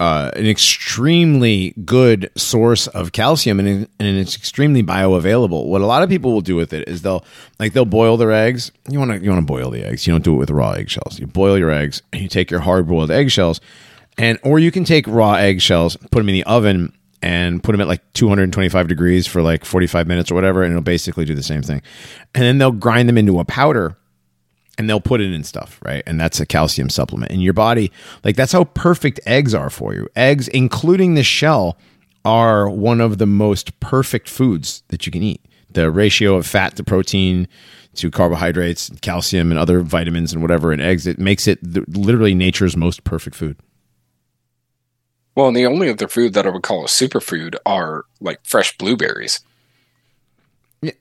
uh, 0.00 0.30
an 0.34 0.46
extremely 0.46 1.74
good 1.84 2.30
source 2.34 2.86
of 2.86 3.12
calcium 3.12 3.60
and, 3.60 3.86
and 3.98 4.18
it's 4.18 4.34
extremely 4.34 4.82
bioavailable. 4.82 5.66
What 5.66 5.82
a 5.82 5.86
lot 5.86 6.02
of 6.02 6.08
people 6.08 6.32
will 6.32 6.40
do 6.40 6.56
with 6.56 6.72
it 6.72 6.88
is 6.88 7.02
they'll 7.02 7.22
like 7.58 7.74
they'll 7.74 7.84
boil 7.84 8.16
their 8.16 8.32
eggs. 8.32 8.72
You 8.88 8.98
want 8.98 9.10
to 9.10 9.22
you 9.22 9.28
want 9.28 9.46
to 9.46 9.52
boil 9.52 9.70
the 9.70 9.84
eggs. 9.84 10.06
You 10.06 10.14
don't 10.14 10.24
do 10.24 10.34
it 10.34 10.38
with 10.38 10.50
raw 10.50 10.70
eggshells. 10.70 11.20
You 11.20 11.26
boil 11.26 11.58
your 11.58 11.70
eggs 11.70 12.00
and 12.14 12.22
you 12.22 12.28
take 12.28 12.50
your 12.50 12.60
hard 12.60 12.88
boiled 12.88 13.10
eggshells 13.10 13.60
and 14.16 14.38
or 14.42 14.58
you 14.58 14.70
can 14.70 14.84
take 14.84 15.06
raw 15.06 15.34
eggshells, 15.34 15.96
put 15.96 16.20
them 16.20 16.30
in 16.30 16.34
the 16.34 16.44
oven 16.44 16.94
and 17.20 17.62
put 17.62 17.72
them 17.72 17.82
at 17.82 17.86
like 17.86 18.00
225 18.14 18.88
degrees 18.88 19.26
for 19.26 19.42
like 19.42 19.66
45 19.66 20.06
minutes 20.06 20.30
or 20.30 20.34
whatever 20.34 20.62
and 20.62 20.72
it'll 20.72 20.80
basically 20.80 21.26
do 21.26 21.34
the 21.34 21.42
same 21.42 21.60
thing. 21.60 21.82
And 22.34 22.42
then 22.42 22.56
they'll 22.56 22.72
grind 22.72 23.06
them 23.06 23.18
into 23.18 23.38
a 23.38 23.44
powder 23.44 23.98
and 24.78 24.88
they'll 24.88 25.00
put 25.00 25.20
it 25.20 25.32
in 25.32 25.44
stuff, 25.44 25.78
right? 25.84 26.02
And 26.06 26.20
that's 26.20 26.40
a 26.40 26.46
calcium 26.46 26.88
supplement. 26.88 27.32
And 27.32 27.42
your 27.42 27.52
body, 27.52 27.92
like 28.24 28.36
that's 28.36 28.52
how 28.52 28.64
perfect 28.64 29.20
eggs 29.26 29.54
are 29.54 29.70
for 29.70 29.94
you. 29.94 30.08
Eggs, 30.16 30.48
including 30.48 31.14
the 31.14 31.22
shell, 31.22 31.76
are 32.24 32.68
one 32.68 33.00
of 33.00 33.18
the 33.18 33.26
most 33.26 33.78
perfect 33.80 34.28
foods 34.28 34.82
that 34.88 35.06
you 35.06 35.12
can 35.12 35.22
eat. 35.22 35.44
The 35.70 35.90
ratio 35.90 36.34
of 36.34 36.46
fat 36.46 36.76
to 36.76 36.84
protein 36.84 37.48
to 37.94 38.10
carbohydrates, 38.10 38.90
calcium, 39.00 39.50
and 39.50 39.58
other 39.58 39.80
vitamins 39.80 40.32
and 40.32 40.42
whatever 40.42 40.72
in 40.72 40.80
eggs, 40.80 41.06
it 41.06 41.18
makes 41.18 41.46
it 41.48 41.58
th- 41.62 41.86
literally 41.88 42.34
nature's 42.34 42.76
most 42.76 43.04
perfect 43.04 43.36
food. 43.36 43.56
Well, 45.34 45.48
and 45.48 45.56
the 45.56 45.66
only 45.66 45.88
other 45.88 46.08
food 46.08 46.34
that 46.34 46.46
I 46.46 46.50
would 46.50 46.62
call 46.62 46.84
a 46.84 46.88
superfood 46.88 47.56
are 47.64 48.04
like 48.20 48.40
fresh 48.44 48.76
blueberries. 48.76 49.40
Yeah. 50.82 50.92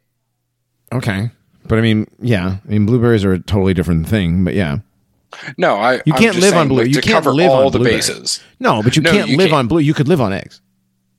Okay. 0.93 1.31
But 1.69 1.77
I 1.77 1.81
mean, 1.81 2.07
yeah, 2.19 2.57
I 2.67 2.69
mean, 2.69 2.85
blueberries 2.85 3.23
are 3.23 3.31
a 3.31 3.39
totally 3.39 3.73
different 3.73 4.09
thing, 4.09 4.43
but 4.43 4.53
yeah. 4.55 4.79
No, 5.57 5.75
I 5.75 6.01
You 6.05 6.13
can't 6.13 6.35
live 6.35 6.43
saying, 6.49 6.55
on 6.55 6.67
blue. 6.67 6.83
like, 6.83 6.87
You 6.87 7.01
can't 7.01 7.13
cover 7.13 7.31
live 7.31 7.49
all 7.51 7.67
on 7.67 7.71
the 7.71 7.77
blueberries. 7.79 8.09
bases. 8.09 8.41
No, 8.59 8.81
but 8.83 8.95
you 8.97 9.01
No, 9.03 9.11
can't 9.11 9.29
you 9.29 9.37
live 9.37 9.51
can't. 9.51 9.59
on 9.59 9.67
blue. 9.67 9.79
You 9.79 9.93
could 9.93 10.07
live 10.07 10.19
on 10.19 10.33
eggs. 10.33 10.59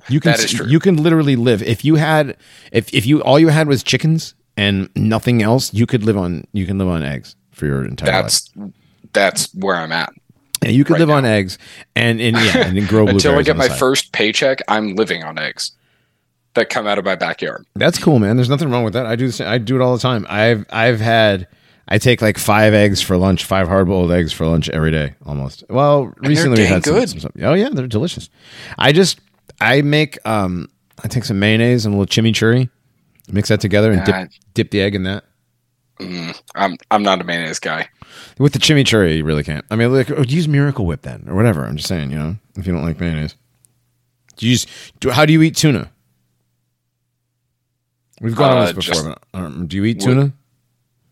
You 0.09 0.18
can. 0.20 0.32
That 0.32 0.40
is 0.44 0.51
true. 0.52 0.66
You 0.66 0.81
can 0.81 0.97
literally 1.02 1.36
live 1.36 1.62
if 1.62 1.85
you 1.85 1.94
had 1.94 2.36
if 2.72 2.93
if 2.93 3.06
you 3.06 3.22
all 3.22 3.39
you 3.39 3.48
had 3.48 3.68
was 3.68 3.82
chickens 3.85 4.35
and 4.56 4.89
nothing 4.97 5.40
else. 5.43 5.72
You 5.72 5.86
could 5.86 6.02
live 6.02 6.16
on 6.16 6.44
you 6.52 6.66
can 6.66 6.78
live 6.78 6.89
on 6.89 7.02
eggs 7.05 7.36
for 7.52 7.66
your 7.66 7.85
entire 7.85 8.10
life. 8.10 8.22
That's 8.22 8.51
that's 9.12 9.55
where 9.55 9.77
I'm 9.77 9.93
at. 9.93 10.12
Yeah, 10.64 10.70
you 10.70 10.85
could 10.85 10.94
right 10.94 11.01
live 11.01 11.10
on 11.10 11.24
eggs 11.24 11.59
and 11.94 12.20
and 12.20 12.36
yeah 12.36 12.66
and 12.66 12.89
grow 12.89 13.05
blueberries 13.05 13.24
Until 13.24 13.39
I 13.39 13.43
get 13.43 13.56
my 13.56 13.68
side. 13.68 13.78
first 13.78 14.12
paycheck, 14.12 14.60
I'm 14.66 14.97
living 14.97 15.22
on 15.22 15.39
eggs 15.39 15.72
that 16.55 16.68
come 16.68 16.86
out 16.86 16.98
of 16.98 17.05
my 17.05 17.14
backyard. 17.16 17.66
That's 17.74 17.98
cool, 17.98 18.18
man. 18.18 18.36
There's 18.36 18.48
nothing 18.48 18.70
wrong 18.70 18.85
with 18.85 18.94
that. 18.94 19.06
I 19.06 19.16
do 19.16 19.27
the 19.27 19.32
same, 19.32 19.48
I 19.48 19.59
do 19.59 19.77
it 19.77 19.82
all 19.82 19.94
the 19.94 20.02
time. 20.02 20.27
I've 20.28 20.64
I've 20.70 21.01
had 21.01 21.47
I 21.89 21.98
take 21.98 22.22
like 22.22 22.39
five 22.39 22.72
eggs 22.74 23.01
for 23.01 23.16
lunch, 23.16 23.44
five 23.44 23.68
hard 23.68 23.86
boiled 23.89 24.12
eggs 24.12 24.32
for 24.32 24.47
lunch 24.47 24.68
every 24.70 24.90
day, 24.90 25.14
almost. 25.27 25.64
Well, 25.68 26.12
recently 26.18 26.62
we 26.62 26.66
had 26.66 26.85
some, 26.85 26.94
good. 26.94 27.09
some, 27.09 27.20
some- 27.20 27.32
Oh 27.43 27.55
yeah, 27.55 27.68
they're 27.72 27.86
delicious. 27.86 28.31
I 28.78 28.93
just 28.93 29.20
I 29.60 29.82
make 29.82 30.18
um 30.27 30.68
I 31.02 31.09
take 31.09 31.24
some 31.24 31.39
mayonnaise 31.39 31.86
and 31.86 31.94
a 31.94 31.98
little 31.98 32.10
chimichurri, 32.10 32.68
mix 33.31 33.48
that 33.48 33.60
together 33.60 33.90
and 33.93 34.05
God. 34.05 34.28
dip 34.31 34.31
dip 34.55 34.70
the 34.70 34.81
egg 34.81 34.94
in 34.94 35.05
that. 35.05 35.24
I'm 36.55 36.77
I'm 36.90 37.02
not 37.02 37.20
a 37.20 37.24
mayonnaise 37.24 37.59
guy. 37.59 37.89
With 38.39 38.55
the 38.55 38.59
chimichurri, 38.59 39.18
you 39.18 39.24
really 39.24 39.44
can't. 39.44 39.64
I 39.70 39.77
mean, 39.77 39.93
like 39.93 40.10
oh, 40.10 40.22
use 40.22 40.48
Miracle 40.48 40.86
Whip 40.86 41.02
then, 41.02 41.24
or 41.28 41.35
whatever. 41.35 41.64
I'm 41.64 41.77
just 41.77 41.89
saying, 41.89 42.10
you 42.10 42.18
know, 42.18 42.36
if 42.56 42.66
you 42.66 42.72
don't 42.72 42.82
like 42.82 42.98
mayonnaise, 42.98 43.35
do 44.36 44.47
you 44.47 44.52
use, 44.52 44.66
do, 44.98 45.10
how 45.10 45.27
do 45.27 45.32
you 45.32 45.43
eat 45.43 45.56
tuna? 45.56 45.90
We've 48.20 48.34
gone 48.36 48.51
on 48.52 48.59
Uh, 48.59 48.72
this 48.72 48.86
before, 48.86 48.94
just- 48.94 49.05
but 49.05 49.22
um, 49.38 49.66
do 49.66 49.76
you 49.76 49.84
eat 49.84 50.01
tuna? 50.01 50.32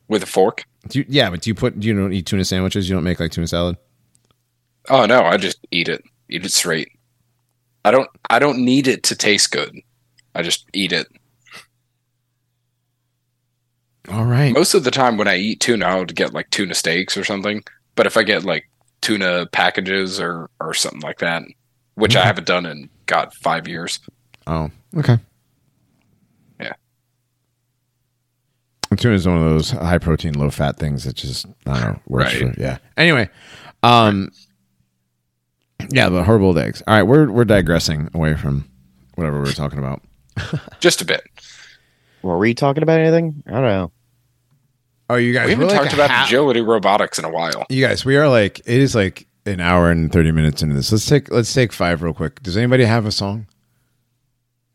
With 0.09 0.23
a 0.23 0.27
fork? 0.27 0.65
Do 0.89 1.01
you, 1.01 1.05
yeah, 1.09 1.29
but 1.31 1.43
do 1.43 1.51
you 1.51 1.55
put 1.55 1.79
do 1.81 1.87
you 1.89 1.95
don't 1.95 2.13
eat 2.13 2.27
tuna 2.27 2.45
sandwiches? 2.45 2.89
You 2.89 2.95
don't 2.97 3.05
make 3.05 3.21
like 3.21 3.31
tuna 3.31 3.47
salad? 3.47 3.77
Oh 4.89 5.05
no, 5.07 5.23
I 5.23 5.37
just 5.37 5.59
eat 5.71 5.89
it. 5.89 6.03
Eat 6.31 6.45
it 6.45 6.53
straight. 6.53 6.89
I 7.85 7.91
don't 7.91 8.09
I 8.31 8.39
don't 8.39 8.59
need 8.65 8.89
it 8.89 9.03
to 9.05 9.17
taste 9.17 9.51
good. 9.51 9.77
I 10.35 10.43
just 10.43 10.65
eat 10.73 10.93
it. 10.93 11.07
All 14.11 14.25
right. 14.25 14.55
Most 14.55 14.75
of 14.75 14.85
the 14.85 14.91
time 14.91 15.19
when 15.19 15.29
I 15.29 15.37
eat 15.37 15.61
tuna, 15.61 15.85
I'll 15.85 16.05
get 16.07 16.33
like 16.33 16.49
tuna 16.51 16.75
steaks 16.75 17.17
or 17.17 17.25
something. 17.25 17.63
But 17.95 18.07
if 18.07 18.17
I 18.17 18.23
get 18.23 18.45
like 18.45 18.69
tuna 19.03 19.47
packages 19.53 20.19
or 20.21 20.49
or 20.61 20.73
something 20.73 21.01
like 21.01 21.19
that, 21.19 21.43
which 21.95 22.17
I 22.17 22.25
haven't 22.25 22.47
done 22.47 22.65
in 22.65 22.89
God 23.07 23.35
five 23.35 23.69
years. 23.69 23.99
Oh, 24.47 24.71
okay. 24.97 25.19
Tuna 28.97 29.15
is 29.15 29.27
one 29.29 29.37
of 29.37 29.45
those 29.45 29.71
high 29.71 29.99
protein, 29.99 30.35
low 30.35 30.51
fat 30.51 30.79
things 30.79 31.05
that 31.05 31.15
just 31.15 31.47
I 31.67 31.81
don't 31.81 31.93
know 31.95 32.01
works 32.09 32.35
Right. 32.41 32.55
for 32.55 32.61
yeah. 32.61 32.79
Anyway, 32.97 33.29
um, 33.83 34.31
yeah, 35.91 36.09
the 36.09 36.25
hard 36.25 36.41
boiled 36.41 36.59
eggs. 36.59 36.83
All 36.87 36.95
right, 36.95 37.03
we're 37.03 37.31
we're 37.31 37.45
digressing 37.45 38.09
away 38.15 38.35
from 38.35 38.69
whatever 39.15 39.37
we 39.41 39.49
were 39.49 39.53
talking 39.55 39.79
about. 39.79 40.03
Just 40.81 41.01
a 41.03 41.05
bit. 41.05 41.23
Were 42.23 42.39
we 42.39 42.55
talking 42.55 42.83
about 42.83 43.01
anything? 43.01 43.43
I 43.47 43.51
don't 43.53 43.63
know. 43.63 43.93
Oh, 45.11 45.17
you 45.17 45.33
guys, 45.33 45.47
We 45.47 45.53
haven't 45.53 45.67
we're 45.69 45.73
like 45.73 45.83
talked 45.83 45.95
about 45.95 46.11
half- 46.11 46.27
agility 46.29 46.61
robotics 46.61 47.19
in 47.19 47.25
a 47.25 47.31
while. 47.31 47.67
You 47.71 47.85
guys, 47.87 48.05
we 48.05 48.17
are 48.17 48.29
like 48.29 48.59
it 48.61 48.67
is 48.81 48.95
like 48.95 49.27
an 49.47 49.61
hour 49.61 49.91
and 49.91 50.13
thirty 50.13 50.33
minutes 50.33 50.63
into 50.63 50.75
this. 50.75 50.91
Let's 50.93 51.07
take 51.07 51.31
let's 51.31 51.53
take 51.53 51.73
five 51.73 52.03
real 52.03 52.13
quick. 52.15 52.43
Does 52.43 52.57
anybody 52.57 52.85
have 52.85 53.07
a 53.07 53.13
song 53.13 53.47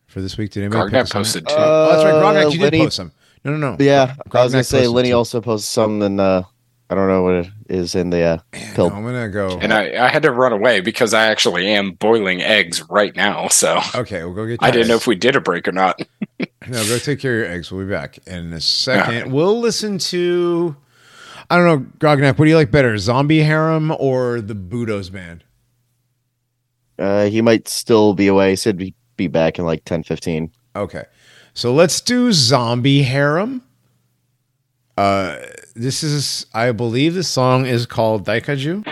for 0.07 0.21
this 0.21 0.37
week? 0.37 0.51
Did 0.51 0.63
anybody 0.63 0.89
pick 0.89 0.93
a 0.93 1.03
Grognak 1.03 1.07
song? 1.07 1.19
posted 1.21 1.47
two. 1.47 1.55
Oh, 1.57 1.89
that's 1.91 2.03
right. 2.03 2.13
Grognak, 2.15 2.51
you 2.53 2.59
did 2.59 2.73
Lenny- 2.73 2.79
post 2.85 2.95
some. 2.95 3.11
No, 3.43 3.51
no, 3.51 3.57
no. 3.57 3.77
Yeah, 3.79 4.15
I 4.31 4.43
was 4.43 4.53
gonna 4.53 4.63
say 4.63 4.79
posted 4.79 4.95
Lenny 4.95 5.09
some. 5.09 5.17
also 5.17 5.41
posted 5.41 5.69
something. 5.69 6.19
Uh, 6.19 6.43
I 6.89 6.95
don't 6.95 7.07
know 7.07 7.23
what 7.23 7.33
it 7.33 7.49
is 7.69 7.95
in 7.95 8.09
the 8.09 8.21
uh, 8.21 8.37
pill. 8.51 8.89
No, 8.89 8.95
I'm 8.95 9.03
gonna 9.03 9.29
go. 9.29 9.57
and 9.59 9.73
I, 9.73 10.05
I 10.05 10.07
had 10.09 10.23
to 10.23 10.31
run 10.31 10.53
away 10.53 10.79
because 10.79 11.13
I 11.13 11.25
actually 11.25 11.67
am 11.67 11.91
boiling 11.91 12.41
eggs 12.41 12.83
right 12.89 13.15
now. 13.15 13.47
So 13.47 13.79
okay, 13.95 14.23
we'll 14.23 14.33
go 14.33 14.45
get. 14.45 14.61
I 14.61 14.67
your 14.67 14.73
didn't 14.73 14.87
know 14.89 14.95
if 14.95 15.07
we 15.07 15.15
did 15.15 15.35
a 15.35 15.41
break 15.41 15.67
or 15.67 15.71
not. 15.71 16.01
No, 16.65 16.81
go 16.85 16.97
take 16.97 17.19
care 17.19 17.33
of 17.33 17.39
your 17.45 17.57
eggs. 17.57 17.69
We'll 17.73 17.85
be 17.85 17.91
back 17.91 18.19
in 18.25 18.53
a 18.53 18.61
second. 18.61 19.33
We'll 19.33 19.59
listen 19.59 19.97
to. 19.97 20.77
I 21.49 21.57
don't 21.57 21.65
know, 21.65 21.91
Grognak. 21.97 22.39
What 22.39 22.45
do 22.45 22.49
you 22.49 22.55
like 22.55 22.71
better, 22.71 22.97
Zombie 22.97 23.41
Harem 23.41 23.91
or 23.99 24.39
the 24.39 24.55
Budos 24.55 25.11
Band? 25.11 25.43
Uh, 26.97 27.25
he 27.25 27.41
might 27.41 27.67
still 27.67 28.13
be 28.13 28.27
away. 28.27 28.51
He 28.51 28.55
said 28.55 28.79
he'd 28.79 28.95
be 29.17 29.27
back 29.27 29.59
in 29.59 29.65
like 29.65 29.83
10, 29.83 30.03
15. 30.03 30.51
Okay, 30.77 31.03
so 31.53 31.73
let's 31.73 32.01
do 32.01 32.31
Zombie 32.31 33.03
Harem. 33.03 33.61
Uh, 34.97 35.37
this 35.75 36.03
is, 36.03 36.45
I 36.53 36.71
believe, 36.71 37.15
the 37.15 37.23
song 37.23 37.65
is 37.65 37.85
called 37.85 38.25
Daikaiju, 38.25 38.85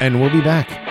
and 0.00 0.20
we'll 0.20 0.30
be 0.30 0.40
back. 0.40 0.85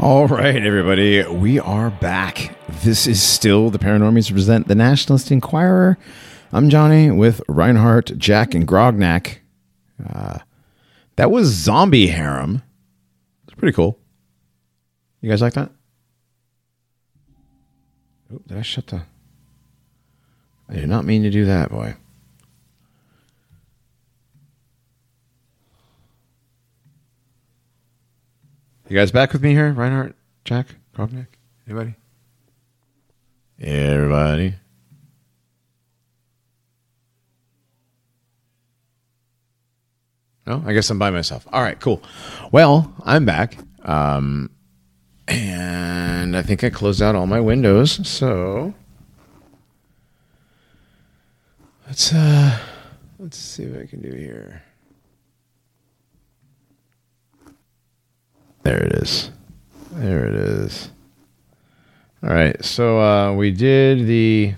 All 0.00 0.28
right, 0.28 0.64
everybody, 0.64 1.26
we 1.26 1.58
are 1.58 1.90
back. 1.90 2.56
This 2.84 3.08
is 3.08 3.20
still 3.20 3.68
the 3.68 3.80
Paranormies 3.80 4.30
present 4.30 4.68
the 4.68 4.76
Nationalist 4.76 5.32
Enquirer. 5.32 5.98
I'm 6.52 6.70
Johnny 6.70 7.10
with 7.10 7.42
Reinhardt, 7.48 8.16
Jack, 8.16 8.54
and 8.54 8.66
Grognak. 8.66 9.38
Uh, 10.08 10.38
that 11.16 11.32
was 11.32 11.48
Zombie 11.48 12.06
Harem. 12.06 12.62
It's 13.48 13.54
pretty 13.58 13.74
cool. 13.74 13.98
You 15.20 15.30
guys 15.30 15.42
like 15.42 15.54
that? 15.54 15.72
Oh, 18.32 18.40
did 18.46 18.56
I 18.56 18.62
shut 18.62 18.86
the? 18.86 19.02
I 20.68 20.74
did 20.74 20.88
not 20.88 21.06
mean 21.06 21.24
to 21.24 21.30
do 21.30 21.44
that, 21.46 21.70
boy. 21.70 21.96
You 28.88 28.96
guys 28.96 29.12
back 29.12 29.34
with 29.34 29.42
me 29.42 29.50
here, 29.50 29.70
Reinhardt, 29.70 30.16
Jack, 30.46 30.68
Grognak? 30.96 31.26
Anybody? 31.66 31.94
Everybody. 33.60 34.54
No, 40.46 40.62
I 40.64 40.72
guess 40.72 40.88
I'm 40.88 40.98
by 40.98 41.10
myself. 41.10 41.46
All 41.52 41.60
right, 41.60 41.78
cool. 41.78 42.02
Well, 42.50 42.94
I'm 43.04 43.26
back. 43.26 43.58
Um, 43.82 44.50
and 45.26 46.34
I 46.34 46.40
think 46.40 46.64
I 46.64 46.70
closed 46.70 47.02
out 47.02 47.14
all 47.14 47.26
my 47.26 47.40
windows. 47.40 48.08
So 48.08 48.72
let's 51.86 52.14
uh 52.14 52.58
let's 53.18 53.36
see 53.36 53.66
what 53.66 53.82
I 53.82 53.86
can 53.86 54.00
do 54.00 54.16
here. 54.16 54.62
There 58.68 58.84
it 58.84 58.92
is. 58.92 59.30
There 59.92 60.26
it 60.26 60.34
is. 60.34 60.90
All 62.22 62.28
right. 62.28 62.62
So 62.62 63.00
uh, 63.00 63.32
we 63.32 63.50
did 63.50 64.06
the. 64.06 64.52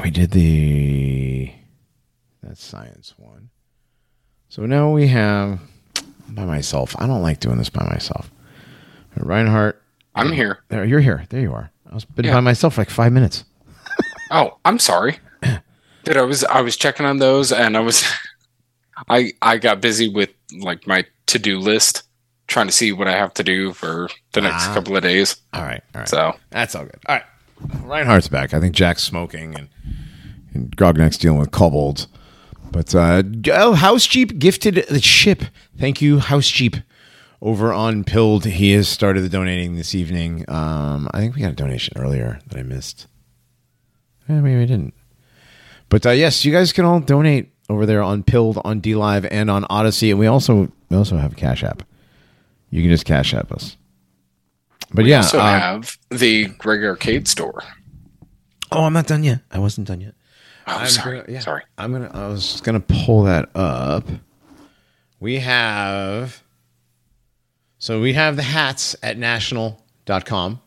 We 0.00 0.10
did 0.12 0.30
the. 0.30 1.50
That's 2.44 2.62
science 2.62 3.14
one. 3.16 3.50
So 4.50 4.66
now 4.66 4.92
we 4.92 5.08
have 5.08 5.58
by 6.28 6.44
myself. 6.44 6.94
I 6.96 7.08
don't 7.08 7.22
like 7.22 7.40
doing 7.40 7.58
this 7.58 7.70
by 7.70 7.84
myself. 7.86 8.30
Reinhardt. 9.16 9.82
I'm 10.14 10.30
here. 10.30 10.60
There, 10.68 10.84
you're 10.84 11.00
here. 11.00 11.24
There 11.30 11.40
you 11.40 11.52
are. 11.52 11.72
I 11.90 11.94
was 11.94 12.04
been 12.04 12.26
Yeah. 12.26 12.34
by 12.34 12.40
myself 12.40 12.74
for 12.74 12.82
like 12.82 12.90
five 12.90 13.12
minutes. 13.12 13.44
Oh, 14.30 14.58
I'm 14.64 14.78
sorry. 14.78 15.18
Dude, 16.04 16.16
I 16.16 16.22
was 16.22 16.44
I 16.44 16.60
was 16.60 16.76
checking 16.76 17.04
on 17.04 17.18
those 17.18 17.50
and 17.50 17.76
I 17.76 17.80
was 17.80 18.04
I 19.08 19.32
I 19.42 19.58
got 19.58 19.80
busy 19.80 20.08
with 20.08 20.30
like 20.58 20.86
my 20.86 21.04
to-do 21.26 21.58
list 21.58 22.02
trying 22.46 22.66
to 22.66 22.72
see 22.72 22.92
what 22.92 23.06
I 23.08 23.12
have 23.12 23.32
to 23.34 23.44
do 23.44 23.72
for 23.72 24.08
the 24.32 24.40
next 24.40 24.64
Ah. 24.68 24.74
couple 24.74 24.96
of 24.96 25.02
days. 25.02 25.36
All 25.52 25.62
right. 25.62 25.82
All 25.94 26.00
right. 26.00 26.08
So, 26.08 26.36
That's 26.50 26.74
all 26.74 26.84
good. 26.84 26.98
All 27.06 27.16
right. 27.16 27.24
Reinhardt's 27.84 28.28
back. 28.28 28.54
I 28.54 28.60
think 28.60 28.74
Jack's 28.74 29.02
smoking 29.04 29.54
and, 29.54 29.68
and 30.54 30.76
Grognak's 30.76 31.18
dealing 31.18 31.38
with 31.38 31.50
kobolds. 31.52 32.08
But 32.72 32.94
uh, 32.94 33.22
oh, 33.52 33.74
House 33.74 34.06
Jeep 34.06 34.38
gifted 34.38 34.76
the 34.88 35.00
ship. 35.00 35.42
Thank 35.78 36.00
you, 36.00 36.18
House 36.20 36.48
Jeep. 36.48 36.76
Over 37.42 37.72
on 37.72 38.04
Pilled, 38.04 38.44
he 38.44 38.72
has 38.72 38.88
started 38.88 39.22
the 39.22 39.28
donating 39.28 39.74
this 39.76 39.94
evening. 39.94 40.44
Um, 40.48 41.08
I 41.12 41.20
think 41.20 41.34
we 41.34 41.40
got 41.42 41.52
a 41.52 41.56
donation 41.56 41.94
earlier 41.96 42.38
that 42.48 42.58
I 42.58 42.62
missed. 42.62 43.06
Eh, 44.28 44.34
maybe 44.34 44.58
we 44.58 44.66
didn't. 44.66 44.94
But 45.88 46.04
uh, 46.06 46.10
yes, 46.10 46.44
you 46.44 46.52
guys 46.52 46.72
can 46.72 46.84
all 46.84 47.00
donate 47.00 47.50
over 47.70 47.86
there 47.86 48.02
on 48.02 48.22
Pilled, 48.22 48.60
on 48.64 48.80
DLive, 48.80 49.26
and 49.30 49.50
on 49.50 49.64
Odysee, 49.70 50.10
and 50.10 50.18
we 50.18 50.26
also 50.26 50.70
we 50.90 50.96
also 50.96 51.16
have 51.16 51.32
a 51.32 51.36
Cash 51.36 51.62
App. 51.62 51.82
You 52.70 52.82
can 52.82 52.90
just 52.90 53.04
Cash 53.04 53.32
App 53.32 53.52
us. 53.52 53.76
But 54.92 55.04
we 55.04 55.10
yeah, 55.10 55.18
also 55.18 55.38
uh, 55.38 55.58
have 55.60 55.96
the 56.10 56.46
Greg 56.46 56.82
Arcade 56.84 57.28
store. 57.28 57.62
Oh, 58.72 58.84
I'm 58.84 58.92
not 58.92 59.06
done 59.06 59.22
yet. 59.22 59.40
I 59.50 59.58
wasn't 59.60 59.86
done 59.86 60.00
yet. 60.00 60.14
Oh, 60.66 60.76
I'm 60.76 60.88
sorry. 60.88 61.20
gonna- 61.20 61.32
yeah. 61.32 61.40
Sorry. 61.40 61.62
I'm 61.78 61.92
gonna. 61.92 62.10
I 62.12 62.26
was 62.28 62.60
gonna 62.60 62.80
pull 62.80 63.22
that 63.24 63.48
up. 63.54 64.04
We 65.20 65.38
have. 65.38 66.42
So 67.78 68.00
we 68.00 68.12
have 68.14 68.36
the 68.36 68.42
hats 68.42 68.94
at 69.02 69.16
national.com. 69.16 70.60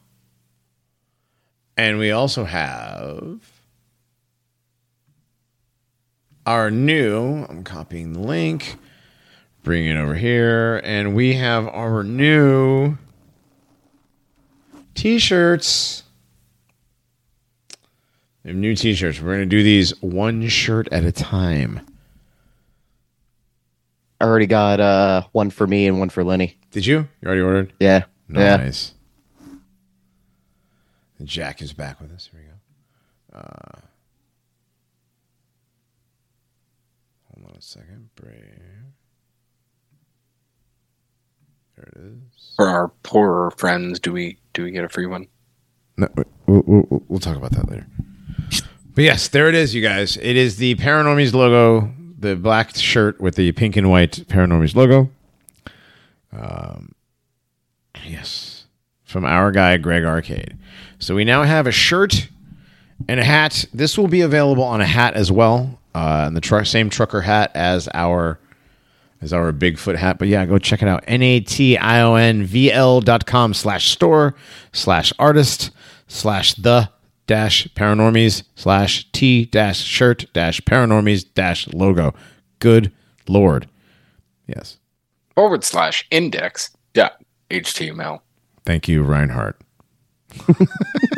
And 1.76 1.98
we 1.98 2.12
also 2.12 2.44
have 2.46 3.40
our 6.46 6.70
new. 6.72 7.46
I'm 7.50 7.64
copying 7.64 8.14
the 8.14 8.20
link, 8.20 8.78
bringing 9.64 9.96
it 9.96 10.00
over 10.00 10.16
here, 10.16 10.82
and 10.84 11.16
we 11.16 11.34
have 11.36 11.68
our 11.68 12.04
new 12.04 12.98
t-shirts. 14.96 16.04
We 18.44 18.52
have 18.52 18.58
new 18.58 18.76
t-shirts. 18.76 19.22
We're 19.22 19.34
gonna 19.34 19.46
do 19.46 19.64
these 19.64 20.00
one 20.02 20.48
shirt 20.50 20.88
at 20.92 21.04
a 21.04 21.12
time. 21.12 21.82
I 24.20 24.26
already 24.26 24.48
got 24.48 24.80
uh 24.80 25.24
one 25.32 25.50
for 25.50 25.68
me 25.68 25.88
and 25.88 26.00
one 26.00 26.10
for 26.10 26.24
Lenny. 26.24 26.58
Did 26.72 26.86
you? 26.86 27.08
You 27.22 27.28
already 27.28 27.42
ordered? 27.42 27.74
Yeah. 27.80 28.04
Yeah. 28.30 28.58
Nice. 28.58 28.94
And 31.20 31.28
Jack 31.28 31.62
is 31.62 31.74
back 31.74 32.02
with 32.02 32.12
us. 32.12 32.30
Here 32.32 32.42
we 32.42 32.48
go. 32.48 32.54
Uh, 33.40 33.80
hold 37.34 37.50
on 37.50 37.56
a 37.56 37.60
second. 37.74 38.10
Brave. 38.16 38.36
There 41.76 41.86
it 41.86 41.98
is. 41.98 42.54
For 42.56 42.68
our 42.68 42.90
poorer 43.02 43.52
friends, 43.52 44.00
do 44.00 44.14
we 44.14 44.38
do 44.54 44.64
we 44.64 44.72
get 44.72 44.84
a 44.84 44.90
free 44.90 45.08
one? 45.08 45.28
No, 45.98 46.08
we'll, 46.46 46.64
we'll, 46.66 47.04
we'll 47.08 47.20
talk 47.20 47.36
about 47.36 47.52
that 47.52 47.70
later. 47.70 47.88
But 48.96 49.04
yes, 49.04 49.28
there 49.28 49.50
it 49.50 49.56
is, 49.56 49.74
you 49.74 49.82
guys. 49.82 50.18
It 50.18 50.36
is 50.36 50.58
the 50.58 50.76
Paranormies 50.76 51.34
logo, 51.34 51.92
the 52.20 52.36
black 52.36 52.76
shirt 52.76 53.20
with 53.20 53.36
the 53.36 53.52
pink 53.54 53.76
and 53.76 53.90
white 53.90 54.12
Paranormies 54.28 54.76
logo. 54.76 55.10
Um, 56.32 56.94
yes, 58.06 58.66
from 59.04 59.26
our 59.26 59.52
guy 59.52 59.78
Greg 59.78 60.04
Arcade. 60.04 60.58
So 61.00 61.16
we 61.16 61.26
now 61.26 61.42
have 61.44 61.66
a 61.66 61.72
shirt 61.72 62.30
and 63.08 63.20
a 63.20 63.24
hat. 63.24 63.66
This 63.74 63.98
will 63.98 64.08
be 64.08 64.22
available 64.22 64.64
on 64.64 64.80
a 64.80 64.86
hat 64.86 65.16
as 65.16 65.32
well, 65.32 65.80
uh, 65.96 66.24
and 66.28 66.36
the 66.36 66.42
tru- 66.42 66.66
same 66.66 66.90
trucker 66.90 67.22
hat 67.22 67.52
as 67.56 67.88
our 67.94 68.40
as 69.22 69.32
our 69.32 69.54
Bigfoot 69.54 69.96
hat. 69.96 70.18
But 70.20 70.28
yeah, 70.28 70.46
go 70.46 70.58
check 70.58 70.82
it 70.82 70.88
out. 70.88 71.04
N-A-T-I-O-N-V-L 71.08 73.02
dot 73.02 73.26
com 73.26 73.54
slash 73.54 73.90
store 73.90 74.36
slash 74.74 75.14
artist 75.18 75.72
slash 76.08 76.54
the 76.56 76.90
dash 77.26 77.68
paranormies 77.70 78.44
slash 78.56 79.10
T 79.14 79.46
dash 79.46 79.80
shirt 79.80 80.26
dash 80.34 80.60
paranormies 80.62 81.26
dash 81.34 81.68
logo. 81.70 82.14
Good 82.60 82.92
Lord. 83.28 83.70
Yes. 84.48 84.78
Forward 85.36 85.64
slash 85.64 86.06
index 86.12 86.72
dot 86.94 87.24
HTML. 87.50 88.20
Thank 88.66 88.88
you, 88.88 89.04
Reinhardt. 89.04 89.60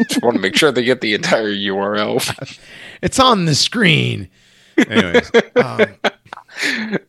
Just 0.08 0.22
want 0.22 0.36
to 0.36 0.42
make 0.42 0.56
sure 0.56 0.72
they 0.72 0.84
get 0.84 1.02
the 1.02 1.14
entire 1.14 1.52
URL. 1.52 2.60
It's 3.02 3.20
on 3.20 3.46
the 3.46 3.54
screen. 3.56 4.30
Anyways. 4.78 5.32
um, 5.56 7.00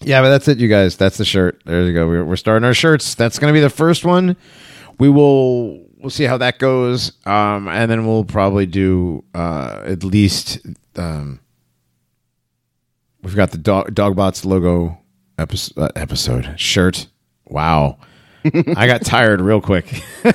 yeah, 0.00 0.20
but 0.20 0.30
that's 0.30 0.48
it, 0.48 0.58
you 0.58 0.68
guys. 0.68 0.96
That's 0.96 1.16
the 1.16 1.24
shirt. 1.24 1.62
There 1.64 1.82
you 1.84 1.92
go. 1.92 2.06
We're, 2.06 2.24
we're 2.24 2.36
starting 2.36 2.64
our 2.64 2.74
shirts. 2.74 3.14
That's 3.14 3.38
going 3.38 3.52
to 3.52 3.56
be 3.56 3.62
the 3.62 3.70
first 3.70 4.04
one. 4.04 4.36
We 4.98 5.08
will 5.08 5.86
we'll 6.02 6.10
see 6.10 6.24
how 6.24 6.36
that 6.38 6.58
goes, 6.58 7.12
um, 7.24 7.68
and 7.68 7.90
then 7.90 8.06
we'll 8.06 8.24
probably 8.24 8.66
do 8.66 9.24
uh, 9.34 9.82
at 9.84 10.04
least. 10.04 10.58
Um, 10.96 11.40
we've 13.22 13.36
got 13.36 13.52
the 13.52 13.58
dog 13.58 13.94
Dogbots 13.94 14.44
logo 14.44 14.98
episode, 15.38 15.78
uh, 15.80 15.88
episode 15.96 16.54
shirt. 16.58 17.06
Wow, 17.46 17.98
I 18.44 18.86
got 18.86 19.04
tired 19.04 19.40
real 19.40 19.60
quick. 19.60 20.02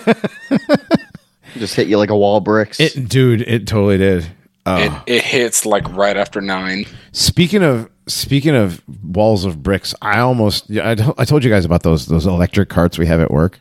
Just 1.56 1.76
hit 1.76 1.88
you 1.88 1.98
like 1.98 2.10
a 2.10 2.18
wall 2.18 2.38
of 2.38 2.44
bricks. 2.44 2.80
It, 2.80 3.10
dude, 3.10 3.42
it 3.42 3.68
totally 3.68 3.98
did. 3.98 4.28
Oh. 4.70 5.04
It, 5.08 5.14
it 5.18 5.24
hits 5.24 5.66
like 5.66 5.88
right 5.96 6.18
after 6.18 6.42
nine. 6.42 6.86
Speaking 7.14 7.64
of 7.64 7.90
speaking 8.08 8.56
of 8.56 8.82
walls 9.04 9.46
of 9.46 9.62
bricks, 9.64 9.94
I 10.02 10.20
almost 10.20 10.70
I, 10.72 10.92
I 11.18 11.26
told 11.26 11.44
you 11.44 11.50
guys 11.50 11.64
about 11.66 11.84
those 11.84 12.06
those 12.08 12.26
electric 12.26 12.70
carts 12.70 12.98
we 12.98 13.06
have 13.06 13.20
at 13.22 13.32
work, 13.32 13.60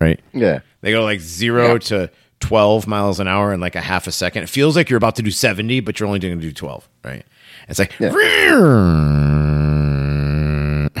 right? 0.00 0.20
yeah. 0.32 0.60
They 0.80 0.90
go 0.92 1.02
like 1.04 1.20
zero 1.20 1.72
Yeah. 1.74 1.78
to 1.78 2.10
twelve 2.40 2.86
miles 2.86 3.20
an 3.20 3.28
hour 3.28 3.52
in 3.54 3.60
like 3.60 3.76
a 3.76 3.80
half 3.80 4.06
a 4.06 4.12
second. 4.12 4.42
It 4.42 4.48
feels 4.48 4.76
like 4.76 4.90
you're 4.90 4.96
about 4.98 5.16
to 5.16 5.22
do 5.22 5.30
seventy, 5.30 5.80
but 5.80 5.98
you're 6.00 6.06
only 6.08 6.18
going 6.18 6.38
to 6.38 6.46
do 6.46 6.52
twelve, 6.52 6.88
right? 7.04 7.24
It's 7.68 7.78
like 7.78 7.92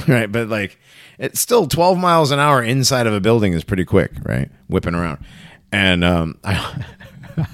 right, 0.08 0.30
but 0.30 0.48
like 0.48 0.78
it's 1.18 1.40
still 1.40 1.66
twelve 1.66 1.98
miles 1.98 2.30
an 2.30 2.38
hour 2.38 2.62
inside 2.62 3.06
of 3.06 3.12
a 3.12 3.20
building 3.20 3.52
is 3.52 3.64
pretty 3.64 3.84
quick, 3.84 4.12
right? 4.22 4.48
Whipping 4.68 4.94
around, 4.94 5.18
and 5.72 6.04
um, 6.04 6.38
I 6.44 6.84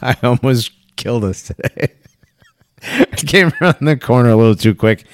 I 0.03 0.17
almost 0.23 0.71
killed 1.01 1.25
us 1.25 1.43
today. 1.43 1.93
I 2.83 3.05
came 3.17 3.53
around 3.61 3.77
the 3.81 3.97
corner 3.97 4.31
a 4.31 4.37
little 4.37 4.55
too 4.55 4.75
quick, 4.75 5.05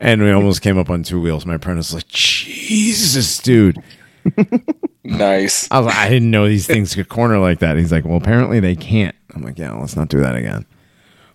and 0.00 0.22
we 0.22 0.30
almost 0.30 0.62
came 0.62 0.78
up 0.78 0.88
on 0.88 1.02
two 1.02 1.20
wheels. 1.20 1.44
My 1.44 1.54
apprentice 1.54 1.92
was 1.92 2.04
like, 2.04 2.08
"Jesus, 2.08 3.38
dude!" 3.38 3.76
Nice. 5.04 5.68
I 5.70 5.78
was 5.78 5.86
like, 5.86 5.96
I 5.96 6.08
didn't 6.08 6.30
know 6.30 6.46
these 6.46 6.66
things 6.66 6.94
could 6.94 7.08
corner 7.08 7.38
like 7.38 7.58
that. 7.58 7.76
He's 7.76 7.90
like, 7.90 8.04
well, 8.04 8.16
apparently 8.16 8.60
they 8.60 8.76
can't. 8.76 9.16
I'm 9.34 9.42
like, 9.42 9.58
yeah, 9.58 9.72
well, 9.72 9.80
let's 9.80 9.96
not 9.96 10.08
do 10.08 10.20
that 10.20 10.36
again. 10.36 10.64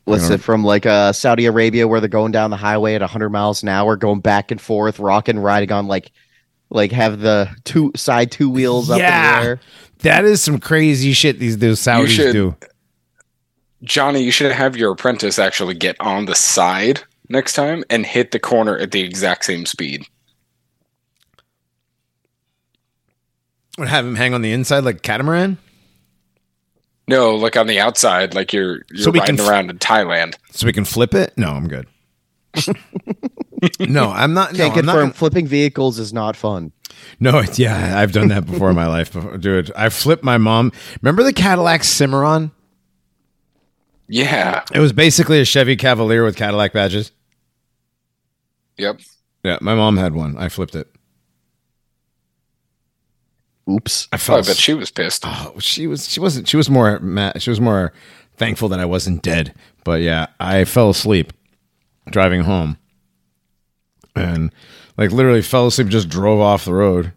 What's 0.05 0.29
it 0.29 0.39
from 0.39 0.63
like 0.63 0.85
uh, 0.85 1.11
Saudi 1.11 1.47
Arabia 1.47 1.85
where 1.85 1.99
they're 1.99 2.07
going 2.07 2.31
down 2.31 2.49
the 2.49 2.55
highway 2.55 2.93
at 2.95 3.01
100 3.01 3.29
miles 3.29 3.61
an 3.61 3.67
hour, 3.67 3.97
going 3.97 4.21
back 4.21 4.51
and 4.51 4.61
forth, 4.61 4.99
rocking, 4.99 5.37
riding 5.37 5.73
on 5.73 5.87
like, 5.87 6.13
like 6.69 6.93
have 6.93 7.19
the 7.19 7.49
two 7.65 7.91
side 7.93 8.31
two 8.31 8.49
wheels 8.49 8.89
up 8.89 8.99
in 8.99 9.05
the 9.05 9.47
air. 9.47 9.59
That 9.99 10.23
is 10.23 10.41
some 10.41 10.59
crazy 10.59 11.11
shit 11.11 11.39
these 11.39 11.57
those 11.57 11.81
Saudis 11.81 12.07
should- 12.07 12.31
do. 12.31 12.55
Johnny, 13.83 14.21
you 14.23 14.31
should 14.31 14.51
have 14.51 14.75
your 14.75 14.91
apprentice 14.91 15.37
actually 15.39 15.75
get 15.75 15.95
on 15.99 16.25
the 16.25 16.35
side 16.35 17.01
next 17.29 17.53
time 17.53 17.83
and 17.89 18.05
hit 18.05 18.31
the 18.31 18.39
corner 18.39 18.77
at 18.77 18.91
the 18.91 19.01
exact 19.01 19.45
same 19.45 19.65
speed. 19.65 20.05
Would 23.77 23.87
have 23.87 24.05
him 24.05 24.15
hang 24.15 24.33
on 24.33 24.41
the 24.41 24.51
inside 24.51 24.79
like 24.83 25.03
catamaran, 25.03 25.57
No, 27.07 27.35
like 27.35 27.55
on 27.55 27.67
the 27.67 27.79
outside, 27.79 28.33
like 28.33 28.51
you're 28.51 28.77
you're 28.91 29.03
So 29.03 29.11
riding 29.11 29.39
f- 29.39 29.47
around 29.47 29.69
in 29.69 29.77
Thailand. 29.77 30.35
so 30.51 30.65
we 30.65 30.73
can 30.73 30.83
flip 30.85 31.13
it. 31.13 31.33
No, 31.37 31.51
I'm 31.51 31.67
good. 31.67 31.87
no, 33.79 34.09
I'm 34.09 34.33
not. 34.33 34.53
No, 34.53 34.57
Can't 34.57 34.59
I'm 34.59 34.67
not 34.67 34.73
confirm 34.73 34.95
gonna- 35.01 35.13
flipping 35.13 35.45
vehicles 35.47 35.99
is 35.99 36.11
not 36.11 36.35
fun. 36.35 36.71
No, 37.19 37.37
it's, 37.37 37.59
yeah, 37.59 37.99
I've 37.99 38.11
done 38.11 38.29
that 38.29 38.47
before 38.47 38.71
in 38.71 38.75
my 38.75 38.87
life. 38.87 39.13
Before, 39.13 39.37
dude, 39.37 39.71
I 39.75 39.89
flipped 39.89 40.23
my 40.23 40.39
mom. 40.39 40.71
Remember 41.03 41.21
the 41.21 41.33
Cadillac 41.33 41.83
Cimarron? 41.83 42.49
Yeah. 44.07 44.63
It 44.73 44.79
was 44.79 44.93
basically 44.93 45.39
a 45.41 45.45
Chevy 45.45 45.75
Cavalier 45.75 46.23
with 46.23 46.35
Cadillac 46.35 46.73
badges. 46.73 47.11
Yep. 48.77 49.01
Yeah, 49.43 49.57
my 49.61 49.75
mom 49.75 49.97
had 49.97 50.13
one. 50.13 50.37
I 50.37 50.49
flipped 50.49 50.75
it. 50.75 50.87
Oops. 53.69 54.07
I 54.13 54.17
Oh, 54.29 54.35
I 54.35 54.41
bet 54.41 54.55
she 54.55 54.73
was 54.73 54.91
pissed. 54.91 55.23
oh, 55.25 55.55
she 55.59 55.87
was. 55.87 56.07
She 56.09 56.19
wasn't. 56.19 56.47
She 56.47 56.55
was 56.57 56.69
more. 56.69 56.99
Mad, 56.99 57.41
she 57.41 57.49
was 57.49 57.59
more 57.59 57.91
thankful 58.37 58.69
that 58.69 58.79
I 58.79 58.85
wasn't 58.85 59.21
dead. 59.21 59.53
But 59.83 60.01
yeah, 60.01 60.27
I 60.39 60.63
fell 60.63 60.89
asleep 60.89 61.33
driving 62.09 62.41
home, 62.41 62.77
and 64.15 64.53
like 64.97 65.11
literally 65.11 65.41
fell 65.41 65.67
asleep. 65.67 65.89
Just 65.89 66.07
drove 66.07 66.39
off 66.39 66.63
the 66.63 66.73
road, 66.73 67.11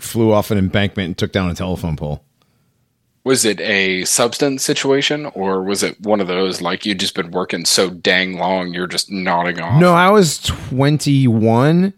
flew 0.00 0.32
off 0.32 0.50
an 0.50 0.58
embankment, 0.58 1.06
and 1.06 1.18
took 1.18 1.30
down 1.30 1.50
a 1.50 1.54
telephone 1.54 1.96
pole. 1.96 2.24
Was 3.26 3.44
it 3.44 3.60
a 3.60 4.04
substance 4.04 4.62
situation 4.62 5.26
or 5.34 5.60
was 5.60 5.82
it 5.82 6.00
one 6.00 6.20
of 6.20 6.28
those 6.28 6.62
like 6.62 6.86
you'd 6.86 7.00
just 7.00 7.16
been 7.16 7.32
working 7.32 7.64
so 7.64 7.90
dang 7.90 8.38
long 8.38 8.72
you're 8.72 8.86
just 8.86 9.10
nodding 9.10 9.58
off? 9.58 9.80
No, 9.80 9.94
I 9.94 10.12
was 10.12 10.38
21 10.38 11.92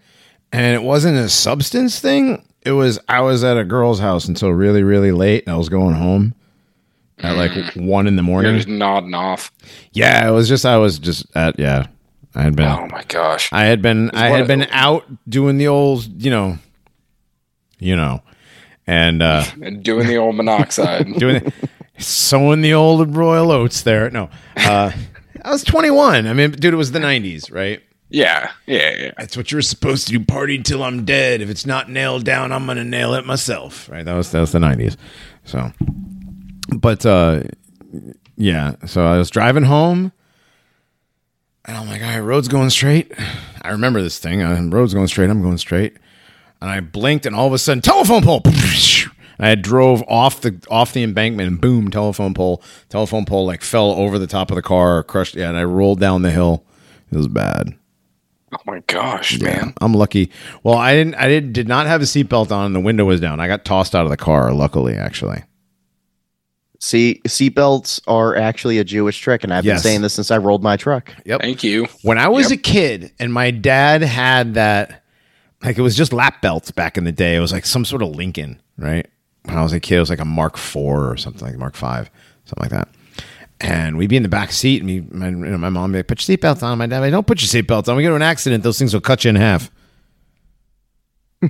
and 0.52 0.74
it 0.74 0.82
wasn't 0.82 1.18
a 1.18 1.28
substance 1.28 2.00
thing. 2.00 2.42
It 2.62 2.72
was 2.72 2.98
I 3.10 3.20
was 3.20 3.44
at 3.44 3.58
a 3.58 3.64
girl's 3.66 4.00
house 4.00 4.26
until 4.26 4.48
really 4.48 4.82
really 4.82 5.12
late 5.12 5.44
and 5.46 5.52
I 5.52 5.58
was 5.58 5.68
going 5.68 5.96
home 5.96 6.34
at 7.18 7.36
like 7.36 7.50
mm. 7.50 7.86
1 7.86 8.06
in 8.06 8.16
the 8.16 8.22
You're 8.22 8.26
morning. 8.26 8.56
just 8.56 8.66
nodding 8.66 9.12
off. 9.12 9.52
Yeah, 9.92 10.26
it 10.26 10.30
was 10.30 10.48
just 10.48 10.64
I 10.64 10.78
was 10.78 10.98
just 10.98 11.26
at 11.36 11.58
yeah. 11.58 11.88
I 12.34 12.40
had 12.40 12.56
been 12.56 12.68
Oh 12.68 12.86
my 12.86 13.04
gosh. 13.06 13.52
I 13.52 13.66
had 13.66 13.82
been 13.82 14.10
I 14.12 14.28
had 14.28 14.46
been 14.46 14.66
out 14.70 15.04
doing 15.28 15.58
the 15.58 15.68
old, 15.68 16.22
you 16.22 16.30
know, 16.30 16.56
you 17.78 17.96
know. 17.96 18.22
And 18.88 19.22
uh 19.22 19.44
And 19.62 19.82
doing 19.84 20.08
the 20.08 20.16
old 20.16 20.34
monoxide. 20.34 21.12
doing 21.18 21.36
it, 21.36 21.54
sowing 21.98 22.62
the 22.62 22.74
old 22.74 23.14
royal 23.14 23.52
oats 23.52 23.82
there. 23.82 24.10
No. 24.10 24.30
Uh 24.56 24.90
I 25.44 25.52
was 25.52 25.62
21. 25.62 26.26
I 26.26 26.32
mean, 26.32 26.50
dude, 26.50 26.74
it 26.74 26.76
was 26.76 26.90
the 26.90 26.98
90s, 26.98 27.52
right? 27.52 27.80
yeah. 28.10 28.50
Yeah. 28.66 28.90
Yeah. 28.96 29.12
That's 29.18 29.36
what 29.36 29.52
you're 29.52 29.62
supposed 29.62 30.06
to 30.08 30.12
do. 30.18 30.24
Party 30.24 30.62
till 30.62 30.82
I'm 30.82 31.04
dead. 31.04 31.40
If 31.42 31.50
it's 31.50 31.66
not 31.66 31.90
nailed 31.90 32.24
down, 32.24 32.52
I'm 32.52 32.66
gonna 32.66 32.84
nail 32.84 33.14
it 33.14 33.26
myself. 33.26 33.88
Right? 33.88 34.04
That 34.04 34.14
was 34.14 34.30
that 34.32 34.40
was 34.40 34.52
the 34.52 34.58
'90s. 34.58 34.96
So, 35.44 35.70
but 36.76 37.04
uh, 37.04 37.42
yeah. 38.36 38.76
So 38.86 39.06
I 39.06 39.18
was 39.18 39.28
driving 39.30 39.64
home, 39.64 40.12
and 41.66 41.76
I'm 41.76 41.86
like, 41.86 42.00
"All 42.02 42.08
right, 42.08 42.18
road's 42.20 42.48
going 42.48 42.70
straight." 42.70 43.12
I 43.62 43.70
remember 43.72 44.00
this 44.00 44.18
thing. 44.18 44.42
Uh, 44.42 44.58
road's 44.70 44.94
going 44.94 45.08
straight. 45.08 45.28
I'm 45.28 45.42
going 45.42 45.58
straight, 45.58 45.96
and 46.60 46.70
I 46.70 46.80
blinked, 46.80 47.26
and 47.26 47.34
all 47.36 47.46
of 47.46 47.52
a 47.52 47.58
sudden, 47.58 47.82
telephone 47.82 48.22
pole. 48.22 48.42
I 49.40 49.54
drove 49.54 50.02
off 50.08 50.40
the 50.40 50.60
off 50.70 50.92
the 50.92 51.02
embankment, 51.04 51.48
and 51.48 51.60
boom, 51.60 51.90
telephone 51.90 52.34
pole. 52.34 52.62
Telephone 52.88 53.24
pole 53.24 53.46
like 53.46 53.62
fell 53.62 53.92
over 53.92 54.18
the 54.18 54.26
top 54.26 54.50
of 54.50 54.56
the 54.56 54.62
car, 54.62 55.02
crushed. 55.04 55.36
Yeah, 55.36 55.48
and 55.48 55.56
I 55.56 55.64
rolled 55.64 56.00
down 56.00 56.22
the 56.22 56.30
hill. 56.32 56.64
It 57.12 57.16
was 57.16 57.28
bad. 57.28 57.74
Oh 58.52 58.56
my 58.66 58.80
gosh, 58.86 59.38
man. 59.40 59.74
I'm 59.80 59.92
lucky. 59.94 60.30
Well, 60.62 60.74
I 60.76 60.94
didn't. 60.94 61.14
I 61.16 61.28
did 61.28 61.52
did 61.52 61.68
not 61.68 61.86
have 61.86 62.00
a 62.00 62.04
seatbelt 62.04 62.50
on. 62.50 62.66
and 62.66 62.74
The 62.74 62.80
window 62.80 63.04
was 63.04 63.20
down. 63.20 63.38
I 63.40 63.46
got 63.46 63.64
tossed 63.64 63.94
out 63.94 64.04
of 64.04 64.10
the 64.10 64.16
car. 64.16 64.52
Luckily, 64.52 64.94
actually. 64.94 65.42
See, 66.80 67.20
seatbelts 67.26 68.00
are 68.06 68.36
actually 68.36 68.78
a 68.78 68.84
Jewish 68.84 69.18
trick, 69.18 69.42
and 69.42 69.52
I've 69.52 69.64
Yes. 69.64 69.78
been 69.78 69.82
saying 69.82 70.02
this 70.02 70.14
since 70.14 70.30
I 70.30 70.38
rolled 70.38 70.62
my 70.62 70.76
truck. 70.76 71.12
Yep. 71.24 71.40
Thank 71.40 71.64
you. 71.64 71.86
When 72.02 72.18
I 72.18 72.28
was 72.28 72.50
Yep. 72.50 72.58
a 72.58 72.62
kid, 72.62 73.12
and 73.18 73.32
my 73.32 73.50
dad 73.50 74.02
had 74.02 74.54
that, 74.54 74.97
like 75.62 75.78
it 75.78 75.82
was 75.82 75.96
just 75.96 76.12
lap 76.12 76.40
belts 76.42 76.70
back 76.70 76.96
in 76.96 77.04
the 77.04 77.12
day. 77.12 77.36
It 77.36 77.40
was 77.40 77.52
like 77.52 77.66
some 77.66 77.84
sort 77.84 78.02
of 78.02 78.10
Lincoln, 78.10 78.60
right? 78.76 79.06
When 79.44 79.56
I 79.56 79.62
was 79.62 79.72
a 79.72 79.80
kid, 79.80 79.96
it 79.96 80.00
was 80.00 80.10
like 80.10 80.20
a 80.20 80.24
Mark 80.24 80.56
Four 80.56 81.10
or 81.10 81.16
something 81.16 81.46
like 81.46 81.58
Mark 81.58 81.74
Five, 81.74 82.10
something 82.44 82.62
like 82.62 82.70
that. 82.70 82.88
And 83.60 83.98
we'd 83.98 84.10
be 84.10 84.16
in 84.16 84.22
the 84.22 84.28
back 84.28 84.52
seat, 84.52 84.82
and 84.82 84.86
me, 84.86 85.00
my, 85.10 85.28
you 85.28 85.34
know, 85.34 85.58
my 85.58 85.68
mom 85.68 85.90
would 85.90 85.92
be 85.92 85.98
like, 85.98 86.06
"Put 86.06 86.28
your 86.28 86.36
seatbelt 86.36 86.62
on." 86.62 86.78
My 86.78 86.86
dad, 86.86 87.00
would 87.00 87.06
be 87.06 87.10
like, 87.10 87.16
"Don't 87.16 87.26
put 87.26 87.42
your 87.42 87.62
seatbelt 87.62 87.88
on. 87.88 87.96
We 87.96 88.02
get 88.02 88.10
to 88.10 88.14
an 88.14 88.22
accident. 88.22 88.62
Those 88.62 88.78
things 88.78 88.94
will 88.94 89.00
cut 89.00 89.24
you 89.24 89.30
in 89.30 89.36
half." 89.36 89.70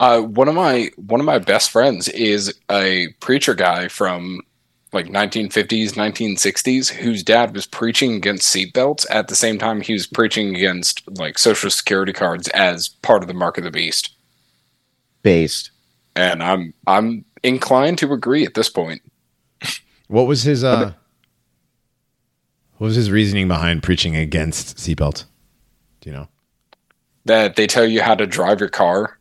Uh, 0.00 0.20
one 0.20 0.46
of 0.46 0.54
my 0.54 0.90
one 0.94 1.18
of 1.18 1.26
my 1.26 1.38
best 1.38 1.70
friends 1.70 2.08
is 2.08 2.54
a 2.70 3.08
preacher 3.18 3.54
guy 3.54 3.88
from 3.88 4.40
like 4.98 5.06
1950s, 5.06 5.92
1960s, 5.92 6.90
whose 6.90 7.22
dad 7.22 7.54
was 7.54 7.66
preaching 7.66 8.14
against 8.14 8.52
seatbelts 8.52 9.06
at 9.10 9.28
the 9.28 9.36
same 9.36 9.56
time 9.56 9.80
he 9.80 9.92
was 9.92 10.08
preaching 10.08 10.56
against 10.56 11.08
like 11.18 11.38
social 11.38 11.70
security 11.70 12.12
cards 12.12 12.48
as 12.48 12.88
part 12.88 13.22
of 13.22 13.28
the 13.28 13.34
mark 13.34 13.58
of 13.58 13.64
the 13.64 13.70
beast. 13.70 14.10
Based. 15.22 15.70
And 16.16 16.42
I'm 16.42 16.74
I'm 16.88 17.24
inclined 17.44 17.98
to 17.98 18.12
agree 18.12 18.44
at 18.44 18.54
this 18.54 18.68
point. 18.68 19.02
What 20.08 20.26
was 20.26 20.42
his 20.42 20.64
uh 20.64 20.94
what 22.78 22.86
was 22.86 22.96
his 22.96 23.10
reasoning 23.10 23.46
behind 23.46 23.84
preaching 23.84 24.16
against 24.16 24.78
seatbelts? 24.78 25.26
Do 26.00 26.10
you 26.10 26.16
know? 26.16 26.28
That 27.24 27.54
they 27.54 27.68
tell 27.68 27.86
you 27.86 28.02
how 28.02 28.16
to 28.16 28.26
drive 28.26 28.58
your 28.58 28.68
car, 28.68 29.17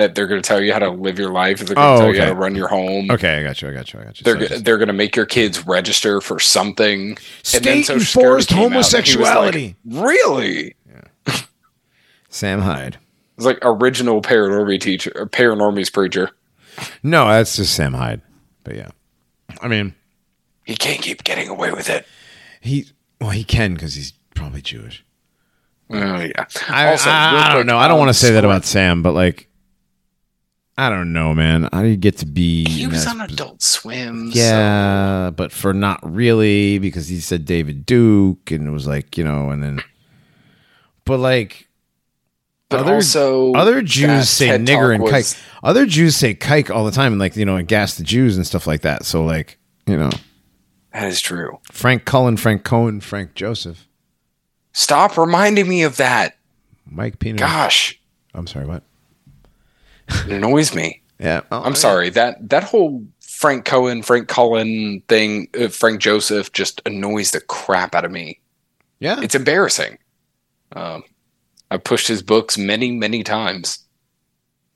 that 0.00 0.14
they're 0.14 0.26
going 0.26 0.42
to 0.42 0.46
tell 0.46 0.60
you 0.60 0.72
how 0.72 0.78
to 0.80 0.90
live 0.90 1.18
your 1.18 1.30
life, 1.30 1.58
they're 1.58 1.74
going 1.74 1.86
to 1.86 1.94
Oh, 1.94 1.98
tell 2.06 2.14
you 2.14 2.20
how 2.20 2.28
to 2.28 2.34
run 2.34 2.54
your 2.54 2.68
home. 2.68 3.10
Okay, 3.10 3.38
I 3.38 3.42
got 3.42 3.62
you. 3.62 3.68
I 3.68 3.72
got 3.72 3.92
you. 3.92 4.00
I 4.00 4.04
got 4.04 4.20
you. 4.20 4.24
They're 4.24 4.40
So 4.40 4.46
just- 4.48 4.64
they're 4.64 4.78
going 4.78 4.88
to 4.88 4.92
make 4.94 5.14
your 5.16 5.26
kids 5.26 5.66
register 5.66 6.20
for 6.20 6.40
something. 6.40 7.10
And 7.10 7.16
then 7.64 7.82
State 7.82 7.86
Social 7.86 8.22
enforced 8.22 8.48
came 8.48 8.58
out, 8.58 8.64
and 8.64 8.72
he 8.72 8.76
was 8.78 8.92
like, 8.92 9.04
homosexuality. 9.04 9.76
really? 9.86 10.74
Sam 12.28 12.60
Hyde. 12.60 12.98
It's 13.36 13.46
like 13.46 13.58
original 13.62 14.22
paranormy 14.22 14.80
teacher, 14.80 15.12
or 15.14 15.26
paranormies 15.26 15.92
preacher. 15.92 16.30
No, 17.02 17.26
that's 17.28 17.56
just 17.56 17.74
Sam 17.74 17.94
Hyde. 17.94 18.20
But 18.64 18.76
yeah, 18.76 18.88
I 19.60 19.68
mean, 19.68 19.94
He 20.64 20.76
can't 20.76 21.00
keep 21.02 21.24
getting 21.24 21.48
away 21.48 21.72
with 21.72 21.88
it. 21.90 22.06
he 22.60 22.86
well 23.20 23.30
he 23.30 23.42
can 23.44 23.74
because 23.74 23.94
he's 23.94 24.12
probably 24.34 24.62
Jewish. 24.62 25.04
Oh 25.90 25.96
yeah. 26.20 26.44
I, 26.68 26.90
Also, 26.92 27.10
I, 27.10 27.32
real 27.32 27.40
I 27.42 27.52
don't 27.54 27.66
know. 27.66 27.76
I 27.78 27.88
don't 27.88 27.94
um, 27.94 28.00
want 28.00 28.10
to 28.10 28.14
say 28.14 28.30
that 28.32 28.44
about 28.44 28.64
Sam, 28.64 29.02
but 29.02 29.12
like, 29.12 29.48
I 30.80 30.88
don't 30.88 31.12
know, 31.12 31.34
man. 31.34 31.68
I 31.72 31.94
get 31.96 32.16
to 32.18 32.26
be? 32.26 32.64
He 32.64 32.86
was 32.86 33.06
on 33.06 33.20
Adult 33.20 33.60
Swim. 33.62 34.32
so- 34.32 34.38
Yeah, 34.38 35.30
but 35.30 35.52
for 35.52 35.74
not 35.74 36.00
really 36.02 36.78
because 36.78 37.08
he 37.08 37.20
said 37.20 37.44
David 37.44 37.84
Duke 37.84 38.50
and 38.50 38.66
it 38.66 38.70
was 38.70 38.86
like 38.86 39.18
you 39.18 39.24
know, 39.24 39.50
and 39.50 39.62
then, 39.62 39.82
but 41.04 41.18
like 41.18 41.68
but 42.70 42.80
other- 42.80 42.94
also 42.94 43.52
other 43.52 43.82
Jews 43.82 44.30
say 44.30 44.46
TED 44.48 44.62
nigger 44.66 44.94
and 44.94 45.02
was- 45.02 45.12
kike. 45.34 45.42
Other 45.62 45.84
Jews 45.84 46.16
say 46.16 46.34
kike 46.34 46.70
all 46.74 46.86
the 46.86 46.90
time, 46.92 47.12
and 47.12 47.20
like 47.20 47.36
you 47.36 47.44
know, 47.44 47.56
and 47.56 47.68
gas 47.68 47.96
the 47.96 48.04
Jews 48.04 48.36
and 48.38 48.46
stuff 48.46 48.66
like 48.66 48.80
that. 48.80 49.04
So 49.04 49.22
like 49.24 49.58
you 49.86 49.96
know, 49.98 50.10
That 50.94 51.08
is 51.08 51.20
true. 51.20 51.58
Frank 51.70 52.04
Collin, 52.06 52.36
Frank 52.38 52.64
Cohen, 52.64 53.00
Frank 53.00 53.34
Joseph, 53.34 53.86
Stop 54.72 55.18
reminding 55.18 55.68
me 55.68 55.82
of 55.82 55.96
that. 55.98 56.36
Mike 56.86 57.18
Pino. 57.18 57.36
Gosh, 57.38 58.00
I'm 58.34 58.46
sorry, 58.46 58.64
what? 58.66 58.82
It 60.26 60.32
annoys 60.32 60.74
me. 60.74 61.02
Yeah, 61.18 61.42
oh, 61.50 61.62
I'm 61.62 61.74
sorry 61.74 62.08
that 62.10 62.48
that 62.48 62.64
whole 62.64 63.04
Frank 63.20 63.64
Cohen, 63.64 64.02
Frank 64.02 64.28
Collin 64.28 65.02
thing, 65.08 65.48
uh, 65.58 65.68
Frank 65.68 66.00
Joseph 66.00 66.52
just 66.52 66.80
annoys 66.86 67.30
the 67.30 67.40
crap 67.40 67.94
out 67.94 68.04
of 68.04 68.10
me. 68.10 68.40
Yeah, 69.00 69.20
It's 69.22 69.34
embarrassing. 69.34 69.98
Um, 70.72 71.02
I 71.70 71.78
pushed 71.78 72.06
his 72.08 72.22
books 72.22 72.58
many, 72.58 72.90
many 72.92 73.22
times. 73.22 73.78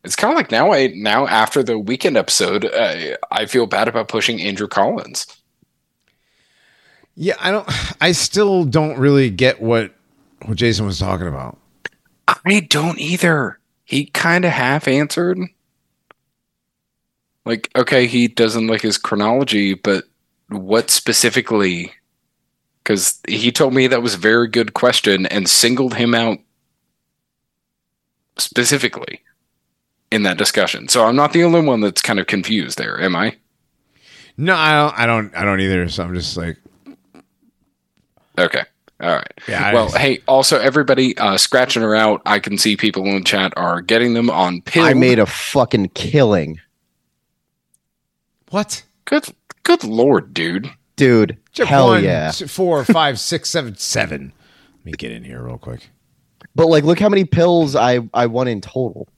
It's 0.03 0.17
kind 0.17 0.33
of 0.33 0.37
like 0.37 0.51
now. 0.51 0.73
I 0.73 0.89
now 0.95 1.27
after 1.27 1.63
the 1.63 1.79
weekend 1.79 2.17
episode, 2.17 2.65
uh, 2.67 3.17
I 3.31 3.47
feel 3.47 3.67
bad 3.67 3.89
about 3.89 4.09
pushing 4.09 4.41
Andrew 4.41 4.69
Collins. 4.69 5.27
yeah. 7.15 7.35
I 7.41 7.51
don't. 7.51 7.69
I 8.03 8.13
still 8.13 8.65
don't 8.65 8.99
really 8.99 9.31
get 9.31 9.63
what 9.63 9.95
what 10.45 10.59
Jason 10.59 10.85
was 10.85 10.99
talking 10.99 11.27
about. 11.27 11.59
I 12.29 12.61
don't 12.61 12.99
either. 12.99 13.59
He 13.85 14.07
kind 14.07 14.45
of 14.45 14.51
half 14.51 14.89
answered. 14.89 15.39
Like, 17.45 17.71
okay, 17.77 18.07
he 18.07 18.29
doesn't 18.29 18.67
like 18.67 18.81
his 18.81 18.97
chronology, 18.97 19.75
but 19.75 20.05
what 20.49 20.91
specifically? 20.91 21.93
Because 22.83 23.21
he 23.29 23.53
told 23.53 23.75
me 23.75 23.87
that 23.87 24.03
was 24.03 24.15
a 24.15 24.19
very 24.19 24.49
good 24.49 24.75
question 24.75 25.27
and 25.27 25.49
singled 25.49 25.95
him 25.95 26.15
out 26.15 26.39
specifically 28.39 29.21
in 30.11 30.23
that 30.23 30.39
discussion. 30.39 30.89
So 30.89 31.05
I'm 31.05 31.17
not 31.17 31.33
the 31.33 31.45
only 31.45 31.61
one 31.61 31.81
that's 31.81 32.03
kind 32.03 32.19
of 32.19 32.27
confused 32.27 32.79
there, 32.79 33.01
am 33.01 33.15
I? 33.15 33.37
No, 34.37 34.55
I 34.55 34.73
don't. 34.73 34.99
I 34.99 35.07
don't. 35.07 35.37
I 35.37 35.45
don't 35.45 35.61
either. 35.61 35.89
So 35.89 36.05
I'm 36.05 36.15
just 36.15 36.37
like, 36.37 36.57
Okay. 38.39 38.65
All 39.01 39.11
right. 39.15 39.33
Yeah, 39.49 39.73
well, 39.73 39.87
just- 39.87 39.99
hey, 39.99 40.21
also 40.29 40.59
everybody 40.59 41.17
uh, 41.19 41.37
scratching 41.37 41.83
her 41.83 41.95
out. 41.95 42.23
I 42.27 42.39
can 42.39 42.57
see 42.59 42.77
people 42.77 43.05
in 43.07 43.17
the 43.17 43.25
chat 43.25 43.53
are 43.57 43.81
getting 43.81 44.15
them 44.15 44.31
on 44.31 44.63
pill. 44.63 44.85
I 44.85 44.95
made 44.95 45.19
a 45.19 45.27
fucking 45.27 45.89
killing, 45.91 46.61
what? 48.51 48.85
good. 49.05 49.27
Good 49.65 49.83
lord, 49.85 50.35
dude. 50.35 50.71
dude. 50.97 51.39
Check 51.53 51.67
hell 51.69 51.89
one, 51.89 52.05
yeah! 52.05 52.27
s- 52.29 52.43
four, 52.51 52.85
five, 52.85 53.19
six, 53.19 53.49
seven, 53.49 53.77
seven. 53.77 54.33
Let 54.79 54.85
me 54.85 54.93
get 54.93 55.11
in 55.11 55.25
here 55.25 55.43
real 55.43 55.57
quick. 55.57 55.89
But 56.55 56.67
like, 56.67 56.85
look 56.85 56.99
how 57.01 57.09
many 57.09 57.25
pills 57.25 57.75
I 57.75 58.01
I 58.13 58.27
won 58.27 58.47
in 58.47 58.61
total. 58.61 59.09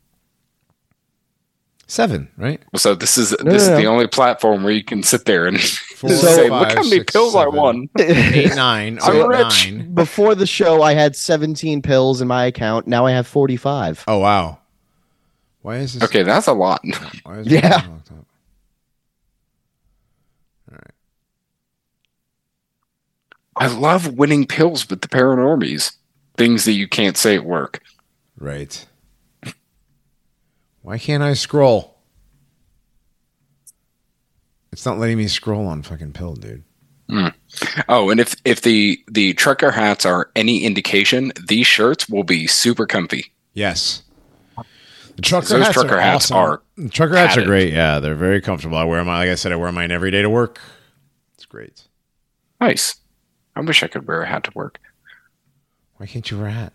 Seven, 1.89 2.29
right? 2.37 2.61
So 2.75 2.95
this 2.97 3.17
is 3.17 3.31
No, 3.43 3.53
this 3.53 3.69
no, 3.69 3.75
is 3.75 3.79
the 3.81 3.87
only 3.87 4.09
platform 4.09 4.65
where 4.65 4.73
you 4.73 4.83
can 4.83 5.05
sit 5.05 5.25
there 5.25 5.47
and 5.47 5.61
Four, 5.97 6.11
say, 6.11 6.51
"Look 6.51 6.69
how 6.71 6.75
many 6.83 6.91
six, 6.91 7.13
pills 7.13 7.37
I 7.37 7.47
won." 7.47 7.89
Eight, 8.01 8.57
nine. 8.57 8.99
I'm 9.03 9.29
rich. 9.29 9.71
nine. 9.73 9.95
Before 9.95 10.35
the 10.35 10.47
show, 10.47 10.83
I 10.83 10.95
had 10.95 11.15
17 11.15 11.83
pills 11.83 12.21
in 12.21 12.27
my 12.27 12.45
account. 12.47 12.89
Now 12.89 13.07
I 13.07 13.13
have 13.13 13.27
45. 13.29 14.05
Oh 14.09 14.19
wow. 14.19 14.59
Why 15.63 15.77
is 15.77 15.95
this? 15.95 16.03
Okay, 16.03 16.23
that's 16.25 16.49
a 16.49 16.53
lot. 16.53 16.81
Why 17.23 17.39
is 17.39 17.47
Yeah. 17.47 17.61
this 17.81 17.89
locked 17.89 18.11
up? 18.13 18.27
I 23.57 23.69
love 23.69 24.15
winning 24.19 24.47
pills 24.47 24.89
with 24.89 25.01
the 25.01 25.09
paranormies. 25.09 25.97
Things 26.37 26.65
that 26.67 26.73
you 26.73 26.87
can't 26.89 27.17
say 27.17 27.37
at 27.37 27.45
work. 27.45 27.81
Right. 28.39 28.85
Why 30.87 30.99
can't 30.99 31.21
I 31.21 31.33
scroll? 31.33 31.97
It's 34.71 34.87
not 34.87 35.01
letting 35.01 35.19
me 35.19 35.27
scroll 35.27 35.67
on 35.67 35.83
fucking 35.83 36.13
pill, 36.13 36.37
dude. 36.37 36.63
Hmm. 37.11 37.27
Oh, 37.89 38.09
and 38.11 38.21
if 38.21 38.37
if 38.45 38.63
the 38.63 39.01
the 39.11 39.35
trucker 39.35 39.73
hats 39.73 40.07
are 40.07 40.31
any 40.37 40.63
indication, 40.63 41.33
these 41.49 41.67
shirts 41.67 42.09
will 42.09 42.23
be 42.23 42.47
super 42.47 42.87
comfy. 42.87 43.33
Yes. 43.53 44.05
The 45.17 45.23
trucker 45.23 45.49
Those 45.49 45.63
hats 45.65 45.75
trucker 45.75 45.97
are 45.97 46.01
hats 46.01 46.31
awesome. 46.31 46.37
are 46.37 46.63
The 46.77 46.89
trucker 46.89 47.17
hats 47.17 47.37
are 47.37 47.45
great. 47.45 47.73
Yeah, 47.73 47.99
they're 47.99 48.15
very 48.15 48.41
comfortable. 48.41 48.79
I 48.79 48.85
wear 48.85 49.03
mine. 49.05 49.27
Like 49.27 49.31
I 49.31 49.35
said, 49.35 49.51
I 49.51 49.57
wear 49.57 49.73
mine 49.73 49.91
every 49.91 50.13
day 50.13 50.23
to 50.23 50.31
work. 50.31 50.61
It's 51.35 51.47
great. 51.47 51.89
Nice. 52.61 52.95
I 53.57 53.61
wish 53.63 53.83
I 53.83 53.89
could 53.89 54.07
wear 54.07 54.23
a 54.23 54.29
hat 54.29 54.45
to 54.45 54.53
work. 54.55 54.79
Why 55.97 56.07
can't 56.07 56.31
you 56.31 56.39
wear 56.39 56.47
a 56.47 56.53
hat? 56.53 56.73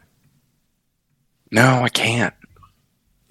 No, 1.49 1.81
I 1.81 1.87
can't. 1.87 2.33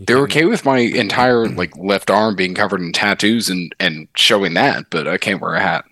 They're 0.01 0.19
okay 0.21 0.47
with 0.47 0.65
my 0.65 0.79
entire 0.79 1.47
like 1.47 1.77
left 1.77 2.11
arm 2.11 2.35
being 2.35 2.55
covered 2.55 2.81
in 2.81 2.93
tattoos 2.93 3.51
and 3.51 3.75
and 3.79 4.09
showing 4.17 4.55
that, 4.55 4.87
but 4.91 5.07
I 5.07 5.19
can't 5.19 5.41
wear 5.41 5.55
a 5.55 5.61
hat. 5.61 5.85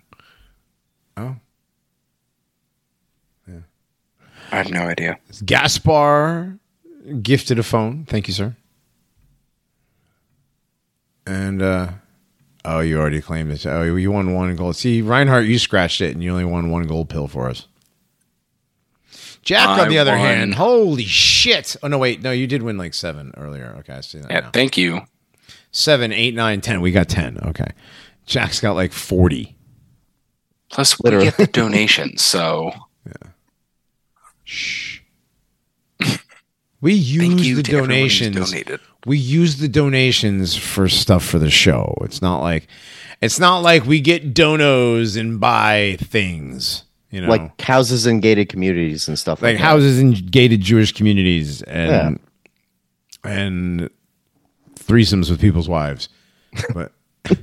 Oh. 1.15 1.35
Yeah. 3.47 3.59
I 4.51 4.55
have 4.57 4.71
no 4.71 4.81
idea. 4.81 5.19
Gaspar 5.45 6.57
gifted 7.21 7.59
a 7.59 7.63
phone. 7.63 8.05
Thank 8.05 8.27
you, 8.27 8.33
sir. 8.33 8.55
And 11.27 11.61
uh 11.61 11.91
oh, 12.65 12.79
you 12.79 12.99
already 12.99 13.21
claimed 13.21 13.51
it. 13.51 13.65
Oh, 13.67 13.83
you 13.83 14.11
won 14.11 14.33
one 14.33 14.55
gold. 14.55 14.75
See, 14.75 15.03
Reinhardt, 15.03 15.45
you 15.45 15.59
scratched 15.59 16.01
it, 16.01 16.13
and 16.13 16.23
you 16.23 16.31
only 16.31 16.45
won 16.45 16.71
one 16.71 16.87
gold 16.87 17.09
pill 17.09 17.27
for 17.27 17.47
us. 17.47 17.67
Jack, 19.41 19.67
on 19.69 19.79
I 19.79 19.87
the 19.87 19.97
other 19.99 20.11
won- 20.11 20.19
hand, 20.19 20.55
holy 20.55 21.05
shit! 21.05 21.75
Oh 21.81 21.87
no, 21.87 21.97
wait, 21.97 22.21
no, 22.21 22.31
you 22.31 22.45
did 22.47 22.61
win 22.61 22.77
like 22.77 22.93
seven 22.93 23.33
earlier. 23.37 23.75
Okay, 23.79 23.93
I 23.93 24.01
see 24.01 24.19
that. 24.19 24.29
Yeah, 24.29 24.39
now. 24.41 24.51
thank 24.51 24.77
you. 24.77 25.01
Seven, 25.71 26.11
eight, 26.11 26.33
nine, 26.35 26.61
ten. 26.61 26.81
We 26.81 26.91
got 26.91 27.07
ten. 27.09 27.37
Okay, 27.47 27.71
Jack's 28.25 28.59
got 28.59 28.73
like 28.73 28.91
forty. 28.91 29.55
Plus, 30.69 30.99
Literally. 30.99 31.25
we 31.25 31.31
get 31.31 31.37
the 31.37 31.47
donations, 31.47 32.21
so 32.25 32.71
yeah. 33.05 33.29
Shh. 34.43 34.99
We 36.81 36.93
use 36.93 37.57
the 37.57 37.63
to 37.63 37.71
everyone 37.77 37.89
who's 37.89 38.19
donations. 38.19 38.53
we 39.05 39.17
use 39.17 39.57
the 39.57 39.67
donations 39.67 40.55
for 40.55 40.87
stuff 40.87 41.25
for 41.25 41.37
the 41.37 41.49
show. 41.49 41.93
It's 42.01 42.21
not 42.21 42.39
like 42.41 42.67
it's 43.21 43.37
not 43.39 43.59
like 43.59 43.85
we 43.85 43.99
get 43.99 44.33
donos 44.33 45.19
and 45.19 45.41
buy 45.41 45.97
things, 45.99 46.83
you 47.11 47.21
know, 47.21 47.27
like, 47.29 47.41
Like 47.41 47.61
houses 47.61 48.05
in 48.05 48.19
gated 48.19 48.49
communities 48.49 49.07
and 49.07 49.17
stuff 49.17 49.41
like. 49.41 49.55
Like 49.55 49.61
houses 49.61 49.99
in 49.99 50.11
gated 50.11 50.61
Jewish 50.61 50.91
communities 50.91 51.61
and 51.63 52.19
and 53.23 53.89
threesomes 54.75 55.29
with 55.29 55.41
people's 55.41 55.69
wives. 55.69 56.09
But 56.73 56.91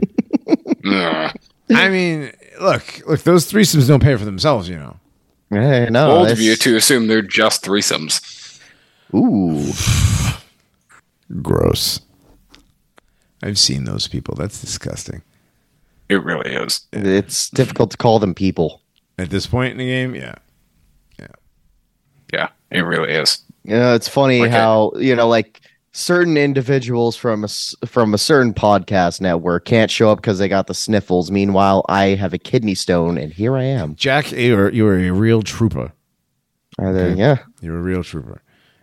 I 0.85 1.89
mean, 1.89 2.33
look, 2.61 3.03
look, 3.07 3.23
those 3.23 3.51
threesomes 3.51 3.89
don't 3.89 4.03
pay 4.03 4.17
for 4.17 4.25
themselves, 4.25 4.69
you 4.69 4.79
know. 4.79 4.97
Hey, 5.51 5.89
no, 5.91 6.09
Bold 6.09 6.31
of 6.31 6.41
you 6.41 6.57
to 6.57 6.77
assume 6.77 7.07
they're 7.07 7.23
just 7.23 7.65
threesomes. 7.65 8.61
Ooh, 9.15 9.73
Gross. 11.43 12.01
I've 13.43 13.59
seen 13.59 13.85
those 13.85 14.09
people. 14.09 14.35
That's 14.35 14.61
disgusting. 14.61 15.23
It 16.09 16.23
really 16.25 16.53
is. 16.55 16.87
it's 16.93 17.51
difficult 17.51 17.91
to 17.93 17.97
call 17.97 18.19
them 18.19 18.35
people. 18.35 18.83
At 19.19 19.31
this 19.31 19.47
point 19.47 19.73
in 19.73 19.79
the 19.79 19.87
game, 19.87 20.15
yeah. 20.15 20.35
Yeah, 21.19 21.27
Yeah, 22.33 22.49
it 22.71 22.81
really 22.81 23.13
is. 23.13 23.43
You 23.65 23.77
know, 23.77 23.95
it's 23.95 24.09
funny 24.09 24.43
Okay. 24.43 24.51
how 24.51 24.93
you 24.99 25.17
know, 25.17 25.27
like 25.29 25.61
certain 25.93 26.37
individuals 26.37 27.17
from 27.17 27.43
a 27.43 27.47
s- 27.47 27.75
from 27.87 28.13
a 28.15 28.19
certain 28.19 28.53
podcast 28.53 29.21
network 29.21 29.65
can't 29.65 29.91
show 29.91 30.11
up 30.11 30.19
because 30.19 30.39
they 30.39 30.49
got 30.49 30.67
the 30.67 30.75
sniffles. 30.75 31.31
Meanwhile, 31.31 31.85
I 31.89 32.09
have 32.09 32.35
a 32.35 32.39
kidney 32.39 32.75
stone, 32.75 33.17
and 33.19 33.33
here 33.33 33.57
I 33.57 33.65
am. 33.65 33.95
Jack, 33.97 34.31
you 34.33 34.57
are, 34.59 34.71
you 34.71 34.87
are 34.87 34.99
a 34.99 35.11
real 35.11 35.43
trooper. 35.43 35.93
Are 36.79 36.93
they- 36.93 37.15
yeah, 37.15 37.39
You're 37.63 37.79
a 37.79 37.83
real 37.83 38.05
trooper. 38.05 38.43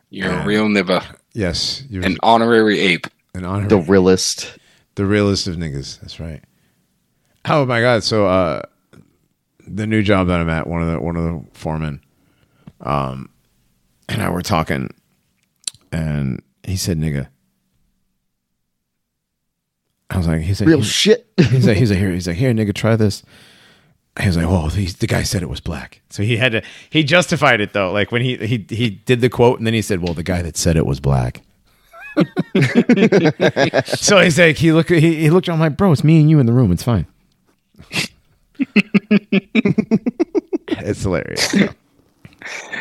You're 0.10 0.30
Yeah. 0.32 0.44
a 0.44 0.48
real 0.48 0.66
nibba, 0.68 1.04
Yes, 1.34 1.84
you're 1.90 2.04
an 2.04 2.18
honorary 2.24 2.80
ape. 2.80 3.08
an 3.36 3.46
honor. 3.46 3.68
the 3.68 3.78
realist. 3.78 4.58
The, 4.96 5.06
realist. 5.06 5.46
realest 5.46 5.48
of 5.48 5.56
niggas. 5.58 6.00
That's 6.02 6.20
right. 6.20 6.42
Oh 7.46 7.66
my 7.66 7.82
god! 7.82 8.04
So, 8.04 8.26
uh, 8.28 8.62
the 9.68 9.88
new 9.88 10.02
job 10.04 10.28
that 10.28 10.40
I'm 10.40 10.50
at, 10.50 10.68
one 10.68 10.82
of 10.82 10.92
the 10.92 11.00
one 11.00 11.16
of 11.16 11.24
the 11.24 11.44
foremen, 11.58 12.02
um, 12.82 13.30
and 14.10 14.22
I 14.22 14.30
were 14.30 14.42
talking, 14.42 14.90
and 15.92 16.42
he 16.64 16.76
said, 16.78 16.98
"Nigga." 17.00 17.28
I 20.10 20.18
was 20.18 20.28
like, 20.28 20.42
he 20.42 20.54
said, 20.54 20.68
Real 20.68 20.78
he- 20.80 20.84
shit. 20.84 21.28
he's 21.38 21.66
like, 21.66 21.78
he's 21.78 21.90
like, 21.90 21.98
here, 21.98 22.12
he's 22.12 22.28
like, 22.28 22.36
here, 22.36 22.54
nigga, 22.54 22.72
try 22.76 22.96
this. 22.96 23.24
He 24.20 24.28
was 24.28 24.38
like, 24.38 24.46
well, 24.46 24.68
the 24.68 25.08
guy 25.08 25.24
said 25.24 25.42
it 25.42 25.50
was 25.50 25.60
black, 25.60 26.02
so 26.12 26.22
he 26.22 26.38
had 26.38 26.52
to. 26.52 26.62
He 26.92 27.04
justified 27.04 27.62
it 27.62 27.74
though, 27.74 27.92
like 27.92 28.12
when 28.12 28.22
he 28.22 28.38
he 28.38 28.64
he 28.70 28.92
did 28.92 29.22
the 29.22 29.30
quote, 29.30 29.58
and 29.58 29.66
then 29.66 29.74
he 29.74 29.82
said, 29.82 30.02
well, 30.04 30.14
the 30.14 30.22
guy 30.22 30.44
that 30.44 30.56
said 30.56 30.78
it 30.78 30.86
was 30.86 31.00
black. 31.00 31.42
so 33.86 34.20
he's 34.20 34.38
like, 34.38 34.58
he 34.58 34.72
looked, 34.72 34.90
he, 34.92 35.16
he 35.16 35.30
looked. 35.32 35.50
I'm 35.50 35.60
like, 35.60 35.78
bro, 35.78 35.92
it's 35.92 36.04
me 36.04 36.20
and 36.20 36.30
you 36.30 36.40
in 36.40 36.46
the 36.46 36.54
room. 36.54 36.72
It's 36.72 36.84
fine. 36.84 37.08
it's 40.70 41.02
hilarious. 41.04 41.52
So, 41.52 41.70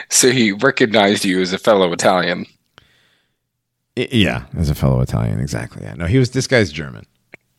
So 0.08 0.30
he 0.30 0.52
recognized 0.52 1.24
you 1.24 1.40
as 1.40 1.52
a 1.52 1.58
fellow 1.58 1.92
Italian. 1.92 2.46
Yeah, 3.96 4.44
as 4.56 4.70
a 4.70 4.74
fellow 4.74 5.00
Italian, 5.00 5.40
exactly. 5.40 5.82
Yeah, 5.82 5.94
no, 5.94 6.06
he 6.06 6.18
was. 6.18 6.30
This 6.30 6.46
guy's 6.46 6.72
German. 6.72 7.06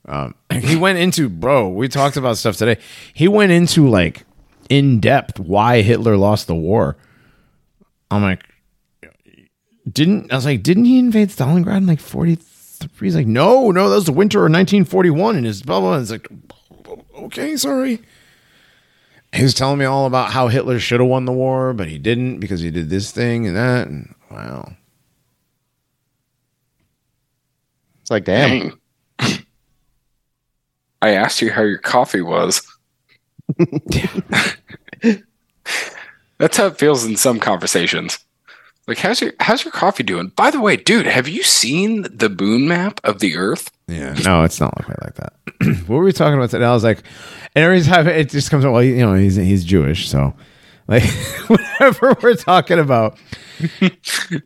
Um, 0.07 0.35
he 0.61 0.75
went 0.75 0.99
into 0.99 1.29
bro. 1.29 1.69
We 1.69 1.87
talked 1.87 2.17
about 2.17 2.37
stuff 2.37 2.57
today. 2.57 2.79
He 3.13 3.27
went 3.27 3.51
into 3.51 3.87
like 3.87 4.25
in 4.69 4.99
depth 4.99 5.39
why 5.39 5.81
Hitler 5.81 6.17
lost 6.17 6.47
the 6.47 6.55
war. 6.55 6.97
I'm 8.09 8.21
like, 8.21 8.43
didn't 9.91 10.31
I 10.31 10.35
was 10.35 10.45
like, 10.45 10.63
didn't 10.63 10.85
he 10.85 10.97
invade 10.99 11.29
Stalingrad 11.29 11.77
in 11.77 11.87
like 11.87 11.99
43? 11.99 13.07
He's 13.07 13.15
like, 13.15 13.27
no, 13.27 13.71
no, 13.71 13.89
that 13.89 13.95
was 13.95 14.05
the 14.05 14.11
winter 14.11 14.39
of 14.39 14.51
1941, 14.51 15.35
and 15.37 15.45
his 15.45 15.61
blah 15.61 15.79
blah. 15.79 15.91
blah. 15.91 15.99
It's 15.99 16.11
like, 16.11 16.27
okay, 17.15 17.55
sorry. 17.57 18.01
He 19.33 19.41
was 19.43 19.53
telling 19.53 19.79
me 19.79 19.85
all 19.85 20.05
about 20.05 20.31
how 20.31 20.47
Hitler 20.47 20.79
should 20.79 20.99
have 20.99 21.09
won 21.09 21.25
the 21.25 21.31
war, 21.31 21.73
but 21.73 21.87
he 21.87 21.97
didn't 21.97 22.39
because 22.39 22.61
he 22.61 22.69
did 22.69 22.89
this 22.89 23.11
thing 23.11 23.47
and 23.47 23.55
that. 23.55 23.87
And 23.87 24.13
wow, 24.29 24.73
It's 28.01 28.11
like, 28.11 28.25
damn. 28.25 28.79
Dang. 29.19 29.45
I 31.01 31.09
asked 31.11 31.41
you 31.41 31.51
how 31.51 31.63
your 31.63 31.77
coffee 31.79 32.21
was. 32.21 32.61
That's 36.37 36.57
how 36.57 36.67
it 36.67 36.77
feels 36.77 37.05
in 37.05 37.15
some 37.15 37.39
conversations. 37.39 38.19
Like, 38.87 38.97
how's 38.97 39.21
your 39.21 39.31
how's 39.39 39.63
your 39.63 39.71
coffee 39.71 40.03
doing? 40.03 40.29
By 40.35 40.51
the 40.51 40.59
way, 40.59 40.75
dude, 40.75 41.05
have 41.05 41.27
you 41.27 41.43
seen 41.43 42.03
the 42.03 42.29
moon 42.29 42.67
map 42.67 42.99
of 43.03 43.19
the 43.19 43.35
Earth? 43.37 43.71
Yeah, 43.93 44.13
no, 44.23 44.43
it's 44.43 44.59
not 44.59 44.73
quite 44.73 45.01
like 45.03 45.15
that. 45.15 45.33
what 45.87 45.97
were 45.97 46.03
we 46.03 46.11
talking 46.13 46.37
about 46.37 46.49
today? 46.49 46.65
I 46.65 46.73
was 46.73 46.83
like, 46.83 47.03
and 47.55 47.63
every 47.63 47.81
time 47.81 48.07
it 48.07 48.29
just 48.29 48.49
comes 48.49 48.65
up, 48.65 48.73
well, 48.73 48.83
you 48.83 48.97
know, 48.97 49.13
he's 49.13 49.35
he's 49.35 49.63
Jewish, 49.63 50.09
so 50.09 50.33
like 50.87 51.03
whatever 51.47 52.15
we're 52.21 52.35
talking 52.35 52.79
about, 52.79 53.17
and 53.81 53.91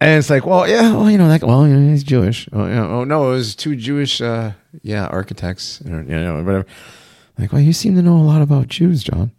it's 0.01 0.29
like, 0.29 0.45
well, 0.45 0.67
yeah, 0.67 0.93
well, 0.93 1.09
you 1.09 1.17
know, 1.17 1.27
like, 1.27 1.43
well, 1.43 1.67
you 1.67 1.75
know, 1.75 1.91
he's 1.91 2.03
Jewish. 2.03 2.47
Oh, 2.53 2.65
you 2.65 2.75
know, 2.75 2.89
oh 2.89 3.03
no, 3.03 3.29
it 3.29 3.35
was 3.35 3.55
two 3.55 3.75
Jewish, 3.75 4.21
uh, 4.21 4.51
yeah, 4.83 5.07
architects, 5.07 5.81
or, 5.81 6.01
you 6.03 6.19
know, 6.19 6.43
whatever. 6.43 6.65
Like, 7.37 7.51
well, 7.51 7.61
you 7.61 7.73
seem 7.73 7.95
to 7.95 8.01
know 8.01 8.17
a 8.17 8.21
lot 8.23 8.41
about 8.41 8.67
Jews, 8.67 9.03
John. 9.03 9.31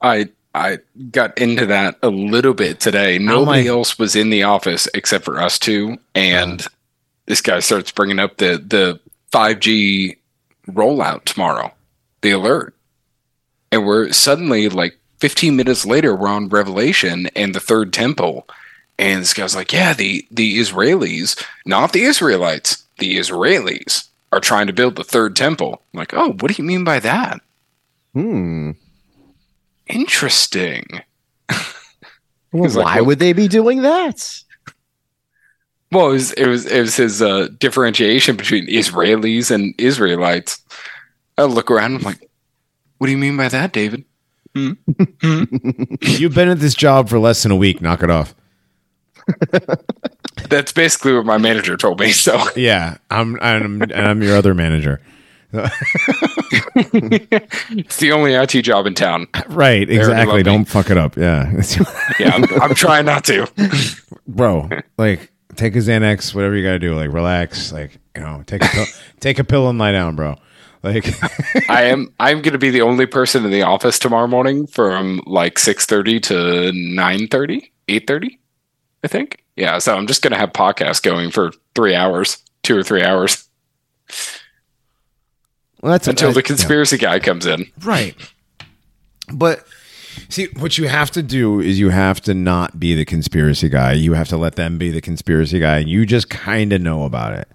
I 0.00 0.28
I 0.54 0.78
got 1.10 1.36
into 1.38 1.66
that 1.66 1.96
a 2.02 2.08
little 2.08 2.54
bit 2.54 2.80
today. 2.80 3.18
Nobody 3.18 3.62
like- 3.62 3.68
else 3.68 3.98
was 3.98 4.16
in 4.16 4.30
the 4.30 4.42
office 4.42 4.88
except 4.94 5.24
for 5.24 5.40
us 5.40 5.58
two, 5.58 5.98
and 6.14 6.66
this 7.30 7.40
guy 7.40 7.60
starts 7.60 7.92
bringing 7.92 8.18
up 8.18 8.38
the 8.38 8.58
the 8.58 8.98
5G 9.32 10.16
rollout 10.66 11.24
tomorrow, 11.24 11.72
the 12.22 12.32
alert, 12.32 12.74
and 13.70 13.86
we're 13.86 14.10
suddenly 14.10 14.68
like 14.68 14.98
15 15.20 15.54
minutes 15.54 15.86
later, 15.86 16.16
we're 16.16 16.26
on 16.26 16.48
Revelation 16.48 17.28
and 17.36 17.54
the 17.54 17.60
third 17.60 17.92
temple, 17.92 18.48
and 18.98 19.20
this 19.22 19.32
guy's 19.32 19.54
like, 19.54 19.72
"Yeah, 19.72 19.94
the 19.94 20.26
the 20.32 20.58
Israelis, 20.58 21.40
not 21.64 21.92
the 21.92 22.02
Israelites, 22.02 22.84
the 22.98 23.16
Israelis." 23.16 24.08
Are 24.32 24.38
trying 24.38 24.68
to 24.68 24.72
build 24.72 24.94
the 24.94 25.02
third 25.02 25.34
temple. 25.34 25.82
I'm 25.92 25.98
like, 25.98 26.14
oh, 26.14 26.34
what 26.38 26.54
do 26.54 26.62
you 26.62 26.64
mean 26.64 26.84
by 26.84 27.00
that? 27.00 27.40
Hmm. 28.14 28.70
Interesting. 29.88 30.86
Well, 32.52 32.62
like, 32.70 32.76
why 32.76 32.94
well- 33.00 33.06
would 33.06 33.18
they 33.18 33.32
be 33.32 33.48
doing 33.48 33.82
that? 33.82 34.44
Well, 35.92 36.10
it 36.10 36.12
was 36.12 36.32
it 36.32 36.46
was, 36.46 36.66
it 36.66 36.80
was 36.80 36.96
his 36.96 37.20
uh, 37.20 37.48
differentiation 37.58 38.36
between 38.36 38.66
Israelis 38.68 39.50
and 39.50 39.74
Israelites. 39.78 40.62
I 41.36 41.44
look 41.44 41.70
around. 41.70 41.94
And 41.94 42.00
I'm 42.00 42.02
like, 42.02 42.30
what 42.98 43.06
do 43.06 43.12
you 43.12 43.18
mean 43.18 43.36
by 43.36 43.48
that, 43.48 43.72
David? 43.72 44.04
You've 44.54 46.34
been 46.34 46.48
at 46.48 46.58
this 46.58 46.74
job 46.74 47.08
for 47.08 47.18
less 47.18 47.42
than 47.42 47.52
a 47.52 47.56
week. 47.56 47.80
Knock 47.80 48.02
it 48.02 48.10
off. 48.10 48.34
That's 50.48 50.72
basically 50.72 51.14
what 51.14 51.24
my 51.24 51.38
manager 51.38 51.76
told 51.76 52.00
me. 52.00 52.12
So 52.12 52.42
Yeah, 52.56 52.98
I'm 53.10 53.38
I'm 53.40 53.82
and 53.82 53.92
I'm 53.94 54.22
your 54.22 54.36
other 54.36 54.54
manager. 54.54 55.00
it's 55.52 55.66
the 57.96 58.12
only 58.12 58.34
IT 58.34 58.62
job 58.62 58.86
in 58.86 58.94
town. 58.94 59.26
Right, 59.48 59.88
exactly. 59.90 60.44
Don't 60.44 60.64
fuck 60.64 60.90
it 60.90 60.96
up. 60.96 61.16
Yeah. 61.16 61.50
Yeah, 62.20 62.34
I'm, 62.34 62.44
I'm 62.62 62.74
trying 62.74 63.04
not 63.06 63.24
to. 63.24 63.48
bro 64.28 64.68
like 64.96 65.32
take 65.56 65.74
a 65.76 65.78
xanax 65.78 66.34
whatever 66.34 66.56
you 66.56 66.62
gotta 66.64 66.78
do 66.78 66.94
like 66.94 67.12
relax 67.12 67.72
like 67.72 67.98
you 68.16 68.22
know 68.22 68.42
take 68.46 68.62
a 68.64 68.68
pill 68.68 68.86
take 69.20 69.38
a 69.38 69.44
pill 69.44 69.68
and 69.68 69.78
lie 69.78 69.92
down 69.92 70.16
bro 70.16 70.36
like 70.82 71.06
I 71.68 71.84
am 71.84 72.12
I'm 72.18 72.40
going 72.40 72.52
to 72.54 72.58
be 72.58 72.70
the 72.70 72.80
only 72.80 73.04
person 73.04 73.44
in 73.44 73.50
the 73.50 73.62
office 73.62 73.98
tomorrow 73.98 74.26
morning 74.26 74.66
from 74.66 75.20
like 75.26 75.56
6:30 75.56 76.22
to 76.22 76.34
9:30, 76.72 77.70
8:30, 77.86 78.38
I 79.04 79.08
think. 79.08 79.44
Yeah, 79.56 79.76
so 79.78 79.94
I'm 79.94 80.06
just 80.06 80.22
going 80.22 80.32
to 80.32 80.38
have 80.38 80.52
podcasts 80.54 81.02
going 81.02 81.30
for 81.32 81.52
3 81.74 81.94
hours, 81.94 82.38
2 82.62 82.78
or 82.78 82.82
3 82.82 83.02
hours 83.02 83.46
well, 85.82 85.92
that's 85.92 86.08
until 86.08 86.30
I- 86.30 86.32
the 86.32 86.42
conspiracy 86.42 86.96
guy 86.96 87.18
comes 87.20 87.44
in. 87.44 87.70
right 87.82 88.14
but 89.32 89.64
see 90.30 90.46
what 90.58 90.78
you 90.78 90.88
have 90.88 91.10
to 91.10 91.22
do 91.22 91.60
is 91.60 91.78
you 91.78 91.90
have 91.90 92.20
to 92.22 92.34
not 92.34 92.78
be 92.80 92.94
the 92.94 93.04
conspiracy 93.04 93.68
guy 93.68 93.92
you 93.92 94.14
have 94.14 94.28
to 94.28 94.36
let 94.36 94.56
them 94.56 94.78
be 94.78 94.90
the 94.90 95.00
conspiracy 95.00 95.58
guy 95.60 95.78
and 95.78 95.88
you 95.88 96.06
just 96.06 96.30
kind 96.30 96.72
of 96.72 96.80
know 96.80 97.04
about 97.04 97.32
it 97.34 97.48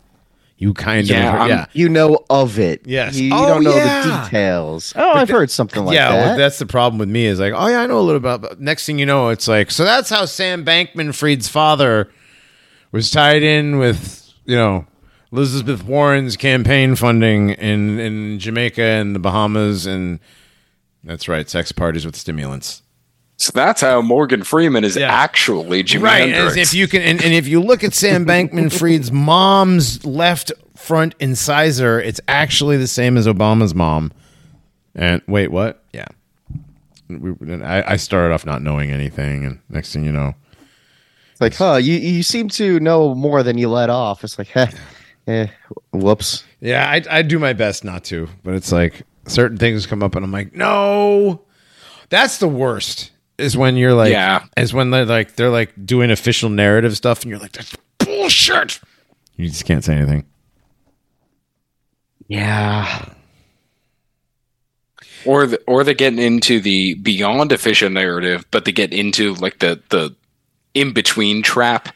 you 0.57 0.73
kind 0.73 1.05
Yeah, 1.07 1.43
of 1.43 1.49
yeah 1.49 1.65
You 1.73 1.89
know 1.89 2.23
of 2.29 2.59
it. 2.59 2.83
Yes. 2.85 3.17
You, 3.17 3.25
you 3.27 3.33
Oh, 3.35 3.45
don't 3.47 3.63
know 3.65 3.75
yeah. 3.75 4.03
the 4.03 4.23
details. 4.23 4.93
Oh, 4.95 5.11
I've 5.11 5.27
heard 5.27 5.51
something 5.51 5.83
like 5.83 5.95
yeah, 5.95 6.11
that. 6.11 6.25
well, 6.25 6.37
that's 6.37 6.59
the 6.59 6.65
problem 6.65 6.97
with 6.97 7.09
me 7.09 7.25
is 7.25 7.41
like, 7.41 7.51
oh 7.53 7.67
yeah, 7.67 7.81
I 7.81 7.87
know 7.87 7.99
a 7.99 8.01
little 8.01 8.15
about. 8.15 8.39
But 8.41 8.61
next 8.61 8.85
thing 8.85 8.97
you 8.97 9.05
know, 9.05 9.27
it's 9.29 9.49
like, 9.49 9.69
so 9.69 9.83
that's 9.83 10.09
how 10.09 10.23
Sam 10.23 10.63
Bankman-Fried's 10.63 11.49
father 11.49 12.09
was 12.93 13.11
tied 13.11 13.43
in 13.43 13.79
with 13.79 14.31
you 14.45 14.55
know 14.55 14.85
Elizabeth 15.33 15.83
Warren's 15.83 16.37
campaign 16.37 16.95
funding 16.95 17.49
in 17.49 17.99
in 17.99 18.39
Jamaica 18.39 18.81
and 18.81 19.13
the 19.13 19.19
Bahamas, 19.19 19.85
and 19.85 20.21
that's 21.05 21.27
right, 21.27 21.49
sex 21.49 21.71
parties 21.71 22.05
with 22.05 22.15
stimulants. 22.15 22.81
So 23.37 23.51
that's 23.53 23.81
how 23.81 24.01
Morgan 24.01 24.43
Freeman 24.43 24.83
is 24.85 24.95
Yeah. 24.95 25.11
actually 25.13 25.83
Jimi 25.83 26.01
Right, 26.03 26.29
Hendrix. 26.29 26.57
as 26.57 26.69
if 26.69 26.73
you 26.73 26.87
can, 26.87 27.01
and, 27.01 27.23
and 27.23 27.33
if 27.33 27.47
you 27.47 27.59
look 27.61 27.83
at 27.83 27.93
Sam 27.93 28.25
Bankman-Fried's 28.25 29.11
mom's 29.11 30.05
left 30.05 30.51
front 30.75 31.15
incisor, 31.19 31.99
it's 31.99 32.21
actually 32.29 32.77
the 32.77 32.87
same 32.87 33.17
as 33.17 33.27
Obama's 33.27 33.75
mom. 33.75 34.11
And 34.95 35.21
wait, 35.27 35.51
what? 35.51 35.83
Yeah, 35.91 36.07
we, 37.09 37.33
I, 37.61 37.93
I 37.93 37.95
started 37.97 38.33
off 38.33 38.45
not 38.45 38.61
knowing 38.61 38.91
anything, 38.91 39.43
and 39.45 39.59
next 39.69 39.91
thing 39.91 40.05
you 40.05 40.13
know, 40.13 40.33
It's 41.33 41.41
like, 41.41 41.55
huh, 41.55 41.75
you, 41.75 41.95
you 41.95 42.23
seem 42.23 42.47
to 42.49 42.79
know 42.79 43.13
more 43.13 43.43
than 43.43 43.57
you 43.57 43.67
let 43.67 43.89
off. 43.89 44.23
It's 44.23 44.37
like, 44.39 44.55
eh, 44.55 44.67
eh 45.27 45.47
whoops. 45.91 46.45
yeah, 46.61 46.89
I, 46.89 47.03
I 47.17 47.21
do 47.21 47.37
my 47.37 47.51
best 47.51 47.83
not 47.83 48.05
to, 48.05 48.29
but 48.45 48.53
it's 48.53 48.71
like 48.71 49.01
certain 49.27 49.57
things 49.57 49.85
come 49.85 50.01
up, 50.03 50.15
and 50.15 50.23
I'm 50.25 50.31
like, 50.31 50.53
no, 50.55 51.41
that's 52.09 52.37
the 52.39 52.47
worst. 52.47 53.11
Is 53.37 53.57
when 53.57 53.75
you're 53.75 53.93
like, 53.93 54.11
Yeah. 54.11 54.45
is 54.55 54.73
when 54.73 54.91
they're 54.91 55.05
like 55.05 55.35
they're 55.35 55.49
like 55.49 55.73
doing 55.85 56.09
official 56.11 56.49
narrative 56.49 56.95
stuff, 56.95 57.21
and 57.21 57.29
you're 57.29 57.39
like, 57.39 57.51
that's 57.51 57.75
bullshit. 57.97 58.79
You 59.35 59.47
just 59.49 59.65
can't 59.65 59.83
say 59.83 59.95
anything. 59.95 60.25
Yeah. 62.27 63.09
or 65.25 65.47
the, 65.47 65.61
or 65.67 65.83
they're 65.83 65.93
getting 65.93 66.19
into 66.19 66.59
the 66.59 66.93
beyond 66.95 67.51
official 67.51 67.89
narrative, 67.89 68.45
but 68.51 68.65
they 68.65 68.71
get 68.71 68.93
into 68.93 69.33
like 69.35 69.59
the 69.59 69.81
the 69.89 70.15
in 70.73 70.93
between 70.93 71.41
trap. 71.43 71.89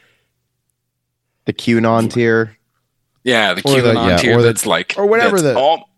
The 1.45 1.53
QAnon 1.53 2.11
tier. 2.11 2.57
Yeah, 3.23 3.53
the 3.53 3.61
Or 3.65 3.81
the- 3.81 3.93
QAnon 3.93 4.07
yeah, 4.09 4.17
tier 4.17 4.37
or 4.37 4.41
the- 4.41 4.47
that's 4.49 4.65
like 4.65 4.95
or 4.97 5.05
whatever 5.05 5.41
that's 5.41 5.53
the- 5.53 5.59
all- 5.59 5.88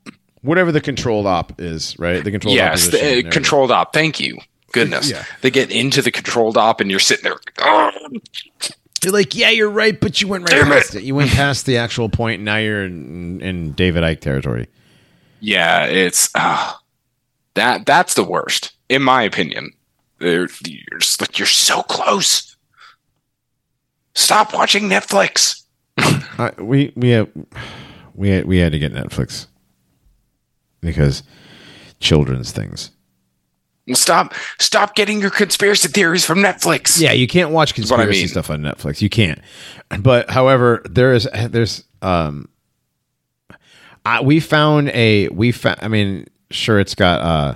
whatever 0.42 0.72
the 0.72 0.82
controlled 0.82 1.26
op 1.28 1.60
is, 1.62 1.98
right? 2.00 2.24
The 2.24 2.32
controlled 2.32 2.58
op. 2.58 2.62
yes, 2.64 2.88
the, 2.88 2.98
opposition 2.98 3.28
uh, 3.28 3.32
controlled 3.32 3.72
op. 3.72 3.94
Thank 3.94 4.20
you. 4.20 4.38
Goodness, 4.74 5.10
Yeah. 5.10 5.26
they 5.42 5.52
get 5.52 5.70
into 5.72 6.02
the 6.02 6.12
controlled 6.12 6.58
op, 6.58 6.80
and 6.80 6.90
you're 6.90 7.00
sitting 7.00 7.24
there. 7.26 7.40
"Oh, 7.60 7.92
You're 9.04 9.12
like, 9.14 9.36
yeah, 9.36 9.50
you're 9.50 9.70
right, 9.70 10.00
but 10.00 10.22
you 10.22 10.28
went 10.28 10.44
right 10.44 10.60
Damn 10.62 10.68
past 10.68 10.96
it. 10.96 11.00
it. 11.00 11.04
You 11.06 11.16
went 11.16 11.32
past 11.32 11.66
the 11.66 11.78
actual 11.78 12.08
point. 12.08 12.36
And 12.36 12.46
now 12.46 12.58
you're 12.58 12.86
in, 12.86 13.42
in 13.42 13.72
David 13.74 14.04
Icke 14.04 14.20
territory. 14.22 14.68
Yeah, 15.40 15.86
it's 15.86 16.30
uh, 16.36 16.74
that 17.56 17.86
that's 17.86 18.14
the 18.14 18.24
worst, 18.24 18.74
in 18.90 19.02
my 19.02 19.24
opinion. 19.24 19.72
They're, 20.20 20.48
you're 20.66 21.00
just 21.00 21.20
like 21.20 21.40
you're 21.40 21.48
so 21.48 21.82
close. 21.82 22.56
Stop 24.14 24.54
watching 24.54 24.84
Netflix. 24.90 25.64
Uh, 26.38 26.50
we 26.60 26.92
we 26.96 27.10
had, 27.10 27.30
we 28.16 28.30
had, 28.30 28.46
we 28.46 28.58
had 28.58 28.72
to 28.72 28.80
get 28.80 28.94
Netflix 28.94 29.48
because 30.82 31.24
children's 32.00 32.52
things. 32.52 32.92
Stop 33.94 34.34
stop 34.60 34.96
getting 34.96 35.20
your 35.20 35.32
conspiracy 35.32 35.88
theories 35.88 36.24
from 36.24 36.40
Netflix. 36.40 37.02
Yeah, 37.02 37.14
you 37.14 37.28
can't 37.28 37.50
watch 37.52 37.72
what 37.72 37.92
I 38.00 38.06
conspiracy 38.06 38.20
mean. 38.20 38.28
stuff 38.28 38.50
on 38.50 38.62
Netflix. 38.62 39.02
You 39.02 39.10
can't. 39.10 39.40
But 40.00 40.30
however, 40.30 40.82
there 40.90 41.14
is 41.14 41.28
there's 41.50 41.84
um 42.02 42.48
I, 44.06 44.22
we 44.22 44.40
found 44.40 44.90
a 44.90 45.28
we 45.30 45.52
found 45.52 45.80
I 45.82 45.88
mean, 45.88 46.28
sure 46.52 46.80
it's 46.80 46.96
got 46.96 47.22
uh 47.22 47.56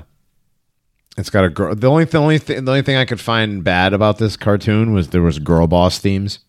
it's 1.17 1.29
got 1.29 1.45
a 1.45 1.49
girl 1.49 1.75
the 1.75 1.89
only 1.89 2.05
the 2.05 2.17
only 2.17 2.39
thing 2.39 2.65
the 2.65 2.71
only 2.71 2.81
thing 2.81 2.97
I 2.97 3.05
could 3.05 3.21
find 3.21 3.63
bad 3.63 3.93
about 3.93 4.17
this 4.17 4.35
cartoon 4.35 4.93
was 4.93 5.09
there 5.09 5.21
was 5.21 5.39
girl 5.39 5.67
boss 5.67 5.99
themes. 5.99 6.39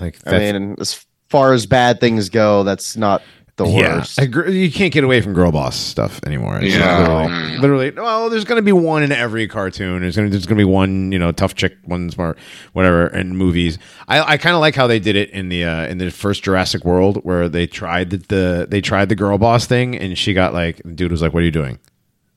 Like 0.00 0.18
I 0.26 0.38
mean, 0.38 0.76
as 0.78 1.04
far 1.28 1.52
as 1.54 1.66
bad 1.66 1.98
things 1.98 2.28
go, 2.28 2.62
that's 2.62 2.96
not 2.96 3.22
the 3.58 3.66
yeah, 3.66 3.96
worst. 3.98 4.18
a 4.18 4.26
gr- 4.26 4.48
you 4.48 4.72
can't 4.72 4.92
get 4.92 5.04
away 5.04 5.20
from 5.20 5.34
girl 5.34 5.52
boss 5.52 5.76
stuff 5.76 6.20
anymore. 6.24 6.58
It's 6.62 6.74
Yeah. 6.74 6.98
literally, 7.26 7.58
literally. 7.58 7.90
Well, 7.90 8.30
there's 8.30 8.44
going 8.44 8.56
to 8.56 8.62
be 8.62 8.72
one 8.72 9.02
in 9.02 9.12
every 9.12 9.46
cartoon. 9.46 10.00
There's 10.00 10.16
going 10.16 10.28
to 10.28 10.32
there's 10.32 10.46
going 10.46 10.56
to 10.58 10.64
be 10.64 10.70
one, 10.70 11.12
you 11.12 11.18
know, 11.18 11.30
tough 11.32 11.54
chick, 11.54 11.76
one 11.84 12.10
smart, 12.10 12.38
whatever, 12.72 13.08
in 13.08 13.36
movies. 13.36 13.78
I, 14.08 14.20
I 14.34 14.36
kind 14.38 14.54
of 14.54 14.60
like 14.60 14.74
how 14.74 14.86
they 14.86 14.98
did 14.98 15.14
it 15.16 15.28
in 15.30 15.50
the 15.50 15.64
uh, 15.64 15.86
in 15.88 15.98
the 15.98 16.10
first 16.10 16.42
Jurassic 16.42 16.84
World, 16.84 17.18
where 17.24 17.48
they 17.48 17.66
tried 17.66 18.10
the, 18.10 18.16
the 18.16 18.66
they 18.70 18.80
tried 18.80 19.10
the 19.10 19.16
girl 19.16 19.36
boss 19.36 19.66
thing, 19.66 19.94
and 19.96 20.16
she 20.16 20.32
got 20.32 20.54
like, 20.54 20.78
the 20.84 20.92
dude 20.92 21.10
was 21.12 21.20
like, 21.20 21.34
"What 21.34 21.42
are 21.42 21.46
you 21.46 21.50
doing?" 21.52 21.78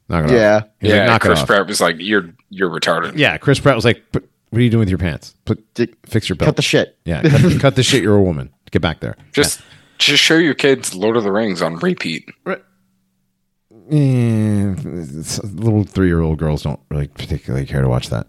Knock 0.09 0.25
it 0.29 0.33
Yeah. 0.33 0.57
off. 0.57 0.63
He's 0.81 0.89
yeah. 0.91 0.97
like, 0.97 1.07
knock 1.07 1.21
Chris 1.21 1.39
it 1.39 1.41
off. 1.43 1.47
Pratt 1.47 1.67
was 1.67 1.79
like, 1.79 1.95
"You're 1.99 2.33
you're 2.49 2.69
retarded." 2.69 3.17
Yeah, 3.17 3.37
Chris 3.37 3.59
Pratt 3.59 3.75
was 3.75 3.85
like, 3.85 4.03
what 4.11 4.59
are 4.59 4.61
you 4.61 4.69
doing 4.69 4.79
with 4.81 4.89
your 4.89 4.97
pants? 4.97 5.33
Put 5.45 5.63
fix 6.05 6.27
your 6.27 6.35
belt. 6.35 6.47
Cut 6.47 6.55
the 6.57 6.61
shit. 6.61 6.97
yeah, 7.05 7.21
cut, 7.21 7.61
cut 7.61 7.75
the 7.77 7.83
shit. 7.83 8.03
You're 8.03 8.17
a 8.17 8.21
woman. 8.21 8.51
Get 8.71 8.81
back 8.81 8.99
there. 8.99 9.15
Just 9.31 9.61
just 10.01 10.21
show 10.23 10.37
your 10.37 10.53
kids 10.53 10.93
Lord 10.95 11.17
of 11.17 11.23
the 11.23 11.31
Rings 11.31 11.61
on 11.61 11.75
repeat. 11.77 12.29
Eh, 12.47 12.53
it's- 13.91 15.43
little 15.43 15.83
three 15.83 16.07
year 16.07 16.21
old 16.21 16.37
girls 16.37 16.63
don't 16.63 16.79
really 16.89 17.07
particularly 17.07 17.65
care 17.65 17.81
to 17.81 17.89
watch 17.89 18.09
that. 18.09 18.27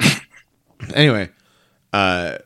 anyway, 0.94 1.30
uh, 1.92 2.38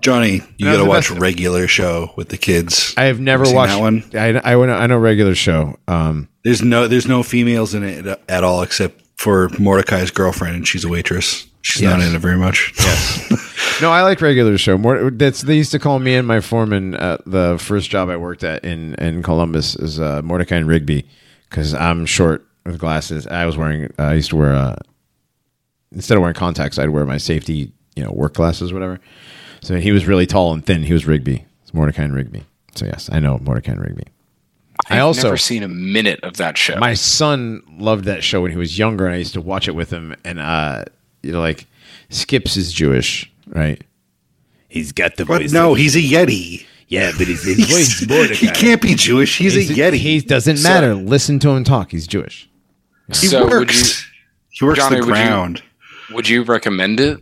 Johnny, 0.00 0.40
you 0.56 0.66
gotta 0.66 0.84
watch 0.84 1.10
regular 1.10 1.66
show 1.66 2.12
with 2.16 2.28
the 2.28 2.38
kids. 2.38 2.94
I 2.96 3.04
have 3.04 3.20
never 3.20 3.44
seen 3.44 3.54
watched 3.54 3.72
that 3.72 3.80
one? 3.80 4.04
I 4.14 4.28
I, 4.28 4.54
know- 4.54 4.72
I 4.74 4.86
know 4.86 4.98
regular 4.98 5.34
show. 5.34 5.76
Um, 5.88 6.28
There's 6.44 6.62
no 6.62 6.86
there's 6.88 7.08
no 7.08 7.22
females 7.22 7.74
in 7.74 7.82
it 7.82 8.06
at 8.28 8.44
all 8.44 8.62
except 8.62 9.02
for 9.16 9.50
Mordecai's 9.58 10.10
girlfriend, 10.10 10.56
and 10.56 10.66
she's 10.68 10.84
a 10.84 10.88
waitress. 10.88 11.46
She's 11.62 11.82
not 11.82 12.00
in 12.00 12.14
it 12.14 12.18
very 12.20 12.36
much. 12.38 12.72
no, 13.80 13.90
I 13.90 14.02
like 14.02 14.20
regular 14.20 14.58
show. 14.58 14.78
More 14.78 15.10
that's 15.10 15.42
they 15.42 15.56
used 15.56 15.72
to 15.72 15.78
call 15.78 15.98
me 15.98 16.14
and 16.14 16.26
my 16.26 16.40
foreman 16.40 16.94
at 16.94 17.24
the 17.24 17.58
first 17.60 17.90
job 17.90 18.08
I 18.08 18.16
worked 18.16 18.44
at 18.44 18.64
in 18.64 18.94
in 18.94 19.22
Columbus 19.22 19.76
is 19.76 20.00
uh, 20.00 20.22
Mordecai 20.22 20.56
and 20.56 20.66
Rigby 20.66 21.06
because 21.48 21.74
I'm 21.74 22.06
short 22.06 22.46
with 22.64 22.78
glasses. 22.78 23.26
I 23.26 23.46
was 23.46 23.56
wearing 23.56 23.92
I 23.98 24.14
used 24.14 24.30
to 24.30 24.36
wear 24.36 24.54
uh, 24.54 24.76
instead 25.92 26.16
of 26.16 26.20
wearing 26.22 26.34
contacts, 26.34 26.78
I'd 26.78 26.90
wear 26.90 27.04
my 27.04 27.18
safety 27.18 27.72
you 27.96 28.04
know 28.04 28.12
work 28.12 28.34
glasses 28.34 28.70
or 28.70 28.74
whatever. 28.74 29.00
So 29.60 29.76
he 29.76 29.92
was 29.92 30.06
really 30.06 30.26
tall 30.26 30.52
and 30.52 30.64
thin. 30.64 30.82
He 30.82 30.92
was 30.92 31.06
Rigby. 31.06 31.44
It's 31.62 31.74
Mordecai 31.74 32.04
and 32.04 32.14
Rigby. 32.14 32.44
So 32.74 32.86
yes, 32.86 33.08
I 33.12 33.18
know 33.18 33.38
Mordecai 33.38 33.72
and 33.72 33.80
Rigby. 33.80 34.04
I 34.88 34.98
I've 34.98 35.04
also 35.04 35.24
never 35.24 35.36
seen 35.36 35.64
a 35.64 35.68
minute 35.68 36.20
of 36.22 36.36
that 36.36 36.56
show. 36.56 36.76
my 36.76 36.94
son 36.94 37.62
loved 37.78 38.04
that 38.04 38.22
show 38.22 38.40
when 38.42 38.52
he 38.52 38.56
was 38.56 38.78
younger, 38.78 39.06
and 39.06 39.14
I 39.14 39.18
used 39.18 39.34
to 39.34 39.40
watch 39.40 39.66
it 39.66 39.72
with 39.72 39.90
him. 39.90 40.14
And 40.24 40.38
uh, 40.38 40.84
you 41.22 41.32
know, 41.32 41.40
like 41.40 41.66
Skips 42.10 42.56
is 42.56 42.72
Jewish, 42.72 43.30
right? 43.54 43.82
He's 44.68 44.92
got 44.92 45.16
the 45.16 45.24
But 45.24 45.42
voice. 45.42 45.52
no, 45.52 45.74
he's 45.74 45.96
a 45.96 46.00
Yeti. 46.00 46.66
yeah, 46.88 47.12
but 47.16 47.26
his, 47.26 47.42
his 47.44 47.58
voice 47.70 48.02
is 48.02 48.08
Mordecai. 48.08 48.34
He 48.34 48.48
can't 48.48 48.80
be 48.82 48.94
Jewish. 48.94 49.38
He's, 49.38 49.56
a 49.56 49.72
Yeti. 49.74 49.94
He 49.94 50.20
doesn't 50.20 50.62
matter. 50.62 50.94
Listen 50.94 51.38
to 51.40 51.50
him 51.50 51.64
talk. 51.64 51.90
He's 51.90 52.06
Jewish. 52.06 52.48
he 53.08 53.14
so 53.28 53.44
would 53.44 53.50
you 53.52 53.58
works. 53.60 54.10
he 54.50 54.64
works 54.64 54.78
Johnny, 54.78 54.96
the 55.00 55.06
would 55.06 55.08
you- 55.08 55.12
ground. 55.14 55.62
would 56.12 56.28
you 56.28 56.42
recommend 56.42 57.00
it? 57.00 57.18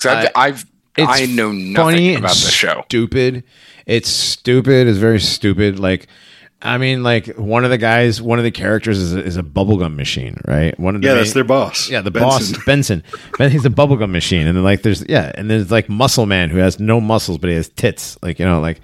'Cause 0.00 0.06
I've, 0.06 0.30
I've 0.34 0.66
It's 0.96 1.08
I 1.22 1.26
know 1.26 1.52
nothing 1.52 2.08
and 2.08 2.18
about 2.18 2.30
the 2.36 2.50
show. 2.50 2.82
Stupid. 2.86 3.44
It's 3.86 4.08
stupid. 4.08 4.86
It's 4.88 4.98
very 4.98 5.20
stupid. 5.20 5.78
Like, 5.78 6.08
I 6.64 6.78
mean, 6.78 7.02
like 7.02 7.26
one 7.36 7.64
of 7.64 7.70
the 7.70 7.76
guys, 7.78 8.22
one 8.22 8.38
of 8.38 8.44
the 8.44 8.50
characters 8.50 8.98
is 8.98 9.14
a, 9.14 9.22
is 9.22 9.36
a 9.36 9.42
bubblegum 9.42 9.94
machine, 9.96 10.40
right? 10.48 10.78
One 10.80 10.96
of 10.96 11.02
the 11.02 11.08
Yeah, 11.08 11.14
main- 11.14 11.22
that's 11.22 11.34
their 11.34 11.44
boss. 11.44 11.90
Yeah, 11.90 12.00
the 12.00 12.10
Benson. 12.10 12.54
boss 12.54 12.64
Benson. 12.64 13.02
Ben, 13.38 13.50
he's 13.50 13.66
a 13.66 13.70
bubblegum 13.70 14.10
machine, 14.10 14.46
and 14.46 14.56
then 14.56 14.64
like 14.64 14.82
there's 14.82 15.04
yeah, 15.08 15.30
and 15.34 15.50
there's 15.50 15.70
like 15.70 15.88
Muscle 15.90 16.24
Man 16.26 16.48
who 16.50 16.56
has 16.58 16.80
no 16.80 17.00
muscles 17.00 17.36
but 17.38 17.50
he 17.50 17.56
has 17.56 17.68
tits, 17.68 18.16
like 18.22 18.38
you 18.38 18.46
know, 18.46 18.60
like, 18.60 18.80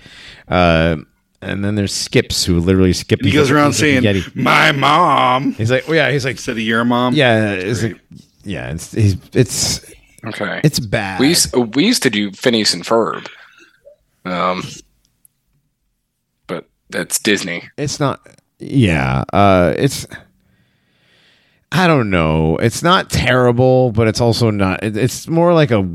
uh, 0.49 0.97
and 1.43 1.65
then 1.65 1.75
there's 1.75 1.95
Skips 1.95 2.45
who 2.45 2.61
literally 2.61 2.93
skips. 2.93 3.25
He 3.25 3.31
goes 3.33 3.51
around 3.51 3.73
saying, 3.73 4.05
"My 4.35 4.73
mom." 4.73 5.53
he's 5.53 5.71
like, 5.71 5.89
oh 5.89 5.93
yeah, 5.95 6.11
he's 6.11 6.27
like, 6.27 6.33
Instead 6.33 6.53
of 6.53 6.59
your 6.63 6.85
mom. 6.85 7.15
yeah, 7.15 7.53
it's 7.53 7.83
like, 7.83 7.99
yeah, 8.45 8.71
it's 8.73 8.93
he's, 8.93 9.17
it's 9.33 9.91
Okay, 10.27 10.61
it's 10.63 10.79
bad. 10.79 11.19
we 11.19 11.29
used, 11.29 11.55
we 11.75 11.87
used 11.87 12.03
to 12.03 12.11
do 12.11 12.31
Phineas 12.33 12.75
and 12.75 12.85
Ferb, 12.85 13.27
um, 14.27 14.63
but 14.63 14.83
that's 16.91 17.19
Disney. 17.19 17.69
it's 17.79 17.99
not 18.01 18.21
yeah 18.59 19.25
uh 19.33 19.73
it's 19.77 20.07
i 21.73 21.87
don't 21.87 22.11
know. 22.11 22.57
It's 22.59 22.83
not 22.83 23.09
terrible 23.11 23.93
but 23.93 24.09
it's 24.09 24.21
also 24.21 24.51
not 24.51 24.83
it, 24.85 24.97
it's 24.97 25.29
more 25.29 25.55
like 25.55 25.71
a 25.71 25.89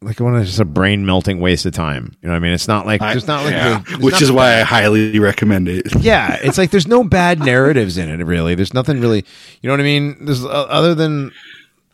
like 0.00 0.20
one 0.20 0.36
of 0.36 0.44
just 0.46 0.60
a 0.60 0.64
brain 0.64 1.04
melting 1.04 1.40
waste 1.40 1.66
of 1.66 1.72
time. 1.72 2.14
You 2.22 2.28
know 2.28 2.32
what 2.34 2.36
i 2.36 2.40
mean? 2.40 2.52
It's 2.52 2.68
not 2.68 2.86
like 2.86 3.00
I- 3.02 3.12
there's 3.12 3.26
not 3.26 3.44
like 3.44 3.52
yeah. 3.54 3.78
the- 3.78 3.84
there's 3.84 3.98
Which 4.00 4.12
not- 4.12 4.22
is 4.22 4.32
why 4.32 4.60
I 4.60 4.62
highly 4.62 5.18
recommend 5.18 5.68
it. 5.68 5.86
yeah 6.00 6.38
it's 6.42 6.58
like 6.58 6.70
there's 6.70 6.86
no 6.86 7.02
bad 7.04 7.40
narratives 7.40 7.98
in 7.98 8.08
it 8.08 8.24
really. 8.24 8.54
There's 8.54 8.74
nothing 8.74 9.00
really 9.00 9.24
you 9.62 9.68
know 9.68 9.72
what 9.72 9.80
i 9.80 9.84
mean? 9.84 10.24
There's 10.24 10.44
uh, 10.44 10.48
other 10.48 10.94
than 10.94 11.32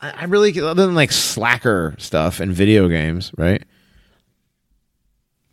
I, 0.02 0.10
I 0.10 0.24
really 0.24 0.58
other 0.60 0.84
than 0.86 0.94
like 0.94 1.12
slacker 1.12 1.94
stuff 1.98 2.40
and 2.40 2.52
video 2.52 2.88
games 2.88 3.30
right 3.36 3.62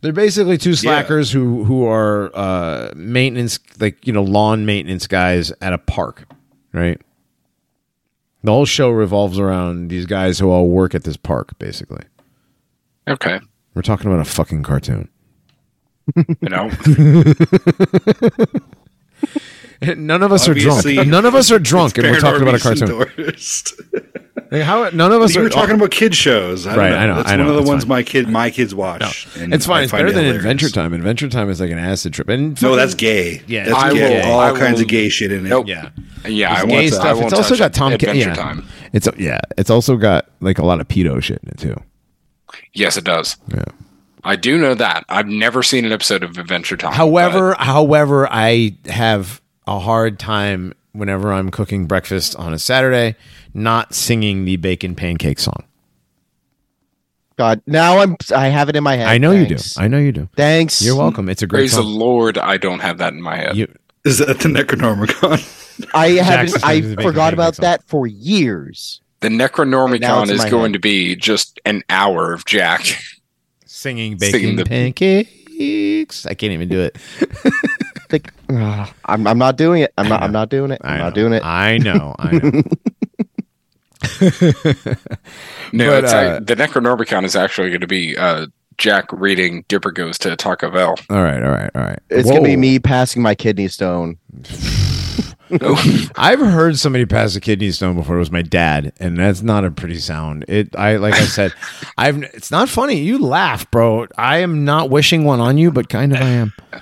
they're 0.02 0.12
basically 0.12 0.58
two 0.58 0.74
slackers 0.74 1.32
who 1.32 1.64
who 1.64 1.86
are 1.86 2.30
uh 2.34 2.92
maintenance 2.94 3.58
like 3.80 4.06
you 4.06 4.12
know 4.12 4.22
lawn 4.22 4.66
maintenance 4.66 5.06
guys 5.06 5.50
at 5.62 5.72
a 5.72 5.78
park 5.78 6.26
right? 6.72 7.00
The 8.44 8.50
whole 8.50 8.64
show 8.64 8.90
revolves 8.90 9.38
around 9.38 9.88
these 9.88 10.06
guys 10.06 10.38
who 10.38 10.50
all 10.50 10.68
work 10.68 10.94
at 10.94 11.04
this 11.04 11.16
park 11.16 11.58
basically. 11.58 12.04
Okay, 13.08 13.38
we're 13.74 13.82
talking 13.82 14.08
about 14.08 14.20
a 14.20 14.28
fucking 14.28 14.62
cartoon. 14.62 15.08
You 16.16 16.48
know, 16.48 16.68
none 19.96 20.22
of 20.22 20.32
us 20.32 20.48
are 20.48 20.54
drunk. 20.54 20.84
None 20.86 21.24
of 21.24 21.34
us 21.34 21.50
are 21.52 21.58
drunk 21.60 21.98
and 21.98 22.08
we're 22.08 22.20
talking 22.20 22.42
about 22.42 22.54
a 22.54 22.58
cartoon. 22.58 23.06
Like, 24.52 24.62
how 24.62 24.90
none 24.90 25.12
of 25.12 25.22
us 25.22 25.34
you 25.34 25.40
are 25.40 25.44
were 25.44 25.50
talking 25.50 25.76
about 25.76 25.90
kid 25.90 26.14
shows. 26.14 26.66
I 26.66 26.76
Right, 26.76 26.90
know. 26.90 26.96
I 26.96 27.06
know, 27.06 27.16
That's 27.16 27.30
I 27.30 27.36
know, 27.36 27.44
one 27.44 27.48
of 27.50 27.54
the 27.56 27.60
it's 27.62 27.68
ones 27.70 27.82
fine. 27.84 27.88
my 27.88 28.02
kid 28.02 28.28
my 28.28 28.50
kids 28.50 28.74
watch. 28.74 29.26
and 29.38 29.54
It's 29.54 29.64
fine. 29.66 29.84
It's 29.84 29.92
better 29.92 30.08
it 30.08 30.12
than 30.12 30.24
hilarious. 30.24 30.44
Adventure 30.44 30.68
Time. 30.68 30.92
Adventure 30.92 31.28
Time 31.30 31.48
is 31.48 31.58
like 31.60 31.70
an 31.70 31.78
acid 31.78 32.12
trip. 32.12 32.28
And 32.28 32.60
No, 32.62 32.76
that's 32.76 32.94
gay. 32.94 33.40
Yeah, 33.46 33.64
that's 33.64 33.76
I 33.78 33.92
gay. 33.94 34.20
will- 34.26 34.30
All 34.32 34.40
I 34.40 34.58
kinds 34.58 34.74
will- 34.76 34.82
of 34.82 34.88
gay 34.88 35.08
shit 35.08 35.32
in 35.32 35.46
it. 35.46 35.48
Nope. 35.48 35.66
Yeah, 35.68 35.88
yeah, 36.26 36.50
I 36.50 36.52
It's 36.52 36.60
won't. 36.60 36.70
gay 36.70 36.84
I 36.86 36.88
stuff. 36.90 37.14
won't 37.16 37.24
It's 37.24 37.32
also 37.34 37.56
got 37.56 37.72
Tom. 37.72 37.90
Ca- 37.92 37.94
Adventure 37.94 38.28
yeah. 38.28 38.34
Time. 38.34 38.66
It's 38.92 39.08
yeah. 39.16 39.40
It's 39.56 39.70
also 39.70 39.96
got 39.96 40.26
like 40.40 40.58
a 40.58 40.64
lot 40.66 40.80
of 40.80 40.86
pedo 40.88 41.22
shit 41.22 41.40
in 41.42 41.48
it 41.48 41.58
too. 41.58 41.80
Yes, 42.74 42.96
it 42.98 43.04
does. 43.04 43.36
Yeah. 43.54 43.64
I 44.24 44.36
do 44.36 44.58
know 44.58 44.74
that. 44.74 45.04
I've 45.08 45.26
never 45.26 45.62
seen 45.62 45.84
an 45.86 45.92
episode 45.92 46.22
of 46.22 46.36
Adventure 46.38 46.76
Time. 46.76 46.92
However, 46.92 47.54
however, 47.58 48.28
I 48.30 48.76
have 48.86 49.40
a 49.66 49.78
hard 49.80 50.18
time 50.18 50.74
whenever 50.92 51.32
I'm 51.32 51.50
cooking 51.50 51.86
breakfast 51.86 52.36
on 52.36 52.52
a 52.52 52.58
Saturday, 52.58 53.16
not 53.54 53.94
singing 53.94 54.44
the 54.44 54.56
bacon 54.56 54.94
pancake 54.94 55.38
song. 55.38 55.64
God, 57.38 57.62
now 57.66 57.98
I'm 57.98 58.16
I 58.34 58.48
have 58.48 58.68
it 58.68 58.76
in 58.76 58.84
my 58.84 58.96
head. 58.96 59.08
I 59.08 59.18
know 59.18 59.32
Thanks. 59.32 59.50
you 59.50 59.80
do. 59.80 59.84
I 59.84 59.88
know 59.88 59.98
you 59.98 60.12
do. 60.12 60.28
Thanks. 60.36 60.82
You're 60.82 60.96
welcome. 60.96 61.28
It's 61.28 61.42
a 61.42 61.46
great 61.46 61.60
praise 61.60 61.72
the. 61.74 61.82
Lord, 61.82 62.36
I 62.38 62.56
don't 62.58 62.80
have 62.80 62.98
that 62.98 63.14
in 63.14 63.22
my 63.22 63.36
head. 63.36 63.56
You, 63.56 63.72
Is 64.04 64.18
that 64.18 64.38
the 64.40 64.48
Necronormiecon? 64.48 65.90
I 65.94 66.08
haven't. 66.10 66.62
I 66.62 66.82
forgot 67.02 67.32
about 67.32 67.56
song. 67.56 67.62
that 67.64 67.82
for 67.84 68.06
years. 68.06 69.00
the 69.20 69.30
Now 69.30 69.46
Necronormiecon 69.48 70.30
is 70.30 70.44
going 70.44 70.72
head. 70.72 70.72
to 70.74 70.78
be 70.78 71.16
just 71.16 71.58
an 71.64 71.82
hour 71.88 72.32
of 72.34 72.44
Jack. 72.44 72.84
singing 73.64 74.18
bacon 74.18 74.40
Singing 74.40 74.56
the- 74.56 74.66
pancakes. 74.66 76.26
I 76.26 76.34
can't 76.34 76.52
even 76.52 76.68
do 76.68 76.80
it. 76.80 76.98
Like, 78.12 78.32
ugh, 78.50 78.88
I'm. 79.06 79.26
I'm 79.26 79.38
not 79.38 79.56
doing 79.56 79.82
it. 79.82 79.92
I'm 79.98 80.08
not. 80.08 80.22
I'm 80.22 80.32
not 80.32 80.48
doing 80.50 80.70
it. 80.70 80.80
I'm 80.84 80.94
I 80.94 80.98
not 80.98 81.08
know. 81.08 81.14
doing 81.22 81.32
it. 81.32 81.42
I 81.44 81.78
know. 81.78 82.14
I 82.18 82.32
know. 82.32 82.62
No, 85.74 85.88
But, 85.88 86.04
it's, 86.04 86.12
uh, 86.12 86.16
uh, 86.16 86.40
the 86.40 86.54
Necronormiecon 86.54 87.24
is 87.24 87.34
actually 87.34 87.70
going 87.70 87.80
to 87.80 87.86
be 87.86 88.14
uh, 88.14 88.46
Jack 88.76 89.06
reading 89.10 89.64
Dipper 89.68 89.90
Goes 89.90 90.18
to 90.18 90.36
Taco 90.36 90.70
Bell. 90.70 90.96
all 91.08 91.22
right. 91.22 91.42
All 91.42 91.50
right. 91.50 91.70
All 91.74 91.80
right. 91.82 91.98
It's 92.10 92.28
gonna 92.28 92.42
be 92.42 92.56
me 92.56 92.78
passing 92.78 93.22
my 93.22 93.34
kidney 93.34 93.68
stone. 93.68 94.18
I've 96.16 96.38
heard 96.38 96.78
somebody 96.78 97.04
pass 97.04 97.36
a 97.36 97.40
kidney 97.40 97.70
stone 97.72 97.94
before. 97.94 98.16
It 98.16 98.20
was 98.20 98.30
my 98.30 98.42
dad, 98.42 98.92
and 98.98 99.18
that's 99.18 99.42
not 99.42 99.64
a 99.64 99.70
pretty 99.70 99.98
sound. 99.98 100.44
It, 100.48 100.74
I 100.76 100.96
like 100.96 101.14
I 101.14 101.24
said, 101.24 101.52
I've. 101.98 102.22
It's 102.22 102.50
not 102.50 102.68
funny. 102.68 102.96
You 103.00 103.18
laugh, 103.18 103.70
bro. 103.70 104.06
I 104.16 104.38
am 104.38 104.64
not 104.64 104.88
wishing 104.88 105.24
one 105.24 105.40
on 105.40 105.58
you, 105.58 105.70
but 105.70 105.88
kind 105.88 106.12
of 106.14 106.20
I 106.22 106.24
am. 106.24 106.52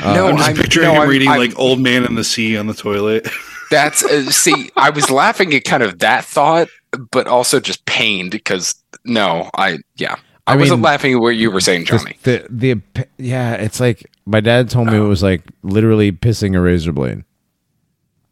no, 0.00 0.28
I'm 0.28 0.36
just 0.36 0.50
I'm 0.50 0.56
picturing 0.56 0.86
no, 0.88 0.94
him 0.94 1.00
I'm- 1.00 1.08
reading 1.08 1.28
I'm- 1.28 1.38
like 1.38 1.58
Old 1.58 1.80
Man 1.80 2.04
in 2.04 2.14
the 2.16 2.24
Sea 2.24 2.56
on 2.58 2.66
the 2.66 2.74
toilet. 2.74 3.26
That's 3.70 4.02
uh, 4.04 4.30
see, 4.30 4.70
I 4.76 4.90
was 4.90 5.10
laughing 5.10 5.54
at 5.54 5.64
kind 5.64 5.82
of 5.82 5.98
that 6.00 6.24
thought, 6.24 6.68
but 7.10 7.26
also 7.26 7.60
just 7.60 7.84
pained 7.86 8.30
because 8.30 8.74
no, 9.04 9.50
I 9.56 9.78
yeah, 9.96 10.16
I, 10.46 10.54
I 10.54 10.56
wasn't 10.56 10.82
laughing 10.82 11.14
at 11.14 11.20
what 11.20 11.30
you 11.36 11.50
were 11.50 11.60
saying, 11.60 11.84
Johnny. 11.84 12.16
the 12.22 12.46
the 12.50 12.80
yeah, 13.18 13.54
it's 13.54 13.78
like 13.80 14.10
my 14.26 14.40
dad 14.40 14.70
told 14.70 14.88
me 14.88 14.96
it 14.96 15.00
was 15.00 15.22
like 15.22 15.42
literally 15.62 16.12
pissing 16.12 16.56
a 16.56 16.60
razor 16.60 16.92
blade. 16.92 17.24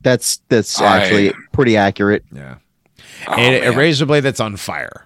That's 0.06 0.36
that's 0.48 0.80
I- 0.80 0.98
actually 0.98 1.32
pretty 1.52 1.76
accurate. 1.76 2.24
Yeah, 2.32 2.58
Oh, 3.26 3.32
and 3.34 3.74
a 3.74 3.76
razor 3.76 4.06
blade 4.06 4.20
that's 4.20 4.38
on 4.38 4.56
fire. 4.56 5.04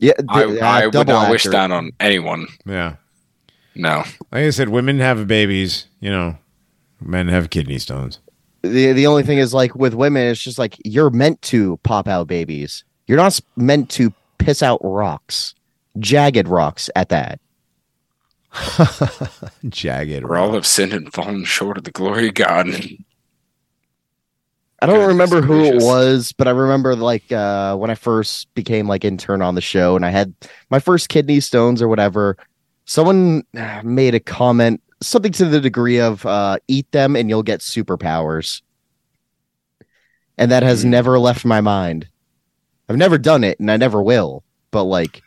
Yeah, 0.00 0.14
I, 0.28 0.44
th- 0.44 0.60
uh, 0.60 0.64
I 0.64 0.84
would 0.86 0.92
double 0.92 1.12
not 1.12 1.30
wish 1.30 1.42
accurate. 1.46 1.52
that 1.52 1.70
on 1.70 1.92
anyone. 2.00 2.48
Yeah, 2.66 2.96
No, 3.76 3.98
like 4.32 4.42
I 4.44 4.50
said, 4.50 4.70
women 4.70 4.98
have 4.98 5.28
babies. 5.28 5.86
You 6.00 6.10
know, 6.10 6.36
men 7.00 7.28
have 7.28 7.50
kidney 7.50 7.78
stones. 7.78 8.18
The 8.62 8.92
the 8.92 9.06
only 9.06 9.22
thing 9.22 9.38
is 9.38 9.54
like 9.54 9.76
with 9.76 9.94
women, 9.94 10.26
it's 10.26 10.40
just 10.40 10.58
like 10.58 10.76
you're 10.84 11.10
meant 11.10 11.40
to 11.42 11.76
pop 11.84 12.08
out 12.08 12.26
babies. 12.26 12.82
You're 13.06 13.18
not 13.18 13.38
meant 13.56 13.88
to 13.90 14.12
piss 14.38 14.64
out 14.64 14.80
rocks, 14.82 15.54
jagged 16.00 16.48
rocks 16.48 16.90
at 16.96 17.08
that. 17.10 17.38
Jagged. 19.68 20.22
for 20.22 20.36
all 20.36 20.52
have 20.54 20.66
sinned 20.66 20.92
and 20.92 21.12
fallen 21.12 21.44
short 21.44 21.76
of 21.78 21.84
the 21.84 21.90
glory 21.90 22.28
of 22.28 22.34
God. 22.34 22.68
I 24.84 24.86
don't 24.86 25.06
remember 25.08 25.40
who 25.40 25.64
it 25.64 25.76
was, 25.76 26.32
but 26.32 26.46
I 26.46 26.50
remember 26.50 26.94
like 26.94 27.32
uh, 27.32 27.76
when 27.76 27.90
I 27.90 27.94
first 27.94 28.52
became 28.54 28.86
like 28.86 29.04
intern 29.04 29.40
on 29.42 29.54
the 29.54 29.60
show, 29.62 29.96
and 29.96 30.04
I 30.04 30.10
had 30.10 30.34
my 30.70 30.78
first 30.78 31.08
kidney 31.08 31.40
stones 31.40 31.80
or 31.80 31.88
whatever. 31.88 32.36
Someone 32.84 33.44
made 33.82 34.14
a 34.14 34.20
comment, 34.20 34.82
something 35.02 35.32
to 35.32 35.46
the 35.46 35.60
degree 35.60 36.00
of 36.00 36.26
uh, 36.26 36.58
"eat 36.68 36.90
them 36.92 37.16
and 37.16 37.30
you'll 37.30 37.42
get 37.42 37.60
superpowers," 37.60 38.62
and 40.38 40.50
that 40.50 40.62
has 40.62 40.82
Hmm. 40.82 40.90
never 40.90 41.18
left 41.18 41.44
my 41.44 41.60
mind. 41.60 42.08
I've 42.88 42.96
never 42.96 43.18
done 43.18 43.44
it, 43.44 43.58
and 43.60 43.70
I 43.70 43.76
never 43.76 44.02
will. 44.02 44.44
But 44.70 44.84
like 44.84 45.22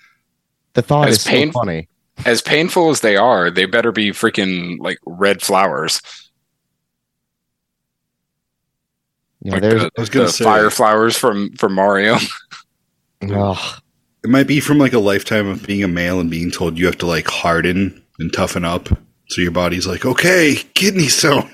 The 0.73 0.81
thought 0.81 1.09
As 1.09 1.15
is 1.17 1.21
so 1.23 1.45
funny. 1.51 1.89
As 2.25 2.41
painful 2.41 2.89
as 2.89 3.01
they 3.01 3.15
are, 3.15 3.49
they 3.51 3.65
better 3.65 3.91
be 3.91 4.11
freaking 4.11 4.79
like 4.79 4.99
red 5.05 5.41
flowers. 5.41 6.01
You 9.47 9.51
know, 9.51 9.55
like 9.55 9.61
there's 9.61 9.81
the, 9.83 9.91
I 9.97 10.01
was 10.01 10.09
gonna 10.09 10.25
the 10.25 10.31
say- 10.33 10.43
fire 10.43 10.69
flowers 10.69 11.17
from 11.17 11.53
from 11.53 11.73
Mario. 11.73 12.17
ugh. 13.31 13.81
It 14.23 14.29
might 14.29 14.47
be 14.47 14.59
from 14.59 14.77
like 14.77 14.93
a 14.93 14.99
lifetime 14.99 15.47
of 15.47 15.65
being 15.65 15.83
a 15.83 15.87
male 15.87 16.19
and 16.19 16.29
being 16.29 16.51
told 16.51 16.77
you 16.77 16.85
have 16.85 16.97
to 16.97 17.05
like 17.05 17.27
harden 17.27 18.03
and 18.19 18.33
toughen 18.33 18.65
up. 18.65 18.89
So 19.29 19.41
your 19.41 19.51
body's 19.51 19.87
like, 19.87 20.05
okay, 20.05 20.55
kidney 20.73 21.07
stones. 21.07 21.45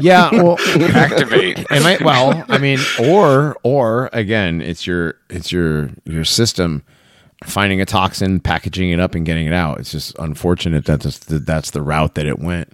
Yeah, 0.00 0.30
well, 0.32 0.58
Activate. 0.94 1.58
It 1.70 1.82
might. 1.82 2.00
Well, 2.02 2.44
I 2.48 2.58
mean, 2.58 2.80
or 2.98 3.56
or 3.62 4.10
again, 4.12 4.60
it's 4.60 4.84
your 4.86 5.14
it's 5.30 5.52
your 5.52 5.90
your 6.04 6.24
system 6.24 6.82
finding 7.44 7.80
a 7.80 7.86
toxin, 7.86 8.40
packaging 8.40 8.90
it 8.90 8.98
up, 8.98 9.14
and 9.14 9.24
getting 9.24 9.46
it 9.46 9.52
out. 9.52 9.78
It's 9.78 9.92
just 9.92 10.18
unfortunate 10.18 10.86
that 10.86 11.02
that's 11.02 11.18
the, 11.20 11.38
that's 11.38 11.70
the 11.70 11.82
route 11.82 12.16
that 12.16 12.26
it 12.26 12.38
went. 12.40 12.72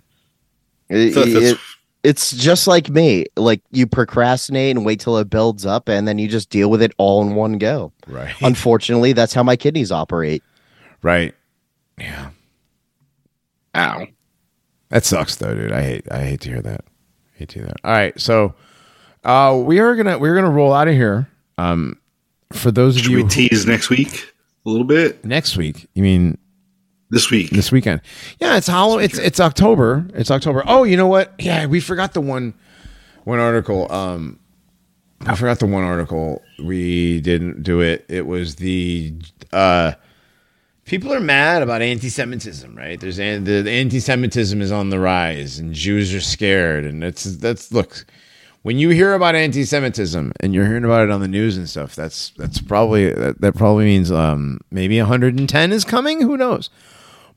It- 0.88 1.12
So 1.12 1.24
that's- 1.24 1.52
it- 1.52 1.58
it's 2.02 2.30
just 2.32 2.66
like 2.66 2.88
me. 2.88 3.26
Like 3.36 3.60
you 3.70 3.86
procrastinate 3.86 4.76
and 4.76 4.84
wait 4.86 5.00
till 5.00 5.18
it 5.18 5.28
builds 5.30 5.66
up, 5.66 5.88
and 5.88 6.06
then 6.08 6.18
you 6.18 6.28
just 6.28 6.50
deal 6.50 6.70
with 6.70 6.82
it 6.82 6.92
all 6.98 7.22
in 7.22 7.34
one 7.34 7.58
go. 7.58 7.92
Right. 8.06 8.34
Unfortunately, 8.42 9.12
that's 9.12 9.32
how 9.34 9.42
my 9.42 9.56
kidneys 9.56 9.92
operate. 9.92 10.42
Right. 11.02 11.34
Yeah. 11.98 12.30
Ow. 13.76 14.06
That 14.88 15.04
sucks 15.04 15.36
though, 15.36 15.54
dude. 15.54 15.72
I 15.72 15.82
hate 15.82 16.08
I 16.10 16.18
hate 16.24 16.40
to 16.42 16.48
hear 16.48 16.62
that. 16.62 16.84
hate 17.34 17.48
to 17.50 17.58
hear 17.60 17.66
that. 17.68 17.76
All 17.84 17.92
right, 17.92 18.18
so 18.20 18.54
uh 19.24 19.60
we 19.64 19.78
are 19.78 19.94
gonna 19.94 20.18
we're 20.18 20.34
gonna 20.34 20.50
roll 20.50 20.72
out 20.72 20.88
of 20.88 20.94
here. 20.94 21.28
Um 21.58 21.96
for 22.52 22.70
those 22.72 22.96
of 22.96 23.06
you 23.06 23.16
we 23.18 23.22
who- 23.22 23.28
tease 23.28 23.66
next 23.66 23.90
week 23.90 24.32
a 24.66 24.68
little 24.70 24.86
bit? 24.86 25.24
next 25.24 25.56
week, 25.56 25.86
you 25.94 26.02
mean 26.02 26.38
This 27.10 27.30
week. 27.30 27.50
this 27.50 27.72
weekend. 27.72 28.00
Yeah, 28.38 28.56
it's 28.56 28.68
hollow. 28.68 28.98
It's 28.98 29.18
it's 29.18 29.40
October. 29.40 30.06
It's 30.14 30.30
October. 30.30 30.62
Oh, 30.66 30.84
you 30.84 30.96
know 30.96 31.08
what? 31.08 31.34
Yeah, 31.38 31.66
we 31.66 31.80
forgot 31.80 32.14
the 32.14 32.20
one 32.20 32.54
one 33.24 33.40
article. 33.40 33.90
Um, 33.90 34.38
I 35.26 35.34
forgot 35.34 35.58
the 35.58 35.66
one 35.66 35.82
article. 35.82 36.40
We 36.62 37.20
didn't 37.20 37.62
do 37.62 37.80
it. 37.80 38.06
It 38.08 38.26
was 38.26 38.56
the 38.56 39.14
uh, 39.52 39.92
people 40.84 41.12
are 41.12 41.20
mad 41.20 41.62
about 41.62 41.82
anti-Semitism, 41.82 42.74
right? 42.74 42.98
There's 42.98 43.18
an, 43.18 43.44
the, 43.44 43.62
the 43.62 43.70
anti-Semitism 43.70 44.62
is 44.62 44.72
on 44.72 44.90
the 44.90 44.98
rise, 44.98 45.58
and 45.58 45.74
Jews 45.74 46.14
are 46.14 46.20
scared, 46.20 46.84
and 46.84 47.02
it's 47.04 47.24
that's 47.24 47.72
look. 47.72 48.06
When 48.62 48.78
you 48.78 48.90
hear 48.90 49.14
about 49.14 49.34
anti-Semitism 49.34 50.32
and 50.38 50.52
you're 50.52 50.66
hearing 50.66 50.84
about 50.84 51.04
it 51.04 51.10
on 51.10 51.22
the 51.22 51.28
news 51.28 51.56
and 51.56 51.68
stuff, 51.68 51.96
that's 51.96 52.30
that's 52.36 52.60
probably 52.60 53.10
that, 53.10 53.40
that 53.40 53.54
probably 53.56 53.86
means 53.86 54.10
um, 54.12 54.60
maybe 54.70 54.98
110 54.98 55.72
is 55.72 55.84
coming. 55.84 56.20
Who 56.20 56.36
knows? 56.36 56.70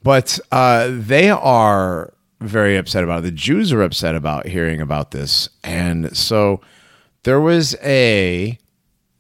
But 0.04 0.40
uh, 0.52 0.90
they 0.92 1.30
are 1.30 2.14
very 2.42 2.76
upset 2.76 3.04
about 3.04 3.20
it. 3.20 3.24
The 3.24 3.32
Jews 3.32 3.72
are 3.72 3.82
upset 3.82 4.16
about 4.16 4.48
hearing 4.48 4.82
about 4.82 5.12
this. 5.12 5.50
And 5.64 6.16
so 6.16 6.60
there 7.24 7.40
was 7.40 7.76
a 7.82 8.58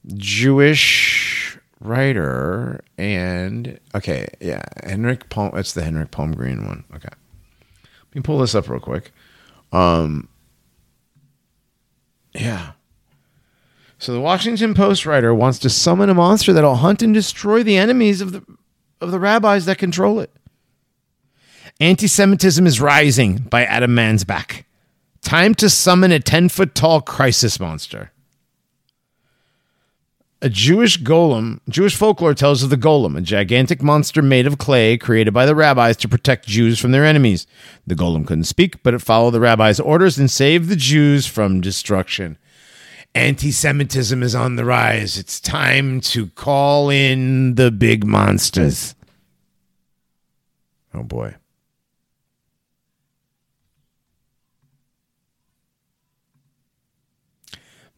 Jewish 0.07 1.57
writer 1.80 2.84
and, 2.97 3.80
okay, 3.95 4.27
yeah, 4.41 4.64
Henrik 4.84 5.30
Palm. 5.30 5.51
It's 5.55 5.73
the 5.73 5.84
Henrik 5.84 6.11
Palmgren 6.11 6.68
one. 6.68 6.84
Okay. 6.93 7.10
Let 7.10 8.15
me 8.15 8.22
pull 8.22 8.39
this 8.39 8.55
up 8.55 8.69
real 8.69 8.80
quick. 8.80 9.11
Um, 9.72 10.27
yeah. 12.34 12.73
So 13.97 14.11
the 14.11 14.19
Washington 14.19 14.73
Post 14.73 15.05
writer 15.05 15.34
wants 15.34 15.60
to 15.60 15.69
summon 15.69 16.10
a 16.10 16.14
monster 16.14 16.51
that'll 16.51 16.76
hunt 16.76 17.01
and 17.01 17.14
destroy 17.14 17.64
the 17.64 17.77
enemies 17.77 18.19
of 18.19 18.34
the 18.34 18.43
of 18.99 19.11
the 19.11 19.19
rabbis 19.19 19.65
that 19.65 19.77
control 19.77 20.19
it. 20.19 20.31
Anti 21.84 22.07
Semitism 22.07 22.65
is 22.65 22.80
Rising 22.80 23.39
by 23.39 23.65
Adam 23.65 23.93
Mansbach. 23.93 24.64
Time 25.22 25.53
to 25.55 25.69
summon 25.69 26.14
a 26.14 26.19
10 26.22 26.47
foot 26.47 26.76
tall 26.76 27.01
crisis 27.01 27.60
monster. 27.60 28.14
A 30.41 30.47
Jewish 30.47 30.97
golem, 31.01 31.60
Jewish 31.68 31.97
folklore 31.97 32.35
tells 32.35 32.64
of 32.64 32.69
the 32.69 32.77
golem, 32.77 33.18
a 33.18 33.22
gigantic 33.22 33.84
monster 33.84 34.22
made 34.22 34.47
of 34.47 34.57
clay 34.57 34.97
created 34.97 35.34
by 35.34 35.45
the 35.45 35.55
rabbis 35.55 35.97
to 35.97 36.07
protect 36.07 36.47
Jews 36.47 36.80
from 36.80 36.93
their 36.93 37.03
enemies. 37.03 37.45
The 37.85 37.95
golem 37.95 38.26
couldn't 38.26 38.45
speak, 38.45 38.81
but 38.81 38.93
it 38.93 39.01
followed 39.01 39.31
the 39.31 39.41
rabbis' 39.41 39.81
orders 39.81 40.18
and 40.18 40.31
saved 40.31 40.69
the 40.69 40.77
Jews 40.77 41.27
from 41.27 41.60
destruction. 41.60 42.38
Anti 43.14 43.51
Semitism 43.51 44.23
is 44.23 44.34
on 44.34 44.55
the 44.55 44.64
rise. 44.64 45.18
It's 45.18 45.41
time 45.41 45.99
to 45.99 46.27
call 46.27 46.89
in 46.89 47.55
the 47.55 47.72
big 47.72 48.05
monsters. 48.05 48.95
Oh 50.93 51.03
boy. 51.03 51.35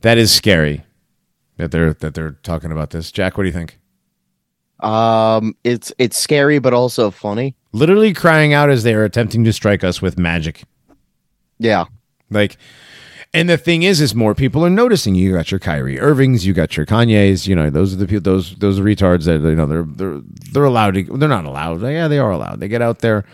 That 0.06 0.20
is 0.20 0.32
scary 0.32 0.84
that 1.58 1.72
they're 1.72 1.96
that 1.96 2.14
they're 2.14 2.38
talking 2.44 2.72
about 2.72 2.92
this. 2.92 3.12
Jack, 3.12 3.38
what 3.38 3.44
do 3.44 3.48
you 3.48 3.54
think? 3.54 3.80
Um, 4.80 5.56
it's 5.64 5.92
it's 5.98 6.16
scary, 6.16 6.60
but 6.60 6.76
also 6.76 7.10
funny. 7.10 7.56
Literally 7.72 8.14
crying 8.14 8.54
out 8.54 8.70
as 8.70 8.84
they 8.84 8.94
are 8.94 9.04
attempting 9.04 9.44
to 9.46 9.52
strike 9.52 9.84
us 9.84 10.04
with 10.04 10.20
magic. 10.20 10.62
Yeah, 11.58 11.86
Like, 12.30 12.58
and 13.34 13.50
the 13.50 13.58
thing 13.58 13.82
is, 13.82 14.00
is 14.00 14.14
more 14.14 14.36
people 14.36 14.64
are 14.64 14.70
noticing. 14.70 15.16
You 15.16 15.34
got 15.34 15.50
your 15.50 15.60
Kyrie 15.60 16.00
Irvings, 16.00 16.46
you 16.46 16.54
got 16.54 16.78
your 16.78 16.86
Kanyes. 16.86 17.48
You 17.48 17.56
know, 17.56 17.72
those 17.72 17.92
are 17.92 17.98
the 17.98 18.06
people, 18.06 18.22
those 18.22 18.54
those 18.58 18.80
retards 18.80 19.26
that 19.26 19.42
you 19.42 19.56
know 19.56 19.66
they're 19.66 19.88
they're 19.88 20.22
they're 20.52 20.66
allowed 20.66 20.94
to. 20.94 21.04
They're 21.18 21.28
not 21.28 21.46
allowed. 21.46 21.82
Yeah, 21.82 22.08
they 22.08 22.20
are 22.20 22.30
allowed. 22.30 22.60
They 22.60 22.68
get 22.68 22.84
out 22.84 23.00
there. 23.00 23.26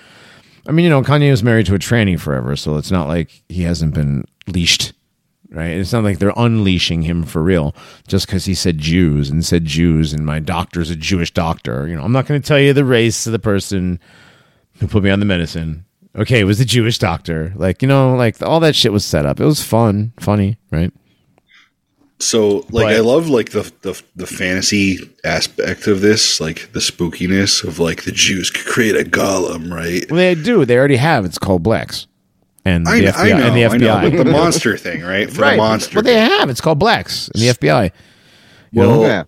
I 0.67 0.71
mean, 0.71 0.85
you 0.85 0.89
know, 0.89 1.01
Kanye 1.01 1.31
was 1.31 1.43
married 1.43 1.65
to 1.65 1.75
a 1.75 1.79
tranny 1.79 2.17
forever, 2.17 2.55
so 2.55 2.77
it's 2.77 2.91
not 2.91 3.09
like 3.09 3.43
he 3.49 3.63
hasn't 3.63 3.93
been 3.93 4.23
leashed, 4.47 4.93
right? 5.51 5.71
It's 5.71 5.93
not 5.93 6.03
like 6.03 6.19
they're 6.19 6.33
unleashing 6.35 7.03
him 7.03 7.23
for 7.23 7.43
real 7.43 7.75
just 8.07 8.25
because 8.25 8.45
he 8.45 8.53
said 8.55 8.77
Jews 8.77 9.29
and 9.29 9.45
said 9.45 9.65
Jews, 9.65 10.13
and 10.13 10.25
my 10.25 10.39
doctor's 10.39 10.89
a 10.89 10.95
Jewish 10.95 11.31
doctor. 11.31 11.87
You 11.87 11.95
know, 11.95 12.03
I'm 12.03 12.11
not 12.11 12.25
going 12.25 12.41
to 12.41 12.47
tell 12.47 12.59
you 12.59 12.73
the 12.73 12.85
race 12.85 13.25
of 13.27 13.33
the 13.33 13.39
person 13.39 13.99
who 14.79 14.87
put 14.87 15.03
me 15.03 15.09
on 15.09 15.19
the 15.19 15.25
medicine. 15.25 15.85
Okay, 16.15 16.39
it 16.41 16.45
was 16.45 16.59
a 16.59 16.65
Jewish 16.65 16.97
doctor. 16.97 17.53
Like, 17.55 17.81
you 17.81 17.87
know, 17.87 18.15
like 18.15 18.41
all 18.41 18.59
that 18.61 18.75
shit 18.75 18.91
was 18.91 19.05
set 19.05 19.25
up. 19.25 19.39
It 19.39 19.45
was 19.45 19.61
fun, 19.63 20.11
funny, 20.19 20.57
right? 20.71 20.91
So, 22.19 22.57
like, 22.69 22.85
But- 22.87 22.93
I 22.95 22.99
love 22.99 23.29
like 23.29 23.51
the, 23.51 23.71
the 23.81 23.99
the 24.15 24.27
fantasy 24.27 24.99
aspect 25.23 25.87
of 25.87 26.01
this, 26.01 26.39
like 26.39 26.71
the 26.71 26.79
spookiness 26.79 27.63
of 27.63 27.79
like 27.79 28.03
the 28.03 28.11
Jews 28.11 28.51
could 28.51 28.65
create 28.65 28.95
a 28.95 29.09
golem, 29.09 29.71
right? 29.73 30.05
Well, 30.09 30.17
they 30.17 30.35
do. 30.35 30.63
They 30.65 30.77
already 30.77 30.97
have. 30.97 31.25
It's 31.25 31.39
called 31.39 31.63
Blacks. 31.63 32.05
And 32.63 32.85
the 32.85 32.91
I, 32.91 32.99
FBI. 33.01 33.15
I 33.15 33.29
know, 33.29 33.45
and 33.47 33.55
the 33.55 33.65
I 33.65 33.77
know, 33.77 34.09
FBI. 34.09 34.17
but 34.17 34.23
the 34.25 34.31
monster 34.31 34.77
thing, 34.77 35.01
right? 35.01 35.29
For 35.31 35.41
right. 35.41 35.51
the 35.51 35.57
monster. 35.57 35.95
Well, 35.95 36.03
they 36.03 36.13
have. 36.19 36.49
It's 36.49 36.61
called 36.61 36.77
Blacks 36.79 37.27
and 37.29 37.41
the 37.41 37.47
FBI. 37.47 37.91
You 38.71 38.79
Well, 38.79 39.01
know? 39.01 39.07
yeah. 39.07 39.23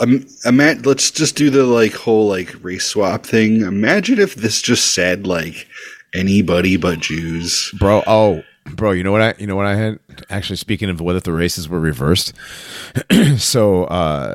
Um, 0.00 0.26
ima- 0.44 0.76
let's 0.84 1.10
just 1.10 1.36
do 1.36 1.50
the 1.50 1.64
like 1.64 1.92
whole 1.94 2.28
like 2.28 2.54
race 2.62 2.84
swap 2.86 3.24
thing. 3.24 3.60
Imagine 3.62 4.18
if 4.18 4.34
this 4.34 4.60
just 4.62 4.92
said 4.92 5.26
like 5.26 5.66
anybody 6.14 6.76
but 6.76 7.00
Jews. 7.00 7.70
bro. 7.78 8.02
Oh, 8.06 8.42
bro. 8.74 8.92
You 8.92 9.02
know 9.04 9.12
what 9.12 9.22
I? 9.22 9.34
You 9.38 9.46
know 9.46 9.56
what 9.56 9.66
I 9.66 9.76
had? 9.76 9.98
Actually, 10.30 10.56
speaking 10.56 10.90
of 10.90 11.00
what 11.00 11.16
if 11.16 11.22
the 11.24 11.32
races 11.32 11.68
were 11.68 11.80
reversed. 11.80 12.32
so 13.36 13.84
uh, 13.84 14.34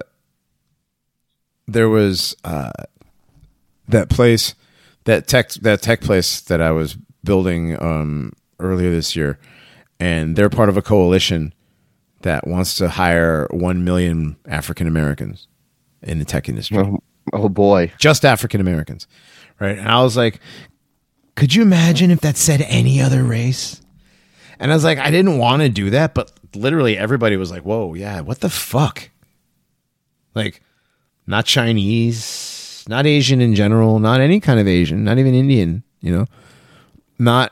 there 1.68 1.90
was 1.90 2.36
uh, 2.44 2.72
that 3.88 4.10
place, 4.10 4.56
that 5.06 5.28
tech, 5.28 5.50
that 5.54 5.82
tech 5.82 6.02
place 6.02 6.42
that 6.42 6.62
I 6.62 6.72
was 6.72 6.98
building 7.26 7.82
um, 7.82 8.32
earlier 8.60 8.92
this 8.92 9.16
year, 9.16 9.38
and 10.00 10.36
they're 10.36 10.50
part 10.50 10.70
of 10.70 10.78
a 10.78 10.82
coalition 10.82 11.54
that 12.22 12.48
wants 12.48 12.76
to 12.76 12.88
hire 12.90 13.48
one 13.52 13.84
million 13.84 14.38
African 14.48 14.88
Americans 14.88 15.48
in 16.02 16.20
the 16.20 16.26
tech 16.26 16.48
industry 16.48 16.78
Oh, 16.78 17.00
oh 17.34 17.50
boy. 17.50 17.92
just 18.00 18.24
African 18.26 18.62
Americans, 18.62 19.08
right? 19.60 19.78
And 19.78 19.88
I 19.88 20.02
was 20.02 20.16
like, 20.16 20.40
could 21.36 21.54
you 21.54 21.62
imagine 21.62 22.12
if 22.12 22.22
that 22.22 22.38
said 22.38 22.62
any 22.62 23.02
other 23.02 23.24
race? 23.24 23.82
And 24.60 24.72
I 24.72 24.76
was 24.76 24.84
like, 24.86 24.98
I 25.00 25.12
didn't 25.12 25.38
want 25.38 25.62
to 25.64 25.70
do 25.70 25.90
that, 25.90 26.14
but 26.14 26.32
literally 26.56 26.98
everybody 26.98 27.36
was 27.36 27.52
like, 27.52 27.64
whoa, 27.64 27.94
yeah, 27.94 28.22
what 28.22 28.40
the 28.40 28.50
fuck? 28.50 29.10
Like, 30.34 30.62
not 31.28 31.46
Chinese, 31.46 32.86
not 32.88 33.06
Asian 33.06 33.42
in 33.42 33.56
general, 33.56 34.00
not 34.00 34.22
any 34.22 34.40
kind 34.40 34.60
of 34.60 34.68
Asian, 34.68 35.04
not 35.04 35.18
even 35.18 35.34
Indian, 35.34 35.84
you 36.02 36.12
know, 36.12 36.26
not 37.18 37.52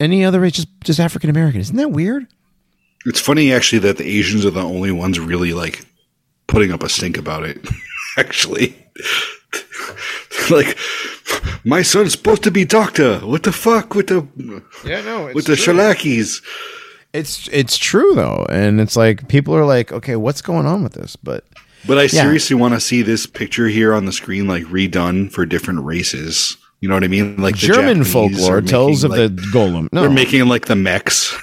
any 0.00 0.24
other 0.24 0.40
race, 0.40 0.52
just 0.52 0.68
just 0.82 1.00
African 1.00 1.30
American. 1.30 1.60
Isn't 1.60 1.76
that 1.76 1.90
weird? 1.90 2.26
It's 3.06 3.20
funny 3.20 3.52
actually 3.52 3.80
that 3.80 3.98
the 3.98 4.08
Asians 4.08 4.46
are 4.46 4.50
the 4.50 4.62
only 4.62 4.90
ones 4.90 5.20
really 5.20 5.52
like 5.52 5.84
putting 6.46 6.72
up 6.72 6.82
a 6.82 6.88
stink 6.88 7.16
about 7.16 7.44
it. 7.44 7.66
actually, 8.18 8.76
like 10.50 10.76
my 11.64 11.82
son's 11.82 12.12
supposed 12.12 12.42
to 12.44 12.50
be 12.50 12.64
doctor. 12.64 13.18
What 13.20 13.42
the 13.42 13.52
fuck 13.52 13.94
with 13.94 14.08
the 14.08 14.26
Yeah, 14.84 15.00
no, 15.02 15.30
with 15.34 15.46
the 15.46 15.54
shalakis? 15.54 16.42
It's 17.12 17.48
it's 17.52 17.76
true 17.76 18.14
though, 18.14 18.46
and 18.50 18.80
it's 18.80 18.96
like 18.96 19.28
people 19.28 19.54
are 19.54 19.64
like, 19.64 19.92
okay, 19.92 20.16
what's 20.16 20.42
going 20.42 20.66
on 20.66 20.82
with 20.82 20.94
this? 20.94 21.16
But 21.16 21.44
But 21.86 21.98
I 21.98 22.06
seriously 22.08 22.56
want 22.56 22.74
to 22.74 22.80
see 22.80 23.02
this 23.02 23.26
picture 23.26 23.68
here 23.68 23.94
on 23.94 24.04
the 24.04 24.12
screen, 24.12 24.48
like 24.48 24.64
redone 24.64 25.30
for 25.30 25.46
different 25.46 25.84
races. 25.84 26.56
You 26.80 26.88
know 26.88 26.94
what 26.94 27.04
I 27.04 27.08
mean? 27.08 27.36
Like 27.36 27.54
German 27.54 28.04
folklore 28.04 28.60
tells 28.60 29.04
of 29.04 29.12
making, 29.12 29.36
the 29.36 29.42
golem. 29.42 29.88
No, 29.92 30.02
They're 30.02 30.10
making 30.10 30.46
like 30.46 30.66
the 30.66 30.76
mechs. 30.76 31.34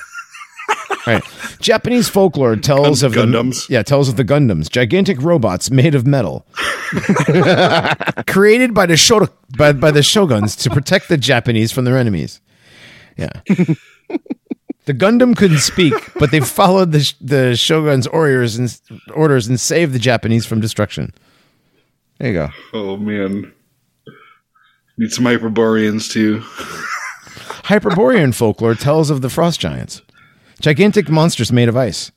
right. 1.07 1.23
Japanese 1.59 2.09
folklore 2.09 2.55
tells 2.55 3.01
of 3.03 3.13
the 3.13 3.21
Gundams. 3.21 3.67
Yeah, 3.69 3.81
tells 3.83 4.07
of 4.09 4.17
the 4.17 4.25
Gundams, 4.25 4.69
gigantic 4.69 5.21
robots 5.21 5.71
made 5.71 5.95
of 5.95 6.05
metal, 6.05 6.45
created 8.27 8.73
by 8.73 8.85
the 8.85 8.93
Shoto, 8.93 9.29
by, 9.57 9.73
by 9.73 9.91
the 9.91 10.03
shoguns 10.03 10.55
to 10.57 10.69
protect 10.69 11.09
the 11.09 11.17
Japanese 11.17 11.71
from 11.71 11.85
their 11.85 11.97
enemies. 11.97 12.39
Yeah. 13.17 13.31
The 14.85 14.95
Gundam 14.95 15.37
couldn't 15.37 15.59
speak, 15.59 15.93
but 16.17 16.31
they 16.31 16.39
followed 16.39 16.91
the 16.91 17.13
the 17.21 17.55
shogun's 17.55 18.07
orders 18.07 18.57
and 18.57 18.81
orders 19.13 19.47
and 19.47 19.59
saved 19.59 19.93
the 19.93 19.99
Japanese 19.99 20.45
from 20.45 20.59
destruction. 20.59 21.13
There 22.17 22.27
you 22.27 22.33
go. 22.33 22.49
Oh 22.73 22.97
man, 22.97 23.53
need 24.97 25.11
some 25.11 25.25
Hyperboreans 25.25 26.07
too. 26.09 26.41
Hyperborean 27.65 28.33
folklore 28.33 28.75
tells 28.75 29.09
of 29.09 29.21
the 29.21 29.29
frost 29.29 29.59
giants, 29.59 30.01
gigantic 30.59 31.09
monsters 31.09 31.51
made 31.51 31.69
of 31.69 31.77
ice, 31.77 32.11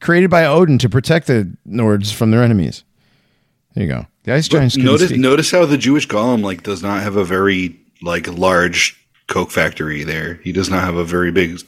created 0.00 0.30
by 0.30 0.44
Odin 0.44 0.78
to 0.78 0.88
protect 0.88 1.26
the 1.26 1.52
Nords 1.68 2.12
from 2.12 2.30
their 2.30 2.42
enemies. 2.42 2.84
There 3.74 3.84
you 3.84 3.90
go. 3.90 4.06
The 4.24 4.34
ice 4.34 4.48
giants. 4.48 4.74
couldn't 4.74 4.86
Notice 4.90 5.08
speak. 5.08 5.20
notice 5.20 5.50
how 5.50 5.66
the 5.66 5.78
Jewish 5.78 6.06
golem 6.06 6.42
like 6.44 6.62
does 6.62 6.82
not 6.82 7.02
have 7.02 7.16
a 7.16 7.24
very 7.24 7.78
like 8.02 8.28
large 8.28 8.98
coke 9.28 9.50
factory 9.50 10.04
there. 10.04 10.34
He 10.44 10.52
does 10.52 10.68
not 10.70 10.84
have 10.84 10.96
a 10.96 11.04
very 11.04 11.32
big 11.32 11.58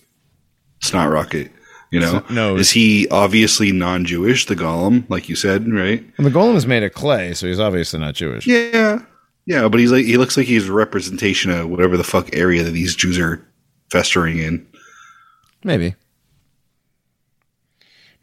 snot 0.82 1.10
rocket. 1.10 1.50
You 1.90 2.00
know, 2.00 2.24
No. 2.28 2.56
is 2.56 2.72
he 2.72 3.06
obviously 3.08 3.70
non-Jewish? 3.70 4.46
The 4.46 4.56
golem, 4.56 5.08
like 5.08 5.28
you 5.28 5.36
said, 5.36 5.70
right? 5.72 6.04
And 6.16 6.26
the 6.26 6.30
golem 6.30 6.56
is 6.56 6.66
made 6.66 6.82
of 6.82 6.92
clay, 6.92 7.34
so 7.34 7.46
he's 7.46 7.60
obviously 7.60 8.00
not 8.00 8.14
Jewish. 8.16 8.46
Yeah, 8.48 9.02
yeah, 9.46 9.68
but 9.68 9.80
he's 9.80 9.92
like 9.92 10.04
he 10.04 10.16
looks 10.16 10.36
like 10.36 10.46
he's 10.46 10.68
a 10.68 10.72
representation 10.72 11.50
of 11.50 11.68
whatever 11.68 11.96
the 11.96 12.04
fuck 12.04 12.34
area 12.34 12.62
that 12.62 12.70
these 12.70 12.96
Jews 12.96 13.18
are 13.18 13.46
festering 13.90 14.38
in. 14.38 14.66
Maybe. 15.62 15.94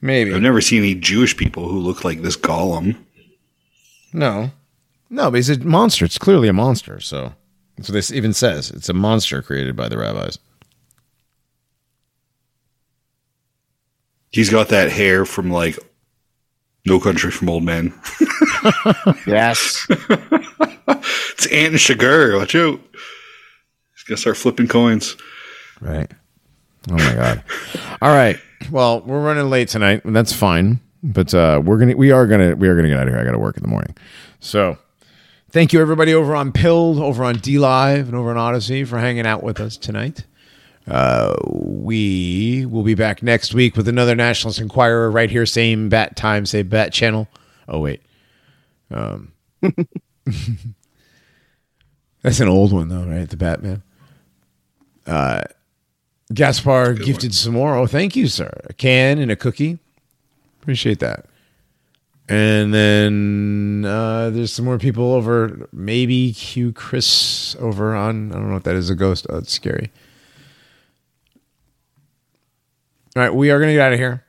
Maybe. 0.01 0.33
I've 0.33 0.41
never 0.41 0.61
seen 0.61 0.79
any 0.79 0.95
Jewish 0.95 1.37
people 1.37 1.69
who 1.69 1.79
look 1.79 2.03
like 2.03 2.21
this 2.21 2.37
golem. 2.37 2.97
No. 4.13 4.51
No, 5.09 5.29
but 5.29 5.37
he's 5.37 5.49
a 5.49 5.59
monster. 5.59 6.05
It's 6.05 6.17
clearly 6.17 6.47
a 6.47 6.53
monster. 6.53 6.99
So 6.99 7.33
that's 7.77 7.89
what 7.89 7.93
this 7.93 8.11
even 8.11 8.33
says. 8.33 8.71
It's 8.71 8.89
a 8.89 8.93
monster 8.93 9.41
created 9.41 9.75
by 9.75 9.89
the 9.89 9.97
rabbis. 9.97 10.39
He's 14.31 14.49
got 14.49 14.69
that 14.69 14.91
hair 14.91 15.25
from 15.25 15.51
like 15.51 15.77
No 16.85 16.99
Country 16.99 17.31
from 17.31 17.49
Old 17.49 17.63
Men. 17.63 17.93
Yes. 19.25 19.87
It's 21.33 21.47
Anton 21.47 21.77
Chigurh. 21.79 22.37
Watch 22.37 22.53
out. 22.53 22.79
He's 23.95 24.03
gonna 24.03 24.17
start 24.17 24.37
flipping 24.37 24.67
coins. 24.67 25.15
Right. 25.79 26.11
Oh 26.89 26.93
my 26.93 27.13
god. 27.15 27.43
All 28.01 28.13
right. 28.13 28.37
Well, 28.69 29.01
we're 29.01 29.23
running 29.23 29.49
late 29.49 29.69
tonight. 29.69 30.05
and 30.05 30.15
That's 30.15 30.33
fine. 30.33 30.79
But 31.01 31.33
uh, 31.33 31.61
we're 31.63 31.77
gonna 31.79 31.95
we 31.95 32.11
are 32.11 32.27
gonna 32.27 32.55
we 32.55 32.67
are 32.67 32.75
gonna 32.75 32.89
get 32.89 32.99
out 32.99 33.07
of 33.07 33.13
here. 33.13 33.19
I 33.21 33.23
gotta 33.23 33.39
work 33.39 33.57
in 33.57 33.63
the 33.63 33.69
morning. 33.69 33.95
So 34.39 34.77
thank 35.49 35.73
you 35.73 35.81
everybody 35.81 36.13
over 36.13 36.35
on 36.35 36.51
Pilled, 36.51 36.99
over 36.99 37.23
on 37.23 37.35
DLive, 37.35 38.01
and 38.01 38.15
over 38.15 38.29
on 38.29 38.37
Odysee 38.37 38.83
for 38.85 38.99
hanging 38.99 39.25
out 39.25 39.41
with 39.41 39.59
us 39.59 39.77
tonight. 39.77 40.25
Uh, 40.87 41.35
we 41.47 42.67
will 42.67 42.83
be 42.83 42.93
back 42.95 43.23
next 43.23 43.53
week 43.55 43.75
with 43.77 43.87
another 43.87 44.13
Nationalist 44.15 44.59
Enquirer 44.59 45.09
right 45.09 45.31
here, 45.31 45.45
same 45.47 45.89
bat 45.89 46.15
time, 46.15 46.45
same 46.45 46.67
bat 46.67 46.93
channel. 46.93 47.27
Oh 47.67 47.79
wait. 47.79 48.01
Um 48.93 49.31
That's 52.21 52.39
an 52.39 52.47
old 52.47 52.73
one 52.73 52.89
though, 52.89 53.03
right? 53.03 53.29
The 53.29 53.37
Batman. 53.37 53.83
Uh 55.05 55.43
Gaspar 56.33 56.93
gifted 56.93 57.33
some 57.33 57.53
more. 57.53 57.75
Oh, 57.75 57.87
thank 57.87 58.15
you, 58.15 58.27
sir. 58.27 58.51
A 58.65 58.73
can 58.73 59.19
and 59.19 59.31
a 59.31 59.35
cookie. 59.35 59.79
Appreciate 60.61 60.99
that. 60.99 61.25
And 62.29 62.73
then 62.73 63.83
uh, 63.85 64.29
there's 64.29 64.53
some 64.53 64.63
more 64.63 64.77
people 64.77 65.11
over. 65.13 65.67
Maybe 65.73 66.31
Q 66.31 66.71
Chris 66.71 67.55
over 67.59 67.93
on. 67.93 68.31
I 68.31 68.35
don't 68.35 68.47
know 68.47 68.53
what 68.53 68.63
that 68.63 68.75
is. 68.75 68.89
A 68.89 68.95
ghost. 68.95 69.27
Oh, 69.29 69.39
it's 69.39 69.51
scary. 69.51 69.91
All 73.15 73.23
right, 73.23 73.33
we 73.33 73.51
are 73.51 73.59
going 73.59 73.67
to 73.67 73.73
get 73.73 73.81
out 73.81 73.91
of 73.93 73.99
here. 73.99 74.23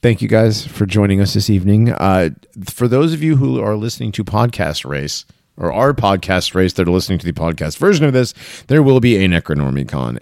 Thank 0.00 0.22
you 0.22 0.28
guys 0.28 0.64
for 0.64 0.86
joining 0.86 1.20
us 1.20 1.34
this 1.34 1.50
evening. 1.50 1.90
Uh, 1.90 2.30
for 2.66 2.86
those 2.86 3.12
of 3.12 3.20
you 3.20 3.34
who 3.34 3.60
are 3.60 3.74
listening 3.74 4.12
to 4.12 4.22
Podcast 4.22 4.88
Race 4.88 5.24
or 5.56 5.72
our 5.72 5.92
podcast 5.92 6.54
race 6.54 6.74
that 6.74 6.86
are 6.86 6.92
listening 6.92 7.18
to 7.18 7.26
the 7.26 7.32
podcast 7.32 7.78
version 7.78 8.04
of 8.04 8.12
this, 8.12 8.32
there 8.68 8.80
will 8.80 9.00
be 9.00 9.16
a 9.16 9.26
Necronormiecon 9.26 10.20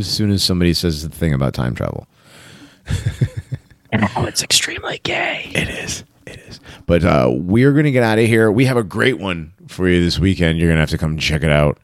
as 0.00 0.08
soon 0.08 0.32
as 0.32 0.42
somebody 0.42 0.74
says 0.74 1.08
the 1.08 1.14
thing 1.14 1.32
about 1.32 1.54
time 1.54 1.76
travel. 1.76 2.08
oh, 4.16 4.24
it's 4.24 4.42
extremely 4.42 4.98
gay. 5.04 5.48
It 5.54 5.68
is. 5.68 6.02
It 6.26 6.40
is. 6.48 6.58
But 6.86 7.04
uh, 7.04 7.30
we're 7.32 7.72
going 7.72 7.84
to 7.84 7.92
get 7.92 8.02
out 8.02 8.18
of 8.18 8.26
here. 8.26 8.50
We 8.50 8.64
have 8.64 8.76
a 8.76 8.82
great 8.82 9.20
one 9.20 9.52
for 9.68 9.88
you 9.88 10.02
this 10.02 10.18
weekend. 10.18 10.58
You're 10.58 10.70
going 10.70 10.76
to 10.78 10.82
have 10.82 10.90
to 10.90 10.98
come 10.98 11.16
check 11.18 11.44
it 11.44 11.52
out. 11.52 11.78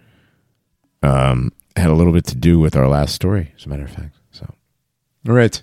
Um, 1.05 1.53
had 1.77 1.91
a 1.91 1.95
little 1.95 2.13
bit 2.13 2.25
to 2.27 2.35
do 2.35 2.59
with 2.59 2.75
our 2.75 2.89
last 2.89 3.15
story, 3.15 3.53
as 3.57 3.67
a 3.67 3.69
matter 3.69 3.85
of 3.85 3.91
fact. 3.91 4.17
So, 4.33 4.53
all 5.29 5.35
right. 5.35 5.63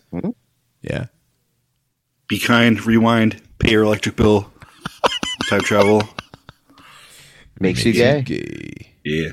Yeah. 0.82 1.08
Be 2.32 2.40
kind, 2.40 2.82
rewind, 2.86 3.42
pay 3.60 3.72
your 3.72 3.84
electric 3.84 4.16
bill, 4.16 4.50
time 5.50 5.60
travel. 5.60 6.02
Makes 7.60 7.84
you 7.84 7.92
gay. 7.92 8.22
Gay. 8.22 8.96
Yeah. 9.04 9.32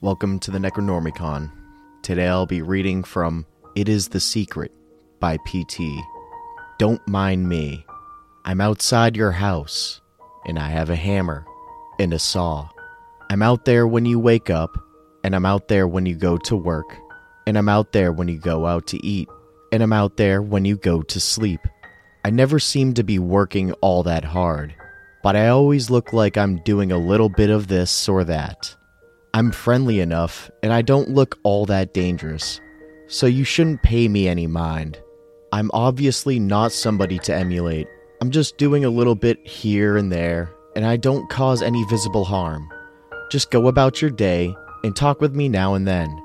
Welcome 0.00 0.38
to 0.38 0.50
the 0.50 0.56
Necronormiecon. 0.56 1.52
Today 2.00 2.28
I'll 2.28 2.46
be 2.46 2.62
reading 2.62 3.04
from 3.04 3.44
It 3.74 3.90
Is 3.90 4.08
the 4.08 4.20
Secret 4.20 4.72
by 5.20 5.36
PT. 5.36 5.82
Don't 6.78 7.06
mind 7.06 7.46
me. 7.46 7.84
I'm 8.46 8.62
outside 8.62 9.14
your 9.14 9.32
house, 9.32 10.00
and 10.46 10.58
I 10.58 10.70
have 10.70 10.88
a 10.88 10.96
hammer 10.96 11.44
and 11.98 12.14
a 12.14 12.18
saw. 12.18 12.70
I'm 13.28 13.42
out 13.42 13.66
there 13.66 13.86
when 13.86 14.06
you 14.06 14.18
wake 14.18 14.48
up, 14.48 14.78
and 15.22 15.36
I'm 15.36 15.44
out 15.44 15.68
there 15.68 15.86
when 15.86 16.06
you 16.06 16.14
go 16.14 16.38
to 16.38 16.56
work, 16.56 16.96
and 17.46 17.58
I'm 17.58 17.68
out 17.68 17.92
there 17.92 18.14
when 18.14 18.28
you 18.28 18.38
go 18.38 18.64
out 18.64 18.86
to 18.86 19.06
eat, 19.06 19.28
and 19.72 19.82
I'm 19.82 19.92
out 19.92 20.18
there 20.18 20.42
when 20.42 20.64
you 20.64 20.76
go 20.76 21.02
to 21.02 21.18
sleep. 21.18 21.60
I 22.24 22.30
never 22.30 22.60
seem 22.60 22.94
to 22.94 23.02
be 23.02 23.18
working 23.18 23.72
all 23.80 24.04
that 24.04 24.24
hard, 24.24 24.74
but 25.22 25.34
I 25.34 25.48
always 25.48 25.90
look 25.90 26.12
like 26.12 26.36
I'm 26.36 26.58
doing 26.58 26.92
a 26.92 26.98
little 26.98 27.30
bit 27.30 27.50
of 27.50 27.66
this 27.66 28.08
or 28.08 28.22
that. 28.24 28.76
I'm 29.34 29.50
friendly 29.50 30.00
enough, 30.00 30.50
and 30.62 30.72
I 30.72 30.82
don't 30.82 31.08
look 31.08 31.38
all 31.42 31.64
that 31.66 31.94
dangerous, 31.94 32.60
so 33.08 33.26
you 33.26 33.44
shouldn't 33.44 33.82
pay 33.82 34.06
me 34.06 34.28
any 34.28 34.46
mind. 34.46 35.00
I'm 35.52 35.70
obviously 35.72 36.38
not 36.38 36.70
somebody 36.72 37.18
to 37.20 37.34
emulate. 37.34 37.88
I'm 38.20 38.30
just 38.30 38.58
doing 38.58 38.84
a 38.84 38.90
little 38.90 39.14
bit 39.14 39.44
here 39.46 39.96
and 39.96 40.12
there, 40.12 40.50
and 40.76 40.84
I 40.84 40.96
don't 40.96 41.28
cause 41.30 41.62
any 41.62 41.82
visible 41.86 42.24
harm. 42.24 42.68
Just 43.30 43.50
go 43.50 43.68
about 43.68 44.02
your 44.02 44.10
day 44.10 44.54
and 44.84 44.94
talk 44.94 45.20
with 45.20 45.34
me 45.34 45.48
now 45.48 45.74
and 45.74 45.88
then. 45.88 46.21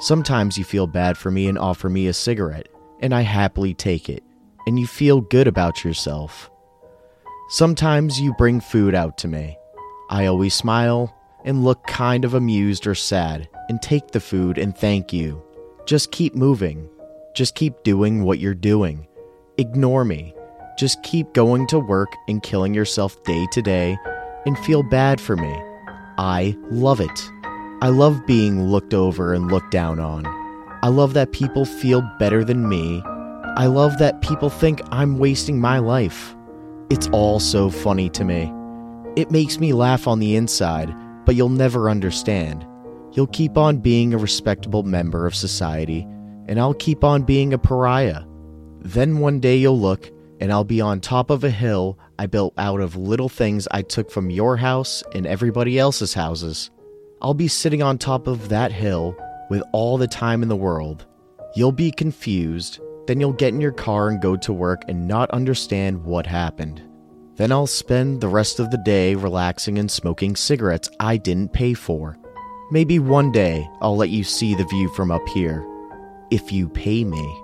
Sometimes 0.00 0.58
you 0.58 0.64
feel 0.64 0.86
bad 0.86 1.16
for 1.16 1.30
me 1.30 1.48
and 1.48 1.58
offer 1.58 1.88
me 1.88 2.06
a 2.06 2.12
cigarette, 2.12 2.68
and 3.00 3.14
I 3.14 3.22
happily 3.22 3.74
take 3.74 4.08
it, 4.08 4.22
and 4.66 4.78
you 4.78 4.86
feel 4.86 5.20
good 5.20 5.46
about 5.46 5.84
yourself. 5.84 6.50
Sometimes 7.48 8.20
you 8.20 8.34
bring 8.34 8.60
food 8.60 8.94
out 8.94 9.18
to 9.18 9.28
me. 9.28 9.56
I 10.10 10.26
always 10.26 10.54
smile 10.54 11.14
and 11.44 11.62
look 11.62 11.86
kind 11.86 12.24
of 12.24 12.34
amused 12.34 12.86
or 12.86 12.94
sad 12.94 13.48
and 13.68 13.80
take 13.80 14.08
the 14.08 14.20
food 14.20 14.58
and 14.58 14.76
thank 14.76 15.12
you. 15.12 15.42
Just 15.86 16.10
keep 16.10 16.34
moving. 16.34 16.88
Just 17.34 17.54
keep 17.54 17.82
doing 17.82 18.24
what 18.24 18.38
you're 18.38 18.54
doing. 18.54 19.06
Ignore 19.58 20.04
me. 20.04 20.34
Just 20.78 21.02
keep 21.02 21.32
going 21.34 21.66
to 21.68 21.78
work 21.78 22.12
and 22.28 22.42
killing 22.42 22.74
yourself 22.74 23.22
day 23.24 23.46
to 23.52 23.62
day 23.62 23.96
and 24.46 24.58
feel 24.58 24.82
bad 24.82 25.20
for 25.20 25.36
me. 25.36 25.54
I 26.18 26.56
love 26.70 27.00
it. 27.00 27.30
I 27.82 27.88
love 27.88 28.26
being 28.26 28.64
looked 28.64 28.94
over 28.94 29.34
and 29.34 29.50
looked 29.50 29.70
down 29.70 30.00
on. 30.00 30.26
I 30.82 30.88
love 30.88 31.14
that 31.14 31.32
people 31.32 31.64
feel 31.64 32.02
better 32.18 32.44
than 32.44 32.68
me. 32.68 33.02
I 33.56 33.66
love 33.66 33.98
that 33.98 34.20
people 34.20 34.50
think 34.50 34.80
I'm 34.90 35.18
wasting 35.18 35.60
my 35.60 35.78
life. 35.78 36.34
It's 36.90 37.08
all 37.08 37.40
so 37.40 37.70
funny 37.70 38.08
to 38.10 38.24
me. 38.24 38.52
It 39.16 39.30
makes 39.30 39.58
me 39.58 39.72
laugh 39.72 40.06
on 40.06 40.18
the 40.18 40.36
inside, 40.36 40.94
but 41.24 41.34
you'll 41.36 41.48
never 41.48 41.88
understand. 41.88 42.66
You'll 43.12 43.28
keep 43.28 43.56
on 43.56 43.78
being 43.78 44.12
a 44.12 44.18
respectable 44.18 44.82
member 44.82 45.26
of 45.26 45.34
society, 45.34 46.06
and 46.46 46.58
I'll 46.58 46.74
keep 46.74 47.04
on 47.04 47.22
being 47.22 47.52
a 47.52 47.58
pariah. 47.58 48.22
Then 48.80 49.18
one 49.18 49.40
day 49.40 49.56
you'll 49.56 49.80
look, 49.80 50.10
and 50.40 50.52
I'll 50.52 50.64
be 50.64 50.80
on 50.80 51.00
top 51.00 51.30
of 51.30 51.44
a 51.44 51.50
hill 51.50 51.98
I 52.18 52.26
built 52.26 52.54
out 52.58 52.80
of 52.80 52.96
little 52.96 53.28
things 53.28 53.66
I 53.70 53.82
took 53.82 54.10
from 54.10 54.30
your 54.30 54.56
house 54.56 55.02
and 55.14 55.26
everybody 55.26 55.78
else's 55.78 56.14
houses. 56.14 56.70
I'll 57.24 57.32
be 57.32 57.48
sitting 57.48 57.82
on 57.82 57.96
top 57.96 58.26
of 58.26 58.50
that 58.50 58.70
hill 58.70 59.16
with 59.48 59.62
all 59.72 59.96
the 59.96 60.06
time 60.06 60.42
in 60.42 60.50
the 60.50 60.56
world. 60.56 61.06
You'll 61.56 61.72
be 61.72 61.90
confused, 61.90 62.80
Then 63.06 63.18
you'll 63.18 63.32
get 63.32 63.54
in 63.54 63.62
your 63.62 63.72
car 63.72 64.08
and 64.08 64.20
go 64.20 64.36
to 64.36 64.52
work 64.52 64.82
and 64.88 65.08
not 65.08 65.30
understand 65.30 66.04
what 66.04 66.26
happened. 66.26 66.82
Then 67.36 67.50
I'll 67.50 67.66
spend 67.66 68.20
the 68.20 68.28
rest 68.28 68.60
of 68.60 68.70
the 68.70 68.76
day 68.76 69.14
relaxing 69.14 69.78
and 69.78 69.90
smoking 69.90 70.36
cigarettes 70.36 70.90
I 71.00 71.16
didn't 71.16 71.54
pay 71.54 71.72
for. 71.72 72.18
Maybe 72.70 72.98
one 72.98 73.32
day 73.32 73.66
I'll 73.80 73.96
let 73.96 74.10
you 74.10 74.22
see 74.22 74.54
the 74.54 74.66
view 74.66 74.90
from 74.90 75.10
up 75.10 75.26
here. 75.28 75.66
If 76.30 76.52
you 76.52 76.68
pay 76.68 77.04
me. 77.04 77.43